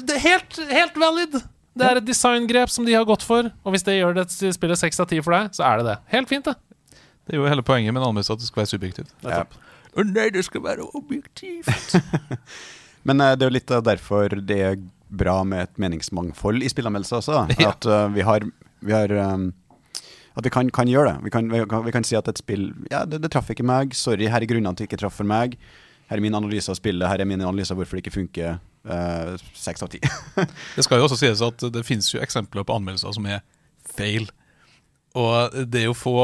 Det 0.05 0.19
er 0.19 0.23
helt, 0.27 0.61
helt 0.71 1.01
valid! 1.01 1.41
Det 1.81 1.87
er 1.87 2.01
et 2.01 2.07
designgrep 2.07 2.71
som 2.75 2.87
de 2.87 2.95
har 2.99 3.07
gått 3.09 3.23
for, 3.25 3.47
og 3.47 3.75
hvis 3.75 3.87
det 3.87 3.95
gjør 3.97 4.17
det 4.19 4.27
til 4.33 4.53
spillet 4.53 4.79
seks 4.81 4.99
av 5.01 5.07
ti 5.09 5.21
for 5.23 5.37
deg, 5.37 5.55
så 5.57 5.65
er 5.69 5.81
det 5.81 5.87
det. 5.87 5.97
Helt 6.13 6.29
fint, 6.29 6.51
det. 6.51 6.99
Det 7.25 7.37
er 7.37 7.41
jo 7.41 7.47
hele 7.47 7.63
poenget 7.65 7.95
med 7.95 8.03
en 8.03 8.09
anmeldelse 8.11 8.35
at 8.35 8.43
det 8.43 8.49
skal 8.51 8.65
være 8.65 8.73
subjektivt. 8.73 9.13
Ja. 9.23 9.45
Å 9.95 10.05
nei, 10.07 10.27
det 10.35 10.43
skal 10.47 10.65
være 10.67 10.87
objektivt! 10.99 11.95
Men 13.07 13.23
eh, 13.23 13.37
det 13.39 13.47
er 13.47 13.53
jo 13.53 13.55
litt 13.55 13.73
derfor 13.87 14.35
det 14.43 14.65
bra 15.11 15.41
med 15.45 15.67
et 15.67 15.81
meningsmangfold 15.81 16.65
i 16.65 16.71
spillanmeldelser 16.73 17.21
også. 17.21 17.41
Ja. 17.61 17.75
At 17.75 17.87
eh, 17.87 18.07
vi 18.15 18.25
har, 18.27 18.47
vi 18.81 18.95
har 18.95 19.13
um, 19.35 19.51
At 20.39 20.47
vi 20.47 20.51
kan, 20.51 20.71
kan 20.71 20.89
gjøre 20.89 21.13
det. 21.13 21.25
Vi 21.25 21.31
kan, 21.31 21.51
vi, 21.53 21.63
kan, 21.69 21.85
vi 21.85 21.93
kan 21.95 22.07
si 22.07 22.17
at 22.17 22.29
et 22.29 22.39
spill 22.39 22.71
Ja, 22.91 23.05
det, 23.05 23.23
det 23.23 23.33
traff 23.33 23.51
ikke 23.51 23.67
meg. 23.67 23.95
Sorry, 23.95 24.29
her 24.31 24.41
er 24.41 24.51
grunnene 24.51 24.75
til 24.75 24.87
det 24.87 24.93
ikke 24.93 25.03
traff 25.03 25.19
for 25.21 25.29
meg. 25.29 25.59
Her 26.11 26.19
er 26.19 26.25
min 26.25 26.35
analyse 26.35 26.71
av 26.71 26.79
spillet. 26.79 27.09
Her 27.09 27.23
er 27.23 27.29
min 27.29 27.43
analyse 27.43 27.75
av 27.75 27.81
hvorfor 27.81 27.99
det 27.99 28.07
ikke 28.07 28.17
funker. 28.19 28.61
Seks 29.55 29.83
uh, 29.83 29.87
av 29.87 29.91
ti. 29.93 30.01
Det 30.77 30.87
skal 30.87 30.99
jo 30.99 31.05
også 31.05 31.19
sies 31.21 31.43
at 31.45 31.61
det 31.75 31.83
finnes 31.85 32.07
jo 32.15 32.23
eksempler 32.23 32.65
på 32.65 32.79
anmeldelser 32.79 33.13
som 33.13 33.27
er 33.29 33.43
feil. 33.93 34.31
Og 35.19 35.53
det 35.69 35.83
er 35.83 35.91
jo 35.91 35.99
få 35.99 36.15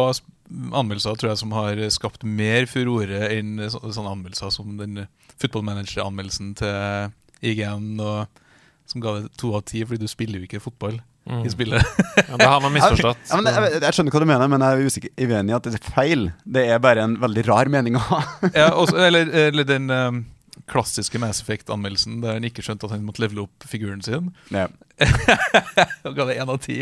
anmeldelser 0.46 1.18
tror 1.18 1.32
jeg 1.32 1.40
som 1.42 1.52
har 1.56 1.80
skapt 1.92 2.24
mer 2.24 2.68
furore 2.70 3.28
enn 3.34 3.58
så, 3.66 3.80
sånne 3.82 4.12
anmeldelser 4.14 4.52
som 4.54 4.76
den 4.78 5.04
footballmanager-anmeldelsen 5.42 6.54
til 6.60 7.10
IGN 7.44 7.98
og 8.00 8.42
som 8.90 9.02
ga 9.04 9.16
det 9.20 9.30
to 9.40 9.52
av 9.58 9.62
ti, 9.68 9.82
fordi 9.84 10.02
du 10.04 10.10
spiller 10.10 10.40
jo 10.42 10.48
ikke 10.48 10.62
fotball 10.64 11.00
Mm. 11.26 11.40
i 11.42 11.50
spillet. 11.50 11.82
Ja, 12.28 12.36
det 12.38 12.46
har 12.46 12.60
man 12.62 12.70
misforstått. 12.76 13.18
Ja, 13.32 13.40
men 13.42 13.48
jeg, 13.50 13.80
jeg 13.82 13.94
skjønner 13.96 14.14
hva 14.14 14.20
du 14.22 14.26
mener, 14.30 14.46
men 14.52 14.62
jeg 14.62 14.76
er 14.78 14.86
usikker, 14.86 15.10
uenig 15.26 15.50
i 15.50 15.54
at 15.56 15.64
det 15.66 15.72
er 15.74 15.88
feil. 15.90 16.20
Det 16.46 16.62
er 16.70 16.78
bare 16.78 17.02
en 17.02 17.16
veldig 17.18 17.42
rar 17.48 17.66
mening 17.74 17.96
å 17.98 18.02
ha. 18.12 18.20
ja, 18.54 18.68
også, 18.78 18.94
eller, 19.08 19.32
eller 19.48 19.66
den 19.66 19.90
eh, 19.90 20.20
klassiske 20.70 21.18
Mass 21.22 21.40
Effect-anmeldelsen 21.44 22.20
der 22.24 22.36
han 22.38 22.46
ikke 22.48 22.62
skjønte 22.66 22.88
at 22.88 22.94
han 22.96 23.04
måtte 23.06 23.22
levele 23.22 23.44
opp 23.46 23.66
figuren 23.70 24.00
sin. 24.02 24.32
Ja. 24.50 24.66
Og 26.08 26.14
ga 26.16 26.24
det 26.28 26.36
én 26.40 26.48
av 26.50 26.58
ti. 26.64 26.78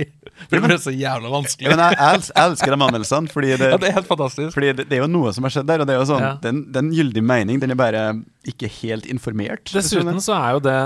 For 0.46 0.56
det 0.56 0.62
ble 0.64 0.76
så 0.80 0.92
jævla 0.94 1.30
vanskelig. 1.32 1.68
Men 1.72 1.82
jeg, 1.82 1.98
jeg, 2.00 2.22
jeg 2.30 2.44
elsker 2.48 2.72
de 2.74 2.78
anmeldelsene, 2.78 3.32
fordi 3.32 3.50
det, 3.60 3.68
Ja, 3.74 3.80
det 3.82 3.90
er 3.90 3.96
helt 3.98 4.08
fantastisk. 4.10 4.54
fordi 4.56 4.72
det, 4.78 4.86
det 4.90 4.98
er 4.98 5.04
jo 5.04 5.10
noe 5.10 5.32
som 5.36 5.44
har 5.46 5.54
skjedd 5.56 5.68
der. 5.70 5.84
Og 5.84 5.90
det 5.90 5.96
er 5.96 6.00
jo 6.00 6.08
sånn, 6.12 6.24
Ja. 6.24 6.32
den, 6.44 6.62
den 6.74 6.90
gyldig 6.94 7.24
mening, 7.26 7.60
den 7.62 7.74
er 7.74 7.80
bare 7.80 8.04
ikke 8.48 8.70
helt 8.80 9.06
informert. 9.10 9.68
Dessuten 9.74 10.20
så 10.24 10.36
er 10.38 10.56
jo 10.56 10.64
det 10.64 10.78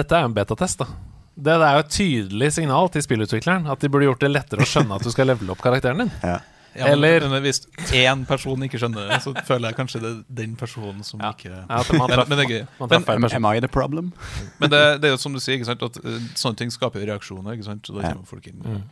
Dette 0.00 0.14
er 0.18 0.24
jo 0.26 0.30
en 0.32 0.38
betatest, 0.38 0.82
da. 0.84 0.88
Det, 1.34 1.50
det 1.58 1.66
er 1.66 1.78
jo 1.80 1.82
et 1.82 1.94
tydelig 1.96 2.52
signal 2.54 2.90
til 2.94 3.02
spillutvikleren 3.02 3.64
at 3.72 3.82
de 3.82 3.88
burde 3.90 4.06
gjort 4.06 4.20
det 4.22 4.30
lettere 4.30 4.62
å 4.62 4.68
skjønne 4.70 4.94
at 4.94 5.02
du 5.02 5.10
skal 5.10 5.26
levele 5.32 5.50
opp 5.50 5.62
karakteren 5.64 6.04
din. 6.04 6.12
Ja. 6.22 6.36
Ja, 6.76 6.86
Eller- 6.90 7.28
men 7.30 7.42
hvis 7.42 7.60
én 7.94 8.24
person 8.26 8.58
ikke 8.66 8.78
skjønner 8.82 9.08
det, 9.08 9.20
så 9.22 9.32
føler 9.46 9.70
jeg 9.70 9.76
kanskje 9.78 10.00
det 10.02 10.10
er 10.10 10.22
den 10.42 10.56
personen 10.56 11.04
som 11.04 11.20
Ja. 11.20 11.32
ikke 11.32 11.50
Ja, 11.52 11.82
man 11.98 12.10
men, 12.10 12.24
men 12.28 12.38
det 12.38 12.44
er 12.44 12.50
gøy. 12.50 12.66
Man 12.80 12.88
tar 12.88 13.18
Men, 13.18 13.32
Am, 13.34 13.46
I 13.54 13.60
the 13.60 13.68
problem? 13.68 14.12
men 14.60 14.70
det, 14.70 15.00
det 15.00 15.08
er 15.08 15.14
jo 15.14 15.20
som 15.22 15.32
du 15.32 15.38
sier, 15.38 15.58
ikke 15.58 15.66
sant, 15.70 15.82
at 15.82 15.96
eh, 16.04 16.18
sånne 16.34 16.56
ting 16.56 16.70
skaper 16.74 17.00
jo 17.00 17.12
reaksjoner. 17.12 17.54
Ikke 17.54 17.64
sant? 17.68 17.86
Så 17.86 17.94
da 17.94 18.02
Ja. 18.08 18.14
kommer 18.14 18.26
folk 18.26 18.46
inn. 18.50 18.58
Mm. 18.64 18.82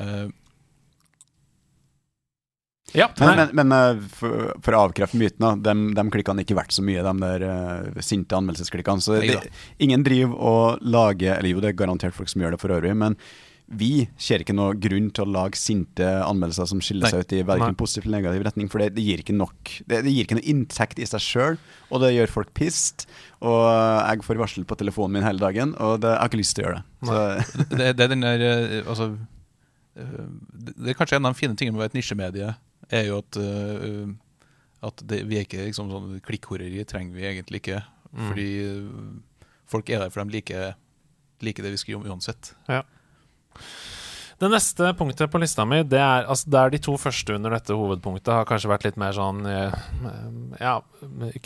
Uh, 0.00 0.30
Ja, 2.94 3.08
Men, 3.18 3.36
men, 3.54 3.68
men 3.68 3.72
eh, 3.72 4.02
for, 4.14 4.52
for 4.62 4.76
å 4.76 4.82
avkrefte 4.86 5.18
mytene, 5.18 5.56
de, 5.64 5.72
de 5.96 6.02
klikkene 6.14 6.38
har 6.38 6.44
ikke 6.46 6.56
verdt 6.58 6.74
så 6.76 6.82
mye, 6.84 7.02
de 7.02 7.14
der 7.24 7.44
uh, 7.48 8.02
sinte 8.04 8.36
anmeldelsesklikkene. 8.38 9.02
Så 9.02 9.16
det, 9.18 9.48
ingen 9.82 10.04
driver 10.06 10.36
og 10.38 10.84
lager 10.84 11.38
Eller 11.40 11.54
jo, 11.56 11.62
det 11.64 11.72
er 11.72 11.78
garantert 11.80 12.14
folk 12.14 12.30
som 12.30 12.44
gjør 12.44 12.54
det 12.54 12.60
for 12.62 12.74
øvrig, 12.76 12.92
men 13.00 13.16
vi 13.64 14.04
ser 14.20 14.42
ikke 14.44 14.54
noe 14.56 14.74
grunn 14.76 15.06
til 15.14 15.24
å 15.24 15.32
lage 15.38 15.56
sinte 15.56 16.04
anmeldelser 16.04 16.68
som 16.68 16.82
skiller 16.84 17.08
seg 17.08 17.24
ut 17.24 17.32
i 17.32 17.40
verken 17.48 17.76
positiv 17.80 18.04
eller 18.04 18.20
negativ 18.20 18.44
retning, 18.44 18.68
for 18.72 18.82
det, 18.82 18.90
det 18.98 19.04
gir 19.06 19.22
ikke 19.22 19.36
nok 19.36 19.70
det, 19.88 20.02
det 20.04 20.12
gir 20.12 20.26
ikke 20.26 20.36
noe 20.36 20.48
inntekt 20.52 21.00
i 21.00 21.08
seg 21.08 21.24
sjøl, 21.24 21.56
og 21.88 22.02
det 22.04 22.12
gjør 22.12 22.34
folk 22.34 22.52
pissed. 22.56 23.06
Og 23.44 23.62
jeg 23.64 24.26
får 24.26 24.40
varsel 24.40 24.68
på 24.68 24.76
telefonen 24.80 25.16
min 25.16 25.26
hele 25.26 25.40
dagen, 25.40 25.72
og 25.80 26.02
det, 26.04 26.12
jeg 26.12 26.20
har 26.20 26.32
ikke 26.32 26.42
lyst 26.42 26.58
til 26.58 26.64
å 26.64 26.68
gjøre 26.68 26.82
det. 26.82 26.84
Så, 27.08 27.64
det, 27.72 27.88
det 27.96 28.04
er 28.04 28.12
den 28.12 28.24
der 28.24 28.44
eh, 28.48 28.76
Altså 28.82 29.10
eh, 30.00 30.28
det, 30.52 30.92
er 30.92 30.98
kanskje 30.98 31.18
en 31.20 31.28
av 31.28 31.34
de 31.34 31.40
fine 31.40 31.56
tingene 31.56 31.76
med 31.76 31.82
å 31.82 31.84
være 31.86 31.94
et 31.94 31.98
nisjemedie, 31.98 32.54
er 32.92 33.08
jo 33.08 33.20
at 33.24 33.40
eh, 33.40 34.06
At 34.84 35.00
det, 35.08 35.22
vi 35.24 35.38
er 35.40 35.46
ikke 35.48 35.64
liksom 35.64 35.88
sånn 35.88 36.18
Klikkhoreri 36.24 36.84
trenger 36.84 37.16
vi 37.16 37.28
egentlig 37.30 37.62
ikke. 37.62 37.80
Mm. 38.12 38.26
Fordi 38.28 38.48
eh, 38.68 39.46
folk 39.72 39.88
er 39.88 40.04
der 40.04 40.12
for 40.12 40.20
de 40.20 40.36
liker, 40.36 40.76
liker 41.44 41.64
det 41.64 41.72
vi 41.72 41.80
skriver 41.80 42.02
om 42.02 42.12
uansett. 42.12 42.52
Det 44.38 44.48
neste 44.50 44.90
punktet 44.98 45.30
på 45.30 45.38
lista 45.38 45.64
mi, 45.64 45.78
det 45.86 46.00
er 46.02 46.26
altså 46.26 46.50
det 46.50 46.58
er 46.60 46.72
de 46.74 46.80
to 46.82 46.96
første 46.98 47.36
under 47.36 47.54
dette 47.54 47.76
hovedpunktet 47.78 48.32
har 48.34 48.48
kanskje 48.48 48.70
vært 48.72 48.86
litt 48.88 48.98
mer 48.98 49.14
sånn 49.14 49.46
eh, 49.46 49.76
ja, 50.58 50.74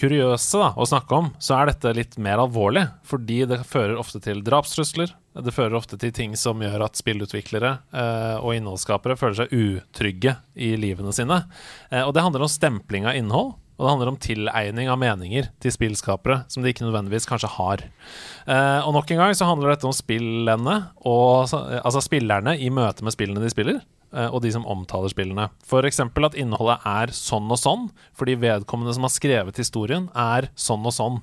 kuriøse 0.00 0.62
da, 0.62 0.70
å 0.72 0.86
snakke 0.88 1.18
om. 1.18 1.28
Så 1.42 1.58
er 1.58 1.68
dette 1.68 1.92
litt 1.94 2.16
mer 2.24 2.40
alvorlig, 2.40 2.86
fordi 3.06 3.42
det 3.50 3.60
fører 3.68 4.00
ofte 4.00 4.22
til 4.24 4.40
drapstrusler. 4.46 5.12
Det 5.38 5.54
fører 5.54 5.76
ofte 5.78 6.00
til 6.00 6.14
ting 6.16 6.34
som 6.40 6.64
gjør 6.64 6.88
at 6.88 6.98
spillutviklere 6.98 7.76
eh, 7.92 8.36
og 8.40 8.56
innholdsskapere 8.56 9.18
føler 9.20 9.42
seg 9.42 9.54
utrygge 9.54 10.38
i 10.56 10.72
livene 10.80 11.12
sine. 11.14 11.42
Eh, 11.92 12.02
og 12.02 12.16
det 12.16 12.24
handler 12.24 12.48
om 12.48 12.50
stempling 12.50 13.06
av 13.06 13.20
innhold. 13.20 13.54
Og 13.78 13.84
det 13.84 13.90
handler 13.92 14.10
om 14.10 14.18
tilegning 14.18 14.88
av 14.90 14.98
meninger 14.98 15.52
til 15.62 15.74
spillskapere 15.74 16.40
som 16.50 16.64
de 16.64 16.72
ikke 16.72 16.82
nødvendigvis 16.82 17.28
kanskje 17.30 17.52
har. 17.54 17.84
Eh, 18.50 18.80
og 18.82 18.90
nok 18.96 19.12
en 19.14 19.22
gang 19.22 19.36
så 19.38 19.46
handler 19.46 19.72
dette 19.72 19.86
om 19.86 19.94
spillene, 19.94 20.80
og, 21.06 21.54
altså 21.78 22.02
spillerne 22.02 22.56
i 22.58 22.72
møte 22.74 23.06
med 23.06 23.14
spillene 23.14 23.44
de 23.44 23.52
spiller, 23.54 23.78
og 24.12 24.40
de 24.44 24.52
som 24.54 24.66
omtaler 24.68 25.12
spillene. 25.12 25.48
F.eks. 25.66 26.00
at 26.00 26.36
innholdet 26.38 26.84
er 26.88 27.12
sånn 27.14 27.50
og 27.52 27.60
sånn, 27.60 27.88
fordi 28.16 28.38
vedkommende 28.40 28.94
som 28.96 29.04
har 29.04 29.12
skrevet 29.12 29.60
historien, 29.60 30.08
er 30.16 30.48
sånn 30.58 30.86
og 30.88 30.94
sånn, 30.96 31.18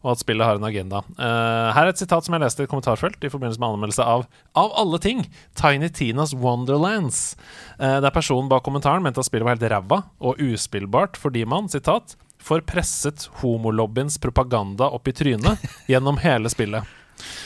og 0.00 0.12
at 0.14 0.22
spillet 0.22 0.46
har 0.46 0.60
en 0.60 0.68
agenda. 0.68 1.02
Uh, 1.18 1.70
her 1.76 1.86
er 1.86 1.92
et 1.92 2.00
sitat 2.00 2.26
som 2.26 2.36
jeg 2.36 2.44
leste 2.44 2.64
i 2.64 2.68
et 2.68 2.72
kommentarfelt 2.72 3.20
i 3.24 3.32
forbindelse 3.32 3.60
med 3.60 3.76
anmeldelse 3.76 4.06
av 4.06 4.26
Av 4.58 4.72
alle 4.80 5.00
ting! 5.02 5.22
Tiny 5.58 5.88
Tinas 5.88 6.34
Wonderlands. 6.34 7.36
uh, 7.78 8.00
der 8.00 8.14
personen 8.14 8.48
bak 8.50 8.64
kommentaren 8.64 9.04
mente 9.04 9.20
at 9.20 9.28
spillet 9.28 9.46
var 9.46 9.56
helt 9.56 9.70
ræva 9.72 10.02
og 10.20 10.40
uspillbart 10.40 11.20
fordi 11.20 11.44
man, 11.44 11.68
sitat, 11.68 12.16
får 12.40 12.64
presset 12.68 13.28
homolobbyens 13.42 14.18
propaganda 14.18 14.88
opp 14.88 15.08
i 15.08 15.12
trynet 15.16 15.60
gjennom 15.90 16.20
hele 16.24 16.52
spillet. 16.52 16.84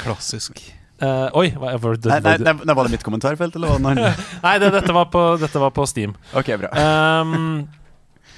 Klassisk. 0.02 0.62
Eh, 1.02 1.28
oi, 1.34 1.48
hva, 1.58 1.72
var 1.82 1.96
det, 1.98 2.10
nei, 2.12 2.34
nei, 2.38 2.52
nei, 2.54 2.74
var 2.78 2.86
det 2.86 2.94
mitt 2.94 3.04
kommentarfelt, 3.06 3.56
eller 3.58 3.78
annet? 3.80 4.20
Nei, 4.44 4.52
det, 4.62 4.70
dette, 4.76 4.94
var 4.94 5.08
på, 5.10 5.22
dette 5.42 5.62
var 5.62 5.72
på 5.74 5.86
Steam. 5.90 6.14
Ok, 6.38 6.52
bra. 6.60 6.70
Um, 6.70 7.64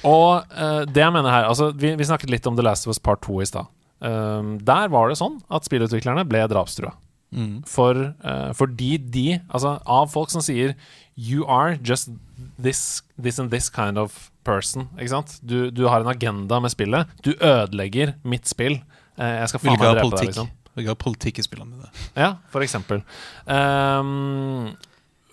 og 0.07 0.47
uh, 0.57 0.85
det 0.89 1.03
jeg 1.03 1.13
mener 1.13 1.33
her 1.33 1.49
Altså, 1.51 1.71
vi, 1.77 1.91
vi 1.99 2.07
snakket 2.07 2.31
litt 2.31 2.47
om 2.49 2.57
The 2.57 2.65
Last 2.65 2.87
of 2.87 2.95
Us 2.95 3.03
Part 3.03 3.25
2 3.27 3.41
i 3.43 3.49
stad. 3.49 3.69
Um, 4.01 4.57
der 4.65 4.89
var 4.93 5.11
det 5.11 5.19
sånn 5.21 5.41
at 5.53 5.69
spillutviklerne 5.69 6.25
ble 6.29 6.45
drapstrua. 6.53 6.95
Mm. 7.37 7.65
For, 7.69 7.99
uh, 8.23 8.51
fordi 8.57 8.97
de 9.03 9.27
Altså, 9.51 9.77
av 9.83 10.09
folk 10.13 10.31
som 10.33 10.45
sier 10.45 10.77
You 11.19 11.45
are 11.51 11.75
just 11.83 12.13
this, 12.61 13.03
this 13.21 13.41
and 13.43 13.51
this 13.51 13.69
kind 13.73 13.99
of 14.01 14.31
person. 14.47 14.89
Ikke 14.97 15.13
sant? 15.13 15.39
Du, 15.43 15.73
du 15.75 15.87
har 15.91 16.05
en 16.05 16.13
agenda 16.13 16.61
med 16.63 16.73
spillet. 16.73 17.09
Du 17.25 17.33
ødelegger 17.35 18.15
mitt 18.25 18.49
spill. 18.49 18.81
Uh, 19.17 19.43
jeg 19.43 19.53
skal 19.53 19.65
faen 19.65 19.77
meg 19.81 19.97
drepe 19.97 20.13
deg, 20.13 20.31
liksom. 20.31 20.53
Vil 20.77 20.85
ikke 20.85 20.93
ha 20.93 21.01
politikk 21.01 21.41
i 21.41 21.47
spillene 21.47 21.73
mine. 21.73 22.07
Ja, 22.13 22.35
for 22.53 22.65
eksempel. 22.65 23.01
Um, 23.49 24.75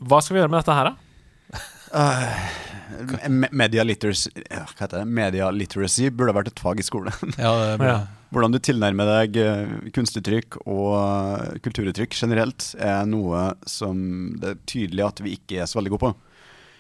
hva 0.08 0.22
skal 0.24 0.38
vi 0.38 0.40
gjøre 0.42 0.52
med 0.54 0.64
dette 0.64 0.78
her, 0.78 0.94
da? 0.94 1.00
Uh, 1.94 2.70
Media 3.52 3.84
literacy, 3.86 4.32
ja, 4.48 4.64
hva 4.64 4.86
heter 4.86 5.02
det? 5.02 5.08
Media 5.20 5.50
literacy 5.54 6.08
burde 6.16 6.34
vært 6.38 6.54
et 6.54 6.62
fag 6.64 6.80
i 6.80 6.86
skolen. 6.86 7.14
Ja, 7.44 7.54
det 7.60 7.90
er 7.92 8.06
Hvordan 8.34 8.56
du 8.56 8.58
tilnærmer 8.64 9.06
deg 9.06 9.36
eh, 9.38 9.74
kunstuttrykk 9.94 10.56
og 10.64 10.88
eh, 10.98 11.60
kulturuttrykk 11.62 12.16
generelt, 12.18 12.72
er 12.82 13.04
noe 13.06 13.52
som 13.70 14.00
det 14.42 14.56
er 14.56 14.64
tydelig 14.72 15.04
at 15.06 15.22
vi 15.22 15.36
ikke 15.38 15.60
er 15.62 15.70
så 15.70 15.78
veldig 15.78 15.92
gode 15.94 16.08
på. 16.08 16.14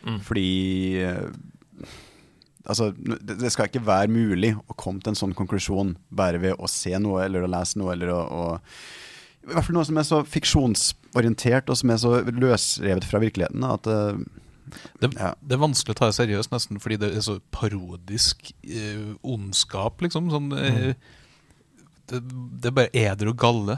Mm. 0.07 0.18
Fordi 0.26 0.47
Altså, 2.64 2.91
det 2.95 3.49
skal 3.51 3.68
ikke 3.68 3.82
være 3.84 4.07
mulig 4.07 4.53
å 4.72 4.76
komme 4.80 5.01
til 5.03 5.11
en 5.11 5.18
sånn 5.20 5.34
konklusjon 5.36 5.97
bare 6.16 6.39
ved 6.39 6.55
å 6.55 6.70
se 6.72 6.93
noe 7.01 7.26
eller 7.26 7.43
å 7.43 7.49
lese 7.51 7.76
noe 7.82 7.91
eller 7.91 8.14
å, 8.14 8.22
å 8.24 8.45
I 9.43 9.51
hvert 9.51 9.66
fall 9.68 9.76
noe 9.76 9.88
som 9.89 9.97
er 9.99 10.05
så 10.07 10.22
fiksjonsorientert 10.24 11.68
og 11.74 11.76
som 11.82 11.91
er 11.91 11.99
så 11.99 12.14
løsrevet 12.30 13.03
fra 13.09 13.20
virkeligheten. 13.20 13.66
At 13.68 13.89
eh, 13.91 14.22
Det, 15.01 15.09
Ja. 15.20 15.34
det 15.43 15.57
er 15.57 15.59
vanskelig 15.66 15.91
å 15.91 15.99
ta 15.99 16.07
det 16.07 16.16
seriøst, 16.16 16.53
nesten, 16.53 16.80
fordi 16.80 16.95
det 17.01 17.09
er 17.18 17.26
så 17.26 17.36
parodisk 17.51 18.53
eh, 18.64 19.11
ondskap, 19.28 19.99
liksom. 20.01 20.30
Sånn, 20.32 20.47
eh, 20.55 20.93
det, 22.07 22.22
det 22.64 22.72
er 22.72 22.78
bare 22.80 22.93
eder 22.95 23.28
og 23.34 23.38
galle 23.43 23.76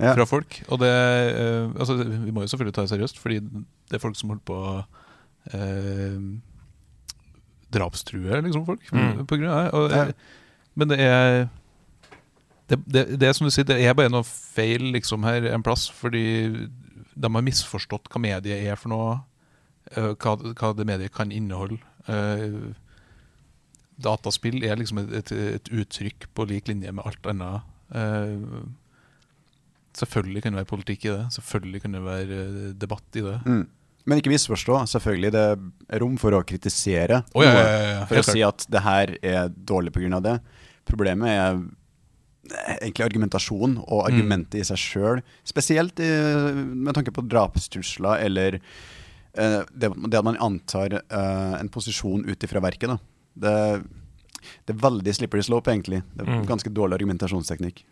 ja. 0.00 0.10
fra 0.16 0.26
folk. 0.26 0.58
Og 0.74 0.82
det 0.82 0.90
eh, 0.90 1.70
Altså, 1.78 2.00
vi 2.02 2.34
må 2.34 2.42
jo 2.42 2.50
selvfølgelig 2.50 2.74
ta 2.74 2.82
det 2.82 2.92
seriøst, 2.96 3.22
fordi 3.22 3.38
det 3.46 3.94
er 3.94 4.02
folk 4.02 4.18
som 4.18 4.34
holder 4.34 4.44
på 4.50 4.58
å 4.58 4.74
eh, 7.74 7.78
drapstrue 7.80 8.40
liksom, 8.46 8.64
folk 8.66 8.88
Mm. 8.92 9.26
på 9.26 9.36
grunn 9.40 9.50
av 9.50 9.64
det. 9.64 9.74
Og, 9.74 10.14
Men 10.76 10.88
det 10.90 10.98
er 11.00 11.48
det, 12.68 12.78
det, 12.86 13.02
det 13.20 13.28
er 13.28 13.32
som 13.36 13.44
du 13.46 13.50
sier, 13.52 13.66
det 13.68 13.76
er 13.84 13.94
bare 13.94 14.08
noe 14.10 14.24
feil 14.24 14.86
liksom 14.94 15.22
her 15.26 15.44
en 15.52 15.62
plass, 15.62 15.88
fordi 15.92 16.22
de 17.14 17.28
har 17.30 17.44
misforstått 17.44 18.08
hva 18.10 18.20
mediet 18.24 18.64
er 18.64 18.74
for 18.80 18.88
noe, 18.90 19.18
eh, 19.92 20.14
hva, 20.16 20.32
hva 20.54 20.70
det 20.74 20.86
mediet 20.88 21.12
kan 21.14 21.30
inneholde. 21.30 21.78
Eh, 22.08 22.72
dataspill 24.02 24.64
er 24.66 24.76
liksom 24.80 24.98
et, 25.04 25.12
et, 25.20 25.32
et 25.60 25.70
uttrykk 25.70 26.26
på 26.34 26.48
lik 26.50 26.66
linje 26.72 26.90
med 26.90 27.04
alt 27.06 27.28
annet. 27.30 27.62
Eh, 27.94 28.64
selvfølgelig 29.94 30.42
kan 30.42 30.52
det 30.56 30.62
være 30.64 30.72
politikk 30.72 31.04
i 31.06 31.12
det, 31.14 31.26
selvfølgelig 31.36 31.82
kan 31.84 31.92
det 31.94 32.02
være 32.02 32.38
debatt 32.80 33.20
i 33.20 33.22
det. 33.28 33.36
Mm. 33.46 33.66
Men 34.06 34.20
ikke 34.20 34.32
misforstå, 34.34 34.82
selvfølgelig. 34.90 35.30
Det 35.32 35.44
er 35.96 36.02
rom 36.02 36.18
for 36.20 36.36
å 36.36 36.42
kritisere. 36.44 37.22
Oh, 37.32 37.44
ja, 37.44 37.52
ja, 37.56 37.78
ja, 37.94 38.02
For 38.10 38.20
å 38.20 38.26
si 38.26 38.42
at 38.44 38.66
det 38.68 38.82
her 38.84 39.14
er 39.24 39.48
dårlig 39.48 39.94
pga. 39.96 40.20
det. 40.20 40.34
Problemet 40.84 41.28
er 41.32 41.62
egentlig 42.82 43.06
argumentasjon 43.06 43.78
og 43.86 44.02
Mm. 44.02 44.06
argumentet 44.10 44.60
i 44.60 44.64
seg 44.68 44.76
sjøl. 44.76 45.22
Spesielt 45.48 45.98
i, 46.04 46.10
med 46.76 46.92
tanke 46.94 47.14
på 47.16 47.24
drapstrusler 47.24 48.20
eller 48.26 48.58
uh, 49.38 49.64
det, 49.72 49.88
det 50.10 50.18
at 50.20 50.24
man 50.28 50.36
antar 50.36 50.98
uh, 51.00 51.56
en 51.58 51.68
posisjon 51.72 52.26
ut 52.28 52.44
ifra 52.44 52.60
verket. 52.60 52.92
Da. 52.92 52.98
Det, 53.34 53.54
Det 54.66 54.74
er 54.74 54.80
veldig 54.82 55.14
slippery 55.16 55.42
slope, 55.46 55.70
egentlig. 55.72 56.02
Det 56.14 56.26
er 56.26 56.32
Mm. 56.34 56.46
Ganske 56.48 56.70
dårlig 56.74 56.96
argumentasjonsteknikk. 56.98 57.82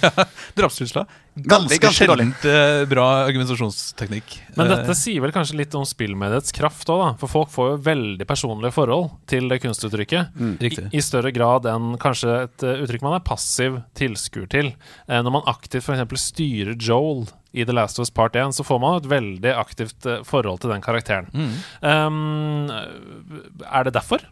Drapstrusler. 0.56 1.06
Veldig, 1.34 1.48
Ganske 1.50 1.78
ganske 1.82 2.06
sjeldent 2.06 2.44
eh, 2.48 2.84
bra 2.90 3.04
argumentasjonsteknikk. 3.26 4.36
Men 4.56 4.66
Eh, 4.70 4.76
dette 4.76 4.94
sier 4.98 5.20
vel 5.22 5.32
kanskje 5.34 5.56
litt 5.58 5.74
om 5.78 5.84
spillmediets 5.86 6.52
kraft 6.56 6.88
òg, 6.90 7.00
da. 7.02 7.10
For 7.20 7.28
folk 7.30 7.50
får 7.52 7.70
jo 7.72 7.80
veldig 7.88 8.26
personlige 8.28 8.72
forhold 8.76 9.10
til 9.30 9.48
det 9.50 9.60
kunstuttrykket. 9.62 10.32
Mm. 10.38 10.54
I, 10.60 10.72
I 10.96 11.02
større 11.04 11.32
grad 11.34 11.66
enn 11.70 11.96
kanskje 12.02 12.36
et 12.46 12.64
eh, 12.66 12.82
uttrykk 12.84 13.04
man 13.06 13.18
er 13.18 13.24
passiv 13.26 13.80
tilskuer 13.98 14.48
til. 14.50 14.72
Når 15.10 15.30
man 15.34 15.46
aktivt 15.50 15.84
f.eks. 15.86 16.20
styrer 16.30 16.76
Joel 16.78 17.26
i 17.52 17.64
The 17.66 17.74
Last 17.74 17.98
of 17.98 18.04
Us 18.06 18.10
Part 18.14 18.36
1, 18.38 18.52
så 18.54 18.62
får 18.66 18.78
man 18.82 18.98
et 19.00 19.08
veldig 19.10 19.52
aktivt 19.58 20.06
forhold 20.28 20.60
til 20.62 20.70
den 20.70 20.82
karakteren. 20.84 21.26
Mm. 21.34 21.54
Um, 21.82 22.70
er 22.70 23.88
det 23.88 23.94
derfor? 23.96 24.22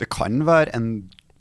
Det 0.00 0.08
kan 0.12 0.42
være 0.46 0.74
en 0.76 0.90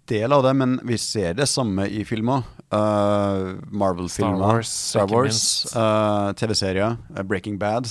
del 0.09 0.33
av 0.33 0.43
det, 0.45 0.53
men 0.57 0.77
vi 0.85 0.97
ser 1.01 1.33
det 1.37 1.47
samme 1.49 1.87
i 1.89 2.03
filmer. 2.07 2.45
Uh, 2.73 3.55
Marvel-filmer, 3.71 4.61
Star 4.67 5.07
Wars, 5.09 5.65
Wars 5.65 5.75
uh, 5.75 6.33
TV-serier, 6.37 6.97
uh, 7.15 7.23
Breaking 7.23 7.57
Bad. 7.61 7.89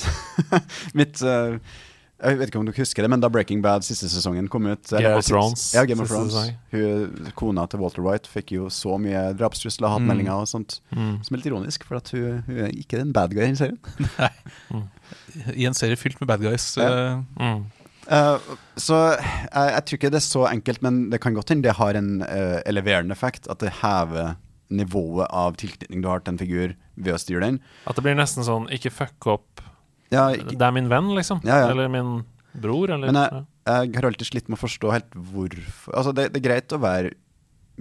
Mitt 0.98 1.22
Jeg 1.22 2.38
vet 2.38 2.48
ikke 2.48 2.60
om 2.60 2.66
du 2.68 2.72
husker 2.76 3.04
det, 3.04 3.10
men 3.10 3.20
da 3.22 3.28
Breaking 3.32 3.60
Bad 3.64 3.84
siste 3.84 4.08
sesongen 4.08 4.46
kom 4.48 4.66
ut 4.70 4.86
Game 4.88 5.02
eller 5.02 5.18
of 5.20 5.26
Thrones, 5.26 5.66
Ja, 5.74 5.84
Game 5.84 6.02
of 6.02 6.08
Thrones. 6.08 6.36
Hun, 6.72 7.30
kona 7.36 7.66
til 7.68 7.82
Walter 7.82 8.04
White 8.06 8.30
fikk 8.30 8.54
jo 8.54 8.70
så 8.72 8.96
mye 9.02 9.26
drapstrusler, 9.36 9.90
hatmeldinger 9.96 10.46
og 10.46 10.48
sånt. 10.48 10.78
Mm. 10.94 11.18
Som 11.26 11.34
er 11.34 11.42
litt 11.42 11.50
ironisk, 11.50 11.86
for 11.88 12.00
at 12.00 12.12
hun, 12.14 12.44
hun 12.46 12.66
er 12.68 12.76
ikke 12.78 13.02
en 13.02 13.12
bad 13.14 13.34
guy 13.36 13.50
i 13.50 13.56
serien. 13.58 13.80
Nei 14.20 15.54
I 15.58 15.66
en 15.68 15.76
serie 15.76 15.98
fylt 16.00 16.20
med 16.22 16.30
bad 16.30 16.44
guys. 16.46 16.70
Ja. 16.78 17.20
Mm. 17.36 17.66
Uh, 18.04 18.56
så 18.76 18.98
jeg, 19.16 19.68
jeg 19.72 19.84
tror 19.84 19.98
ikke 19.98 20.12
det 20.12 20.20
er 20.20 20.26
så 20.26 20.46
enkelt, 20.50 20.82
men 20.84 21.04
det 21.12 21.20
kan 21.24 21.36
godt 21.36 21.52
hende 21.54 21.66
det 21.68 21.76
har 21.78 21.96
en 21.98 22.18
uh, 22.22 22.58
eleverende 22.68 23.16
effekt. 23.16 23.48
At 23.50 23.62
det 23.64 23.72
hever 23.80 24.34
nivået 24.74 25.28
av 25.30 25.56
tilknytning 25.60 26.02
du 26.02 26.08
har 26.10 26.22
til 26.24 26.34
en 26.34 26.40
figur 26.40 26.74
ved 26.94 27.14
å 27.14 27.20
styre 27.20 27.44
den. 27.44 27.58
At 27.88 27.98
det 27.98 28.04
blir 28.06 28.16
nesten 28.18 28.46
sånn 28.46 28.68
ikke 28.72 28.92
fuck 28.94 29.28
opp 29.30 29.64
Ja, 30.12 30.30
ikke, 30.32 30.56
Det 30.56 30.66
er 30.66 30.74
min 30.76 30.90
venn, 30.92 31.10
liksom. 31.16 31.42
Ja, 31.46 31.64
ja. 31.64 31.72
Eller 31.72 31.90
min 31.92 32.22
bror, 32.54 32.92
eller 32.94 33.10
Men 33.10 33.20
jeg, 33.20 33.44
jeg 33.66 33.94
har 33.96 34.08
alltid 34.08 34.30
slitt 34.30 34.50
med 34.50 34.58
å 34.58 34.62
forstå 34.62 34.92
helt 34.94 35.16
hvorfor 35.32 35.96
Altså, 35.96 36.14
det, 36.16 36.28
det 36.34 36.40
er 36.42 36.48
greit 36.48 36.74
å 36.76 36.80
være 36.82 37.14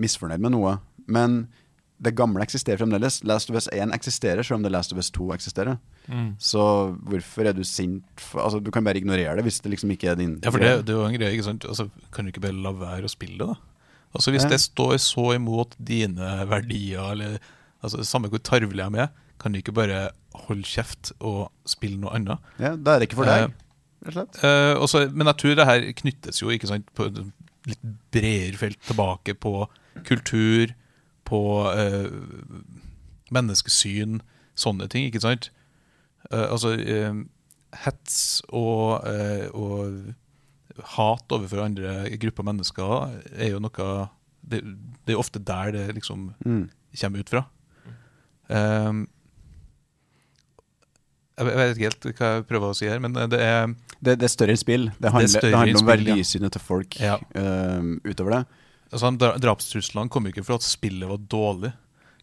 misfornøyd 0.02 0.42
med 0.42 0.56
noe, 0.56 0.78
men 1.06 1.44
det 2.02 2.16
gamle 2.18 2.42
eksisterer 2.44 2.78
fremdeles. 2.82 3.22
Last 3.24 3.50
of 3.50 3.56
Us 3.56 3.68
1 3.72 3.94
eksisterer, 3.96 4.44
selv 4.44 4.58
om 4.58 4.64
det 4.64 4.72
Last 4.72 4.92
of 4.92 4.98
Us 4.98 5.12
2 5.12 5.34
eksisterer. 5.36 5.78
Mm. 6.08 6.34
Så 6.40 6.64
hvorfor 7.08 7.48
er 7.48 7.54
du 7.54 7.64
sint? 7.64 8.04
Altså, 8.34 8.60
du 8.60 8.72
kan 8.72 8.84
bare 8.84 8.98
ignorere 9.00 9.36
det 9.38 9.44
hvis 9.46 9.62
det 9.64 9.72
liksom 9.72 9.92
ikke 9.92 10.10
er 10.12 10.16
din 10.20 10.40
Ja, 10.44 10.50
for 10.50 10.60
det, 10.60 10.86
det 10.88 10.96
er 10.96 11.00
jo 11.00 11.06
en 11.06 11.16
greie, 11.20 11.32
ikke 11.38 11.44
sant? 11.48 11.66
Altså, 11.66 11.90
kan 12.12 12.26
du 12.26 12.32
ikke 12.34 12.42
bare 12.44 12.58
la 12.64 12.72
være 12.72 13.08
å 13.08 13.12
spille 13.14 13.38
det, 13.38 13.48
da? 13.48 13.56
Altså, 14.14 14.32
Hvis 14.32 14.44
Ja. 14.44 14.50
det 14.50 14.60
står 14.62 14.98
så 15.00 15.34
imot 15.36 15.76
dine 15.80 16.46
verdier, 16.50 17.12
eller 17.12 17.38
altså, 17.84 18.04
samme 18.04 18.30
hvor 18.30 18.40
tarvelig 18.40 18.84
jeg 18.84 19.00
er, 19.06 19.08
kan 19.40 19.52
du 19.52 19.60
ikke 19.60 19.74
bare 19.74 20.10
holde 20.48 20.64
kjeft 20.64 21.12
og 21.22 21.52
spille 21.66 21.98
noe 22.00 22.12
annet? 22.16 22.38
Ja, 22.60 22.76
Da 22.76 22.96
er 22.96 23.00
det 23.00 23.10
ikke 23.10 23.22
for 23.24 23.26
deg, 23.26 23.52
Eh, 24.04 24.10
rett 24.12 24.18
og 24.18 24.90
slett. 24.90 25.08
Eh, 25.08 25.14
men 25.16 25.28
jeg 25.28 25.38
tror 25.38 25.56
det 25.56 25.66
her 25.66 25.92
knyttes 25.94 26.42
jo 26.42 26.50
ikke 26.50 26.68
sant, 26.68 26.86
på 26.96 27.08
litt 27.66 27.80
bredere 28.12 28.58
felt 28.60 28.80
tilbake 28.84 29.34
på 29.40 29.68
kultur, 30.04 30.74
på 31.34 31.42
eh, 31.74 32.10
menneskesyn, 33.34 34.20
sånne 34.60 34.86
ting, 34.94 35.08
ikke 35.10 35.24
sant? 35.24 35.50
Eh, 36.30 36.46
altså 36.46 36.76
eh, 36.78 37.24
hets 37.84 38.20
og, 38.54 39.02
eh, 39.10 39.48
og 39.58 40.14
hat 40.98 41.34
overfor 41.34 41.64
andre 41.66 41.96
grupper 42.22 42.46
mennesker 42.48 42.94
er 43.38 43.52
jo 43.56 43.60
noe 43.62 43.88
Det, 44.44 44.60
det 45.08 45.14
er 45.14 45.20
ofte 45.22 45.40
der 45.40 45.72
det 45.72 45.84
liksom 45.96 46.34
Mm. 46.46 46.66
kommer 47.00 47.20
ut 47.24 47.30
fra. 47.32 47.44
Um, 48.50 49.06
jeg 51.40 51.46
vet 51.48 51.78
ikke 51.78 51.88
helt 51.88 52.08
hva 52.20 52.32
jeg 52.36 52.44
prøver 52.50 52.70
å 52.74 52.76
si 52.78 52.90
her, 52.92 53.00
men 53.02 53.16
det 53.16 53.40
er 53.42 53.72
Det, 54.04 54.18
det 54.20 54.28
er 54.28 54.34
større 54.34 54.58
spill. 54.60 54.90
Det 55.00 55.10
handler, 55.14 55.30
det 55.32 55.40
større 55.40 55.62
handler 55.62 55.80
om 55.80 55.88
verdisynet 55.88 56.50
ja. 56.50 56.54
til 56.58 56.62
folk 56.62 57.00
Ja. 57.00 57.16
uh, 57.38 57.96
utover 58.04 58.36
det. 58.36 58.42
Altså, 58.94 59.12
Drapstruslene 59.44 60.10
kom 60.14 60.26
jo 60.30 60.34
ikke 60.36 60.46
for 60.48 60.56
at 60.62 60.66
spillet 60.68 61.10
var 61.10 61.18
dårlig, 61.32 61.74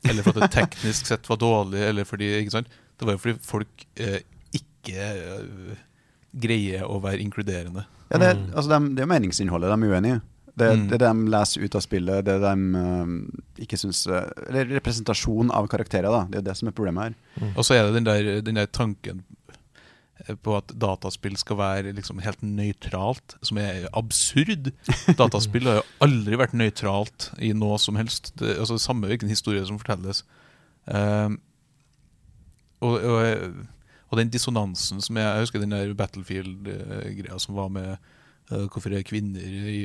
eller 0.09 0.25
for 0.25 0.39
at 0.39 0.47
det 0.49 0.55
teknisk 0.63 1.11
sett 1.11 1.29
var 1.29 1.37
dårlig, 1.43 1.83
eller 1.91 2.09
fordi 2.09 2.31
ikke 2.41 2.55
sant? 2.57 2.71
Det 3.01 3.07
var 3.09 3.17
jo 3.17 3.23
fordi 3.27 3.39
folk 3.45 3.87
eh, 4.01 4.21
ikke 4.57 4.97
eh, 4.97 5.79
greier 6.41 6.85
å 6.89 6.99
være 7.03 7.21
inkluderende. 7.25 7.87
Ja, 8.11 8.19
det, 8.19 8.37
Mm. 8.37 8.53
altså, 8.55 8.69
de, 8.73 8.95
det 8.97 9.03
er 9.05 9.07
meningsinnholdet 9.11 9.71
de 9.71 9.77
er 9.87 9.95
uenige 9.95 10.17
i. 10.19 10.27
Det, 10.61 10.67
Mm. 10.77 10.89
det 10.91 10.99
de 10.99 11.11
leser 11.31 11.63
ut 11.65 11.75
av 11.79 11.81
spillet, 11.81 12.25
det 12.27 12.35
de 12.43 12.51
um, 12.53 13.13
ikke 13.57 13.79
syns 13.79 14.03
øh, 14.11 14.27
Eller 14.49 14.67
representasjon 14.77 15.51
av 15.55 15.69
karakterer, 15.71 16.11
da. 16.11 16.25
Det 16.29 16.37
er 16.37 16.43
jo 16.43 16.49
det 16.51 16.57
som 16.59 16.69
er 16.69 16.73
problemet 16.77 17.03
her. 17.39 17.53
Og 17.57 17.65
så 17.65 17.75
er 17.79 17.87
det 17.87 17.95
den 17.95 18.05
der, 18.05 18.41
den 18.43 18.55
der 18.59 18.67
tanken 18.67 19.23
eh, 19.23 19.40
på 20.45 20.55
at 20.59 20.73
dataspill 20.81 21.37
skal 21.41 21.59
være 21.61 21.95
liksom 21.97 22.21
helt 22.25 22.43
nøytralt, 22.45 23.37
som 23.47 23.59
er 23.63 23.89
absurd. 23.97 24.73
Dataspill 25.21 25.69
har 25.69 25.81
jo 25.81 25.87
aldri 26.05 26.39
vært 26.41 26.57
nøytralt 26.59 27.31
i 27.43 27.53
noe 27.57 27.79
som 27.83 27.99
helst. 28.01 28.33
Det, 28.41 28.57
altså 28.61 28.79
Samme 28.81 29.11
hvilken 29.11 29.33
historie 29.33 29.65
som 29.67 29.81
fortelles. 29.81 30.25
Uh, 30.91 31.37
og, 32.81 32.97
og, 32.97 33.67
og 34.09 34.21
den 34.21 34.33
dissonansen 34.33 35.03
som 35.05 35.19
jeg, 35.21 35.27
jeg 35.27 35.47
husker 35.47 35.63
den 35.63 35.75
der 35.77 35.93
Battlefield-greia 35.97 37.39
som 37.39 37.59
var 37.59 37.69
med 37.73 37.93
eh, 37.93 38.09
hvorfor 38.51 38.91
er 38.91 38.99
det 39.01 39.07
kvinner 39.07 39.41
i, 39.41 39.85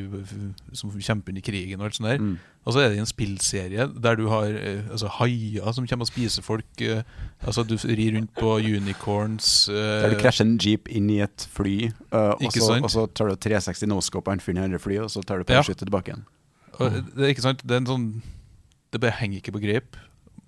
som 0.73 0.89
kjemper 0.97 1.29
under 1.33 1.43
krigen 1.45 1.79
og 1.79 1.85
alt 1.85 1.97
sånt 1.99 2.09
der. 2.09 2.21
Mm. 2.23 2.37
Og 2.65 2.73
så 2.73 2.79
er 2.81 2.89
det 2.89 2.97
en 3.03 3.05
spillserie 3.09 3.85
der 4.01 4.15
du 4.17 4.23
har 4.31 4.47
eh, 4.57 4.79
altså, 4.89 5.07
haier 5.19 5.71
som 5.77 5.85
kommer 5.85 6.07
og 6.07 6.09
spiser 6.09 6.41
folk. 6.45 6.65
eh, 6.81 7.03
altså 7.45 7.61
Du 7.67 7.75
rir 7.77 8.15
rundt 8.17 8.33
på 8.39 8.55
unicorns. 8.65 9.67
eh, 9.69 9.75
Der 10.05 10.15
du 10.15 10.17
krasjer 10.23 10.47
en 10.47 10.57
jeep 10.57 10.89
inn 10.89 11.09
i 11.13 11.19
et 11.25 11.45
fly, 11.53 11.91
og, 12.11 12.41
så, 12.49 12.65
sant? 12.71 12.83
og 12.87 12.89
så 12.95 13.05
tar 13.13 13.29
du 13.29 13.35
360 13.35 13.85
noscope 13.91 14.31
av 14.31 14.39
en 14.39 14.41
fyr 14.41 14.55
i 14.57 14.63
andre 14.65 14.79
fly, 14.81 14.97
og 15.05 15.11
så 15.13 15.21
tar 15.21 15.37
du 15.37 15.45
Ja. 15.45 15.59
parachute 15.61 15.85
tilbake 15.85 16.09
igjen. 16.13 16.25
og 16.79 16.91
det 17.15 17.23
er 17.23 17.31
ikke 17.35 17.41
sant 17.45 17.61
Det 17.63 17.71
er 17.71 17.77
en 17.77 17.85
sånn 17.87 18.07
Det 18.91 18.99
bare 18.99 19.11
henger 19.21 19.37
ikke 19.39 19.53
på 19.55 19.61
grep. 19.63 19.95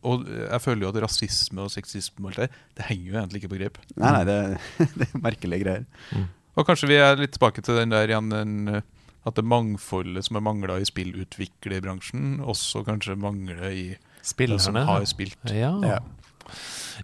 Og 0.07 0.25
jeg 0.29 0.61
føler 0.61 0.81
jo 0.85 0.89
at 0.89 1.01
rasisme 1.03 1.59
og 1.65 1.71
sexisme 1.73 2.21
og 2.25 2.29
alt 2.31 2.37
det, 2.37 2.49
det 2.77 2.85
henger 2.85 3.05
jo 3.11 3.15
egentlig 3.19 3.41
ikke 3.41 3.49
på 3.51 3.57
grep. 3.59 3.77
Nei, 3.97 4.11
nei, 4.13 4.23
det, 4.25 4.35
det 4.99 5.07
er 5.09 5.19
merkelige 5.23 5.63
greier. 5.65 5.85
Og 6.57 6.65
kanskje 6.65 6.89
vi 6.89 6.97
er 6.97 7.19
litt 7.19 7.35
tilbake 7.35 7.61
til 7.61 7.77
den 7.77 7.91
der 7.93 8.09
igjen 8.09 8.31
den, 8.33 8.53
eh, 8.67 8.81
at 9.27 9.35
det 9.37 9.43
mangfoldet 9.45 10.25
som 10.25 10.39
er 10.39 10.45
mangla 10.45 10.79
i 10.81 10.85
spillutviklerbransjen, 10.87 12.39
også 12.41 12.83
kanskje 12.87 13.17
mangler 13.19 13.65
i 13.69 13.87
Spillerne. 14.25 14.59
som 14.63 14.75
har 14.75 15.05
spilt. 15.07 15.37
Ja. 15.53 15.73
Ja. 15.85 15.99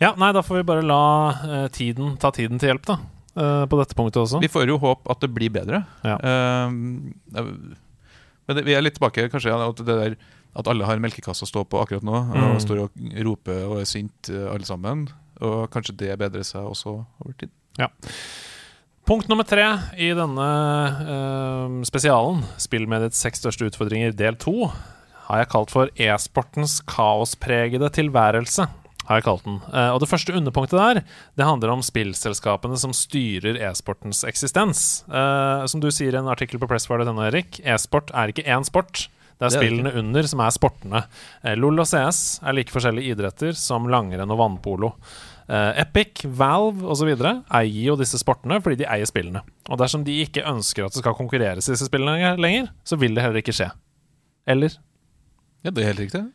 ja, 0.01 0.13
nei, 0.19 0.31
da 0.35 0.41
får 0.43 0.61
vi 0.61 0.63
bare 0.67 0.83
la 0.87 1.01
uh, 1.43 1.67
tiden 1.71 2.17
ta 2.19 2.31
tiden 2.35 2.59
til 2.59 2.71
hjelp, 2.73 2.85
da. 2.87 2.97
Uh, 3.33 3.65
på 3.69 3.77
dette 3.79 3.95
punktet 3.97 4.21
også. 4.23 4.39
Vi 4.43 4.49
får 4.51 4.67
jo 4.69 4.77
håp 4.81 5.07
at 5.09 5.19
det 5.23 5.29
blir 5.35 5.49
bedre. 5.53 5.83
Ja. 6.05 6.15
Eh, 6.19 6.73
men 6.73 8.57
det, 8.57 8.63
vi 8.67 8.75
er 8.75 8.83
litt 8.83 8.97
tilbake 8.97 9.27
kanskje 9.31 9.53
ja, 9.53 9.59
at 9.69 9.79
det 9.79 9.95
der 9.99 10.15
at 10.53 10.67
alle 10.69 10.85
har 10.85 10.99
en 10.99 11.01
melkekasse 11.01 11.47
å 11.47 11.49
stå 11.49 11.63
på 11.65 11.79
akkurat 11.81 12.03
nå, 12.05 12.19
Mm. 12.29 12.43
og 12.53 12.59
står 12.61 12.81
og 12.83 13.05
roper 13.25 13.63
og 13.65 13.79
er 13.81 13.87
sint 13.89 14.29
alle 14.29 14.67
sammen. 14.69 15.07
Og 15.41 15.65
kanskje 15.73 15.95
det 15.97 16.11
bedrer 16.21 16.43
seg 16.45 16.61
også 16.69 16.93
over 17.23 17.33
tid. 17.39 17.49
Punkt 19.03 19.27
nummer 19.27 19.43
tre 19.43 19.65
i 19.99 20.13
denne 20.15 20.43
uh, 21.03 21.81
spesialen, 21.83 22.39
spillmediets 22.55 23.19
seks 23.19 23.41
største 23.43 23.67
utfordringer 23.67 24.13
del 24.15 24.37
to, 24.39 24.69
har 25.27 25.41
jeg 25.41 25.49
kalt 25.51 25.73
for 25.73 25.91
e-sportens 25.99 26.77
kaospregede 26.87 27.89
tilværelse. 27.97 28.69
Har 29.03 29.19
jeg 29.19 29.25
kalt 29.25 29.43
den. 29.43 29.57
Uh, 29.67 29.89
og 29.91 29.99
det 29.99 30.07
første 30.07 30.31
underpunktet 30.39 30.79
der, 30.79 31.01
det 31.35 31.47
handler 31.49 31.73
om 31.73 31.83
spillselskapene 31.83 32.79
som 32.79 32.95
styrer 32.95 33.59
e-sportens 33.67 34.23
eksistens. 34.29 35.03
Uh, 35.11 35.67
som 35.67 35.83
du 35.83 35.89
sier 35.91 36.15
i 36.15 36.21
en 36.21 36.31
artikkel 36.31 36.61
på 36.61 36.71
Pressfire.no, 36.71 37.25
Erik, 37.27 37.59
e-sport 37.59 38.15
er 38.15 38.31
ikke 38.31 38.47
én 38.47 38.63
sport. 38.63 39.09
Det 39.35 39.49
er 39.49 39.57
spillene 39.57 39.91
under 39.99 40.27
som 40.29 40.39
er 40.45 40.55
sportene. 40.55 41.03
LOL 41.59 41.83
og 41.83 41.89
CS 41.89 42.39
er 42.45 42.55
like 42.55 42.71
forskjellige 42.71 43.17
idretter 43.17 43.57
som 43.59 43.89
langrenn 43.91 44.31
og 44.31 44.39
vannpolo. 44.39 44.93
Eh, 45.49 45.81
Epic, 45.81 46.23
Valve 46.25 46.85
osv. 46.87 47.11
eier 47.13 47.81
jo 47.89 47.97
disse 47.99 48.19
sportene 48.21 48.59
fordi 48.63 48.79
de 48.83 48.87
eier 48.89 49.09
spillene. 49.09 49.43
Og 49.69 49.79
dersom 49.81 50.05
de 50.07 50.21
ikke 50.23 50.45
ønsker 50.47 50.85
at 50.85 50.95
det 50.95 51.03
skal 51.03 51.17
konkurreres 51.17 51.67
i 51.67 51.75
disse 51.75 51.89
spillene 51.89 52.35
lenger, 52.39 52.71
så 52.87 52.99
vil 52.99 53.15
det 53.15 53.25
heller 53.25 53.43
ikke 53.43 53.55
skje. 53.55 53.71
Eller? 54.47 54.75
Ja, 55.63 55.71
det 55.71 55.83
er 55.83 55.93
helt 55.93 56.03
riktig. 56.05 56.25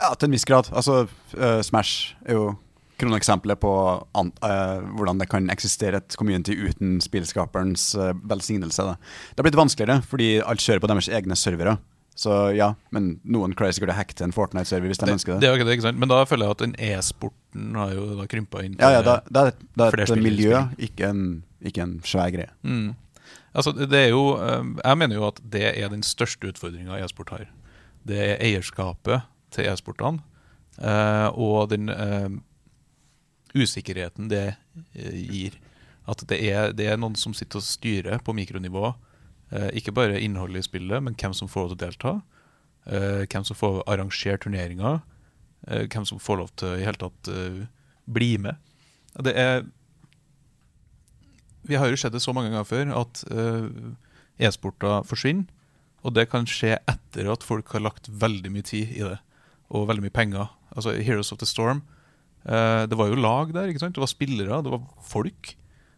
Ja, 0.00 0.12
til 0.14 0.28
en 0.28 0.36
viss 0.36 0.46
grad. 0.48 0.68
Altså, 0.74 1.04
uh, 1.38 1.60
Smash 1.64 2.14
er 2.26 2.36
jo 2.36 2.52
kroneksempelet 3.00 3.58
på 3.62 3.72
an, 4.16 4.30
uh, 4.44 4.84
hvordan 4.96 5.20
det 5.20 5.28
kan 5.32 5.48
eksistere 5.52 6.00
et 6.02 6.16
community 6.18 6.56
uten 6.56 6.98
spillskaperens 7.04 7.92
uh, 7.98 8.12
velsignelse. 8.28 8.84
Da. 8.84 8.96
Det 9.32 9.42
har 9.42 9.48
blitt 9.48 9.60
vanskeligere, 9.60 10.04
fordi 10.08 10.28
alt 10.42 10.64
kjører 10.64 10.82
på 10.82 10.90
deres 10.92 11.08
egne 11.08 11.38
servere. 11.38 11.78
Så 12.14 12.54
ja, 12.54 12.74
men 12.94 13.20
noen 13.26 13.54
crazy 13.58 13.80
sikkert 13.80 13.90
å 13.90 13.98
hacke 13.98 14.14
til 14.14 14.28
en 14.28 14.32
Fortnite-server 14.32 14.86
hvis 14.86 15.00
de 15.02 15.06
Det, 15.08 15.14
ønsker 15.16 15.32
det 15.40 15.40
det. 15.50 15.60
er 15.66 15.72
ikke 15.74 15.82
sant? 15.82 15.98
Men 15.98 16.08
da 16.12 16.20
føler 16.24 16.46
jeg 16.46 16.50
at 16.54 16.58
den 16.62 16.74
e-sporten 16.78 17.74
har 17.74 17.90
jo 17.96 18.04
da 18.20 18.26
krympa 18.30 18.62
inn. 18.64 18.76
til- 18.76 18.84
Ja, 18.86 18.90
ja, 18.98 19.02
da, 19.02 19.16
da, 19.30 19.44
det- 19.50 19.56
da 19.76 19.88
er 19.88 19.96
det 19.96 20.10
et 20.10 20.22
miljø, 20.22 20.60
ikke 20.78 21.08
en, 21.08 21.42
ikke 21.64 21.82
en 21.82 22.00
svær 22.06 22.30
greie. 22.30 22.50
Mm. 22.62 22.94
Altså, 23.54 23.72
det 23.74 23.92
er 23.98 24.08
jo, 24.10 24.36
eh, 24.38 24.62
jeg 24.84 24.98
mener 24.98 25.16
jo 25.16 25.26
at 25.26 25.40
det 25.48 25.76
er 25.78 25.88
den 25.88 26.02
største 26.02 26.46
utfordringa 26.52 27.02
e-sport 27.02 27.30
har. 27.30 27.46
Det 28.06 28.16
er 28.18 28.38
eierskapet 28.44 29.22
til 29.50 29.64
e-sportene 29.66 30.22
eh, 30.82 31.28
og 31.34 31.68
den 31.70 31.88
eh, 31.88 32.28
usikkerheten 33.54 34.28
det 34.28 34.56
gir. 34.94 35.52
At 36.06 36.20
det 36.28 36.40
er, 36.50 36.72
det 36.76 36.86
er 36.92 36.96
noen 37.00 37.16
som 37.16 37.32
sitter 37.36 37.58
og 37.62 37.64
styrer 37.66 38.18
på 38.24 38.34
mikronivå. 38.36 38.94
Eh, 39.54 39.70
ikke 39.78 39.94
bare 39.94 40.18
innholdet 40.18 40.64
i 40.64 40.66
spillet, 40.66 41.02
men 41.02 41.14
hvem 41.14 41.34
som 41.36 41.48
får 41.50 41.68
lov 41.68 41.74
til 41.74 41.78
å 41.78 41.84
delta. 41.86 42.14
eh, 42.86 43.24
hvem 43.30 43.44
som 43.44 43.56
får 43.56 43.82
arrangere 43.86 44.38
turneringer. 44.38 45.02
eh, 45.66 45.86
hvem 45.86 46.04
som 46.04 46.18
får 46.18 46.36
lov 46.38 46.50
til 46.56 46.68
i 46.68 46.84
hele 46.84 47.00
tatt 47.00 47.28
bli 48.12 48.36
med. 48.36 48.56
Det 49.22 49.34
er 49.36 49.64
Vi 51.66 51.76
har 51.76 51.88
jo 51.88 51.96
sett 51.96 52.12
det 52.12 52.20
så 52.20 52.34
mange 52.34 52.50
ganger 52.50 52.64
før 52.64 53.00
at 53.00 53.24
e-sporter 54.38 55.02
forsvinner. 55.06 55.46
Og 56.04 56.12
det 56.12 56.28
kan 56.28 56.44
skje 56.44 56.76
etter 56.86 57.32
at 57.32 57.42
folk 57.42 57.72
har 57.72 57.80
lagt 57.80 58.06
veldig 58.08 58.52
mye 58.52 58.62
tid 58.62 58.92
i 58.92 59.00
det, 59.00 59.18
og 59.70 59.88
veldig 59.88 60.02
mye 60.02 60.10
penger. 60.10 60.48
Altså 60.76 60.92
Heroes 61.02 61.32
of 61.32 61.38
the 61.38 61.46
Storm. 61.46 61.82
det 62.44 62.98
var 62.98 63.08
jo 63.08 63.14
lag 63.14 63.54
der, 63.54 63.68
ikke 63.68 63.80
sant? 63.80 63.94
det 63.94 64.00
var 64.00 64.06
spillere, 64.06 64.62
det 64.62 64.70
var 64.70 64.82
folk 65.00 65.56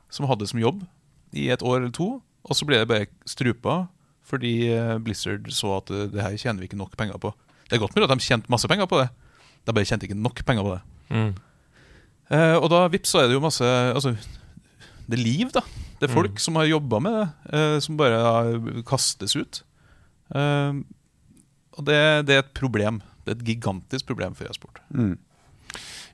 som 0.08 0.26
hadde 0.26 0.46
som 0.46 0.60
jobb 0.60 0.86
i 1.32 1.48
et 1.48 1.62
år 1.62 1.80
eller 1.80 1.90
to. 1.90 2.22
Og 2.46 2.54
så 2.56 2.66
ble 2.68 2.78
det 2.82 2.88
bare 2.90 3.06
strupa 3.26 3.86
fordi 4.26 4.68
eh, 4.74 4.96
Blizzard 4.98 5.46
så 5.54 5.76
at 5.78 5.90
eh, 5.94 6.06
det 6.10 6.22
her 6.22 6.34
tjener 6.38 6.58
vi 6.62 6.66
ikke 6.70 6.78
nok 6.80 6.96
penger 6.98 7.18
på. 7.22 7.30
Det 7.68 7.76
er 7.76 7.82
godt 7.82 7.94
mulig 7.94 8.08
at 8.08 8.18
de 8.18 8.24
tjente 8.26 8.50
masse 8.50 8.66
penger 8.70 8.86
på 8.90 8.98
det, 9.02 9.08
de 9.66 9.74
bare 9.74 9.86
tjente 9.86 10.06
ikke 10.08 10.18
nok 10.18 10.42
penger 10.46 10.66
på 10.66 10.72
det. 10.74 10.80
Mm. 11.14 11.34
Eh, 12.34 12.56
og 12.58 12.66
da 12.72 12.80
vips, 12.90 13.12
så 13.14 13.20
er 13.22 13.28
det 13.30 13.36
jo 13.36 13.42
masse 13.44 13.62
Altså, 13.94 14.16
det 15.06 15.14
er 15.18 15.22
liv, 15.22 15.50
da. 15.54 15.62
Det 16.00 16.08
er 16.10 16.14
folk 16.14 16.34
Mm. 16.34 16.42
som 16.42 16.56
har 16.58 16.66
jobba 16.66 16.98
med 17.00 17.12
det, 17.20 17.28
eh, 17.54 17.78
som 17.80 17.96
bare 17.96 18.18
da 18.18 18.82
kastes 18.82 19.36
ut. 19.38 19.62
Eh, 20.34 20.72
og 21.78 21.84
det, 21.86 22.00
det 22.26 22.34
er 22.34 22.42
et 22.42 22.54
problem. 22.54 22.98
Det 23.24 23.30
er 23.32 23.38
et 23.38 23.46
gigantisk 23.46 24.06
problem 24.10 24.34
for 24.34 24.44
e-sport. 24.50 24.80
Mm. 24.90 25.14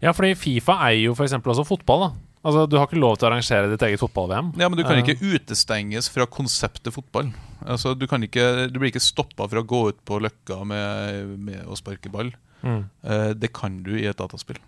Ja, 0.02 0.12
fordi 0.12 0.34
Fifa 0.36 0.76
eier 0.88 1.06
jo 1.08 1.14
f.eks. 1.16 1.32
også 1.32 1.64
fotball. 1.66 2.08
da 2.10 2.12
Altså, 2.44 2.64
Du 2.68 2.76
har 2.76 2.86
ikke 2.88 2.98
lov 2.98 3.16
til 3.18 3.28
å 3.28 3.30
arrangere 3.30 3.68
ditt 3.70 3.82
eget 3.86 4.00
fotball-VM. 4.02 4.52
Ja, 4.58 4.68
Men 4.68 4.76
du 4.78 4.82
kan 4.82 4.96
Eh. 4.98 5.02
ikke 5.04 5.22
utestenges 5.36 6.08
fra 6.10 6.26
konseptet 6.26 6.92
fotball. 6.92 7.32
Altså, 7.64 7.94
Du, 7.96 8.06
kan 8.10 8.20
ikke, 8.22 8.68
du 8.72 8.78
blir 8.80 8.90
ikke 8.90 9.00
stoppa 9.00 9.46
fra 9.48 9.60
å 9.62 9.66
gå 9.66 9.88
ut 9.90 10.04
på 10.04 10.18
løkka 10.20 10.64
med, 10.66 11.38
med 11.38 11.64
å 11.66 11.76
sparke 11.78 12.10
ball. 12.10 12.32
Mm. 12.64 12.84
Eh, 13.04 13.32
det 13.34 13.52
kan 13.52 13.82
du 13.82 13.94
i 13.98 14.06
et 14.06 14.16
dataspill. 14.16 14.58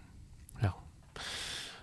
Ja. 0.63 0.71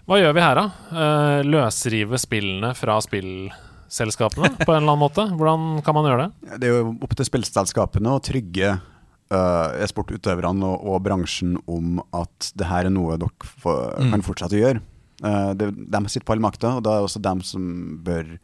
Hva 0.08 0.18
gjør 0.20 0.34
vi 0.34 0.42
her, 0.42 0.56
da? 0.56 0.66
Eh, 0.92 1.44
løsrive 1.44 2.18
spillene 2.20 2.74
fra 2.76 2.98
spillselskapene 3.04 4.50
på 4.66 4.72
en 4.72 4.84
eller 4.84 4.94
annen 4.96 5.04
måte? 5.04 5.28
Hvordan 5.36 5.84
kan 5.84 5.96
man 5.96 6.06
gjøre 6.08 6.30
det? 6.30 6.60
Det 6.62 6.70
er 6.70 6.80
jo 6.80 6.96
opp 7.04 7.16
til 7.20 7.26
spillselskapene 7.28 8.16
å 8.16 8.22
trygge 8.24 8.72
uh, 9.32 9.76
e-sportutøverne 9.84 10.64
og, 10.68 10.88
og 10.92 11.04
bransjen 11.06 11.58
om 11.68 12.00
at 12.16 12.52
det 12.60 12.68
her 12.68 12.88
er 12.90 12.96
noe 12.96 13.18
dere 13.20 13.52
for, 13.60 13.94
Mm. 14.00 14.12
kan 14.16 14.22
fortsette 14.26 14.56
å 14.58 14.64
gjøre. 14.64 14.82
Uh, 15.24 15.52
det, 15.54 15.70
de 15.94 16.02
sitter 16.10 16.26
på 16.26 16.34
all 16.36 16.42
makta, 16.44 16.76
og 16.80 16.84
da 16.86 16.96
er 16.96 17.02
det 17.04 17.10
også 17.10 17.22
dem 17.22 17.42
som 17.46 17.66
bør 18.06 18.38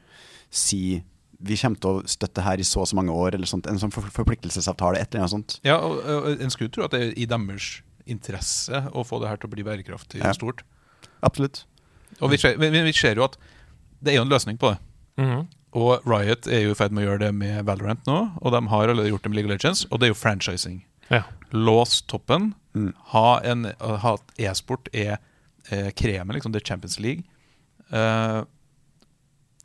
si 0.53 1.01
vi 1.39 1.53
kommer 1.57 1.77
til 1.77 1.99
å 1.99 2.05
støtte 2.09 2.41
her 2.41 2.57
i 2.57 2.65
så 2.65 2.81
og 2.81 2.87
så 2.89 2.97
mange 2.97 3.13
år, 3.13 3.35
eller 3.37 3.45
sånt. 3.49 3.67
En 3.69 3.77
sånn 3.77 3.91
forpliktelsesavtale, 3.93 4.97
et 4.97 5.11
eller 5.13 5.25
annet 5.25 5.33
sånt. 5.35 5.57
Ja, 5.67 5.75
og, 5.85 5.99
og 6.01 6.41
En 6.41 6.49
skulle 6.53 6.71
tro 6.73 6.87
at 6.87 6.95
det 6.95 7.01
er 7.03 7.11
i 7.13 7.27
deres 7.29 7.67
interesse 8.09 8.79
å 8.95 9.03
få 9.05 9.19
det 9.21 9.29
her 9.29 9.37
til 9.41 9.49
å 9.49 9.53
bli 9.53 9.65
bærekraftig 9.67 10.23
Ja. 10.23 10.31
stort. 10.33 10.63
Absolutt. 11.21 11.65
Og 12.21 12.31
vi 12.31 12.39
ser, 12.41 12.57
vi, 12.57 12.71
vi 12.71 12.93
ser 12.95 13.19
jo 13.19 13.27
at 13.27 13.37
det 14.01 14.13
er 14.13 14.19
jo 14.19 14.25
en 14.25 14.33
løsning 14.33 14.57
på 14.57 14.73
det. 14.73 14.79
Mhm. 15.21 15.47
Og 15.77 16.01
Riot 16.09 16.47
er 16.49 16.63
jo 16.63 16.71
i 16.71 16.77
ferd 16.79 16.93
med 16.95 17.03
å 17.03 17.09
gjøre 17.11 17.25
det 17.27 17.33
med 17.37 17.65
Valorant 17.67 18.05
nå, 18.07 18.17
og 18.41 18.53
de 18.55 18.61
har 18.71 18.87
allerede 18.87 19.11
gjort 19.11 19.25
det 19.27 19.29
med 19.29 19.35
League 19.37 19.51
of 19.51 19.57
Legends, 19.57 19.85
og 19.91 19.99
det 19.99 20.07
er 20.07 20.13
jo 20.13 20.17
franchising. 20.17 20.79
Ja. 21.11 21.23
Lås 21.51 21.99
toppen. 22.07 22.53
Mm. 22.73 22.93
Ha 23.11 23.39
en 23.45 23.67
ha 23.77 24.13
at 24.15 24.31
e-sport 24.41 24.89
er 24.95 25.19
eh, 25.69 25.89
kremen, 25.91 26.35
liksom. 26.37 26.53
Det 26.53 26.61
er 26.61 26.69
Champions 26.73 26.99
League. 27.03 27.23
Eh, 27.89 28.41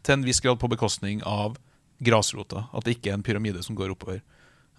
til 0.02 0.16
en 0.16 0.26
viss 0.26 0.42
grad 0.42 0.58
på 0.60 0.70
bekostning 0.70 1.22
av 1.28 1.58
grasrota. 2.02 2.66
At 2.72 2.86
det 2.86 2.98
ikke 2.98 3.12
er 3.12 3.18
en 3.20 3.26
pyramide 3.26 3.62
som 3.62 3.78
går 3.78 3.94
oppover. 3.94 4.22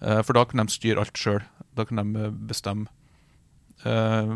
Eh, 0.04 0.20
for 0.22 0.36
da 0.36 0.44
kan 0.48 0.64
de 0.64 0.72
styre 0.72 1.04
alt 1.04 1.18
sjøl. 1.18 1.44
Da 1.76 1.86
kan 1.88 2.00
de 2.00 2.26
eh, 2.26 2.34
bestemme. 2.50 2.90
Eh, 3.84 4.34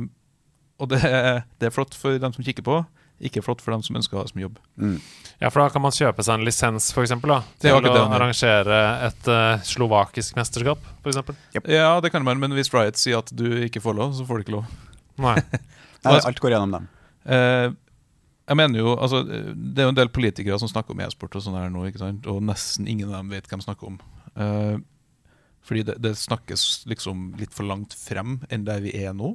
og 0.79 0.93
det 0.93 1.03
er, 1.05 1.43
det 1.59 1.69
er 1.69 1.75
flott 1.75 1.97
for 1.99 2.21
dem 2.23 2.35
som 2.35 2.45
kikker 2.47 2.65
på, 2.67 2.81
ikke 3.19 3.43
flott 3.43 3.63
for 3.65 3.75
dem 3.75 3.83
som 3.83 3.97
ønsker 3.99 4.15
å 4.15 4.21
ha 4.21 4.29
det 4.29 4.31
som 4.31 4.43
jobb. 4.45 4.61
Mm. 4.79 4.99
Ja, 5.41 5.51
for 5.51 5.63
da 5.65 5.73
kan 5.75 5.83
man 5.83 5.95
kjøpe 5.95 6.23
seg 6.23 6.39
en 6.39 6.47
lisens, 6.47 6.93
for 6.95 7.03
eksempel, 7.03 7.33
da, 7.35 7.41
er 7.59 7.65
til 7.65 7.79
å 7.79 7.81
det 7.83 8.05
arrangere 8.05 8.79
et 9.09 9.31
uh, 9.31 9.65
slovakisk 9.67 10.39
mesterskap, 10.39 10.85
for 11.03 11.11
eksempel. 11.11 11.35
Ja, 11.67 11.97
det 12.03 12.13
kan 12.15 12.23
man, 12.27 12.39
men 12.43 12.55
hvis 12.55 12.71
Riot 12.75 12.99
sier 12.99 13.19
at 13.25 13.35
du 13.35 13.47
ikke 13.67 13.83
får 13.83 13.99
lov, 13.99 14.15
så 14.15 14.27
får 14.27 14.39
du 14.39 14.47
ikke 14.47 14.55
lov. 14.61 14.71
Nei. 15.19 15.35
Nei, 16.07 16.19
alt 16.21 16.41
går 16.41 16.55
gjennom 16.55 16.75
dem. 16.77 16.89
Eh, 17.29 17.71
jeg 18.49 18.57
mener 18.57 18.81
jo, 18.81 18.95
altså 18.97 19.21
Det 19.27 19.83
er 19.83 19.89
jo 19.89 19.93
en 19.93 19.99
del 19.99 20.13
politikere 20.13 20.59
som 20.61 20.71
snakker 20.71 20.95
om 20.95 21.03
e-sport, 21.05 21.37
og 21.37 21.45
sånn 21.45 21.59
her 21.59 21.69
nå, 21.73 21.85
ikke 21.89 22.01
sant? 22.01 22.29
og 22.31 22.41
nesten 22.45 22.89
ingen 22.89 23.11
av 23.11 23.21
dem 23.21 23.35
vet 23.35 23.49
hva 23.51 23.59
de 23.61 23.67
snakker 23.67 23.91
om. 23.91 23.99
Eh, 24.41 24.79
fordi 25.69 25.85
det, 25.91 25.99
det 26.01 26.15
snakkes 26.17 26.87
liksom 26.89 27.33
litt 27.41 27.53
for 27.53 27.69
langt 27.69 27.97
frem 27.99 28.39
enn 28.49 28.65
der 28.69 28.81
vi 28.85 28.95
er 28.97 29.13
nå. 29.17 29.35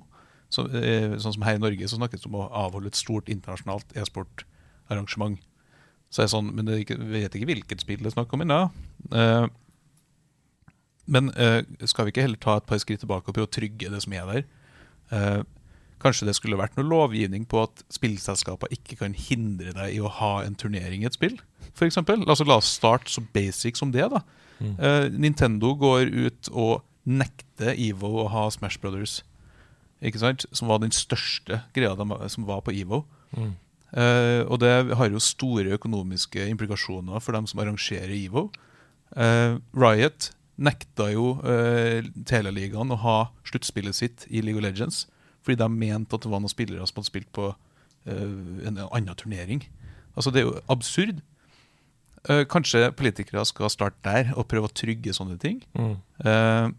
Så, 0.54 0.66
eh, 0.78 1.14
sånn 1.22 1.36
som 1.38 1.46
Her 1.46 1.60
i 1.60 1.62
Norge 1.62 1.90
så 1.90 2.00
snakkes 2.00 2.24
det 2.24 2.30
om 2.32 2.40
å 2.42 2.50
avholde 2.64 2.90
et 2.90 2.98
stort 2.98 3.30
internasjonalt 3.30 3.94
e-sportarrangement. 3.98 5.42
Så 6.14 6.24
er 6.24 6.32
sånn, 6.34 6.54
Men 6.54 6.66
det 6.66 6.84
ikke, 6.84 6.98
vi 6.98 7.22
vet 7.22 7.36
ikke 7.38 7.50
hvilket 7.50 7.86
spill 7.86 8.02
det 8.02 8.12
er 8.12 8.18
snakk 8.18 8.34
om 8.34 8.46
ennå. 8.46 8.64
Eh, 9.12 9.46
men 11.14 11.28
skal 11.84 12.06
vi 12.08 12.14
ikke 12.14 12.24
heller 12.24 12.40
ta 12.40 12.56
et 12.56 12.66
par 12.66 12.80
skritt 12.80 13.02
tilbake 13.04 13.28
og 13.28 13.36
prøve 13.36 13.50
å 13.50 13.52
trygge 13.52 13.90
det 13.92 14.00
som 14.06 14.14
er 14.16 14.30
der? 14.30 15.44
Kanskje 16.04 16.28
det 16.28 16.36
skulle 16.38 16.60
vært 16.60 16.76
noe 16.78 16.88
lovgivning 16.90 17.46
på 17.50 17.64
at 17.64 17.84
spillselskaper 17.94 18.72
ikke 18.76 19.00
kan 19.00 19.16
hindre 19.16 19.72
deg 19.76 19.96
i 19.96 20.02
å 20.04 20.12
ha 20.20 20.34
en 20.44 20.58
turnering 20.60 21.04
i 21.04 21.10
et 21.10 21.16
spill, 21.16 21.38
f.eks. 21.72 22.02
Altså, 22.04 22.48
la 22.48 22.60
oss 22.60 22.74
starte 22.76 23.12
så 23.12 23.24
basic 23.36 23.80
som 23.80 23.94
det. 23.96 24.10
da. 24.12 24.24
Mm. 24.60 24.74
Uh, 24.80 25.06
Nintendo 25.16 25.74
går 25.80 26.12
ut 26.12 26.52
og 26.52 26.84
nekter 27.04 27.76
EVO 27.76 28.12
å 28.24 28.30
ha 28.32 28.48
Smash 28.54 28.80
Brothers, 28.84 29.22
ikke 30.04 30.20
sant? 30.20 30.46
som 30.52 30.72
var 30.72 30.82
den 30.84 30.94
største 30.96 31.64
greia 31.76 31.96
de, 32.00 32.08
som 32.32 32.48
var 32.48 32.64
på 32.66 32.76
EVO. 32.76 33.04
Mm. 33.36 33.54
Uh, 33.94 34.42
og 34.50 34.58
det 34.64 34.72
har 34.98 35.12
jo 35.12 35.22
store 35.22 35.76
økonomiske 35.78 36.48
implikasjoner 36.50 37.22
for 37.22 37.36
dem 37.36 37.48
som 37.50 37.62
arrangerer 37.62 38.14
EVO. 38.16 38.48
Uh, 39.14 39.60
Riot 39.78 40.32
nekta 40.58 41.10
jo 41.14 41.36
uh, 41.44 42.02
Teleligaen 42.30 42.94
å 42.94 43.00
ha 43.04 43.18
sluttspillet 43.48 43.98
sitt 43.98 44.26
i 44.30 44.42
League 44.42 44.60
of 44.60 44.66
Legends, 44.66 45.06
fordi 45.44 45.60
de 45.60 45.70
mente 45.70 46.16
at 46.16 46.24
det 46.24 46.32
var 46.32 46.42
noen 46.44 46.52
spillere 46.52 46.88
som 46.88 47.00
hadde 47.00 47.12
spilt 47.12 47.30
på 47.36 47.52
uh, 47.52 48.68
en 48.68 48.80
annen 48.86 49.16
turnering. 49.20 49.64
Altså 50.16 50.32
Det 50.32 50.42
er 50.42 50.48
jo 50.48 50.60
absurd. 50.72 51.22
Uh, 52.30 52.44
kanskje 52.48 52.92
politikere 52.96 53.44
skal 53.46 53.72
starte 53.72 54.00
der 54.06 54.32
og 54.38 54.48
prøve 54.48 54.70
å 54.70 54.76
trygge 54.76 55.16
sånne 55.16 55.38
ting. 55.42 55.60
Mm. 55.76 55.98
Uh, 56.24 56.72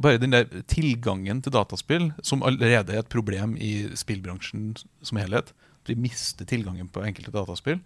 bare 0.00 0.20
den 0.22 0.32
der 0.32 0.46
tilgangen 0.70 1.42
til 1.42 1.52
dataspill, 1.52 2.12
som 2.22 2.44
allerede 2.46 2.94
er 2.94 3.02
et 3.02 3.10
problem 3.12 3.56
i 3.58 3.90
spillbransjen 3.98 4.76
som 5.02 5.18
helhet, 5.20 5.50
vi 5.88 5.96
mister 5.98 6.46
tilgangen 6.46 6.88
på 6.88 7.02
enkelte 7.02 7.32
dataspill, 7.34 7.80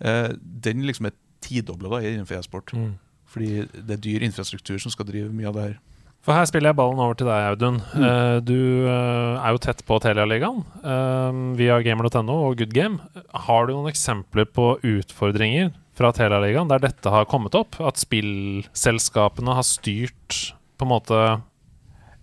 den 0.00 0.82
liksom 0.88 1.06
er 1.06 1.14
tidobla 1.44 2.00
innenfor 2.00 2.38
e-sport. 2.38 2.72
Mm. 2.74 2.96
Fordi 3.26 3.66
det 3.66 3.94
er 3.96 4.02
dyr 4.02 4.24
infrastruktur 4.26 4.78
som 4.78 4.90
skal 4.94 5.06
drive 5.08 5.32
mye 5.34 5.50
av 5.50 5.56
det 5.56 5.66
her. 5.66 5.78
For 6.26 6.34
her 6.34 6.46
spiller 6.50 6.72
jeg 6.72 6.78
ballen 6.80 6.98
over 6.98 7.14
til 7.14 7.28
deg, 7.30 7.52
Audun. 7.52 7.76
Mm. 7.94 8.04
Eh, 8.08 8.36
du 8.42 8.56
eh, 8.90 9.36
er 9.38 9.54
jo 9.54 9.60
tett 9.62 9.84
på 9.86 9.98
Telialigaen 10.02 10.64
uh, 10.82 11.54
via 11.54 11.78
gamer.no 11.86 12.38
og 12.48 12.58
Good 12.58 12.74
Game. 12.74 12.98
Har 13.46 13.68
du 13.68 13.76
noen 13.76 13.92
eksempler 13.92 14.48
på 14.50 14.72
utfordringer 14.82 15.70
fra 15.96 16.10
Telialigaen 16.16 16.72
der 16.72 16.82
dette 16.82 17.12
har 17.14 17.28
kommet 17.30 17.54
opp? 17.54 17.78
At 17.78 18.02
spillselskapene 18.02 19.54
har 19.54 19.66
styrt 19.66 20.40
på 20.76 20.84
en 20.88 20.92
måte 20.96 21.20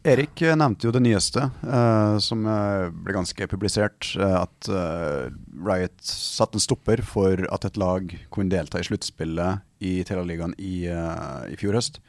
Erik 0.04 0.42
eh, 0.44 0.52
nevnte 0.60 0.90
jo 0.90 0.92
det 0.92 1.00
nyeste, 1.06 1.46
eh, 1.64 2.16
som 2.20 2.44
eh, 2.44 2.90
ble 2.92 3.14
ganske 3.16 3.48
publisert. 3.48 4.10
eh, 4.20 4.34
at 4.42 4.68
eh, 4.68 5.30
Riot 5.64 5.96
satte 6.04 6.60
en 6.60 6.64
stopper 6.64 7.00
for 7.08 7.40
at 7.56 7.70
et 7.70 7.80
lag 7.80 8.12
kunne 8.28 8.52
delta 8.52 8.82
i 8.84 8.88
sluttspillet 8.90 9.64
i 9.80 9.94
Telialigaen 10.04 10.58
i, 10.60 10.90
eh, 10.92 11.54
i 11.56 11.60
fjor 11.60 11.80
høst. 11.80 12.02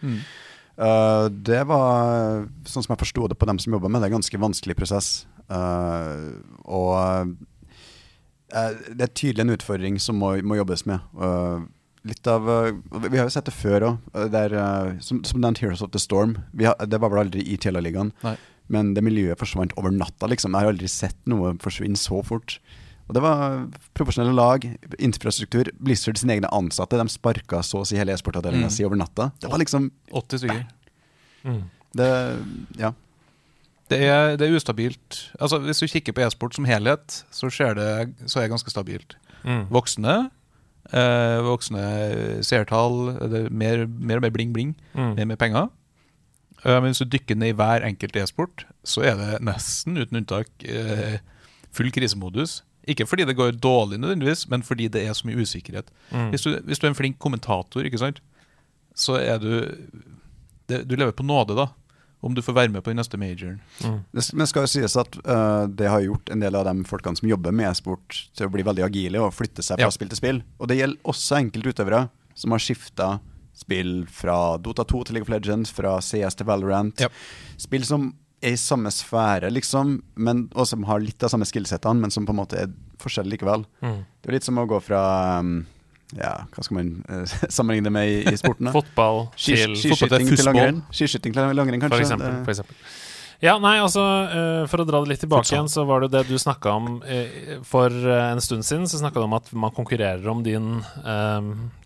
Eh, 0.75 1.27
det 1.31 1.62
var, 1.70 2.47
sånn 2.66 2.85
som 2.85 2.95
jeg 2.95 3.03
forsto 3.05 3.29
det 3.31 3.39
på 3.39 3.49
dem 3.49 3.61
som 3.62 3.77
jobber 3.77 3.93
med 3.93 4.03
det, 4.03 4.09
er 4.09 4.14
en 4.14 4.18
ganske 4.18 4.43
vanskelig 4.43 4.77
prosess. 4.79 5.11
Uh, 5.45 6.41
og 6.64 6.95
uh, 6.97 8.70
det 8.97 9.05
er 9.05 9.11
tydelig 9.12 9.43
en 9.45 9.53
utfordring 9.53 9.99
som 10.01 10.16
må, 10.18 10.33
må 10.47 10.57
jobbes 10.57 10.87
med. 10.89 11.05
Litt 12.05 12.29
av 12.29 12.47
Vi 12.47 13.16
har 13.16 13.27
jo 13.27 13.33
sett 13.33 13.49
det 13.49 13.55
før 13.57 13.87
òg, 13.89 14.14
som, 15.05 15.22
som 15.25 15.41
nevnt 15.41 15.61
Heroes 15.62 15.83
of 15.85 15.93
the 15.93 16.01
Storm. 16.01 16.37
Vi 16.53 16.68
har, 16.68 16.77
det 16.87 17.01
var 17.01 17.12
vel 17.12 17.25
aldri 17.25 17.45
i 17.49 17.59
Telaligaen, 17.61 18.12
men 18.72 18.93
det 18.97 19.05
miljøet 19.05 19.41
forsvant 19.41 19.75
over 19.81 19.93
natta. 19.93 20.29
liksom 20.31 20.55
Jeg 20.55 20.66
har 20.66 20.75
aldri 20.75 20.91
sett 20.93 21.18
noe 21.29 21.55
forsvinne 21.64 21.99
så 21.99 22.22
fort. 22.25 22.59
Og 23.09 23.14
det 23.14 23.20
var 23.22 23.66
profesjonelle 23.94 24.32
lag, 24.34 24.64
infrastruktur, 24.98 25.68
Blizzard 25.78 26.16
sine 26.16 26.32
egne 26.38 26.48
ansatte. 26.57 26.96
De 26.96 27.09
sparka 27.12 27.61
så 27.62 27.82
å 27.82 27.86
si 27.86 27.96
hele 28.00 28.12
e-sportavdelinga 28.14 28.70
Mm. 28.70 28.72
si 28.72 28.84
over 28.84 28.96
natta. 28.96 29.30
Det 29.40 29.50
var 29.50 29.59
liksom 29.61 29.90
80 30.12 30.38
stykker. 30.38 30.64
Mm. 31.44 31.62
det, 31.94 32.11
Ja. 32.78 32.92
Det 33.90 33.98
er, 34.00 34.36
det 34.40 34.48
er 34.48 34.55
ustabilt. 34.57 35.30
Altså, 35.38 35.59
Hvis 35.61 35.80
du 35.80 35.86
kikker 35.86 36.12
på 36.16 36.22
e-sport 36.24 36.55
som 36.55 36.64
helhet, 36.64 37.24
så, 37.30 37.50
ser 37.52 37.74
det, 37.74 38.14
så 38.26 38.38
er 38.40 38.42
det 38.48 38.50
ganske 38.57 38.70
stabilt. 38.72 39.16
Mm. 39.44 39.66
Voksne 39.68 40.30
eh, 40.92 41.40
voksne 41.44 42.42
seertall, 42.42 43.18
det 43.28 43.44
er 43.46 43.50
mer, 43.50 43.86
mer 43.86 44.16
og 44.16 44.22
mer 44.22 44.30
bling-bling, 44.30 44.74
Mm. 44.94 45.14
mer 45.16 45.22
og 45.22 45.28
mer 45.28 45.36
penger. 45.36 45.68
Eh, 46.64 46.80
men 46.80 46.92
hvis 46.92 46.98
du 47.05 47.05
dykker 47.05 47.36
ned 47.36 47.48
i 47.48 47.57
hver 47.57 47.84
enkelt 47.84 48.16
e-sport, 48.16 48.64
så 48.84 49.02
er 49.05 49.16
det 49.16 49.42
nesten 49.44 49.98
uten 50.00 50.16
unntak 50.24 50.46
eh, 50.64 51.18
full 51.72 51.90
krisemodus. 51.90 52.62
Ikke 52.87 53.07
fordi 53.09 53.24
det 53.24 53.37
går 53.39 53.57
dårlig, 53.64 53.99
nødvendigvis, 54.03 54.49
men 54.53 54.62
fordi 54.62 54.89
det 54.93 55.07
er 55.09 55.14
så 55.16 55.26
mye 55.28 55.41
usikkerhet. 55.41 55.89
Mm. 56.11 56.28
Hvis, 56.35 56.43
du, 56.45 56.59
hvis 56.68 56.78
du 56.78 56.87
er 56.87 56.93
en 56.93 56.99
flink 56.99 57.18
kommentator, 57.18 57.85
ikke 57.87 58.01
sant, 58.03 58.20
så 58.95 59.16
er 59.18 59.39
du 59.43 59.51
det, 60.68 60.85
Du 60.89 60.95
lever 60.97 61.12
på 61.12 61.24
nåde, 61.26 61.57
da. 61.57 61.68
Om 62.24 62.32
du 62.35 62.41
får 62.43 62.55
være 62.57 62.72
med 62.72 62.80
på 62.85 62.89
den 62.91 62.97
neste 62.97 63.18
majoren. 63.20 63.59
Mm. 63.85 63.99
Det, 64.16 64.22
men 64.32 64.47
skal 64.49 64.64
jo 64.64 64.70
sies 64.72 64.95
at 64.97 65.16
uh, 65.28 65.66
det 65.68 65.91
har 65.93 66.01
gjort 66.01 66.30
en 66.32 66.41
del 66.41 66.57
av 66.57 66.64
de 66.64 66.85
folkene 66.89 67.16
som 67.20 67.28
jobber 67.28 67.53
med 67.53 67.68
e-sport, 67.68 68.16
til 68.32 68.49
å 68.49 68.53
bli 68.55 68.64
veldig 68.64 68.85
agile 68.87 69.20
og 69.20 69.35
flytte 69.37 69.61
seg 69.64 69.76
fra 69.76 69.85
Ja. 69.91 69.93
spill 69.93 70.09
til 70.09 70.20
spill. 70.22 70.43
Og 70.57 70.70
det 70.70 70.78
gjelder 70.78 71.12
også 71.12 71.37
enkeltutøvere 71.43 72.07
som 72.35 72.55
har 72.57 72.62
skifta 72.64 73.11
spill 73.55 74.07
fra 74.11 74.57
Dota 74.59 74.87
2 74.89 75.05
til 75.05 75.14
League 75.18 75.28
of 75.28 75.35
Legends, 75.35 75.70
fra 75.70 75.99
CS 76.01 76.41
til 76.41 76.49
Valorant. 76.49 76.99
Ja. 77.05 77.09
Spill 77.61 77.85
som 77.85 78.14
er 78.45 78.57
i 78.57 78.61
samme 78.61 78.90
sfære, 78.92 79.51
liksom, 79.55 79.97
men, 80.20 80.47
og 80.55 80.68
som 80.68 80.84
har 80.88 81.03
litt 81.03 81.22
av 81.24 81.32
samme 81.32 81.47
skillsettene, 81.49 82.05
men 82.05 82.12
som 82.14 82.26
på 82.28 82.34
en 82.34 82.40
måte 82.42 82.59
er 82.64 82.74
forskjellige 83.03 83.38
likevel. 83.38 83.64
Mm. 83.84 84.03
Det 84.20 84.30
er 84.30 84.36
litt 84.38 84.47
som 84.47 84.61
å 84.61 84.66
gå 84.68 84.80
fra 84.84 85.01
um, 85.40 85.57
ja, 86.18 86.34
hva 86.53 86.66
skal 86.66 86.78
man 86.78 86.92
uh, 87.09 87.24
sammenligne 87.57 87.88
det 87.88 87.95
med 87.95 88.11
i, 88.11 88.20
i 88.30 88.36
sporten? 88.40 88.70
Fotball 88.74 89.26
til 89.38 89.74
Skiskyting 89.80 90.30
til 90.30 90.47
langrenn, 90.49 90.84
Skiskyting 90.95 91.34
til 91.34 91.51
langrenn, 91.57 91.80
For 91.80 91.97
kanskje. 91.97 92.05
eksempel, 92.07 92.38
for 92.45 92.55
eksempel. 92.55 92.78
Ja, 93.42 93.59
nei, 93.61 93.74
altså 93.82 94.01
uh, 94.30 94.62
For 94.70 94.80
å 94.80 94.86
dra 94.88 95.03
det 95.03 95.11
litt 95.11 95.24
tilbake 95.24 95.42
Fortsatt. 95.42 95.59
igjen, 95.59 95.72
så 95.72 95.84
var 95.88 96.05
det 96.05 96.12
det 96.14 96.22
du 96.30 96.38
snakka 96.40 96.76
om 96.78 96.95
uh, 97.03 97.59
for 97.66 97.92
en 97.92 98.40
stund 98.45 98.64
siden. 98.64 98.86
Så 98.88 99.03
snakka 99.03 99.20
du 99.20 99.26
om 99.26 99.36
at 99.36 99.51
man 99.53 99.74
konkurrerer 99.74 100.24
om 100.30 100.45
din 100.47 100.78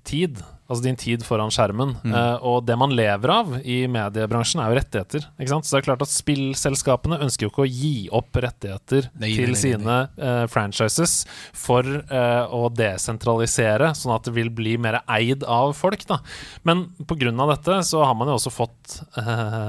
tid. 0.06 0.42
Altså 0.68 0.84
din 0.84 0.98
tid 1.00 1.22
foran 1.24 1.48
skjermen. 1.48 1.94
Mm. 2.04 2.12
Eh, 2.12 2.42
og 2.44 2.66
det 2.68 2.74
man 2.76 2.92
lever 2.92 3.30
av 3.32 3.54
i 3.64 3.78
mediebransjen, 3.88 4.60
er 4.60 4.68
jo 4.68 4.76
rettigheter. 4.76 5.24
Ikke 5.40 5.52
sant? 5.54 5.64
Så 5.64 5.74
det 5.74 5.80
er 5.80 5.86
klart 5.86 6.02
at 6.04 6.12
spillselskapene 6.12 7.16
ønsker 7.24 7.46
jo 7.46 7.52
ikke 7.54 7.64
å 7.64 7.70
gi 7.72 7.92
opp 8.12 8.36
rettigheter 8.44 9.08
Nei, 9.14 9.30
til 9.32 9.48
nei, 9.48 9.54
nei, 9.54 9.62
sine 9.62 9.94
eh, 10.20 10.42
franchises 10.52 11.14
for 11.56 11.88
eh, 11.88 12.52
å 12.52 12.68
desentralisere, 12.76 13.94
sånn 13.96 14.12
at 14.18 14.28
det 14.28 14.34
vil 14.36 14.52
bli 14.52 14.74
mer 14.76 15.00
eid 15.08 15.46
av 15.48 15.72
folk. 15.78 16.04
Da. 16.10 16.20
Men 16.68 16.90
pga. 17.08 17.32
dette 17.54 17.78
så 17.88 18.02
har 18.04 18.18
man 18.18 18.28
jo 18.28 18.36
også 18.36 18.52
fått 18.52 18.98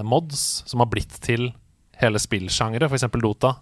mods 0.04 0.42
som 0.68 0.84
har 0.84 0.90
blitt 0.92 1.16
til 1.24 1.54
hele 2.00 2.20
spillsjangre, 2.20 2.88
f.eks. 2.88 3.08
Dota, 3.20 3.54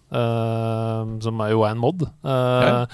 som 1.22 1.46
jo 1.52 1.62
er 1.66 1.74
en 1.76 1.82
mod. 1.82 2.06
Ja. 2.26 2.88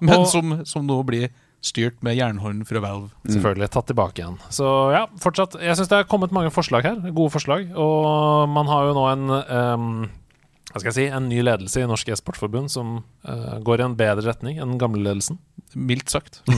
Men 0.00 0.22
Og- 0.22 0.28
som, 0.32 0.56
som 0.64 0.86
nå 0.86 1.02
blir 1.04 1.28
styrt 1.64 2.02
med 2.06 2.16
jernhånd 2.18 2.66
fra 2.68 2.82
Valve. 2.82 3.10
Selvfølgelig 3.26 3.70
tatt 3.74 3.88
tilbake 3.90 4.22
igjen. 4.22 4.38
Så 4.54 4.66
ja, 4.94 5.06
fortsatt 5.22 5.56
Jeg 5.58 5.78
syns 5.78 5.90
det 5.90 5.98
er 5.98 6.08
kommet 6.10 6.34
mange 6.34 6.52
forslag 6.54 6.86
her. 6.86 7.00
Gode 7.10 7.34
forslag. 7.34 7.72
Og 7.74 8.48
man 8.52 8.70
har 8.70 8.88
jo 8.88 8.96
nå 8.96 9.06
en 9.10 9.24
um, 9.34 9.88
hva 10.68 10.82
skal 10.82 10.90
jeg 10.90 10.98
si, 10.98 11.06
en 11.16 11.30
ny 11.30 11.40
ledelse 11.42 11.80
i 11.80 11.88
Norsk 11.88 12.10
e-sportforbund 12.12 12.70
som 12.70 13.00
uh, 13.24 13.56
går 13.64 13.80
i 13.80 13.88
en 13.88 13.96
bedre 13.98 14.26
retning 14.28 14.60
enn 14.60 14.74
den 14.74 14.80
gamle 14.80 15.02
ledelsen. 15.02 15.40
Mildt 15.74 16.12
sagt. 16.14 16.42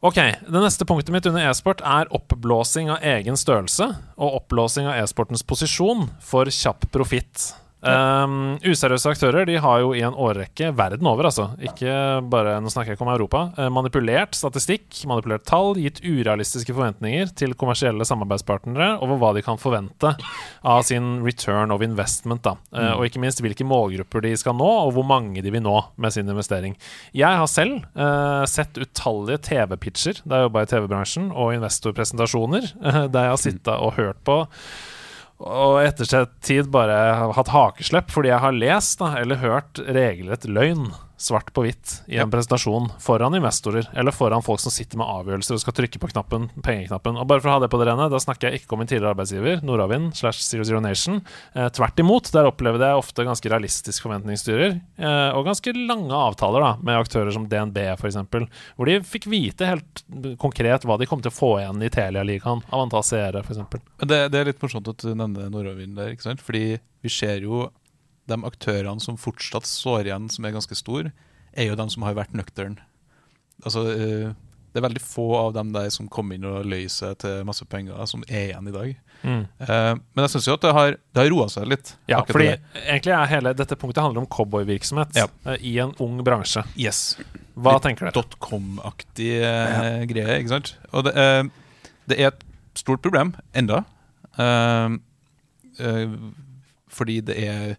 Ok, 0.00 0.16
Det 0.16 0.60
neste 0.64 0.86
punktet 0.88 1.12
mitt 1.12 1.26
under 1.28 1.44
e-sport 1.44 1.82
er 1.84 2.08
oppblåsing 2.16 2.88
av 2.88 3.02
egen 3.04 3.36
størrelse 3.36 3.84
og 4.16 4.38
oppblåsing 4.38 4.86
av 4.88 4.96
e-sportens 4.96 5.44
posisjon 5.44 6.06
for 6.24 6.48
kjapp 6.48 6.86
profitt. 6.94 7.50
Um, 7.80 8.58
useriøse 8.60 9.08
aktører 9.08 9.46
de 9.48 9.54
har 9.62 9.78
jo 9.80 9.94
i 9.96 10.02
en 10.04 10.16
årrekke 10.16 10.68
verden 10.76 11.06
over, 11.08 11.30
altså, 11.30 11.46
ikke 11.64 11.92
bare 12.28 12.58
nå 12.60 12.68
snakker 12.72 12.92
jeg 12.92 12.98
ikke 12.98 13.06
om 13.06 13.12
Europa, 13.14 13.40
eh, 13.56 13.70
manipulert 13.72 14.36
statistikk, 14.36 14.88
manipulert 15.08 15.46
tall, 15.48 15.72
gitt 15.80 16.02
urealistiske 16.04 16.74
forventninger 16.76 17.32
til 17.40 17.56
kommersielle 17.58 18.04
samarbeidspartnere 18.04 18.92
over 19.00 19.20
hva 19.20 19.32
de 19.36 19.44
kan 19.46 19.60
forvente 19.60 20.12
av 20.60 20.84
sin 20.84 21.22
return 21.24 21.72
of 21.72 21.84
investment. 21.84 22.44
Da. 22.44 22.56
Eh, 22.76 22.92
og 22.98 23.06
ikke 23.08 23.24
minst 23.24 23.40
hvilke 23.40 23.64
målgrupper 23.64 24.26
de 24.28 24.34
skal 24.40 24.58
nå, 24.60 24.68
og 24.84 24.94
hvor 24.98 25.08
mange 25.08 25.40
de 25.40 25.52
vil 25.52 25.64
nå 25.64 25.78
med 25.96 26.12
sin 26.12 26.28
investering. 26.28 26.76
Jeg 27.16 27.40
har 27.40 27.48
selv 27.50 27.80
uh, 27.96 28.44
sett 28.48 28.76
utallige 28.80 29.40
TV-pitcher 29.48 30.20
da 30.28 30.40
jeg 30.40 30.48
jobba 30.48 30.64
i 30.64 30.70
TV-bransjen, 30.70 31.32
og 31.32 31.56
investorpresentasjoner 31.56 32.72
uh, 32.84 33.04
der 33.12 33.28
jeg 33.28 33.34
har 33.34 33.40
sittet 33.40 33.76
og 33.76 33.96
hørt 33.96 34.20
på 34.26 34.42
og 35.40 35.80
ettersett 35.82 36.28
ettertid 36.28 36.68
bare 36.72 36.96
hatt 37.36 37.52
hakeslepp 37.54 38.10
fordi 38.12 38.32
jeg 38.32 38.42
har 38.42 38.56
lest 38.56 39.00
da, 39.00 39.14
eller 39.20 39.40
hørt 39.40 39.80
regelrett 39.88 40.44
løgn 40.48 40.90
svart 41.20 41.50
på 41.54 41.64
hvitt 41.66 41.98
i 42.08 42.18
en 42.22 42.30
presentasjon 42.32 42.88
foran 43.02 43.34
investorer 43.36 43.88
eller 43.98 44.14
foran 44.14 44.44
folk 44.44 44.62
som 44.62 44.72
sitter 44.72 44.98
med 45.00 45.08
avgjørelser 45.10 45.56
og 45.56 45.62
skal 45.62 45.76
trykke 45.76 46.00
på 46.00 46.10
knappen, 46.14 46.48
pengeknappen. 46.64 47.18
Og 47.20 47.28
bare 47.28 47.42
for 47.42 47.52
å 47.52 47.56
ha 47.58 47.62
det 47.64 47.70
på 47.72 47.80
det 47.80 47.88
rene, 47.90 48.08
da 48.12 48.20
snakker 48.22 48.48
jeg 48.48 48.62
ikke 48.62 48.76
om 48.76 48.82
min 48.82 48.90
tidligere 48.90 49.12
arbeidsgiver, 49.12 49.60
Nordavind 49.66 50.14
slash 50.16 50.40
Zero 50.46 50.64
Zero 50.64 50.80
Nation. 50.84 51.20
Eh, 51.54 51.68
tvert 51.76 52.00
imot, 52.00 52.32
der 52.34 52.48
opplevde 52.48 52.88
jeg 52.88 53.02
ofte 53.02 53.26
ganske 53.28 53.52
realistisk 53.52 54.06
forventningsstyrer 54.06 54.78
eh, 54.78 55.30
og 55.36 55.44
ganske 55.50 55.74
lange 55.76 56.16
avtaler 56.16 56.64
da, 56.64 56.72
med 56.80 57.00
aktører 57.02 57.34
som 57.36 57.48
DNB 57.50 57.82
f.eks., 57.98 58.20
hvor 58.76 58.88
de 58.88 59.00
fikk 59.04 59.28
vite 59.30 59.68
helt 59.68 60.04
konkret 60.40 60.86
hva 60.88 60.96
de 61.00 61.08
kom 61.10 61.20
til 61.20 61.32
å 61.32 61.36
få 61.36 61.52
igjen 61.60 61.84
i 61.84 61.92
Telia-ligaen 61.92 62.64
av 62.64 62.86
antall 62.86 63.04
seere, 63.06 63.44
f.eks. 63.44 63.60
Det, 64.06 64.22
det 64.32 64.40
er 64.40 64.48
litt 64.52 64.64
morsomt 64.64 64.88
at 64.90 65.04
du 65.04 65.12
nevner 65.12 65.52
Nordavind 65.52 65.98
der, 66.00 66.14
ikke 66.14 66.30
sant? 66.30 66.44
Fordi 66.44 66.80
vi 67.00 67.12
ser 67.12 67.44
jo 67.44 67.68
de 68.28 68.36
aktørene 68.46 69.00
som 69.00 69.16
fortsatt 69.18 69.66
står 69.66 70.06
igjen, 70.10 70.28
som 70.30 70.44
er 70.44 70.52
ganske 70.54 70.76
store, 70.78 71.12
er 71.56 71.70
jo 71.70 71.78
de 71.78 71.88
som 71.90 72.02
har 72.06 72.14
vært 72.18 72.34
nøkterne. 72.36 72.78
Altså, 73.64 73.82
eh, 73.92 74.30
det 74.70 74.78
er 74.78 74.84
veldig 74.86 75.02
få 75.02 75.24
av 75.34 75.54
dem 75.56 75.72
der 75.74 75.88
som 75.90 76.06
kom 76.08 76.30
inn 76.32 76.44
og 76.46 76.64
løy 76.70 76.84
seg 76.88 77.16
til 77.24 77.40
masse 77.48 77.64
penger, 77.66 77.98
som 78.06 78.22
er 78.28 78.52
igjen 78.52 78.68
i 78.70 78.74
dag. 78.76 78.92
Mm. 79.24 79.40
Eh, 79.66 79.94
men 79.98 80.22
jeg 80.24 80.30
syns 80.36 80.46
jo 80.46 80.54
at 80.54 80.62
det 80.64 80.72
har, 80.76 80.94
det 81.12 81.20
har 81.24 81.30
roa 81.34 81.48
seg 81.50 81.66
litt. 81.72 81.90
Ja, 82.08 82.20
fordi 82.28 82.46
det 82.52 82.84
egentlig 82.86 83.16
er 83.18 83.26
hele 83.32 83.52
dette 83.58 83.76
punktet 83.76 84.04
handler 84.04 84.22
om 84.22 84.30
cowboyvirksomhet 84.30 85.18
Ja. 85.18 85.26
eh, 85.50 85.58
i 85.66 85.74
en 85.82 85.92
ung 85.98 86.22
bransje. 86.24 86.62
Yes. 86.78 87.18
Hva 87.58 87.74
Litt 87.76 87.88
tenker 87.88 88.08
dere? 88.08 88.14
Dotcom-aktig 88.16 89.32
ja. 89.42 89.82
greie, 90.08 90.38
ikke 90.38 90.54
sant? 90.54 90.76
Og 90.94 91.04
det, 91.08 91.14
det 92.08 92.16
er 92.20 92.30
et 92.30 92.46
stort 92.78 93.02
problem 93.04 93.34
enda. 93.58 93.82
Fordi 96.90 97.20
det 97.26 97.36
er, 97.44 97.74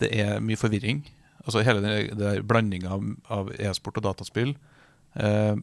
det 0.00 0.10
er 0.14 0.40
mye 0.44 0.56
forvirring. 0.60 1.02
Altså 1.44 1.62
hele 1.64 1.80
den 1.82 2.18
der 2.18 2.42
blandinga 2.44 2.90
av, 2.92 3.04
av 3.32 3.50
e-sport 3.58 3.96
og 4.00 4.04
dataspill. 4.04 4.54
Eh, 5.16 5.54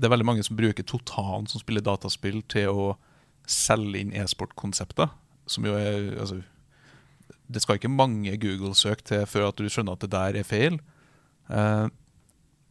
det 0.00 0.06
er 0.08 0.12
veldig 0.14 0.26
mange 0.28 0.44
som 0.46 0.56
bruker 0.56 0.86
totalen 0.86 1.48
som 1.50 1.60
spiller 1.60 1.82
dataspill, 1.84 2.42
til 2.48 2.68
å 2.70 2.86
selge 3.50 3.98
inn 4.00 4.12
e-sport-konsepter. 4.16 5.10
Som 5.50 5.66
jo 5.66 5.74
er 5.74 6.12
altså, 6.20 6.40
Det 7.50 7.62
skal 7.64 7.80
ikke 7.80 7.90
mange 7.90 8.36
Google-søk 8.38 9.02
til 9.04 9.24
før 9.26 9.48
at 9.48 9.58
du 9.58 9.66
skjønner 9.68 9.96
at 9.98 10.04
det 10.04 10.10
der 10.12 10.38
er 10.38 10.46
feil. 10.46 10.78
Eh, 11.50 11.88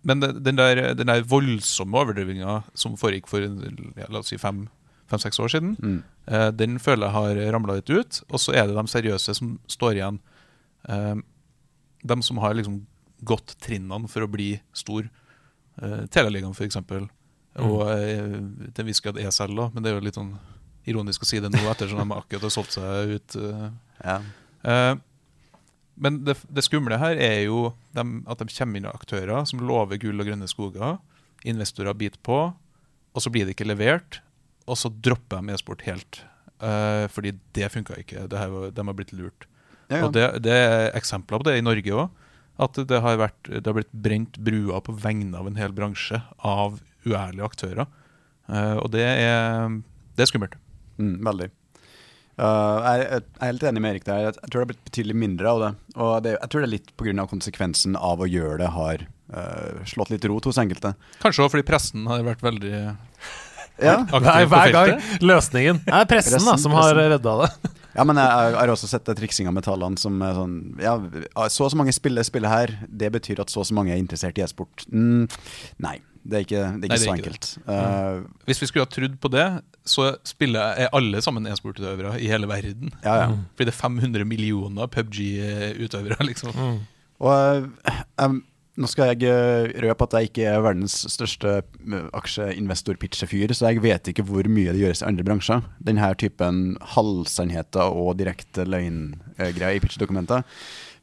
men 0.07 0.21
den, 0.23 0.55
der, 0.55 0.93
den 0.95 1.07
der 1.11 1.25
voldsomme 1.27 1.97
overdrivinga 1.99 2.61
som 2.73 2.95
foregikk 2.97 3.27
for 3.27 3.43
ja, 3.43 4.05
la 4.07 4.21
oss 4.21 4.29
si 4.31 4.37
fem-seks 4.39 5.39
år 5.43 5.51
siden, 5.51 5.73
Mm. 5.83 5.97
eh, 6.31 6.51
den 6.55 6.79
føler 6.79 7.07
jeg 7.09 7.17
har 7.17 7.51
ramla 7.53 7.75
litt 7.81 7.89
ut. 7.91 8.21
Og 8.31 8.39
så 8.39 8.55
er 8.55 8.67
det 8.71 8.77
de 8.79 8.87
seriøse 8.87 9.35
som 9.35 9.57
står 9.67 9.99
igjen. 9.99 10.21
Eh, 10.87 11.15
de 12.03 12.21
som 12.23 12.37
har 12.39 12.53
liksom 12.55 12.85
gått 13.27 13.57
trinnene 13.59 14.07
for 14.07 14.23
å 14.23 14.29
bli 14.31 14.53
stor. 14.73 15.09
Eh, 15.81 16.05
Teleligaen, 16.11 16.53
f.eks. 16.55 16.77
Og 17.59 17.81
eh, 17.91 18.37
til 18.71 18.83
en 18.85 18.87
viss 18.87 19.01
grad 19.03 19.19
ESL, 19.19 19.55
da. 19.57 19.67
Men 19.73 19.83
det 19.83 19.91
er 19.91 19.97
jo 19.99 20.05
litt 20.07 20.19
sånn 20.19 20.37
ironisk 20.87 21.25
å 21.25 21.27
si 21.27 21.41
det 21.43 21.51
nå, 21.51 21.59
ettersom 21.69 21.99
de 21.99 22.15
akkurat 22.15 22.45
har 22.47 22.53
solgt 22.55 22.77
seg 22.77 23.17
ut. 23.17 23.35
Ja. 24.05 24.15
Eh, 24.63 24.95
men 25.99 26.21
det, 26.23 26.37
det 26.47 26.63
skumle 26.63 26.95
her 27.01 27.19
er 27.19 27.41
jo 27.49 27.73
dem, 27.97 28.21
at 28.31 28.39
de 28.39 28.47
kommer 28.55 28.79
inn 28.79 28.87
aktører 28.87 29.43
som 29.49 29.59
lover 29.67 29.99
gull 29.99 30.23
og 30.23 30.29
grønne 30.29 30.47
skoger. 30.47 30.95
Investorer 31.43 31.97
biter 31.99 32.21
på, 32.23 32.37
og 32.55 33.19
så 33.23 33.31
blir 33.33 33.43
det 33.49 33.57
ikke 33.57 33.67
levert. 33.67 34.21
Og 34.69 34.79
så 34.79 34.87
dropper 34.93 35.41
de 35.43 35.51
e-sport 35.57 35.83
helt. 35.89 36.21
Fordi 37.11 37.33
det 37.57 37.67
funka 37.73 37.97
ikke. 37.99 38.27
Var- 38.31 38.71
de 38.75 38.85
har 38.85 38.95
blitt 38.95 39.11
lurt. 39.17 39.48
Ja, 39.89 39.97
ja. 39.97 40.07
Og 40.07 40.13
det, 40.15 40.25
det 40.45 40.55
er 40.55 40.89
eksempler 40.97 41.41
på 41.41 41.49
det 41.49 41.57
i 41.59 41.65
Norge 41.65 41.95
òg. 42.05 42.25
At 42.59 42.75
det 42.89 42.97
har, 42.99 43.15
vært, 43.21 43.39
det 43.47 43.63
har 43.65 43.77
blitt 43.77 43.93
brent 43.95 44.35
brua 44.43 44.81
på 44.83 44.91
vegne 44.99 45.37
av 45.39 45.47
en 45.47 45.55
hel 45.59 45.71
bransje 45.75 46.19
av 46.43 46.81
uærlige 47.07 47.45
aktører. 47.47 47.87
Uh, 48.49 48.75
og 48.83 48.89
det 48.91 49.05
er, 49.05 49.79
det 50.17 50.25
er 50.25 50.29
skummelt. 50.29 50.57
Mm, 50.99 51.15
veldig. 51.23 51.47
Uh, 52.39 52.75
jeg, 52.83 53.05
jeg 53.05 53.23
er 53.23 53.47
helt 53.47 53.63
enig 53.71 53.83
med 53.83 53.93
Erik 53.93 54.05
der. 54.09 54.25
Jeg 54.27 54.35
tror 54.41 54.57
det 54.57 54.65
har 54.65 54.71
blitt 54.73 54.85
betydelig 54.91 55.15
mindre 55.23 55.53
av 55.53 55.63
det. 55.63 55.71
Og 55.95 56.11
det, 56.27 56.35
jeg 56.35 56.51
tror 56.51 56.63
det 56.65 56.69
er 56.69 56.75
litt 56.75 56.91
pga. 56.99 57.25
konsekvensen 57.31 57.95
av 57.95 58.23
å 58.23 58.27
gjøre 58.29 58.59
det 58.65 58.73
har 58.75 59.07
uh, 59.07 59.79
slått 59.87 60.11
litt 60.13 60.27
rot 60.27 60.51
hos 60.51 60.59
enkelte. 60.59 60.93
Kanskje 61.23 61.45
også 61.45 61.55
fordi 61.55 61.67
pressen 61.71 62.11
har 62.11 62.27
vært 62.27 62.43
veldig 62.43 62.73
Ja, 63.79 64.01
aktiv 64.03 64.25
Nei, 64.27 64.39
på 64.43 64.51
hver 64.51 64.73
gang 64.75 64.89
løsningen. 64.91 65.27
løsningen 65.31 65.83
er 65.87 66.07
pressen, 66.11 66.43
da, 66.43 66.57
Pressen, 66.57 66.63
som 66.67 66.75
har 66.75 66.91
pressen. 66.91 67.13
redda 67.15 67.35
det. 67.45 67.75
Ja 67.99 68.05
men 68.07 68.19
jeg, 68.21 68.53
har 68.55 68.71
også 68.71 68.89
sett 68.89 69.07
det 69.09 69.17
triksinga 69.19 69.51
med 69.55 69.65
tallene 69.67 69.99
som 69.99 70.21
er 70.23 70.37
sånn 70.37 70.59
Ja, 70.81 70.95
så 71.51 71.67
og 71.67 71.73
så 71.73 71.79
mange 71.79 71.93
spiller 71.95 72.23
spiller 72.27 72.51
her, 72.51 72.75
det 72.87 73.11
betyr 73.15 73.41
at 73.43 73.51
så 73.51 73.63
og 73.63 73.67
så 73.67 73.75
mange 73.75 73.91
er 73.93 73.99
interessert 74.01 74.39
i 74.39 74.45
e-sport. 74.45 74.85
Mm, 74.87 75.27
nei, 75.83 75.97
det 76.23 76.37
er 76.39 76.45
ikke, 76.45 76.63
det 76.63 76.63
er 76.63 76.69
ikke 76.69 76.79
Nei, 76.79 76.87
det 76.87 76.95
er 76.95 77.01
så 77.01 77.09
ikke 77.09 77.17
enkelt. 77.17 77.49
Uh, 77.67 78.45
Hvis 78.49 78.61
vi 78.61 78.69
skulle 78.69 78.85
ha 78.85 78.91
trodd 78.91 79.17
på 79.23 79.31
det, 79.33 79.47
så 79.87 80.11
spiller 80.27 80.85
er 80.85 80.93
alle 80.95 81.21
sammen 81.25 81.47
e-sportutøvere 81.49 82.15
i 82.21 82.29
hele 82.31 82.49
verden. 82.49 82.93
ja, 83.03 83.15
ja. 83.23 83.27
Fordi 83.55 83.69
det 83.69 83.75
er 83.75 83.81
500 83.81 84.27
millioner 84.29 84.89
PubG-utøvere, 84.95 86.19
liksom. 86.29 86.55
Og 87.19 87.33
eh, 87.35 88.01
em, 88.23 88.39
nå 88.79 88.87
skal 88.87 89.11
jeg 89.11 89.27
eh, 89.27 89.73
røpe 89.83 90.05
at 90.07 90.13
jeg 90.15 90.29
ikke 90.29 90.45
er 90.47 90.61
verdens 90.63 90.93
største 91.11 91.57
eh, 91.59 92.05
aksjeinvestor-pitchefyr, 92.15 93.51
så 93.55 93.69
jeg 93.69 93.81
vet 93.83 94.11
ikke 94.11 94.23
hvor 94.27 94.47
mye 94.51 94.71
det 94.71 94.81
gjøres 94.83 95.03
i 95.03 95.07
andre 95.09 95.25
bransjer. 95.27 95.65
Denne 95.83 96.11
typen 96.19 96.77
halvsannheter 96.95 97.91
og 97.91 98.15
direkte 98.21 98.63
løgngreier 98.69 99.75
i 99.75 99.81
pitchdokumenter. 99.83 100.45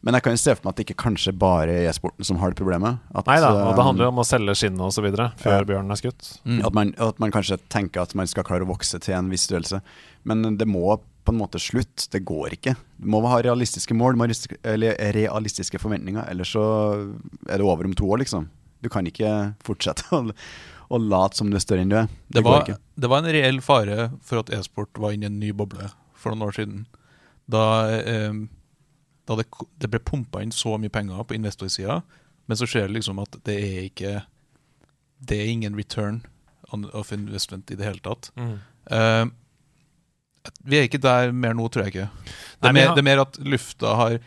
Men 0.07 0.14
jeg 0.16 0.22
kan 0.22 0.37
jo 0.37 0.39
se 0.41 0.55
for 0.55 0.66
meg 0.66 0.72
at 0.72 0.79
det 0.79 0.87
ikke 0.87 1.03
kanskje 1.03 1.33
bare 1.35 1.72
er 1.72 1.89
e-sporten 1.91 2.27
som 2.29 2.39
har 2.41 2.53
det 2.53 2.59
problemet. 2.61 3.01
At, 3.16 3.27
Nei 3.29 3.41
da, 3.43 3.51
og 3.64 3.72
det 3.74 3.83
eh, 3.83 3.89
handler 3.89 4.07
jo 4.07 4.12
om 4.12 4.22
å 4.22 4.27
selge 4.29 4.55
skinnet 4.61 4.85
osv. 4.87 5.09
før 5.41 5.59
Ja. 5.59 5.66
bjørnen 5.66 5.93
er 5.93 6.01
skutt. 6.01 6.31
Mm. 6.45 6.61
At 6.68 6.77
man, 6.79 6.95
at 7.03 7.20
man 7.22 7.35
kanskje 7.35 7.59
tenker 7.72 8.05
at 8.05 8.14
man 8.16 8.31
skal 8.31 8.47
klare 8.47 8.64
å 8.64 8.70
vokse 8.70 9.01
til 9.03 9.16
en 9.18 9.33
viss 9.33 9.49
størrelse. 9.49 9.83
Men 10.29 10.57
det 10.61 10.68
må 10.70 10.99
på 11.27 11.35
en 11.35 11.41
måte 11.41 11.61
slutt. 11.62 12.07
Det 12.12 12.22
går 12.27 12.55
ikke. 12.57 12.77
Du 12.99 13.09
må 13.12 13.20
ha 13.27 13.41
realistiske 13.43 13.95
mål, 13.97 14.16
må 14.16 14.24
ha 14.24 14.31
realistiske- 14.31 14.61
eller 14.62 14.97
realistiske 15.16 15.81
forventninger. 15.83 16.27
Ellers 16.31 16.55
så 16.55 16.64
er 17.49 17.59
det 17.59 17.66
over 17.66 17.89
om 17.89 17.97
to 17.99 18.09
år, 18.09 18.22
liksom. 18.22 18.49
Du 18.85 18.89
kan 18.93 19.07
ikke 19.09 19.33
fortsette 19.66 20.07
å, 20.14 20.22
å 20.93 21.01
late 21.03 21.39
som 21.39 21.51
du 21.51 21.59
er 21.59 21.64
større 21.64 21.85
enn 21.87 21.93
du 21.93 21.99
er. 22.03 22.11
Det, 22.29 22.43
går 22.45 22.53
var, 22.53 22.66
ikke. 22.66 22.79
det 23.03 23.11
var 23.12 23.22
en 23.24 23.33
reell 23.39 23.62
fare 23.64 24.11
for 24.27 24.43
at 24.45 24.53
e-sport 24.55 25.01
var 25.03 25.16
inne 25.16 25.29
i 25.29 25.33
en 25.33 25.41
ny 25.43 25.51
boble 25.57 25.91
for 26.16 26.33
noen 26.33 26.47
år 26.49 26.57
siden. 26.61 26.85
Da, 27.51 27.64
eh, 27.97 28.39
da 29.27 29.39
det, 29.41 29.49
det 29.83 29.91
ble 29.91 30.03
pumpa 30.03 30.43
inn 30.45 30.55
så 30.55 30.77
mye 30.81 30.93
penger 30.93 31.27
på 31.27 31.37
investorsida, 31.39 32.01
men 32.47 32.59
så 32.59 32.68
skjer 32.70 32.87
det 32.89 32.99
liksom 33.01 33.18
at 33.22 33.39
det 33.47 33.57
er 33.59 33.85
ikke 33.89 34.12
Det 35.27 35.39
er 35.41 35.49
ingen 35.49 35.74
return 35.74 36.20
of 36.93 37.11
investment 37.12 37.70
i 37.70 37.77
det 37.79 37.87
hele 37.87 38.03
tatt. 38.05 38.29
Eh, 38.37 39.24
vi 40.64 40.78
er 40.78 40.88
ikke 40.88 41.01
der 41.03 41.32
mer 41.32 41.55
nå, 41.55 41.68
tror 41.68 41.84
jeg 41.86 41.94
ikke. 41.94 42.09
Det 42.26 42.68
er, 42.68 42.72
Nei, 42.72 42.72
mer, 42.80 42.86
har- 42.88 42.94
det 42.97 43.03
er 43.05 43.09
mer 43.11 43.20
at 43.24 43.38
lufta 43.44 43.94
har, 43.97 44.18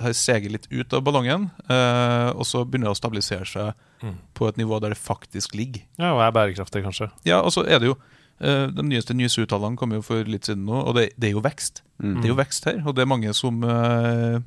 har 0.00 0.12
seget 0.16 0.52
litt 0.52 0.66
ut 0.72 0.92
av 0.96 1.02
ballongen, 1.04 1.50
eh, 1.68 2.30
og 2.32 2.44
så 2.48 2.64
begynner 2.64 2.88
det 2.90 2.96
å 2.96 3.00
stabilisere 3.02 3.46
seg 3.46 3.74
Mm. 4.02 4.12
på 4.36 4.44
et 4.48 4.56
nivå 4.60 4.76
der 4.80 4.90
det 4.92 4.98
faktisk 5.00 5.54
ligger. 5.56 5.80
Ja, 5.98 6.10
og 6.12 6.20
er 6.20 6.30
bærekraftig, 6.32 6.82
kanskje. 6.84 7.10
Ja, 7.24 7.38
og 7.40 7.48
så 7.52 7.62
er 7.66 7.78
det 7.80 7.86
jo 7.88 7.94
eh, 8.40 8.66
De 8.68 8.82
nyeste 8.84 9.14
nyhetsuttallene 9.16 9.76
kom 9.80 9.90
jo 9.96 10.02
for 10.02 10.22
litt 10.28 10.44
siden 10.44 10.66
nå, 10.66 10.82
og 10.86 10.94
det, 10.98 11.06
det 11.18 11.30
er 11.30 11.32
jo 11.32 11.40
vekst. 11.40 11.80
Mm. 12.02 12.18
Det 12.20 12.24
er 12.24 12.28
jo 12.28 12.36
vekst 12.36 12.64
her, 12.68 12.82
og 12.86 12.94
det 12.94 13.02
er 13.02 13.08
mange 13.08 13.32
som 13.34 13.62
eh, 13.64 14.40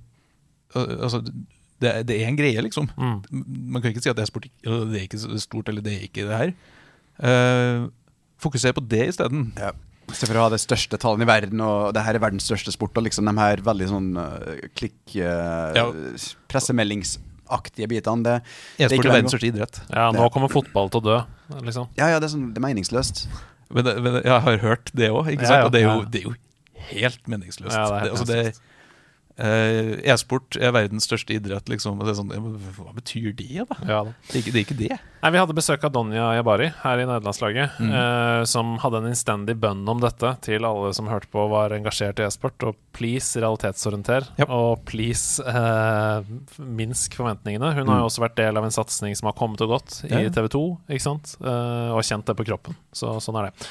Altså, 0.75 1.23
det, 1.81 1.89
er- 1.95 2.03
det 2.03 2.21
er 2.21 2.27
en 2.27 2.37
greie, 2.37 2.61
liksom. 2.61 2.89
Mm. 2.97 3.23
Man 3.73 3.81
kan 3.81 3.89
ikke 3.91 4.03
si 4.03 4.09
at 4.11 4.15
det 4.19 4.21
er 4.27 4.29
sport, 4.29 4.45
det 4.61 4.99
er 4.99 5.07
ikke 5.07 5.39
stort, 5.41 5.67
eller 5.69 5.81
det 5.81 5.93
er 5.95 6.03
ikke 6.05 6.27
det 6.29 6.37
her. 6.37 6.53
Uh, 7.19 7.89
fokuser 8.39 8.71
på 8.77 8.83
det 8.87 9.07
isteden. 9.09 9.51
Ja. 9.57 9.71
Se 10.13 10.25
for 10.29 10.37
å 10.39 10.45
ha 10.47 10.49
det 10.53 10.59
største 10.63 10.97
tallene 11.01 11.25
i 11.25 11.29
verden, 11.29 11.61
og 11.61 11.93
det 11.95 12.01
her 12.05 12.17
er 12.17 12.23
verdens 12.23 12.47
største 12.49 12.71
sport, 12.73 12.97
og 12.97 13.05
liksom 13.05 13.27
de 13.29 13.33
her 13.39 13.61
veldig 13.65 13.87
sånn 13.91 14.09
uh, 14.17 14.63
klikk... 14.77 14.97
Uh, 15.15 15.75
Ja. 15.77 15.85
Pressemeldingsaktige 16.69 17.87
bitene. 17.89 18.23
Det, 18.25 18.35
det 18.77 18.85
er 18.85 18.89
E-sport 18.89 18.97
ikke 18.99 19.09
er 19.09 19.15
verdens 19.15 19.33
største 19.35 19.49
idrett. 19.51 19.79
Ja, 19.93 20.09
nå 20.15 20.27
kommer 20.33 20.51
fotball 20.53 20.89
til 20.93 21.01
å 21.01 21.05
dø, 21.05 21.17
liksom. 21.65 21.89
Ja, 21.99 22.09
ja, 22.13 22.19
det 22.21 22.29
er, 22.29 22.33
sånn, 22.35 22.49
det 22.53 22.61
er 22.61 22.65
meningsløst. 22.67 23.23
Men, 23.69 23.85
det, 23.85 23.95
men 24.05 24.19
jeg 24.23 24.41
har 24.47 24.57
hørt 24.65 24.91
det 24.97 25.09
òg, 25.13 25.29
ikke 25.35 25.45
Ja, 25.45 25.49
sant? 25.49 25.59
ja. 25.61 25.65
Og 25.67 25.73
det 25.73 25.81
er, 25.81 25.85
jo, 25.87 25.95
Ja. 26.01 26.09
det 26.09 26.19
er 26.19 26.27
jo 26.27 26.35
helt 26.89 27.27
meningsløst. 27.29 27.75
Ja, 27.75 27.85
det 27.85 27.95
er 27.95 28.05
helt 28.07 28.15
altså, 28.17 28.27
det, 28.29 28.39
eh, 28.47 28.78
E-sport 29.39 30.57
er 30.59 30.71
verdens 30.75 31.07
største 31.07 31.35
idrett, 31.37 31.69
liksom. 31.71 31.99
Er 32.03 32.13
sånn, 32.17 32.31
hva 32.75 32.93
betyr 32.95 33.31
det, 33.35 33.65
da? 33.69 33.77
Ja, 33.87 33.99
da. 34.09 34.13
Det 34.29 34.35
er 34.35 34.43
ikke 34.43 34.51
det. 34.53 34.59
Er 34.59 34.65
ikke 34.67 34.77
det. 34.79 34.99
Nei, 35.21 35.31
Vi 35.35 35.39
hadde 35.41 35.55
besøk 35.57 35.83
av 35.83 35.91
Donja 35.91 36.29
Jabari 36.37 36.69
her 36.83 36.99
i 37.01 37.05
nederlandslaget, 37.07 37.77
Mm. 37.79 37.91
eh, 37.91 38.43
som 38.45 38.77
hadde 38.79 38.97
en 39.01 39.09
innstendig 39.11 39.55
bønn 39.59 39.87
om 39.87 39.99
dette 39.99 40.37
til 40.41 40.63
alle 40.63 40.93
som 40.93 41.07
hørte 41.07 41.27
på 41.31 41.39
og 41.43 41.51
var 41.51 41.69
engasjert 41.75 42.19
i 42.19 42.23
e-sport. 42.27 42.61
Og 42.63 42.75
please 42.93 43.35
realitetsorienter, 43.39 44.27
yep. 44.39 44.49
og 44.49 44.85
please 44.85 45.39
eh, 45.43 46.21
minsk 46.59 47.15
forventningene. 47.19 47.73
Hun 47.75 47.87
har 47.87 47.99
jo 47.99 48.05
Mm. 48.05 48.09
også 48.09 48.23
vært 48.29 48.35
del 48.35 48.57
av 48.57 48.63
en 48.63 48.71
satsing 48.71 49.15
som 49.17 49.27
har 49.27 49.33
kommet 49.33 49.59
og 49.61 49.69
gått 49.79 50.03
i. 50.05 50.29
TV 50.29 50.47
2, 50.47 50.79
ikke 50.89 51.01
sant? 51.01 51.35
Eh, 51.41 51.91
og 51.91 52.01
kjent 52.03 52.25
det 52.25 52.35
på 52.37 52.45
kroppen. 52.45 52.75
Så 52.93 53.19
sånn 53.19 53.37
er 53.39 53.51
det. 53.51 53.67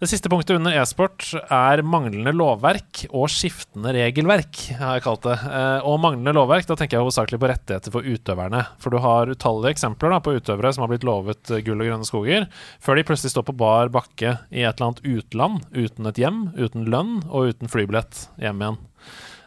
Det 0.00 0.08
siste 0.08 0.30
punktet 0.32 0.56
under 0.56 0.72
e-sport 0.80 1.26
er 1.52 1.82
manglende 1.84 2.32
lovverk 2.32 3.02
og 3.10 3.26
skiftende 3.28 3.92
regelverk, 3.92 4.62
har 4.78 4.94
jeg 4.96 5.02
kalt 5.04 5.26
det. 5.26 5.34
Eh, 5.44 5.84
og 5.84 5.98
manglende 6.00 6.32
lovverk, 6.38 6.64
da 6.70 6.76
tenker 6.80 6.96
jeg 6.96 7.04
hovedsakelig 7.04 7.40
på 7.42 7.50
rettigheter 7.50 7.92
for 7.92 8.08
utøverne. 8.08 8.62
For 8.80 8.96
du 8.96 8.96
har 9.04 9.28
utallige 9.28 9.74
eksempler 9.76 10.14
da, 10.14 10.22
på 10.24 10.32
utøvere 10.38 10.70
som 10.72 10.86
har 10.86 10.92
blitt 10.94 11.04
lovet 11.04 11.52
gull 11.66 11.84
og 11.84 11.90
grønne 11.90 12.08
skoger, 12.08 12.48
før 12.80 12.96
de 12.96 13.04
plutselig 13.10 13.34
står 13.34 13.44
på 13.50 13.56
bar 13.60 13.92
bakke 13.92 14.38
i 14.48 14.64
et 14.64 14.80
eller 14.80 14.88
annet 14.88 15.04
utland, 15.18 15.68
uten 15.76 16.08
et 16.08 16.22
hjem, 16.24 16.40
uten 16.56 16.88
lønn 16.96 17.12
og 17.28 17.52
uten 17.52 17.74
flybillett 17.76 18.24
hjem 18.40 18.64
igjen. 18.64 18.80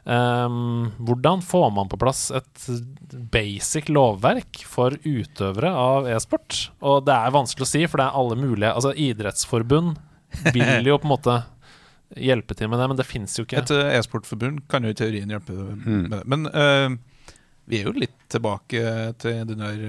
Um, 0.06 0.90
hvordan 1.02 1.42
får 1.42 1.70
man 1.80 1.90
på 1.90 1.98
plass 1.98 2.28
et 2.36 2.70
basic 3.34 3.90
lovverk 3.90 4.62
for 4.70 5.02
utøvere 5.02 5.74
av 5.74 6.14
e-sport? 6.14 6.68
Og 6.86 7.08
det 7.10 7.18
er 7.18 7.38
vanskelig 7.42 7.66
å 7.66 7.74
si, 7.74 7.86
for 7.90 7.98
det 8.04 8.12
er 8.12 8.22
alle 8.22 8.38
mulige 8.38 8.76
Altså, 8.78 8.94
idrettsforbund 8.94 9.96
vil 10.54 10.88
jo 10.92 10.98
på 11.00 11.08
en 11.10 11.14
måte 11.16 11.36
hjelpe 12.14 12.54
til 12.58 12.70
med 12.70 12.78
det, 12.80 12.88
men 12.92 12.98
det 13.00 13.06
fins 13.10 13.38
jo 13.40 13.46
ikke. 13.48 13.64
Et 13.64 13.72
eh, 13.74 13.96
e-sportforbund 13.98 14.64
kan 14.70 14.84
jo 14.86 14.92
i 14.94 14.98
teorien 14.98 15.30
hjelpe 15.34 15.54
Mm. 15.54 16.10
med 16.10 16.12
det. 16.20 16.24
Men 16.30 16.46
uh, 16.54 16.98
vi 17.66 17.80
er 17.80 17.88
jo 17.88 17.94
litt 17.98 18.18
tilbake 18.30 18.84
til 19.24 19.46
den 19.50 19.64
der 19.64 19.84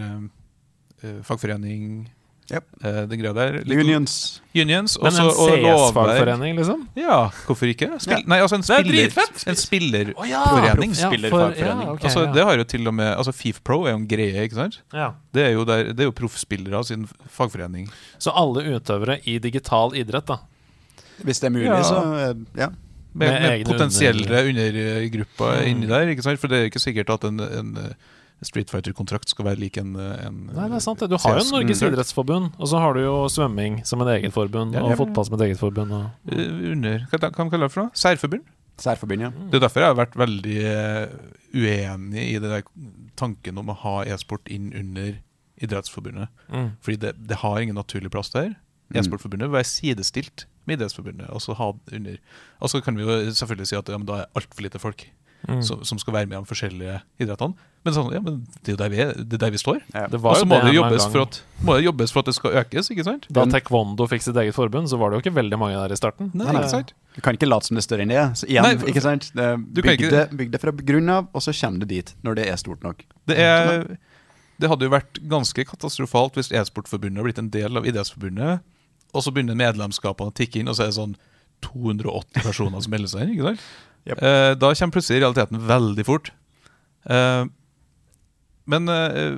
eh, 1.03 1.19
fagforening 1.27 2.07
Yep. 2.53 2.65
det 3.09 3.17
greia 3.19 3.33
der. 3.33 3.55
Litt- 3.65 3.79
Unions. 3.81 4.41
Unions 4.55 4.99
Men 5.01 5.15
en 5.17 5.29
og. 5.31 5.49
CS-fagforening, 5.49 6.57
liksom? 6.59 6.83
Ja, 7.01 7.31
hvorfor 7.47 7.71
ikke? 7.71 7.89
Spill, 7.99 8.19
Ja. 8.21 8.27
Nei, 8.29 8.39
altså 8.45 8.59
en 8.59 8.61
Det 8.61 8.71
er 8.71 8.83
spiller, 8.83 9.09
dritfett! 9.09 9.45
en 9.49 9.57
spillerforening. 9.57 10.19
Å 10.21 10.29
ja! 10.29 10.43
Proffspillerfagforening. 10.77 11.87
Ja, 11.87 11.93
okay, 11.95 12.09
altså. 12.11 12.27
Det 12.35 12.45
har 12.45 12.57
jo 12.61 12.65
til 12.65 12.87
og 12.89 12.95
med 12.95 13.17
Altså 13.17 13.33
FIFPro 13.33 13.87
er 13.87 13.91
jo 13.95 13.97
en 13.97 14.07
greie, 14.07 14.45
ikke 14.45 14.55
sant? 14.61 14.81
Ja. 14.93 15.13
Det 15.33 15.43
er 15.47 15.53
jo, 15.57 15.65
der, 15.65 15.85
det 15.95 16.01
er 16.05 16.11
jo 16.11 16.13
proffspillere 16.13 16.85
sin 16.85 17.09
fagforening. 17.33 17.89
Så 18.19 18.31
alle 18.37 18.65
utøvere 18.77 19.19
i 19.25 19.39
digital 19.39 19.95
idrett, 19.97 20.27
da. 20.27 20.37
Hvis 21.25 21.41
det 21.41 21.49
er 21.49 21.55
mulig, 21.57 21.67
Ja. 21.73 21.83
så 21.83 22.03
eh, 22.19 22.35
ja. 22.61 22.69
Med, 23.15 23.31
Med 23.31 23.43
med, 23.43 23.67
potensielle 23.67 24.27
undergrupper 24.51 25.63
Mm. 25.63 25.69
inni 25.71 25.87
der. 25.87 26.09
ikke 26.11 26.23
sant? 26.23 26.39
For 26.41 26.49
det 26.49 26.59
er 26.59 26.65
ikke 26.71 26.81
sikkert 26.83 27.11
at 27.15 27.25
en, 27.25 27.39
en 27.41 27.77
eh, 27.79 27.93
Street 28.43 28.69
Fighter-kontrakt 28.71 29.29
skal 29.31 29.45
være 29.47 29.61
lik 29.63 29.77
en, 29.79 29.95
eh, 29.97 30.27
en 30.27 30.47
Nei, 30.53 30.69
det 30.69 30.77
er 30.77 30.81
sant. 30.85 30.99
Du 31.09 31.17
har 31.17 31.39
jo 31.39 31.45
Norges 31.53 31.81
idrettsforbund, 31.83 32.53
og 32.59 32.67
så 32.69 32.79
har 32.83 32.95
du 32.95 33.01
jo 33.05 33.15
svømming 33.29 33.85
som 33.87 34.01
et 34.03 34.09
eget 34.21 34.33
forbund, 34.35 34.75
Ja, 34.75 34.83
og 34.83 34.91
ja. 34.91 34.97
fotball 34.97 35.25
som 35.25 35.35
et 35.41 35.47
eget 35.49 35.59
forbund. 35.59 35.93
Og, 35.93 36.11
Eh, 36.33 36.73
Under 36.73 37.07
Hva 37.11 37.19
kan 37.21 37.33
man 37.47 37.51
kalle 37.51 37.69
det 37.69 37.73
for 37.73 37.83
noe? 37.85 37.91
Særforbund? 37.95 38.43
Særforbund, 38.77 39.21
ja. 39.21 39.31
Det 39.31 39.55
er 39.63 39.69
derfor 39.69 39.81
jeg 39.81 39.95
har 39.95 40.07
vært 40.07 40.17
veldig 40.19 40.57
eh, 40.65 41.09
uenig 41.55 42.25
i 42.35 42.39
det 42.43 42.51
der 42.51 42.63
tanken 43.17 43.59
om 43.59 43.71
å 43.71 43.77
ha 43.85 44.03
e-sport 44.05 44.49
inn 44.51 44.73
under 44.75 45.15
Idrettsforbundet. 45.63 46.29
mm. 46.51 46.71
Fordi 46.83 46.97
det, 46.99 47.13
det 47.29 47.37
har 47.37 47.61
ingen 47.63 47.77
naturlig 47.79 48.11
plass 48.11 48.31
der. 48.35 48.57
Mm. 48.91 48.99
E-sportforbundet 49.01 49.47
vil 49.49 49.55
være 49.61 49.71
sidestilt 49.71 50.47
med 50.67 50.79
Idrettsforbundet. 50.81 51.31
Og 51.31 51.41
så 51.41 51.55
ha 51.55 51.73
under 51.93 52.19
Og 52.61 52.69
så 52.69 52.83
kan 52.83 52.97
vi 52.97 53.03
jo 53.07 53.31
selvfølgelig 53.31 53.67
si 53.71 53.77
at 53.77 53.89
ja, 53.89 53.97
men 53.97 54.07
da 54.07 54.25
er 54.25 54.27
altfor 54.37 54.63
lite 54.67 54.79
folk 54.83 55.07
Mm. 55.45 55.61
som, 55.63 55.85
som 55.85 55.99
skal 55.99 56.15
være 56.15 56.27
med 56.27 56.39
i 56.39 56.41
de 56.41 56.49
forskjellige 56.49 57.01
idrettene. 57.21 57.53
Men, 57.85 57.93
sånn, 57.93 58.07
ja, 58.17 58.21
men 58.25 58.39
det 58.65 58.71
er 58.71 58.73
jo 58.73 58.79
der 58.81 58.89
vi, 58.93 58.97
det 59.29 59.37
er 59.37 59.41
der 59.43 59.51
vi 59.53 59.59
står. 59.61 59.83
ja. 59.93 60.07
Det 60.09 60.17
Og 60.17 60.37
så 60.41 60.47
må 60.49 60.57
det 60.65 60.73
jobbes 60.73 61.05
for 61.13 61.27
at 61.27 61.39
må 61.65 61.75
det 61.77 61.85
jobbes 61.85 62.13
for 62.15 62.25
at 62.25 62.29
det 62.31 62.35
skal 62.39 62.55
økes, 62.63 62.89
ikke 62.95 63.05
sant? 63.05 63.27
Da 63.29 63.45
taekwondo 63.53 64.07
fikk 64.09 64.25
sitt 64.25 64.39
eget 64.41 64.57
forbund, 64.57 64.89
så 64.89 64.97
var 65.01 65.13
det 65.13 65.19
jo 65.19 65.25
ikke 65.27 65.35
veldig 65.37 65.59
mange 65.61 65.77
der 65.77 65.93
i 65.93 65.99
starten. 66.01 66.31
Nei, 66.33 66.49
ikke 66.55 66.71
sant? 66.73 66.95
Du 67.15 67.21
kan 67.21 67.37
ikke 67.37 67.49
late 67.51 67.69
som 67.69 67.77
det 67.77 67.85
står 67.85 68.01
enn 68.07 68.15
det. 68.15 68.23
Så 68.41 68.49
igjen, 68.49 68.65
Nei, 68.65 68.73
for- 68.81 68.89
ikke 68.89 69.03
sant? 69.05 69.29
Det, 69.37 69.49
bygg, 69.85 70.07
det, 70.11 70.25
bygg 70.41 70.51
det 70.57 70.61
fra 70.65 70.73
grunnen 70.81 71.13
av, 71.13 71.29
og 71.37 71.45
så 71.45 71.53
kommer 71.61 71.85
du 71.85 71.87
dit 71.93 72.15
når 72.25 72.41
det 72.41 72.47
er 72.49 72.57
stort 72.57 72.83
nok. 72.83 73.05
Det, 73.29 73.37
er, 73.37 73.85
det 74.61 74.71
hadde 74.73 74.89
jo 74.89 74.95
vært 74.97 75.21
ganske 75.37 75.67
katastrofalt 75.69 76.41
hvis 76.41 76.51
E-sportforbundet 76.57 77.21
hadde 77.21 77.29
blitt 77.29 77.43
en 77.45 77.53
del 77.53 77.77
av 77.77 77.85
Idrettsforbundet, 77.87 78.65
og 79.15 79.23
så 79.23 79.31
begynner 79.31 79.61
medlemskapene 79.61 80.33
å 80.33 80.35
tikke 80.35 80.61
inn, 80.63 80.73
og 80.73 80.79
så 80.81 80.87
er 80.87 80.91
det 80.95 80.97
sånn 80.97 81.17
280 81.69 82.43
personer 82.49 82.81
som 82.81 82.91
melder 82.97 83.13
seg 83.13 83.27
inn. 83.29 83.35
ikke 83.37 83.53
sant? 83.53 83.69
Yep. 84.09 84.19
Eh, 84.21 84.55
da 84.61 84.73
kommer 84.75 84.97
plutselig 84.99 85.21
realiteten 85.23 85.61
veldig 85.69 86.05
fort. 86.09 86.33
Eh, 87.09 87.45
men 88.71 88.89
eh, 88.89 89.37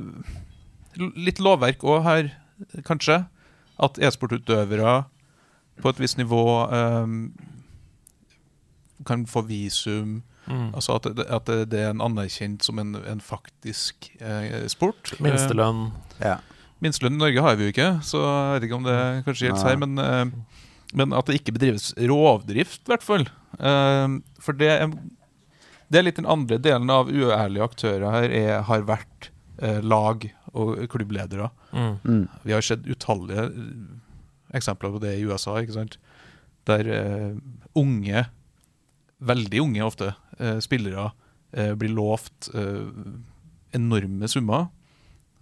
litt 1.16 1.42
lovverk 1.42 1.84
òg 1.84 2.04
her, 2.06 2.30
kanskje. 2.86 3.24
At 3.76 3.98
e-sportutøvere 4.00 5.02
på 5.82 5.92
et 5.92 6.00
visst 6.00 6.16
nivå 6.16 6.44
eh, 6.72 7.12
kan 9.06 9.26
få 9.28 9.44
visum. 9.48 10.22
Mm. 10.46 10.74
Altså 10.78 10.96
at 10.96 11.08
det, 11.18 11.26
at 11.26 11.48
det, 11.70 11.80
er 11.80 11.90
en 11.90 12.04
anerkjent 12.04 12.64
som 12.64 12.78
en, 12.78 12.94
en 12.96 13.22
faktisk 13.22 14.10
eh, 14.20 14.66
sport. 14.70 15.16
Eh, 15.16 15.24
Minstelønn. 15.26 15.88
Ja. 16.22 16.38
Minstelønn 16.84 17.18
i 17.18 17.24
Norge 17.24 17.42
har 17.42 17.58
vi 17.58 17.66
jo 17.66 17.74
ikke, 17.74 17.90
så 18.06 18.22
jeg 18.22 18.54
vet 18.54 18.68
ikke 18.68 18.78
om 18.78 18.86
det 18.86 19.00
kanskje 19.26 19.48
gjelder 19.48 19.68
her. 19.70 19.80
Men, 19.82 19.98
eh, 20.02 20.62
men 20.96 21.16
at 21.16 21.28
det 21.28 21.40
ikke 21.40 21.56
bedrives 21.56 21.90
rovdrift, 21.98 22.84
i 22.84 22.92
hvert 22.92 23.06
fall. 23.06 23.26
Eh, 23.58 24.18
for 24.42 24.58
det 24.58 24.70
er, 24.76 24.86
det 25.88 26.00
er 26.00 26.06
litt 26.06 26.18
den 26.18 26.28
andre 26.30 26.58
delen 26.62 26.90
av 26.90 27.10
uærlige 27.10 27.66
aktører 27.66 28.06
her 28.10 28.32
er, 28.34 28.52
har 28.66 28.86
vært 28.88 29.30
eh, 29.62 29.78
lag 29.84 30.26
og 30.56 30.80
klubbledere. 30.90 31.50
Mm. 31.72 31.94
Mm. 32.02 32.24
Vi 32.42 32.54
har 32.56 32.64
sett 32.64 32.88
utallige 32.88 33.46
eh, 33.50 33.70
eksempler 34.56 34.94
på 34.94 35.02
det 35.04 35.16
i 35.18 35.26
USA, 35.28 35.58
ikke 35.60 35.76
sant? 35.76 35.98
der 36.66 36.88
eh, 36.90 37.34
unge, 37.78 38.24
veldig 39.22 39.62
unge 39.62 39.84
ofte, 39.86 40.12
eh, 40.38 40.58
spillere 40.64 41.12
eh, 41.54 41.74
blir 41.78 41.94
lovt 41.94 42.48
eh, 42.54 42.88
enorme 43.76 44.26
summer, 44.30 44.68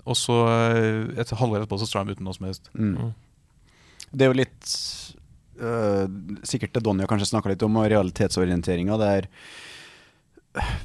og 0.05 0.19
så 0.21 0.37
eh, 0.53 1.21
et 1.21 1.33
halvår 1.33 1.63
etterpå 1.63 1.81
så 1.81 1.89
står 1.89 2.05
de 2.05 2.19
uten 2.19 2.29
noe 2.29 2.37
som 2.37 2.49
helst. 2.49 2.69
Mm. 2.77 2.97
Mm. 2.99 3.13
Det 4.15 4.27
er 4.27 4.31
jo 4.31 4.37
litt 4.39 4.73
øh, 5.59 6.05
Sikkert 6.47 6.77
det 6.77 6.85
Donja 6.87 7.09
kanskje 7.11 7.33
snakka 7.33 7.51
litt 7.51 7.65
om, 7.67 7.81
og 7.81 7.89
realitetsorienteringa. 7.91 8.99
Der 9.01 9.31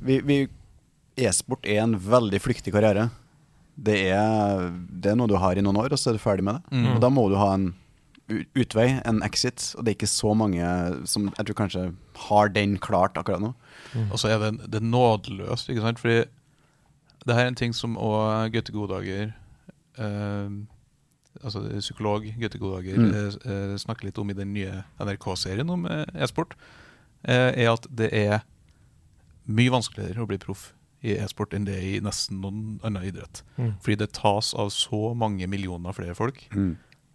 vi, 0.01 0.19
vi 0.25 0.37
E-sport 1.19 1.65
er 1.67 1.81
en 1.83 1.97
veldig 1.99 2.39
flyktig 2.41 2.71
karriere. 2.73 3.09
Det 3.79 3.97
er, 4.11 4.69
det 4.91 5.11
er 5.13 5.17
noe 5.19 5.27
du 5.31 5.35
har 5.39 5.57
i 5.59 5.63
noen 5.63 5.77
år, 5.81 5.91
og 5.95 5.99
så 5.99 6.11
er 6.11 6.17
du 6.17 6.23
ferdig 6.23 6.45
med 6.47 6.59
det. 6.59 6.77
Mm. 6.79 6.87
Og 6.95 7.01
da 7.03 7.09
må 7.11 7.25
du 7.31 7.35
ha 7.39 7.53
en 7.57 7.69
utvei, 8.59 8.87
en 9.09 9.23
exit, 9.25 9.71
og 9.75 9.83
det 9.83 9.91
er 9.93 9.97
ikke 9.97 10.09
så 10.11 10.33
mange 10.37 10.63
som 11.09 11.29
jeg 11.31 11.47
tror 11.49 11.57
kanskje 11.63 11.83
har 12.29 12.51
den 12.53 12.75
klart 12.81 13.17
akkurat 13.19 13.41
nå. 13.41 13.53
Og 14.11 14.19
så 14.21 14.29
er 14.35 14.43
det, 14.43 14.51
det 14.69 14.79
er 14.83 14.85
nådeløst, 14.91 15.71
ikke 15.73 15.81
sant? 15.87 15.99
Fordi 16.03 16.19
det 17.25 17.35
her 17.35 17.47
er 17.47 17.51
en 17.51 17.57
ting 17.59 17.73
som 17.75 17.97
òg 17.99 18.53
Gaute 18.53 18.71
Godager 18.71 19.31
eh, 19.99 20.51
Altså 21.43 21.61
psykolog 21.81 22.23
Gaute 22.39 22.59
Godager 22.61 22.95
Mm. 22.99 23.09
eh, 23.15 23.35
eh, 23.51 23.73
snakker 23.81 24.07
litt 24.07 24.17
om 24.21 24.29
i 24.31 24.35
den 24.37 24.53
nye 24.55 24.83
NRK-serien 25.03 25.69
om 25.73 25.83
eh, 25.89 26.05
e-sport, 26.23 26.55
eh, 27.27 27.51
er 27.65 27.73
at 27.73 27.85
det 27.91 28.09
er 28.15 28.39
mye 29.49 29.71
vanskeligere 29.73 30.23
å 30.23 30.29
bli 30.29 30.37
proff 30.41 30.69
i 31.01 31.13
e-sport 31.15 31.53
enn 31.55 31.63
det 31.67 31.77
er 31.79 31.85
i 31.87 31.99
nesten 32.03 32.41
noen 32.43 32.79
annen 32.83 33.05
idrett. 33.07 33.41
Mm. 33.55 33.73
Fordi 33.81 33.95
det 34.01 34.09
tas 34.17 34.51
av 34.59 34.69
så 34.75 35.13
mange 35.15 35.47
millioner 35.47 35.95
flere 35.95 36.15
folk. 36.17 36.41
Mm. 36.51 36.73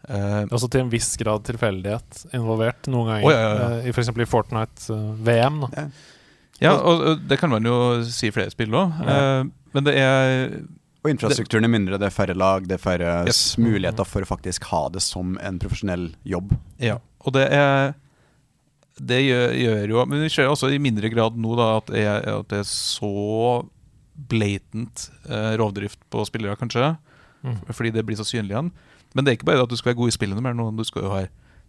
Eh, 0.09 0.41
Også 0.53 0.68
til 0.72 0.82
en 0.85 0.93
viss 0.93 1.11
grad 1.20 1.45
tilfeldighet 1.49 2.26
involvert 2.37 2.89
noen 2.93 3.11
ganger. 3.12 3.26
Oh, 3.28 3.32
ja, 3.32 3.41
ja, 3.43 3.53
ja. 3.61 3.68
Eh, 3.82 3.89
I 3.89 3.93
F.eks. 3.93 4.11
i 4.16 4.28
Fortnite-VM. 4.28 5.62
Uh, 5.68 5.89
Ja. 6.62 6.76
og, 6.78 7.18
det 7.28 7.39
kan 7.41 7.51
man 7.51 7.64
jo 7.66 7.74
si 8.07 8.28
i 8.30 8.32
flere 8.32 8.53
spill 8.53 8.72
òg. 8.78 8.93
Ja. 9.05 9.14
Eh, 9.41 9.45
men 9.74 9.85
det 9.89 9.95
er 9.99 10.61
Og 11.05 11.11
infrastrukturen 11.11 11.66
er 11.66 11.68
mindre, 11.72 11.99
det 12.01 12.07
er 12.09 12.14
færre 12.14 12.32
lag, 12.39 12.64
det 12.68 12.78
er 12.78 12.80
færre 12.80 13.26
Yes. 13.26 13.59
muligheter 13.61 14.07
for 14.09 14.22
å 14.24 14.28
faktisk 14.30 14.64
ha 14.70 14.89
det 14.89 15.03
som 15.05 15.37
en 15.43 15.59
profesjonell 15.61 16.14
jobb. 16.24 16.55
Ja, 16.80 16.97
og 17.20 17.35
det 17.37 17.51
er 17.53 17.93
Det 18.95 19.16
gjør, 19.24 19.53
gjør 19.59 19.88
jo 19.90 20.05
Men 20.07 20.20
vi 20.22 20.28
ser 20.30 20.47
også 20.47 20.68
i 20.70 20.78
mindre 20.78 21.09
grad 21.11 21.34
nå 21.40 21.57
da 21.59 21.64
at 21.80 21.88
det 21.90 22.05
er, 22.07 22.28
at 22.38 22.49
det 22.53 22.61
er 22.62 22.68
så 22.68 23.09
blatant 24.30 25.09
eh, 25.26 25.55
rovdrift 25.59 25.99
på 26.11 26.22
spillere, 26.28 26.55
kanskje. 26.57 26.92
Mm. 27.42 27.57
Fordi 27.74 27.90
det 27.90 28.05
blir 28.07 28.16
så 28.16 28.24
synlig 28.28 28.55
igjen. 28.55 28.68
Men 29.14 29.24
det 29.24 29.32
er 29.32 29.36
ikke 29.38 29.49
bare 29.51 29.64
at 29.66 29.70
du 29.70 29.76
skal 29.76 29.90
være 29.92 29.99
god 30.05 30.12
i 30.12 30.14
spillene 30.14 30.42
mer. 30.45 30.55
Du 30.78 30.84
skal 30.86 31.03
jo 31.03 31.11
ha, 31.11 31.24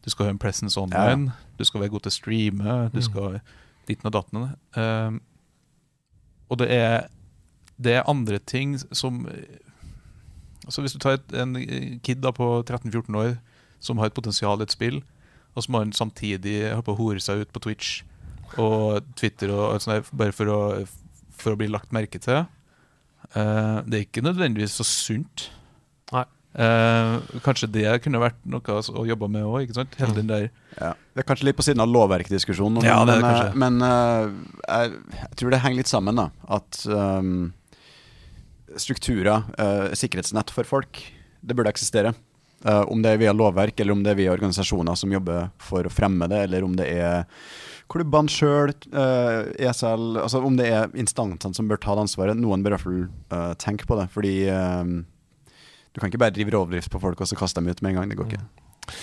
du 0.05 0.09
skal 0.13 0.27
ha 0.27 0.35
en 0.35 0.41
presence 0.41 0.77
online. 0.79 1.33
Du 1.57 1.65
skal 1.65 1.81
være 1.81 1.89
god 1.95 2.05
til 2.05 2.13
å 2.13 2.17
streame. 2.19 2.75
Du 2.93 2.99
Mm. 2.99 3.07
skal 3.09 3.41
ditten 3.87 4.05
og 4.05 4.13
datten. 4.13 4.45
Eh, 4.77 5.19
og 6.49 6.57
det 6.61 6.69
er, 6.71 7.07
det 7.81 7.93
er 7.97 8.09
andre 8.09 8.37
ting 8.39 8.77
som 8.91 9.25
Altså 10.65 10.81
Hvis 10.81 10.93
du 10.93 10.99
tar 10.99 11.11
et, 11.19 11.33
en 11.37 11.53
kid 12.01 12.21
da 12.23 12.31
på 12.33 12.63
13-14 12.65 13.13
år 13.15 13.35
som 13.79 13.97
har 13.99 14.07
et 14.09 14.13
potensial 14.17 14.57
i 14.59 14.63
et 14.65 14.71
spill, 14.73 15.03
og 15.55 15.63
så 15.63 15.71
må 15.71 15.81
han 15.83 15.95
samtidig 15.95 16.59
holde 16.67 16.85
på 16.85 16.95
å 16.95 16.99
hore 16.99 17.23
seg 17.23 17.45
ut 17.45 17.53
på 17.55 17.63
Twitch 17.63 18.01
og 18.61 19.05
Twitter 19.17 19.51
og 19.55 19.73
alt 19.73 19.85
sånt 19.85 20.11
bare 20.15 20.35
for 20.35 20.51
å, 20.51 20.59
for 21.35 21.55
å 21.55 21.59
bli 21.59 21.69
lagt 21.71 21.95
merke 21.95 22.19
til. 22.21 22.43
Uh, 23.33 23.81
det 23.87 23.97
er 23.97 24.05
ikke 24.05 24.23
nødvendigvis 24.25 24.77
så 24.79 24.85
sunt. 24.87 25.49
Nei. 26.13 26.25
Uh, 26.55 27.17
kanskje 27.43 27.67
det 27.67 27.87
kunne 28.05 28.21
vært 28.21 28.37
noe 28.47 28.77
å 28.79 29.03
jobbe 29.07 29.27
med 29.31 29.47
òg. 29.47 29.73
Hele 29.97 30.15
den 30.15 30.29
der 30.29 30.45
Ja. 30.75 30.93
Det 31.15 31.23
er 31.23 31.27
kanskje 31.27 31.49
litt 31.49 31.57
på 31.57 31.65
siden 31.65 31.83
av 31.83 31.91
lovverkdiskusjonen, 31.91 32.81
men, 32.81 32.87
Ja, 32.87 32.99
det 33.07 33.15
er 33.15 33.21
men, 33.23 33.31
kanskje. 33.31 33.59
men 33.63 33.81
eh, 33.87 34.31
jeg, 34.67 34.95
jeg 35.15 35.37
tror 35.39 35.53
det 35.53 35.59
henger 35.63 35.79
litt 35.79 35.91
sammen. 35.91 36.19
da 36.19 36.25
At 36.51 36.81
um, 36.91 37.53
strukturer, 38.75 39.45
sikkerhetsnett 39.95 40.51
for 40.51 40.67
folk, 40.67 40.99
det 41.39 41.55
burde 41.55 41.71
eksistere. 41.71 42.11
Eh, 42.65 42.81
om 42.89 43.01
det 43.01 43.13
er 43.13 43.21
via 43.21 43.33
lovverk, 43.35 43.79
eller 43.79 43.93
om 43.93 44.01
det 44.03 44.15
er 44.15 44.19
via 44.23 44.33
organisasjoner 44.33 44.97
som 44.97 45.13
jobber 45.13 45.49
for 45.61 45.85
å 45.85 45.93
fremme 45.93 46.27
det, 46.31 46.45
eller 46.47 46.65
om 46.65 46.73
det 46.77 46.87
er 46.89 47.25
klubbene 47.91 48.31
sjøl, 48.31 48.71
ESL 49.61 50.17
altså 50.17 50.39
Om 50.41 50.55
det 50.57 50.71
er 50.73 50.95
instansene 50.97 51.53
som 51.53 51.67
bør 51.69 51.77
ta 51.77 51.93
det 51.93 52.07
ansvaret. 52.07 52.39
Noen 52.39 52.65
bør 52.65 52.73
i 52.73 52.77
hvert 52.77 52.85
fall 52.87 53.03
eh, 53.05 53.51
tenke 53.61 53.85
på 53.85 53.99
det. 53.99 54.07
Fordi 54.13 54.33
eh, 54.49 54.95
du 55.93 56.01
kan 56.01 56.09
ikke 56.09 56.23
bare 56.25 56.33
drive 56.33 56.55
rovdrift 56.55 56.91
på 56.91 57.03
folk 57.03 57.21
og 57.21 57.29
så 57.29 57.37
kaste 57.37 57.61
dem 57.61 57.69
ut 57.69 57.85
med 57.85 57.93
en 57.93 58.01
gang. 58.01 58.09
Det 58.09 58.17
går 58.19 58.33
ikke. 58.33 58.95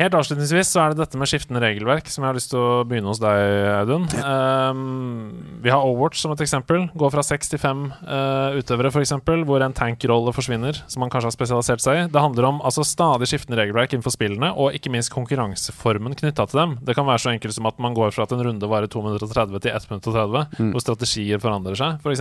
Helt 0.00 0.14
avslutningsvis 0.16 0.70
så 0.72 0.80
er 0.80 0.94
det 0.94 1.02
dette 1.02 1.18
med 1.20 1.28
skiftende 1.28 1.60
regelverk 1.60 2.06
som 2.08 2.24
jeg 2.24 2.30
har 2.30 2.36
lyst 2.38 2.48
til 2.54 2.60
å 2.62 2.84
begynne 2.88 3.10
hos 3.12 3.18
deg, 3.20 3.40
Audun. 3.82 4.06
Um, 4.24 5.58
vi 5.60 5.68
har 5.68 5.84
Overwatch 5.84 6.22
som 6.22 6.32
et 6.32 6.40
eksempel. 6.40 6.86
Går 6.96 7.12
fra 7.12 7.24
seks 7.26 7.50
til 7.52 7.60
fem 7.60 7.82
uh, 8.08 8.56
utøvere, 8.56 8.88
f.eks., 8.94 9.12
hvor 9.44 9.60
en 9.66 9.74
tankrolle 9.76 10.32
forsvinner, 10.32 10.78
som 10.88 11.04
man 11.04 11.12
kanskje 11.12 11.28
har 11.28 11.34
spesialisert 11.36 11.84
seg 11.84 11.98
i. 11.98 12.06
Det 12.14 12.22
handler 12.24 12.48
om 12.48 12.62
altså, 12.64 12.84
stadig 12.88 13.28
skiftende 13.28 13.60
regelverk 13.60 13.92
innenfor 13.92 14.14
spillene, 14.14 14.54
og 14.56 14.72
ikke 14.78 14.92
minst 14.94 15.12
konkurranseformen 15.12 16.16
knytta 16.16 16.48
til 16.48 16.62
dem. 16.62 16.74
Det 16.88 16.96
kan 16.96 17.08
være 17.08 17.20
så 17.26 17.34
enkelt 17.34 17.58
som 17.58 17.68
at 17.68 17.84
man 17.84 17.98
går 17.98 18.16
fra 18.16 18.24
at 18.24 18.32
en 18.36 18.42
runde 18.48 18.72
varer 18.72 18.88
2 18.88 19.04
minutter 19.04 19.28
og 19.28 19.36
30 19.36 19.60
til 19.66 19.76
1 19.76 19.90
minutt 19.92 20.08
og 20.10 20.16
30, 20.16 20.46
Mm. 20.60 20.70
hvor 20.74 20.82
strategier 20.82 21.40
forandrer 21.40 21.76
seg, 21.78 22.00
f.eks. 22.02 22.20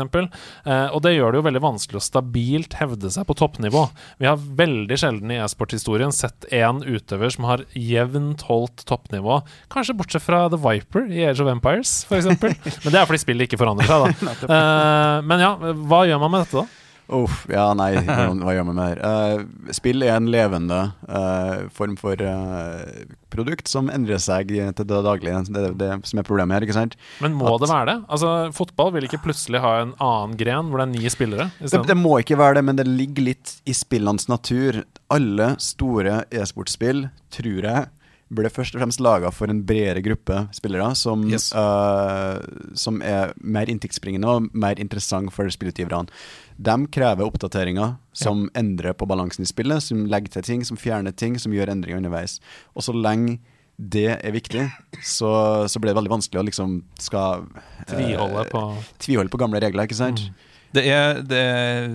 Eh, 0.66 0.88
og 0.94 1.00
det 1.04 1.16
gjør 1.16 1.34
det 1.34 1.40
jo 1.40 1.46
veldig 1.48 1.62
vanskelig 1.64 2.00
å 2.00 2.04
stabilt 2.04 2.76
hevde 2.80 3.10
seg 3.12 3.26
på 3.28 3.36
toppnivå. 3.40 3.86
Vi 4.22 4.28
har 4.30 4.38
veldig 4.40 4.98
sjelden 5.00 5.32
i 5.34 5.40
e-sporthistorien 5.42 6.14
sett 6.16 6.48
én 6.54 6.84
utøver 6.86 7.34
som 7.34 7.48
har 7.50 7.64
jevnt 7.78 8.44
holdt 8.48 8.84
toppnivå. 8.90 9.40
Kanskje 9.72 9.96
bortsett 10.00 10.26
fra 10.26 10.46
The 10.52 10.60
Viper 10.60 11.08
i 11.12 11.26
Age 11.30 11.44
of 11.44 11.52
Empires, 11.52 12.06
f.eks. 12.10 12.26
Men 12.86 12.94
det 12.94 13.02
er 13.02 13.10
fordi 13.10 13.22
spillet 13.22 13.50
ikke 13.50 13.60
forandrer 13.62 13.90
seg, 13.90 14.06
da. 14.06 14.36
Uh, 14.50 15.16
men 15.26 15.42
ja, 15.44 15.52
hva 15.90 16.04
gjør 16.08 16.22
man 16.24 16.34
med 16.34 16.46
dette, 16.46 16.64
da? 16.64 16.89
Uff, 17.10 17.46
ja, 17.50 17.72
nei, 17.74 17.94
hva 18.44 18.54
gjør 18.54 18.68
man 18.68 18.78
med 18.78 18.84
det 18.84 18.90
her? 18.90 19.00
Eh, 19.10 19.74
spill 19.74 20.06
er 20.06 20.14
en 20.16 20.30
levende 20.30 20.80
uh, 21.10 21.66
form 21.74 21.96
for 22.00 22.22
uh, 22.22 22.86
produkt 23.34 23.70
som 23.72 23.90
endrer 23.94 24.22
seg 24.22 24.52
til 24.54 24.90
det 24.90 25.02
daglige. 25.06 25.42
Det 25.50 25.64
er 25.64 25.78
det 25.80 25.92
som 26.10 26.22
er 26.22 26.28
problemet 26.28 26.58
her, 26.58 26.68
ikke 26.68 26.78
sant? 26.78 26.98
Men 27.24 27.38
må 27.40 27.50
At- 27.50 27.64
det 27.64 27.72
være 27.72 27.90
det? 27.92 27.98
Altså, 28.10 28.34
Fotball 28.56 28.94
vil 28.96 29.10
ikke 29.10 29.24
plutselig 29.26 29.64
ha 29.64 29.74
en 29.82 29.96
annen 29.98 30.38
gren 30.40 30.70
hvor 30.70 30.82
det 30.84 30.88
er 30.88 30.94
ni 30.94 31.14
spillere? 31.14 31.50
Det, 31.60 31.84
det 31.90 31.98
må 31.98 32.20
ikke 32.22 32.38
være 32.40 32.60
det, 32.60 32.66
men 32.70 32.80
det 32.80 32.88
ligger 32.90 33.32
litt 33.32 33.56
i 33.66 33.76
spillenes 33.78 34.30
natur. 34.30 34.84
Alle 35.10 35.56
store 35.62 36.24
e-sportspill, 36.30 37.08
tror 37.34 37.66
jeg, 37.66 37.88
ble 38.30 38.50
først 38.54 38.76
og 38.76 38.84
fremst 38.84 39.02
laga 39.02 39.32
for 39.34 39.50
en 39.50 39.64
bredere 39.66 40.04
gruppe 40.06 40.44
spillere 40.54 40.92
som, 40.96 41.24
Yes. 41.32 41.50
uh, 41.54 42.38
som 42.78 43.02
er 43.02 43.34
mer 43.42 43.70
inntektsbringende 43.72 44.30
og 44.30 44.50
mer 44.54 44.80
interessant 44.80 45.34
for 45.34 45.50
spillutgiverne. 45.50 46.10
De 46.58 46.76
krever 46.94 47.26
oppdateringer 47.26 47.96
som 48.14 48.50
endrer 48.54 48.94
på 48.94 49.08
balansen 49.10 49.44
i 49.44 49.50
spillet, 49.50 49.82
som 49.82 50.06
legger 50.06 50.30
til 50.36 50.44
ting, 50.44 50.66
som 50.66 50.78
fjerner 50.78 51.16
ting, 51.16 51.40
som 51.40 51.56
gjør 51.56 51.72
endringer 51.74 51.98
underveis. 52.04 52.40
Og 52.76 52.86
så 52.86 52.94
lenge 52.94 53.40
det 53.80 54.10
er 54.20 54.34
viktig, 54.36 54.66
så, 55.02 55.30
så 55.72 55.80
blir 55.80 55.94
det 55.94 55.98
veldig 56.02 56.12
vanskelig 56.12 56.42
å 56.42 56.46
liksom 56.46 56.84
skal 57.00 57.46
uh, 57.48 57.86
Tviholde 57.88 58.44
på 58.52 58.64
tviholde 59.00 59.32
på 59.32 59.40
gamle 59.40 59.62
regler, 59.64 59.88
ikke 59.88 59.96
sant? 59.96 60.20
Mm. 60.28 60.36
Det 60.76 60.84
er, 60.86 61.22
det 61.26 61.40
er 61.40 61.88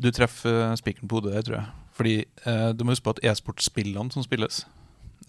Du 0.00 0.10
treffer 0.10 0.72
spikeren 0.80 1.06
på 1.06 1.20
hodet 1.20 1.36
der, 1.36 1.44
tror 1.46 1.58
jeg. 1.60 1.66
Fordi 1.92 2.14
uh, 2.46 2.70
du 2.72 2.82
må 2.82 2.94
huske 2.96 3.04
på 3.04 3.12
at 3.18 3.20
e-sportspillene 3.30 4.10
som 4.10 4.24
spilles 4.24 4.64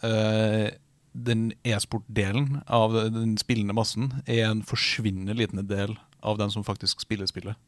Den 0.01 1.51
e-sport-delen 1.67 2.61
av 2.71 2.95
den 3.13 3.35
spillende 3.37 3.75
massen 3.75 4.23
er 4.25 4.47
en 4.47 4.63
forsvinnende 4.63 5.35
liten 5.35 5.59
del 5.67 5.97
av 6.23 6.39
den 6.39 6.53
som 6.53 6.63
faktisk 6.63 7.03
spiller 7.03 7.27
spillet. 7.29 7.59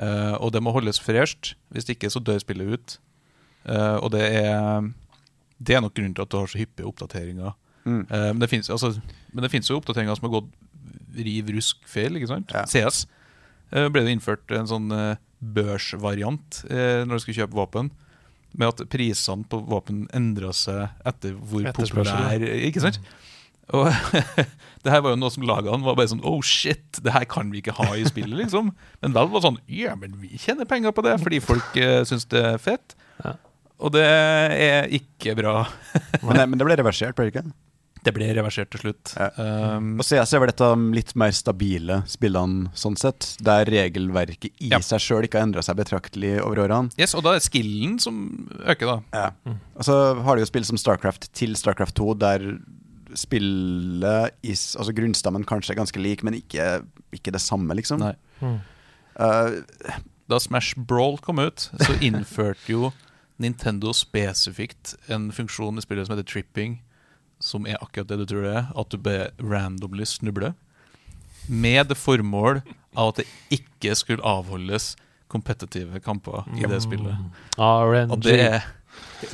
Eh, 0.00 0.34
og 0.40 0.52
det 0.54 0.62
må 0.64 0.72
holdes 0.74 1.00
fresht. 1.02 1.54
Hvis 1.74 1.90
ikke 1.92 2.10
så 2.12 2.22
dør 2.24 2.40
spillet 2.42 2.74
ut. 2.74 2.96
Eh, 3.68 3.96
og 4.00 4.10
det 4.14 4.24
er 4.40 4.90
Det 5.60 5.74
er 5.76 5.82
nok 5.84 5.92
grunnen 5.92 6.14
til 6.14 6.22
at 6.24 6.30
du 6.30 6.38
har 6.38 6.46
så 6.48 6.56
hyppige 6.56 6.88
oppdateringer. 6.88 7.52
Mm. 7.84 8.06
Eh, 8.10 8.32
men 8.32 8.40
det 8.40 8.48
finnes 8.48 8.70
altså, 8.70 8.98
men 9.32 9.44
det 9.44 9.50
finnes 9.50 9.68
jo 9.68 9.76
oppdateringer 9.76 10.16
som 10.16 10.30
har 10.30 10.40
gått 10.40 10.48
riv 11.16 11.50
rusk 11.52 11.76
feil. 11.84 12.16
ikke 12.16 12.30
sant? 12.30 12.50
Ja. 12.54 12.64
CS 12.64 13.06
eh, 13.72 13.88
ble 13.92 14.06
det 14.06 14.14
innført 14.14 14.50
en 14.56 14.70
sånn 14.70 14.88
eh, 14.90 15.20
børsvariant 15.40 16.64
eh, 16.70 17.04
når 17.04 17.12
du 17.12 17.20
skulle 17.20 17.42
kjøpe 17.42 17.58
våpen. 17.58 17.90
Med 18.58 18.68
at 18.72 18.80
prisene 18.90 19.44
på 19.50 19.60
våpen 19.70 20.06
endra 20.16 20.50
seg 20.56 20.88
etter 21.06 21.36
hvor 21.38 21.62
populær 21.76 22.42
Ikke 22.66 22.82
sant? 22.82 22.98
Og 23.70 23.86
det 24.82 24.90
her 24.90 25.02
var 25.04 25.12
jo 25.14 25.18
noe 25.20 25.30
som 25.30 25.44
lagene 25.46 25.84
var 25.86 25.94
bare 25.94 26.10
sånn 26.10 26.24
Oh 26.26 26.40
shit, 26.42 26.98
det 27.04 27.12
her 27.14 27.22
kan 27.30 27.52
vi 27.54 27.60
ikke 27.62 27.76
ha 27.78 27.92
i 27.94 28.02
spillet, 28.08 28.34
liksom. 28.40 28.72
Men 29.04 29.14
Valve 29.14 29.36
var 29.36 29.44
sånn 29.46 29.60
Ja, 29.70 29.92
men 29.94 30.16
vi 30.18 30.34
tjener 30.42 30.66
penger 30.66 30.90
på 30.96 31.04
det 31.06 31.14
fordi 31.22 31.38
folk 31.44 31.78
uh, 31.78 32.00
syns 32.08 32.26
det 32.32 32.42
er 32.54 32.58
fett. 32.58 32.96
Ja. 33.22 33.36
Og 33.80 33.94
det 33.94 34.02
er 34.04 34.90
ikke 34.92 35.36
bra. 35.38 35.54
Men, 36.24 36.34
det- 36.36 36.48
men 36.50 36.58
det 36.60 36.66
ble 36.66 36.76
reversert, 36.82 37.14
ble 37.16 37.28
det 37.30 37.36
ikke? 37.36 37.46
Det 38.02 38.14
ble 38.16 38.30
reversert 38.32 38.70
til 38.72 38.80
slutt. 38.80 39.12
Ja. 39.18 39.28
Um, 39.76 39.98
Og 40.00 40.04
CS 40.08 40.32
er 40.32 40.40
vel 40.40 40.48
et 40.48 40.60
av 40.64 40.78
litt 40.96 41.14
mer 41.20 41.30
stabile 41.36 41.98
spillene, 42.08 42.70
sånn 42.72 42.96
sett, 42.96 43.36
der 43.44 43.64
regelverket 43.68 44.52
i 44.60 44.70
Ja. 44.72 44.78
seg 44.80 45.00
sjøl 45.04 45.24
ikke 45.28 45.38
har 45.38 45.46
endra 45.46 45.62
seg 45.62 45.76
betraktelig 45.76 46.40
over 46.40 46.62
årene. 46.66 46.90
yes, 46.98 47.14
og 47.14 47.22
da 47.24 47.34
er 47.36 47.40
skillen 47.44 47.98
som 48.00 48.48
øker, 48.64 48.86
da. 48.86 49.00
Ja. 49.12 49.54
Og 49.76 49.84
så 49.84 49.98
har 50.22 50.36
du 50.36 50.40
jo 50.42 50.46
spill 50.46 50.64
som 50.64 50.76
Starcraft 50.80 51.28
til 51.32 51.52
Starcraft 51.56 51.94
2, 52.00 52.14
der 52.18 52.58
spillet, 53.14 54.30
i, 54.46 54.52
altså 54.54 54.92
grunnstammen 54.94 55.44
kanskje 55.48 55.74
er 55.74 55.80
ganske 55.80 56.00
lik, 56.02 56.22
men 56.26 56.36
ikke, 56.38 56.82
ikke 57.16 57.32
det 57.34 57.40
samme, 57.42 57.74
liksom. 57.78 58.00
Nei. 58.00 58.14
Eh, 59.20 59.60
Da 60.30 60.38
Smash 60.38 60.76
Brawl 60.78 61.18
kom 61.18 61.40
ut, 61.42 61.68
så 61.82 61.96
innførte 62.06 62.68
jo 62.70 62.92
Nintendo 63.42 63.90
spesifikt 63.96 64.92
en 65.10 65.30
funksjon 65.34 65.76
i 65.80 65.82
spillet 65.82 66.06
som 66.06 66.14
heter 66.16 66.28
tripping, 66.30 66.76
som 67.40 67.66
er 67.66 67.78
akkurat 67.80 68.08
det 68.10 68.18
du 68.20 68.26
tror 68.28 68.42
det 68.44 68.54
er, 68.60 68.66
at 68.76 68.90
du 68.92 68.98
bare 69.00 69.30
randomly 69.40 70.04
snubler. 70.08 70.52
Med 71.48 71.88
det 71.90 71.96
formål 71.98 72.60
av 72.96 73.12
at 73.14 73.22
det 73.22 73.26
ikke 73.56 73.94
skulle 73.98 74.22
avholdes 74.26 74.92
kompetitive 75.30 76.00
kamper 76.04 76.44
i 76.58 76.66
det 76.68 76.80
spillet. 76.84 77.16
RNG. 77.56 78.12
Og 78.12 78.22
det 78.22 78.36
er, 78.42 78.64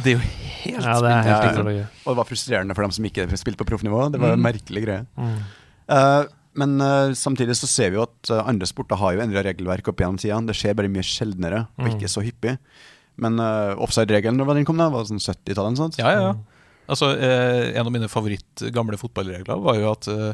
det 0.05 0.13
er 0.13 0.17
jo 0.17 0.23
helt 0.23 0.85
ja, 0.87 0.97
det 1.03 1.11
er 1.13 1.23
helt 1.27 1.61
Ja, 1.61 1.75
ja. 1.81 1.85
og 2.05 2.11
det 2.15 2.19
var 2.21 2.29
frustrerende 2.29 2.77
for 2.77 2.85
dem 2.87 2.93
som 2.95 3.05
ikke 3.09 3.27
spilte 3.41 3.63
på 3.65 3.69
proffnivå. 3.73 4.07
Det 4.13 4.21
var 4.21 4.35
en 4.37 4.41
Mm. 4.41 4.47
merkelig 4.49 4.83
greie. 4.87 5.07
Mm. 5.17 5.39
Uh, 5.89 6.25
men 6.57 6.81
uh, 6.81 7.13
samtidig 7.17 7.57
så 7.57 7.67
ser 7.69 7.91
vi 7.93 7.97
jo 7.99 8.05
at 8.07 8.31
uh, 8.33 8.43
andre 8.49 8.67
sporter 8.69 8.97
har 9.01 9.13
jo 9.17 9.21
endra 9.25 9.43
regelverk 9.45 9.89
opp 9.89 10.01
gjennom 10.01 10.17
tidene. 10.21 10.47
Det 10.49 10.57
skjer 10.57 10.77
bare 10.79 10.89
mye 10.93 11.05
sjeldnere, 11.05 11.67
og 11.77 11.85
Mm. 11.89 11.95
ikke 11.97 12.09
så 12.13 12.23
hyppig. 12.25 12.59
Men 13.17 13.41
uh, 13.41 13.75
offside-regelen, 13.81 14.37
da 14.39 14.55
den 14.55 14.65
kom? 14.69 14.77
da? 14.77 14.89
Var 14.93 15.05
sånn 15.09 15.21
70-tallet? 15.21 15.57
eller 15.57 15.89
noe? 15.89 15.97
Ja, 15.99 16.13
ja, 16.13 16.21
ja. 16.21 16.35
Altså, 16.89 17.11
eh, 17.19 17.73
en 17.77 17.87
av 17.87 17.93
mine 17.93 18.09
favoritt 18.11 18.67
gamle 18.75 18.99
fotballregler 19.01 19.63
var 19.63 19.79
jo 19.81 19.91
at 19.93 20.09
eh, 20.13 20.33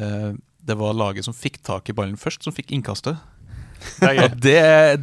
eh, 0.00 0.32
det 0.64 0.76
var 0.80 0.96
laget 0.96 1.26
som 1.26 1.36
fikk 1.36 1.60
tak 1.66 1.90
i 1.92 1.96
ballen 1.96 2.16
først, 2.20 2.44
som 2.46 2.54
fikk 2.56 2.72
innkastet. 2.72 3.20
Det 4.00 4.08
er 4.08 4.14
gøy. 4.16 4.28
det, 4.46 4.54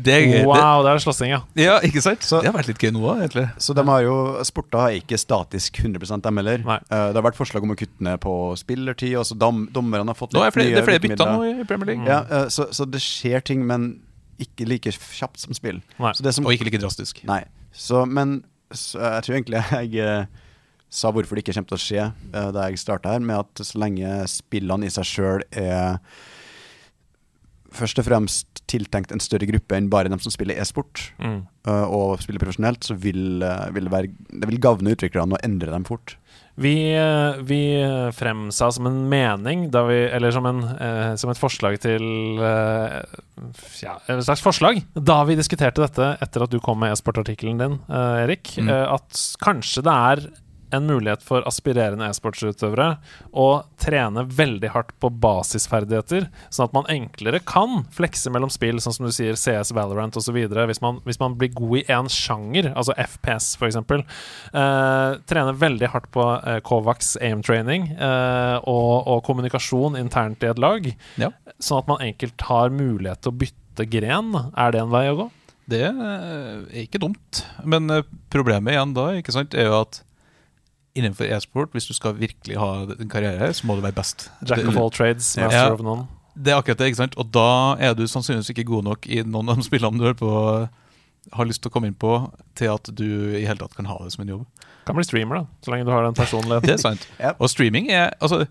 det 0.05 0.13
er 0.15 0.23
gøy. 0.25 0.45
Wow, 0.49 0.81
det 0.85 0.93
er 0.93 1.01
slåssing, 1.03 1.31
ja. 1.35 1.39
Ja, 1.59 1.75
ikke 1.85 2.01
sant? 2.03 2.25
Så- 2.25 2.41
det 2.41 2.49
har 2.49 2.57
vært 2.57 2.71
litt 2.71 2.81
gøy 2.81 2.93
nå 2.95 3.03
òg, 3.05 3.21
egentlig. 3.25 3.45
Så 3.61 3.75
de 3.77 3.85
har 3.87 4.03
jo, 4.05 4.15
Sporta 4.47 4.87
er 4.89 4.99
ikke 5.01 5.19
statisk 5.21 5.81
100 5.83 6.21
dem 6.25 6.41
heller. 6.41 6.65
Nei. 6.65 6.79
Eh, 6.89 7.07
det 7.11 7.19
har 7.19 7.27
vært 7.29 7.39
forslag 7.39 7.67
om 7.67 7.75
å 7.75 7.77
kutte 7.79 8.07
ned 8.07 8.21
på 8.23 8.35
spillertid. 8.59 9.15
Altså 9.21 9.37
dom, 9.37 9.67
dommerne 9.73 10.09
har 10.09 10.17
fått 10.17 10.33
er 10.33 10.47
litt 10.47 10.57
flere, 10.57 10.69
nye 10.71 10.77
det 10.79 10.83
er 10.83 10.89
flere 10.89 11.05
bytter 11.07 11.33
nå 11.35 11.49
i 11.51 11.67
Premier 11.69 11.93
League. 11.93 12.07
Ja, 12.09 12.21
eh, 12.25 12.47
så, 12.53 12.69
så 12.73 12.87
det 12.89 13.03
skjer 13.05 13.45
ting, 13.51 13.65
men 13.69 13.91
ikke 14.41 14.65
like 14.65 14.89
kjapt 14.97 15.43
som 15.43 15.53
spill. 15.53 15.83
Så 16.01 16.25
det 16.25 16.33
som, 16.33 16.47
Og 16.49 16.55
ikke 16.55 16.71
like 16.71 16.81
drastisk. 16.81 17.21
Nei. 17.29 17.43
Så, 17.71 18.05
men 18.09 18.39
så 18.73 18.97
jeg 19.03 19.25
tror 19.27 19.35
egentlig 19.37 19.61
jeg 19.93 20.27
sa 20.91 21.11
hvorfor 21.15 21.37
det 21.39 21.45
ikke 21.45 21.55
kommer 21.55 21.71
til 21.71 21.79
å 21.79 21.85
skje 21.85 22.05
uh, 22.35 22.49
da 22.51 22.67
jeg 22.67 22.81
starta 22.83 23.13
her, 23.15 23.23
med 23.23 23.39
at 23.45 23.63
så 23.63 23.79
lenge 23.79 24.11
spillene 24.27 24.89
i 24.89 24.93
seg 24.93 25.07
sjøl 25.07 25.45
er 25.55 25.97
først 27.71 28.01
og 28.01 28.07
fremst 28.09 28.59
tiltenkt 28.71 29.13
en 29.15 29.21
større 29.23 29.47
gruppe 29.47 29.77
enn 29.77 29.87
bare 29.91 30.09
dem 30.11 30.19
som 30.19 30.31
spiller 30.33 30.57
e-sport, 30.59 31.05
Mm. 31.23 31.45
uh, 31.67 31.85
og 31.87 32.19
spiller 32.23 32.41
profesjonelt, 32.43 32.83
så 32.83 32.95
vil, 32.99 33.41
eh, 33.43 33.69
vil 33.71 33.87
det, 33.87 33.91
være, 33.93 34.09
det 34.41 34.49
vil 34.49 34.59
gagne 34.59 34.91
utviklerne 34.91 35.37
å 35.37 35.43
endre 35.43 35.71
dem 35.71 35.85
fort. 35.87 36.17
Vi, 36.61 36.73
vi 37.47 37.59
fremsa 38.13 38.67
som 38.75 38.87
en 38.89 39.07
mening, 39.09 39.69
da 39.71 39.85
vi, 39.87 40.01
eller 40.11 40.31
som, 40.35 40.45
en, 40.45 40.59
eh, 40.83 41.15
som 41.15 41.31
et 41.31 41.39
forslag 41.39 41.79
til 41.79 42.03
eh, 42.43 42.99
Ja, 43.81 43.95
et 44.11 44.23
slags 44.27 44.43
forslag, 44.43 44.83
da 44.93 45.21
vi 45.23 45.39
diskuterte 45.39 45.81
dette 45.81 46.11
etter 46.21 46.43
at 46.43 46.51
du 46.51 46.59
kom 46.59 46.79
med 46.83 46.91
e-sportartikkelen 46.91 47.57
din, 47.63 47.79
Erik, 47.89 48.51
Mm. 48.59 48.69
at 48.69 49.23
kanskje 49.41 49.81
det 49.87 49.95
er 49.95 50.25
en 50.75 50.87
mulighet 50.89 51.23
for 51.25 51.43
aspirerende 51.49 52.07
e-sportsutøvere 52.09 52.97
å 53.33 53.47
trene 53.81 54.23
veldig 54.27 54.69
hardt 54.73 54.91
på 55.03 55.09
basisferdigheter, 55.23 56.27
sånn 56.49 56.67
at 56.69 56.75
man 56.77 56.89
enklere 56.91 57.41
kan 57.47 57.83
flekse 57.95 58.31
mellom 58.33 58.51
spill, 58.53 58.79
sånn 58.83 58.95
som 58.95 59.07
du 59.07 59.11
sier 59.15 59.35
CS, 59.39 59.73
Valorant 59.77 60.15
osv. 60.19 60.37
Hvis, 60.71 60.81
man- 60.81 61.01
hvis 61.05 61.19
man 61.21 61.35
blir 61.39 61.53
god 61.55 61.77
i 61.79 61.83
én 61.91 62.09
sjanger, 62.11 62.71
altså 62.75 62.95
FPS 62.97 63.55
f.eks. 63.59 63.75
Eh, 63.81 65.15
trene 65.29 65.53
veldig 65.57 65.89
hardt 65.93 66.09
på 66.13 66.23
eh, 66.47 66.59
Kovacs 66.65 67.15
aim 67.21 67.41
training 67.45 67.89
eh, 67.97 68.57
og, 68.67 69.07
og 69.07 69.23
kommunikasjon 69.27 69.97
internt 69.99 70.43
i 70.43 70.49
et 70.51 70.59
lag, 70.61 70.87
Ja. 71.21 71.31
sånn 71.59 71.81
at 71.83 71.87
man 71.91 72.01
enkelt 72.05 72.41
har 72.49 72.69
mulighet 72.73 73.21
til 73.23 73.31
å 73.33 73.39
bytte 73.45 73.87
gren. 73.91 74.33
Er 74.57 74.71
det 74.75 74.81
en 74.83 74.91
vei 74.93 75.05
å 75.11 75.17
gå? 75.23 75.29
Det 75.71 75.83
er 75.87 76.63
ikke 76.83 76.99
dumt. 76.99 77.43
Men 77.63 77.89
eh, 77.93 78.01
problemet 78.33 78.73
igjen 78.75 78.95
da 78.97 79.09
ikke 79.19 79.31
sant, 79.35 79.53
er 79.55 79.69
jo 79.69 79.77
at 79.85 80.01
innenfor 80.97 81.29
e-sport, 81.31 81.71
hvis 81.75 81.87
du 81.87 81.93
skal 81.95 82.17
virkelig 82.19 82.57
ha 82.59 82.71
en 82.99 83.09
karriere, 83.11 83.37
her, 83.39 83.53
så 83.55 83.67
må 83.67 83.77
du 83.77 83.83
være 83.85 83.95
best. 83.95 84.29
Jack 84.47 84.65
of 84.67 84.77
all 84.77 84.91
trades, 84.91 85.37
master 85.39 85.57
Ja. 85.57 85.73
of 85.73 85.81
none. 85.85 86.07
Det 86.35 86.51
er 86.53 86.57
akkurat 86.61 86.79
det, 86.79 86.87
ikke 86.91 87.01
sant? 87.01 87.17
Og 87.19 87.31
da 87.31 87.75
er 87.79 87.93
du 87.95 88.05
sannsynligvis 88.07 88.49
ikke 88.53 88.67
god 88.69 88.83
nok 88.87 89.07
i 89.07 89.21
noen 89.23 89.49
av 89.51 89.59
de 89.59 89.63
spillene 89.69 89.99
du 89.99 90.05
hører 90.07 90.19
på, 90.19 90.31
har 91.37 91.45
lyst 91.45 91.61
til 91.61 91.69
å 91.69 91.73
komme 91.75 91.87
inn 91.91 91.97
på, 91.99 92.15
til 92.57 92.71
at 92.73 92.89
du 92.97 93.05
i 93.37 93.43
hele 93.45 93.59
tatt 93.61 93.75
kan 93.77 93.85
ha 93.85 93.97
det 94.03 94.11
som 94.15 94.23
en 94.25 94.33
jobb. 94.35 94.45
Kan 94.87 94.97
bli 94.97 95.05
streamer, 95.05 95.41
da, 95.43 95.45
så 95.63 95.71
lenge 95.73 95.85
du 95.85 95.91
har 95.93 96.03
den 96.07 96.15
Det 96.65 96.75
er 96.75 96.81
sant. 96.81 97.07
yep. 97.19 97.37
Og 97.39 97.49
streaming 97.51 97.91
er 97.91 98.13
altså, 98.19 98.45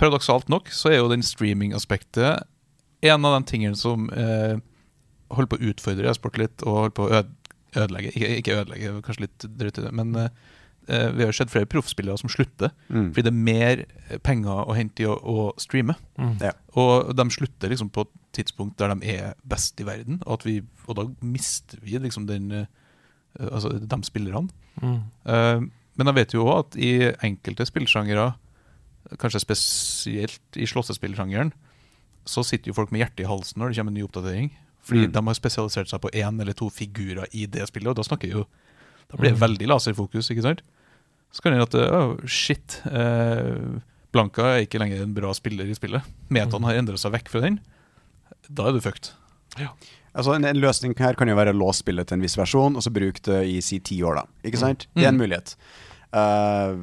Paradoksalt 0.00 0.48
nok 0.48 0.68
så 0.72 0.88
er 0.90 0.96
jo 1.00 1.10
den 1.12 1.22
streaming-aspektet 1.22 2.44
en 3.02 3.24
av 3.24 3.34
de 3.38 3.46
tingene 3.48 3.76
som 3.76 4.08
eh, 4.12 4.56
holder 5.32 5.50
på 5.52 5.58
å 5.58 5.68
utfordre 5.72 6.10
e-sport 6.10 6.38
litt, 6.40 6.62
og 6.64 6.76
holder 6.76 6.94
på 6.96 7.06
å 7.08 7.20
ødelegge 7.80 8.12
Ikke, 8.14 8.30
ikke 8.40 8.56
ødelegge, 8.60 8.94
kanskje 9.06 9.24
litt 9.26 9.46
drøyt 9.60 9.78
i 9.80 9.84
det, 9.86 9.92
men 9.96 10.14
eh, 10.16 10.30
vi 11.16 11.24
har 11.24 11.32
sett 11.36 11.50
flere 11.52 11.68
proffspillere 11.70 12.18
som 12.18 12.30
slutter. 12.32 12.72
Mm. 12.88 13.10
Fordi 13.14 13.22
det 13.26 13.30
er 13.32 13.44
mer 13.46 13.82
eh, 14.08 14.18
penger 14.26 14.64
å 14.66 14.74
hente 14.76 15.04
i 15.04 15.06
å, 15.06 15.14
å 15.14 15.44
streame. 15.60 15.94
Mm. 16.18 16.36
Ja. 16.42 16.52
Og 16.80 17.12
de 17.16 17.26
slutter 17.30 17.70
liksom 17.72 17.90
på 17.94 18.06
et 18.06 18.12
tidspunkt 18.40 18.78
der 18.78 18.94
de 18.94 19.12
er 19.16 19.34
best 19.44 19.80
i 19.80 19.86
verden, 19.88 20.20
og, 20.26 20.40
at 20.40 20.46
vi, 20.46 20.58
og 20.86 20.96
da 20.98 21.06
mister 21.22 21.78
vi 21.82 21.98
liksom 21.98 22.26
den 22.30 22.50
eh, 22.52 22.66
Altså 23.38 23.70
de 23.78 23.96
spillerne. 24.02 24.48
Mm. 24.82 24.96
Uh, 25.22 25.60
men 25.94 26.08
jeg 26.10 26.16
vet 26.16 26.32
jo 26.34 26.48
òg 26.50 26.56
at 26.64 26.76
i 26.82 26.88
enkelte 27.22 27.62
spillsjangere, 27.68 28.24
kanskje 29.22 29.40
spesielt 29.44 30.58
i 30.58 30.66
slåssespillsjangeren, 30.66 31.52
så 32.26 32.42
sitter 32.42 32.72
jo 32.72 32.74
folk 32.74 32.90
med 32.90 33.04
hjertet 33.04 33.22
i 33.22 33.28
halsen 33.30 33.62
når 33.62 33.70
det 33.70 33.78
kommer 33.78 33.94
en 33.94 33.98
ny 34.00 34.02
oppdatering. 34.02 34.50
Fordi 34.82 35.06
Mm. 35.06 35.12
de 35.12 35.22
har 35.26 35.34
spesialisert 35.38 35.88
seg 35.92 36.00
på 36.02 36.10
én 36.10 36.40
eller 36.40 36.52
to 36.58 36.68
figurer 36.70 37.26
i 37.32 37.46
det 37.46 37.68
spillet, 37.68 37.86
og 37.92 37.96
da 37.96 38.02
snakker 38.02 38.30
jo 38.34 38.46
Da 39.10 39.16
blir 39.16 39.30
det 39.30 39.38
Mm. 39.38 39.46
veldig 39.46 39.66
laserfokus, 39.66 40.30
ikke 40.30 40.42
sant? 40.42 40.60
Så 41.32 41.42
kan 41.42 41.52
det 41.52 41.60
hende 41.60 41.68
at 41.68 41.92
oh, 41.94 42.16
shit, 42.26 42.80
eh, 42.90 43.80
Blanka 44.12 44.42
er 44.56 44.64
ikke 44.66 44.80
lenger 44.82 45.02
en 45.04 45.14
bra 45.14 45.30
spiller 45.36 45.68
i 45.70 45.74
spillet. 45.78 46.02
Metaen 46.28 46.58
Mm. 46.60 46.64
har 46.66 46.74
endra 46.80 46.98
seg 46.98 47.12
vekk 47.14 47.28
fra 47.30 47.40
den. 47.44 47.60
Da 48.50 48.66
er 48.66 48.72
du 48.72 48.80
fucked. 48.80 49.12
Altså 50.10 50.34
en, 50.34 50.44
en 50.44 50.58
løsning 50.58 50.96
her 50.98 51.14
kan 51.14 51.28
jo 51.30 51.36
være 51.38 51.52
å 51.54 51.58
låse 51.60 51.84
spillet 51.84 52.08
til 52.10 52.18
en 52.18 52.24
viss 52.24 52.34
versjon, 52.36 52.74
og 52.74 52.82
så 52.82 52.90
bruke 52.90 53.22
det 53.22 53.44
i 53.46 53.60
si 53.62 53.78
ti 53.78 54.00
år, 54.02 54.16
da. 54.16 54.24
Ikke 54.42 54.58
sant? 54.58 54.88
Det 54.96 55.04
er 55.04 55.12
en 55.12 55.14
Mm. 55.20 55.22
mulighet. 55.22 55.54
Uh, 56.12 56.74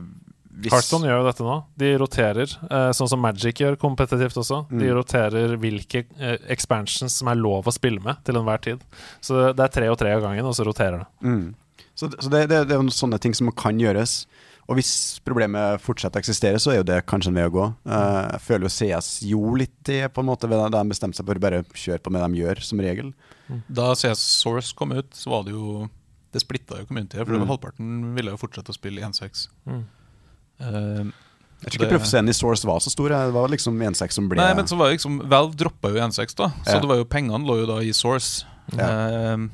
hvis- 0.58 0.72
Hearthstone 0.72 1.04
gjør 1.10 1.20
jo 1.20 1.26
dette 1.28 1.44
nå. 1.44 1.58
De 1.78 1.90
roterer, 1.98 2.48
eh, 2.72 2.90
sånn 2.96 3.10
som 3.10 3.20
Magic 3.22 3.60
gjør 3.60 3.76
kompetitivt 3.78 4.34
også. 4.40 4.68
De 4.70 4.88
Mm. 4.88 4.96
roterer 4.96 5.58
hvilke 5.60 6.06
eh, 6.20 6.38
expansions 6.50 7.12
som 7.12 7.28
er 7.28 7.36
lov 7.36 7.66
å 7.66 7.72
spille 7.74 8.02
med 8.02 8.24
til 8.24 8.36
enhver 8.36 8.62
tid. 8.62 8.80
Så 9.22 9.54
det 9.54 9.60
er 9.60 9.68
tre 9.68 9.88
og 9.90 9.98
tre 10.00 10.14
av 10.14 10.22
gangen, 10.24 10.46
og 10.46 10.54
så 10.56 10.66
roterer 10.66 11.00
det. 11.00 11.08
Mm. 11.22 11.54
Så, 11.96 12.10
så 12.10 12.30
det, 12.30 12.48
det, 12.50 12.68
det 12.70 12.72
er 12.78 12.82
jo 12.82 12.90
sånne 12.90 13.20
ting 13.20 13.34
som 13.36 13.52
kan 13.52 13.78
gjøres. 13.78 14.26
Og 14.68 14.76
hvis 14.76 15.20
problemet 15.24 15.80
fortsetter 15.80 16.20
å 16.20 16.24
eksistere, 16.26 16.60
så 16.60 16.74
er 16.74 16.82
jo 16.82 16.88
det 16.90 16.98
kanskje 17.08 17.30
en 17.32 17.38
vei 17.40 17.46
å 17.48 17.52
gå. 17.54 17.66
Eh, 17.88 18.24
jeg 18.34 18.42
føler 18.44 18.66
jo 18.68 18.72
CS 18.76 19.08
gjorde 19.24 19.62
litt 19.62 19.78
det, 19.88 20.02
på 20.12 20.20
en 20.20 20.28
måte, 20.28 20.50
ved 20.52 20.60
at 20.60 20.74
de 20.76 20.82
bestemte 20.92 21.16
seg 21.16 21.26
for 21.30 21.40
å 21.40 21.44
bare 21.46 21.62
kjøre 21.72 22.02
på 22.04 22.12
med 22.12 22.20
det 22.22 22.28
de 22.34 22.42
gjør, 22.42 22.62
som 22.68 22.82
regel. 22.84 23.14
Da 23.72 23.94
CS 23.96 24.20
Source 24.20 24.74
kom 24.76 24.92
ut, 24.92 25.08
så 25.16 25.32
var 25.32 25.44
det 25.48 25.54
jo 25.56 25.88
Det 26.36 26.42
splitta 26.44 26.82
jo 26.82 26.86
communityet, 26.86 27.24
for 27.26 27.32
Mm. 27.40 27.48
halvparten 27.48 28.14
ville 28.14 28.30
jo 28.34 28.38
fortsette 28.38 28.70
å 28.70 28.76
spille 28.76 29.00
1-6. 29.02 29.48
Mm. 29.66 29.86
Uh, 30.60 31.12
Jeg 31.64 31.72
tror 31.72 31.86
ikke 31.88 31.94
proffscenen 31.96 32.30
i 32.30 32.36
Source 32.36 32.68
var 32.68 32.80
så 32.84 32.92
stor. 32.92 33.08
Det 33.10 33.34
var 33.34 33.48
liksom 33.50 33.80
1-6 33.82 34.12
som 34.20 34.28
ble 34.30 34.38
Nei, 34.38 34.54
men 34.54 34.68
så 34.68 34.78
var 34.78 34.92
jo 34.92 34.98
liksom 34.98 35.22
Valve 35.32 35.56
droppa 35.56 35.90
jo 35.90 36.02
1.6, 36.04 36.36
da. 36.36 36.50
Så 36.66 36.76
Ja. 36.76 36.80
det 36.84 36.90
var 36.92 36.98
jo 37.00 37.06
pengene 37.06 37.48
lå 37.48 37.62
jo 37.62 37.66
da 37.66 37.80
i 37.82 37.94
Source. 37.96 38.44
Ja. 38.76 38.90
Eh, 39.34 39.48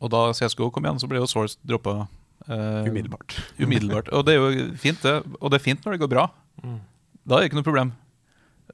og 0.00 0.10
da 0.10 0.32
CSGO 0.32 0.70
kom 0.72 0.82
igjen, 0.88 0.98
så 0.98 1.06
ble 1.06 1.20
jo 1.20 1.26
Source 1.28 1.58
droppa 1.64 2.08
eh, 2.50 2.88
umiddelbart. 2.90 3.36
umiddelbart. 3.58 4.10
Og 4.16 4.26
det 4.26 4.34
er 4.34 4.40
jo 4.40 4.68
fint, 4.80 5.02
det. 5.02 5.16
Og 5.40 5.50
det 5.50 5.60
er 5.60 5.66
fint 5.66 5.84
når 5.84 5.96
det 5.96 6.02
går 6.04 6.12
bra. 6.14 6.26
Mm. 6.64 6.80
Da 7.24 7.36
er 7.36 7.42
det 7.42 7.50
ikke 7.50 7.60
noe 7.60 7.68
problem. 7.68 7.92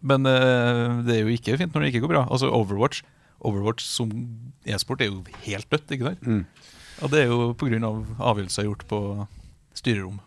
Men 0.07 0.29
uh, 0.29 1.03
det 1.07 1.15
er 1.15 1.23
jo 1.25 1.33
ikke 1.33 1.57
fint 1.59 1.75
når 1.75 1.85
det 1.85 1.93
ikke 1.93 2.05
går 2.05 2.15
bra. 2.15 2.25
Altså 2.31 2.51
Overwatch 2.53 3.03
Overwatch 3.47 3.85
som 3.85 4.13
e-sport 4.67 5.03
er 5.05 5.11
jo 5.11 5.23
helt 5.45 5.69
dødt, 5.71 5.91
ikke 5.93 6.11
sant? 6.11 6.27
Mm. 6.27 6.45
Og 7.05 7.13
det 7.13 7.21
er 7.23 7.27
jo 7.31 7.53
pga. 7.59 7.79
avgjørelser 8.19 8.65
gjort 8.67 8.87
på 8.89 9.01
styrerom. 9.77 10.21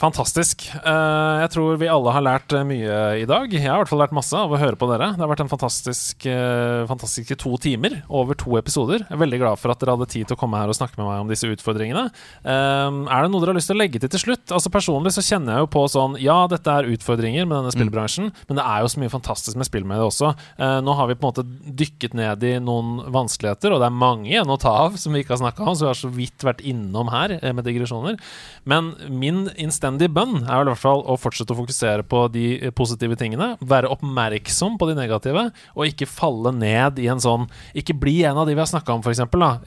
Fantastisk. 0.00 0.62
Eh, 0.80 1.38
jeg 1.42 1.50
tror 1.52 1.74
vi 1.76 1.88
alle 1.92 2.12
har 2.14 2.24
lært 2.24 2.54
eh, 2.56 2.64
mye 2.64 3.00
i 3.20 3.26
dag. 3.28 3.52
Jeg 3.52 3.66
har 3.66 3.76
i 3.76 3.82
hvert 3.82 3.90
fall 3.90 4.00
lært 4.00 4.14
masse 4.16 4.32
av 4.32 4.48
å 4.48 4.56
høre 4.60 4.78
på 4.80 4.86
dere. 4.88 5.10
Det 5.12 5.20
har 5.20 5.28
vært 5.28 5.42
en 5.44 5.50
fantastisk, 5.50 6.24
eh, 6.24 6.86
fantastiske 6.88 7.36
to 7.42 7.52
timer 7.60 7.98
over 8.08 8.38
to 8.38 8.56
episoder. 8.56 9.04
Jeg 9.04 9.12
er 9.12 9.20
veldig 9.20 9.40
glad 9.42 9.60
for 9.60 9.74
at 9.74 9.82
dere 9.82 9.98
hadde 9.98 10.08
tid 10.08 10.30
til 10.30 10.38
å 10.38 10.40
komme 10.40 10.56
her 10.56 10.72
og 10.72 10.78
snakke 10.78 10.96
med 10.96 11.04
meg 11.04 11.20
om 11.20 11.28
disse 11.28 11.50
utfordringene. 11.52 12.06
er 12.48 13.20
det 13.20 13.30
noe 13.30 13.42
dere 13.42 13.52
har 13.52 13.58
lyst 13.58 13.68
til 13.68 13.76
å 13.76 13.82
legge 13.82 14.00
til 14.00 14.08
til 14.08 14.22
slutt? 14.24 14.46
Altså 14.48 14.72
Personlig 14.72 15.12
så 15.12 15.24
kjenner 15.26 15.58
jeg 15.58 15.66
jo 15.66 15.70
på 15.74 15.82
sånn 15.90 16.16
Ja, 16.22 16.46
dette 16.48 16.70
er 16.70 16.88
utfordringer 16.88 17.44
med 17.44 17.58
denne 17.58 17.74
spillbransjen, 17.74 18.30
men 18.48 18.56
det 18.56 18.64
er 18.64 18.80
jo 18.80 18.88
så 18.88 19.02
mye 19.02 19.12
fantastisk 19.12 19.58
med 19.60 19.68
spill 19.68 19.84
med 19.84 19.98
det 20.00 20.06
også. 20.06 20.32
nå 20.80 20.94
har 20.96 21.10
vi 21.10 21.16
på 21.18 21.26
en 21.26 21.32
måte 21.34 21.44
dykket 21.76 22.14
ned 22.16 22.44
i 22.46 22.54
noen 22.62 23.10
vanskeligheter, 23.12 23.74
og 23.74 23.82
det 23.82 23.90
er 23.90 24.00
mange 24.00 24.30
igjen 24.30 24.48
å 24.48 24.58
ta 24.60 24.72
av 24.86 24.96
som 24.96 25.12
vi 25.12 25.24
ikke 25.24 25.34
har 25.36 25.42
snakka 25.42 25.66
om, 25.66 25.74
så 25.76 25.84
vi 25.84 25.90
har 25.90 26.00
så 26.00 26.12
vidt 26.14 26.46
vært 26.46 26.64
innom 26.64 27.10
her 27.12 27.36
med 27.52 27.66
digresjoner. 27.66 28.16
Men 28.64 28.94
min 29.10 29.48
innstendige 29.90 30.14
bønn 30.14 30.44
er 30.44 30.60
vel 30.60 30.68
i 30.68 30.72
hvert 30.72 30.82
fall 30.82 31.02
å 31.04 31.16
fortsette 31.18 31.54
å 31.54 31.58
fokusere 31.58 32.04
på 32.06 32.22
de 32.32 32.70
positive 32.76 33.16
tingene. 33.18 33.56
Være 33.60 33.90
oppmerksom 33.90 34.78
på 34.78 34.88
de 34.90 34.96
negative, 34.98 35.50
og 35.74 35.86
ikke 35.86 36.08
falle 36.08 36.52
ned 36.54 36.98
i 36.98 37.08
en 37.10 37.20
sånn 37.20 37.48
Ikke 37.74 37.94
bli 37.94 38.22
en 38.24 38.38
av 38.38 38.46
de 38.46 38.54
vi 38.54 38.60
har 38.60 38.68
snakka 38.68 38.94
om, 38.94 39.02
f.eks. 39.02 39.20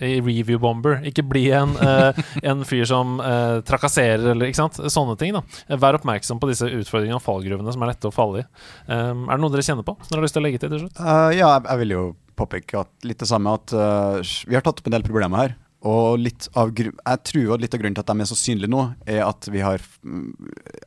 I 0.03 0.19
Review 0.21 0.59
Bomber. 0.59 1.01
Ikke 1.05 1.23
bli 1.25 1.49
en, 1.51 1.75
eh, 1.83 2.23
en 2.43 2.63
fyr 2.67 2.85
som 2.89 3.19
eh, 3.19 3.59
trakasserer, 3.67 4.31
eller 4.33 4.49
ikke 4.49 4.61
sant. 4.61 4.79
Sånne 4.93 5.17
ting. 5.19 5.35
da 5.35 5.77
Vær 5.79 5.99
oppmerksom 5.99 6.41
på 6.41 6.49
disse 6.51 6.67
utfordringene 6.69 7.19
og 7.19 7.25
fallgruvene 7.25 7.73
som 7.73 7.83
er 7.83 7.93
lette 7.93 8.09
å 8.09 8.13
falle 8.13 8.43
i. 8.43 8.47
Um, 8.87 9.27
er 9.27 9.35
det 9.35 9.41
noe 9.43 9.53
dere 9.53 9.65
kjenner 9.65 9.87
på? 9.87 9.97
Som 10.01 10.13
dere 10.13 10.23
har 10.23 10.27
lyst 10.27 10.37
til 10.37 10.43
å 10.43 10.47
legge 10.47 10.61
til 10.61 10.73
til 10.73 10.85
slutt? 10.85 11.01
Uh, 11.01 11.31
ja, 11.35 11.55
jeg 11.57 11.83
vil 11.83 11.95
jo 11.95 12.03
påpeke 12.37 12.85
litt 13.05 13.21
det 13.21 13.29
samme 13.29 13.51
at 13.53 13.69
vi 13.69 14.55
har 14.57 14.63
tatt 14.65 14.79
opp 14.81 14.87
en 14.89 14.95
del 14.95 15.05
problemer 15.05 15.43
her. 15.43 15.51
Og 15.83 16.15
litt 16.21 16.47
av, 16.55 16.69
jeg 16.71 17.19
tror 17.27 17.59
litt 17.59 17.73
av 17.75 17.81
grunnen 17.81 17.97
til 17.97 18.05
at 18.05 18.11
de 18.13 18.23
er 18.23 18.29
så 18.29 18.37
synlige 18.39 18.71
nå, 18.71 18.85
er 19.09 19.19
at 19.25 19.49
vi 19.51 19.59
har 19.63 19.83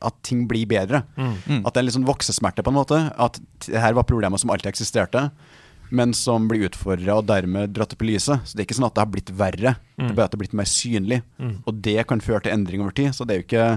At 0.01 0.17
ting 0.25 0.47
blir 0.49 0.65
bedre. 0.69 1.03
Mm. 1.15 1.35
mm. 1.37 1.61
At 1.61 1.73
det 1.73 1.77
er 1.77 1.83
en 1.83 1.89
litt 1.89 1.97
sånn 1.99 2.09
voksesmerte, 2.09 2.65
på 2.65 2.73
en 2.73 2.79
måte. 2.79 2.99
At 3.13 3.39
det 3.67 3.77
her 3.83 3.97
var 3.97 4.07
problemer 4.09 4.41
som 4.41 4.53
alltid 4.53 4.71
eksisterte, 4.71 5.27
men 5.93 6.15
som 6.17 6.49
blir 6.49 6.65
utfordra 6.67 7.19
og 7.21 7.29
dermed 7.29 7.75
dratt 7.77 7.93
opp 7.93 8.03
i 8.03 8.09
lyset. 8.09 8.41
Så 8.43 8.57
det 8.57 8.63
er 8.63 8.67
ikke 8.67 8.79
sånn 8.79 8.89
at 8.89 8.97
det 8.97 9.05
har 9.05 9.13
blitt 9.13 9.31
verre, 9.37 9.77
mm. 9.77 10.01
det 10.01 10.09
er 10.09 10.17
bare 10.17 10.27
at 10.27 10.33
det 10.33 10.39
har 10.39 10.45
blitt 10.47 10.57
mer 10.57 10.71
synlig. 10.71 11.21
Mm. 11.37 11.55
Og 11.63 11.81
det 11.87 11.97
kan 12.09 12.23
føre 12.23 12.47
til 12.47 12.57
endring 12.57 12.83
over 12.83 12.97
tid. 12.97 13.13
Så 13.15 13.27
det 13.27 13.37
er 13.37 13.43
jo 13.43 13.47
ikke 13.47 13.71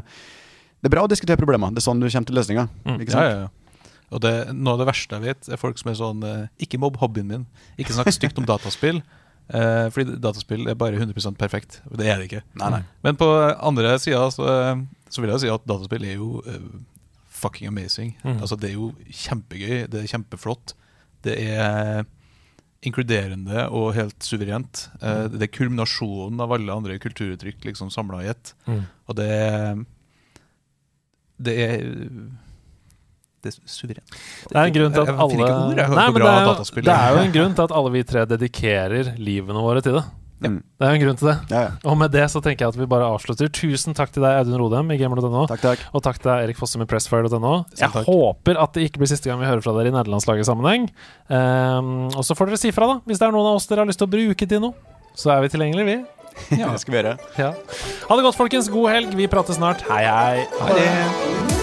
Det 0.81 0.89
er 0.89 0.97
bra 0.97 1.05
å 1.05 1.13
diskutere 1.13 1.37
problemer. 1.37 1.75
Det 1.77 1.83
er 1.83 1.91
sånn 1.91 2.01
du 2.01 2.09
kommer 2.09 2.33
til 2.33 2.41
løsninger. 2.41 2.71
Mm. 2.89 3.01
Ikke 3.05 3.13
sant? 3.13 3.27
Ja, 3.29 3.33
ja, 3.37 3.41
ja. 3.45 3.87
Og 4.11 4.23
det, 4.25 4.33
Noe 4.57 4.75
av 4.75 4.81
det 4.81 4.89
verste 4.89 5.19
jeg 5.19 5.29
vet, 5.29 5.49
er 5.53 5.61
folk 5.61 5.79
som 5.79 5.93
er 5.93 5.99
sånn 5.99 6.25
eh, 6.27 6.47
Ikke 6.65 6.81
mobb 6.83 6.97
hobbyen 7.03 7.29
min. 7.29 7.45
Ikke 7.79 7.95
snakk 7.95 8.11
stygt 8.17 8.41
om 8.41 8.49
dataspill. 8.49 9.05
Uh, 9.51 9.89
fordi 9.91 10.17
dataspill 10.23 10.69
er 10.71 10.79
bare 10.79 10.99
100% 10.99 11.39
perfekt. 11.39 11.81
Det 11.91 12.07
er 12.07 12.21
det 12.21 12.29
ikke. 12.29 12.45
Nei, 12.61 12.71
nei. 12.77 12.85
Men 13.07 13.19
på 13.19 13.27
andre 13.57 13.97
sida 14.03 14.23
så, 14.35 14.47
så, 15.11 15.23
vil 15.23 15.33
jeg 15.35 15.45
si 15.45 15.51
at 15.53 15.67
dataspill 15.67 16.07
er 16.07 16.21
jo 16.21 16.45
uh, 16.47 16.71
fucking 17.41 17.71
amazing. 17.71 18.15
Mm. 18.23 18.39
Altså 18.39 18.59
Det 18.61 18.71
er 18.71 18.79
jo 18.79 18.93
kjempegøy, 19.25 19.85
det 19.91 20.03
er 20.03 20.13
kjempeflott. 20.15 20.75
Det 21.27 21.37
er 21.51 22.07
inkluderende 22.87 23.67
og 23.77 23.93
helt 23.97 24.25
suverent. 24.25 24.87
Uh, 25.03 25.27
det 25.33 25.49
er 25.49 25.55
kulminasjonen 25.57 26.41
av 26.41 26.55
alle 26.57 26.77
andre 26.77 27.01
kulturuttrykk 27.03 27.67
liksom 27.69 27.91
samla 27.93 28.23
i 28.25 28.31
ett. 28.33 28.55
Mm. 28.71 28.85
Og 29.11 29.19
det, 29.19 29.33
det 31.49 31.59
er 31.67 31.91
det 33.41 33.53
er 33.55 33.59
suverent. 33.71 34.17
Det 34.51 34.57
er 34.57 34.71
en 34.71 34.75
grunn 34.77 34.95
til 34.95 35.03
at 35.03 35.13
alle 35.25 35.37
Nei, 35.41 35.51
men 35.75 35.77
det 35.77 35.85
er, 36.29 36.47
jo, 36.47 36.81
det 36.85 36.95
er 36.95 37.13
jo 37.17 37.21
en 37.25 37.37
grunn 37.37 37.55
til 37.57 37.69
at 37.69 37.77
alle 37.81 37.93
vi 37.95 38.03
tre 38.07 38.25
dedikerer 38.29 39.15
livene 39.21 39.63
våre 39.65 39.83
til 39.85 39.97
det. 39.97 40.07
Ja. 40.41 40.51
Det 40.57 40.87
er 40.87 40.93
jo 40.95 40.97
en 40.97 41.03
grunn 41.05 41.19
til 41.21 41.29
det. 41.29 41.35
Ja, 41.53 41.61
ja. 41.67 41.73
Og 41.85 41.97
med 42.01 42.13
det 42.15 42.23
så 42.33 42.41
tenker 42.41 42.65
jeg 42.65 42.73
at 42.73 42.79
vi 42.81 42.87
bare 42.89 43.09
avslutter. 43.13 43.51
Tusen 43.53 43.97
takk 43.97 44.13
til 44.15 44.25
deg, 44.25 44.39
Audun 44.41 44.57
Rodem 44.63 44.93
i 44.95 44.97
gamer.no. 45.01 45.43
Takk, 45.51 45.61
takk. 45.67 45.83
Og 45.93 46.05
takk 46.05 46.21
til 46.21 46.31
deg, 46.31 46.47
Erik 46.47 46.61
Fossum 46.61 46.85
i 46.85 46.89
pressfire.no. 46.89 47.53
Jeg 47.77 47.93
takk. 47.93 48.09
håper 48.09 48.61
at 48.63 48.77
det 48.77 48.87
ikke 48.89 49.03
blir 49.03 49.13
siste 49.13 49.29
gang 49.29 49.43
vi 49.43 49.49
hører 49.51 49.65
fra 49.65 49.77
dere 49.77 49.93
i 49.93 49.97
nederlandslaget-sammenheng. 49.99 50.89
Um, 51.29 52.09
og 52.15 52.25
så 52.25 52.37
får 52.39 52.53
dere 52.55 52.63
si 52.63 52.73
fra, 52.77 52.89
da, 52.95 52.99
hvis 53.05 53.21
det 53.21 53.29
er 53.29 53.37
noen 53.37 53.53
av 53.53 53.61
oss 53.61 53.69
dere 53.69 53.85
har 53.85 53.93
lyst 53.93 54.01
til 54.01 54.09
å 54.09 54.15
bruke 54.17 54.49
til 54.49 54.65
noe. 54.65 54.97
Så 55.13 55.35
er 55.35 55.45
vi 55.45 55.53
tilgjengelige, 55.53 55.93
vi. 55.93 56.01
Ja. 56.57 56.71
det 56.73 56.81
skal 56.81 56.95
vi 56.95 57.01
gjøre. 57.03 57.17
Ha 57.37 58.17
det 58.17 58.25
godt, 58.25 58.39
folkens. 58.39 58.73
God 58.73 58.89
helg. 58.95 59.17
Vi 59.19 59.29
prates 59.29 59.61
snart. 59.61 59.85
Hei, 59.91 60.05
hei. 60.09 60.47
Ha 60.63 60.77
det. 60.79 61.60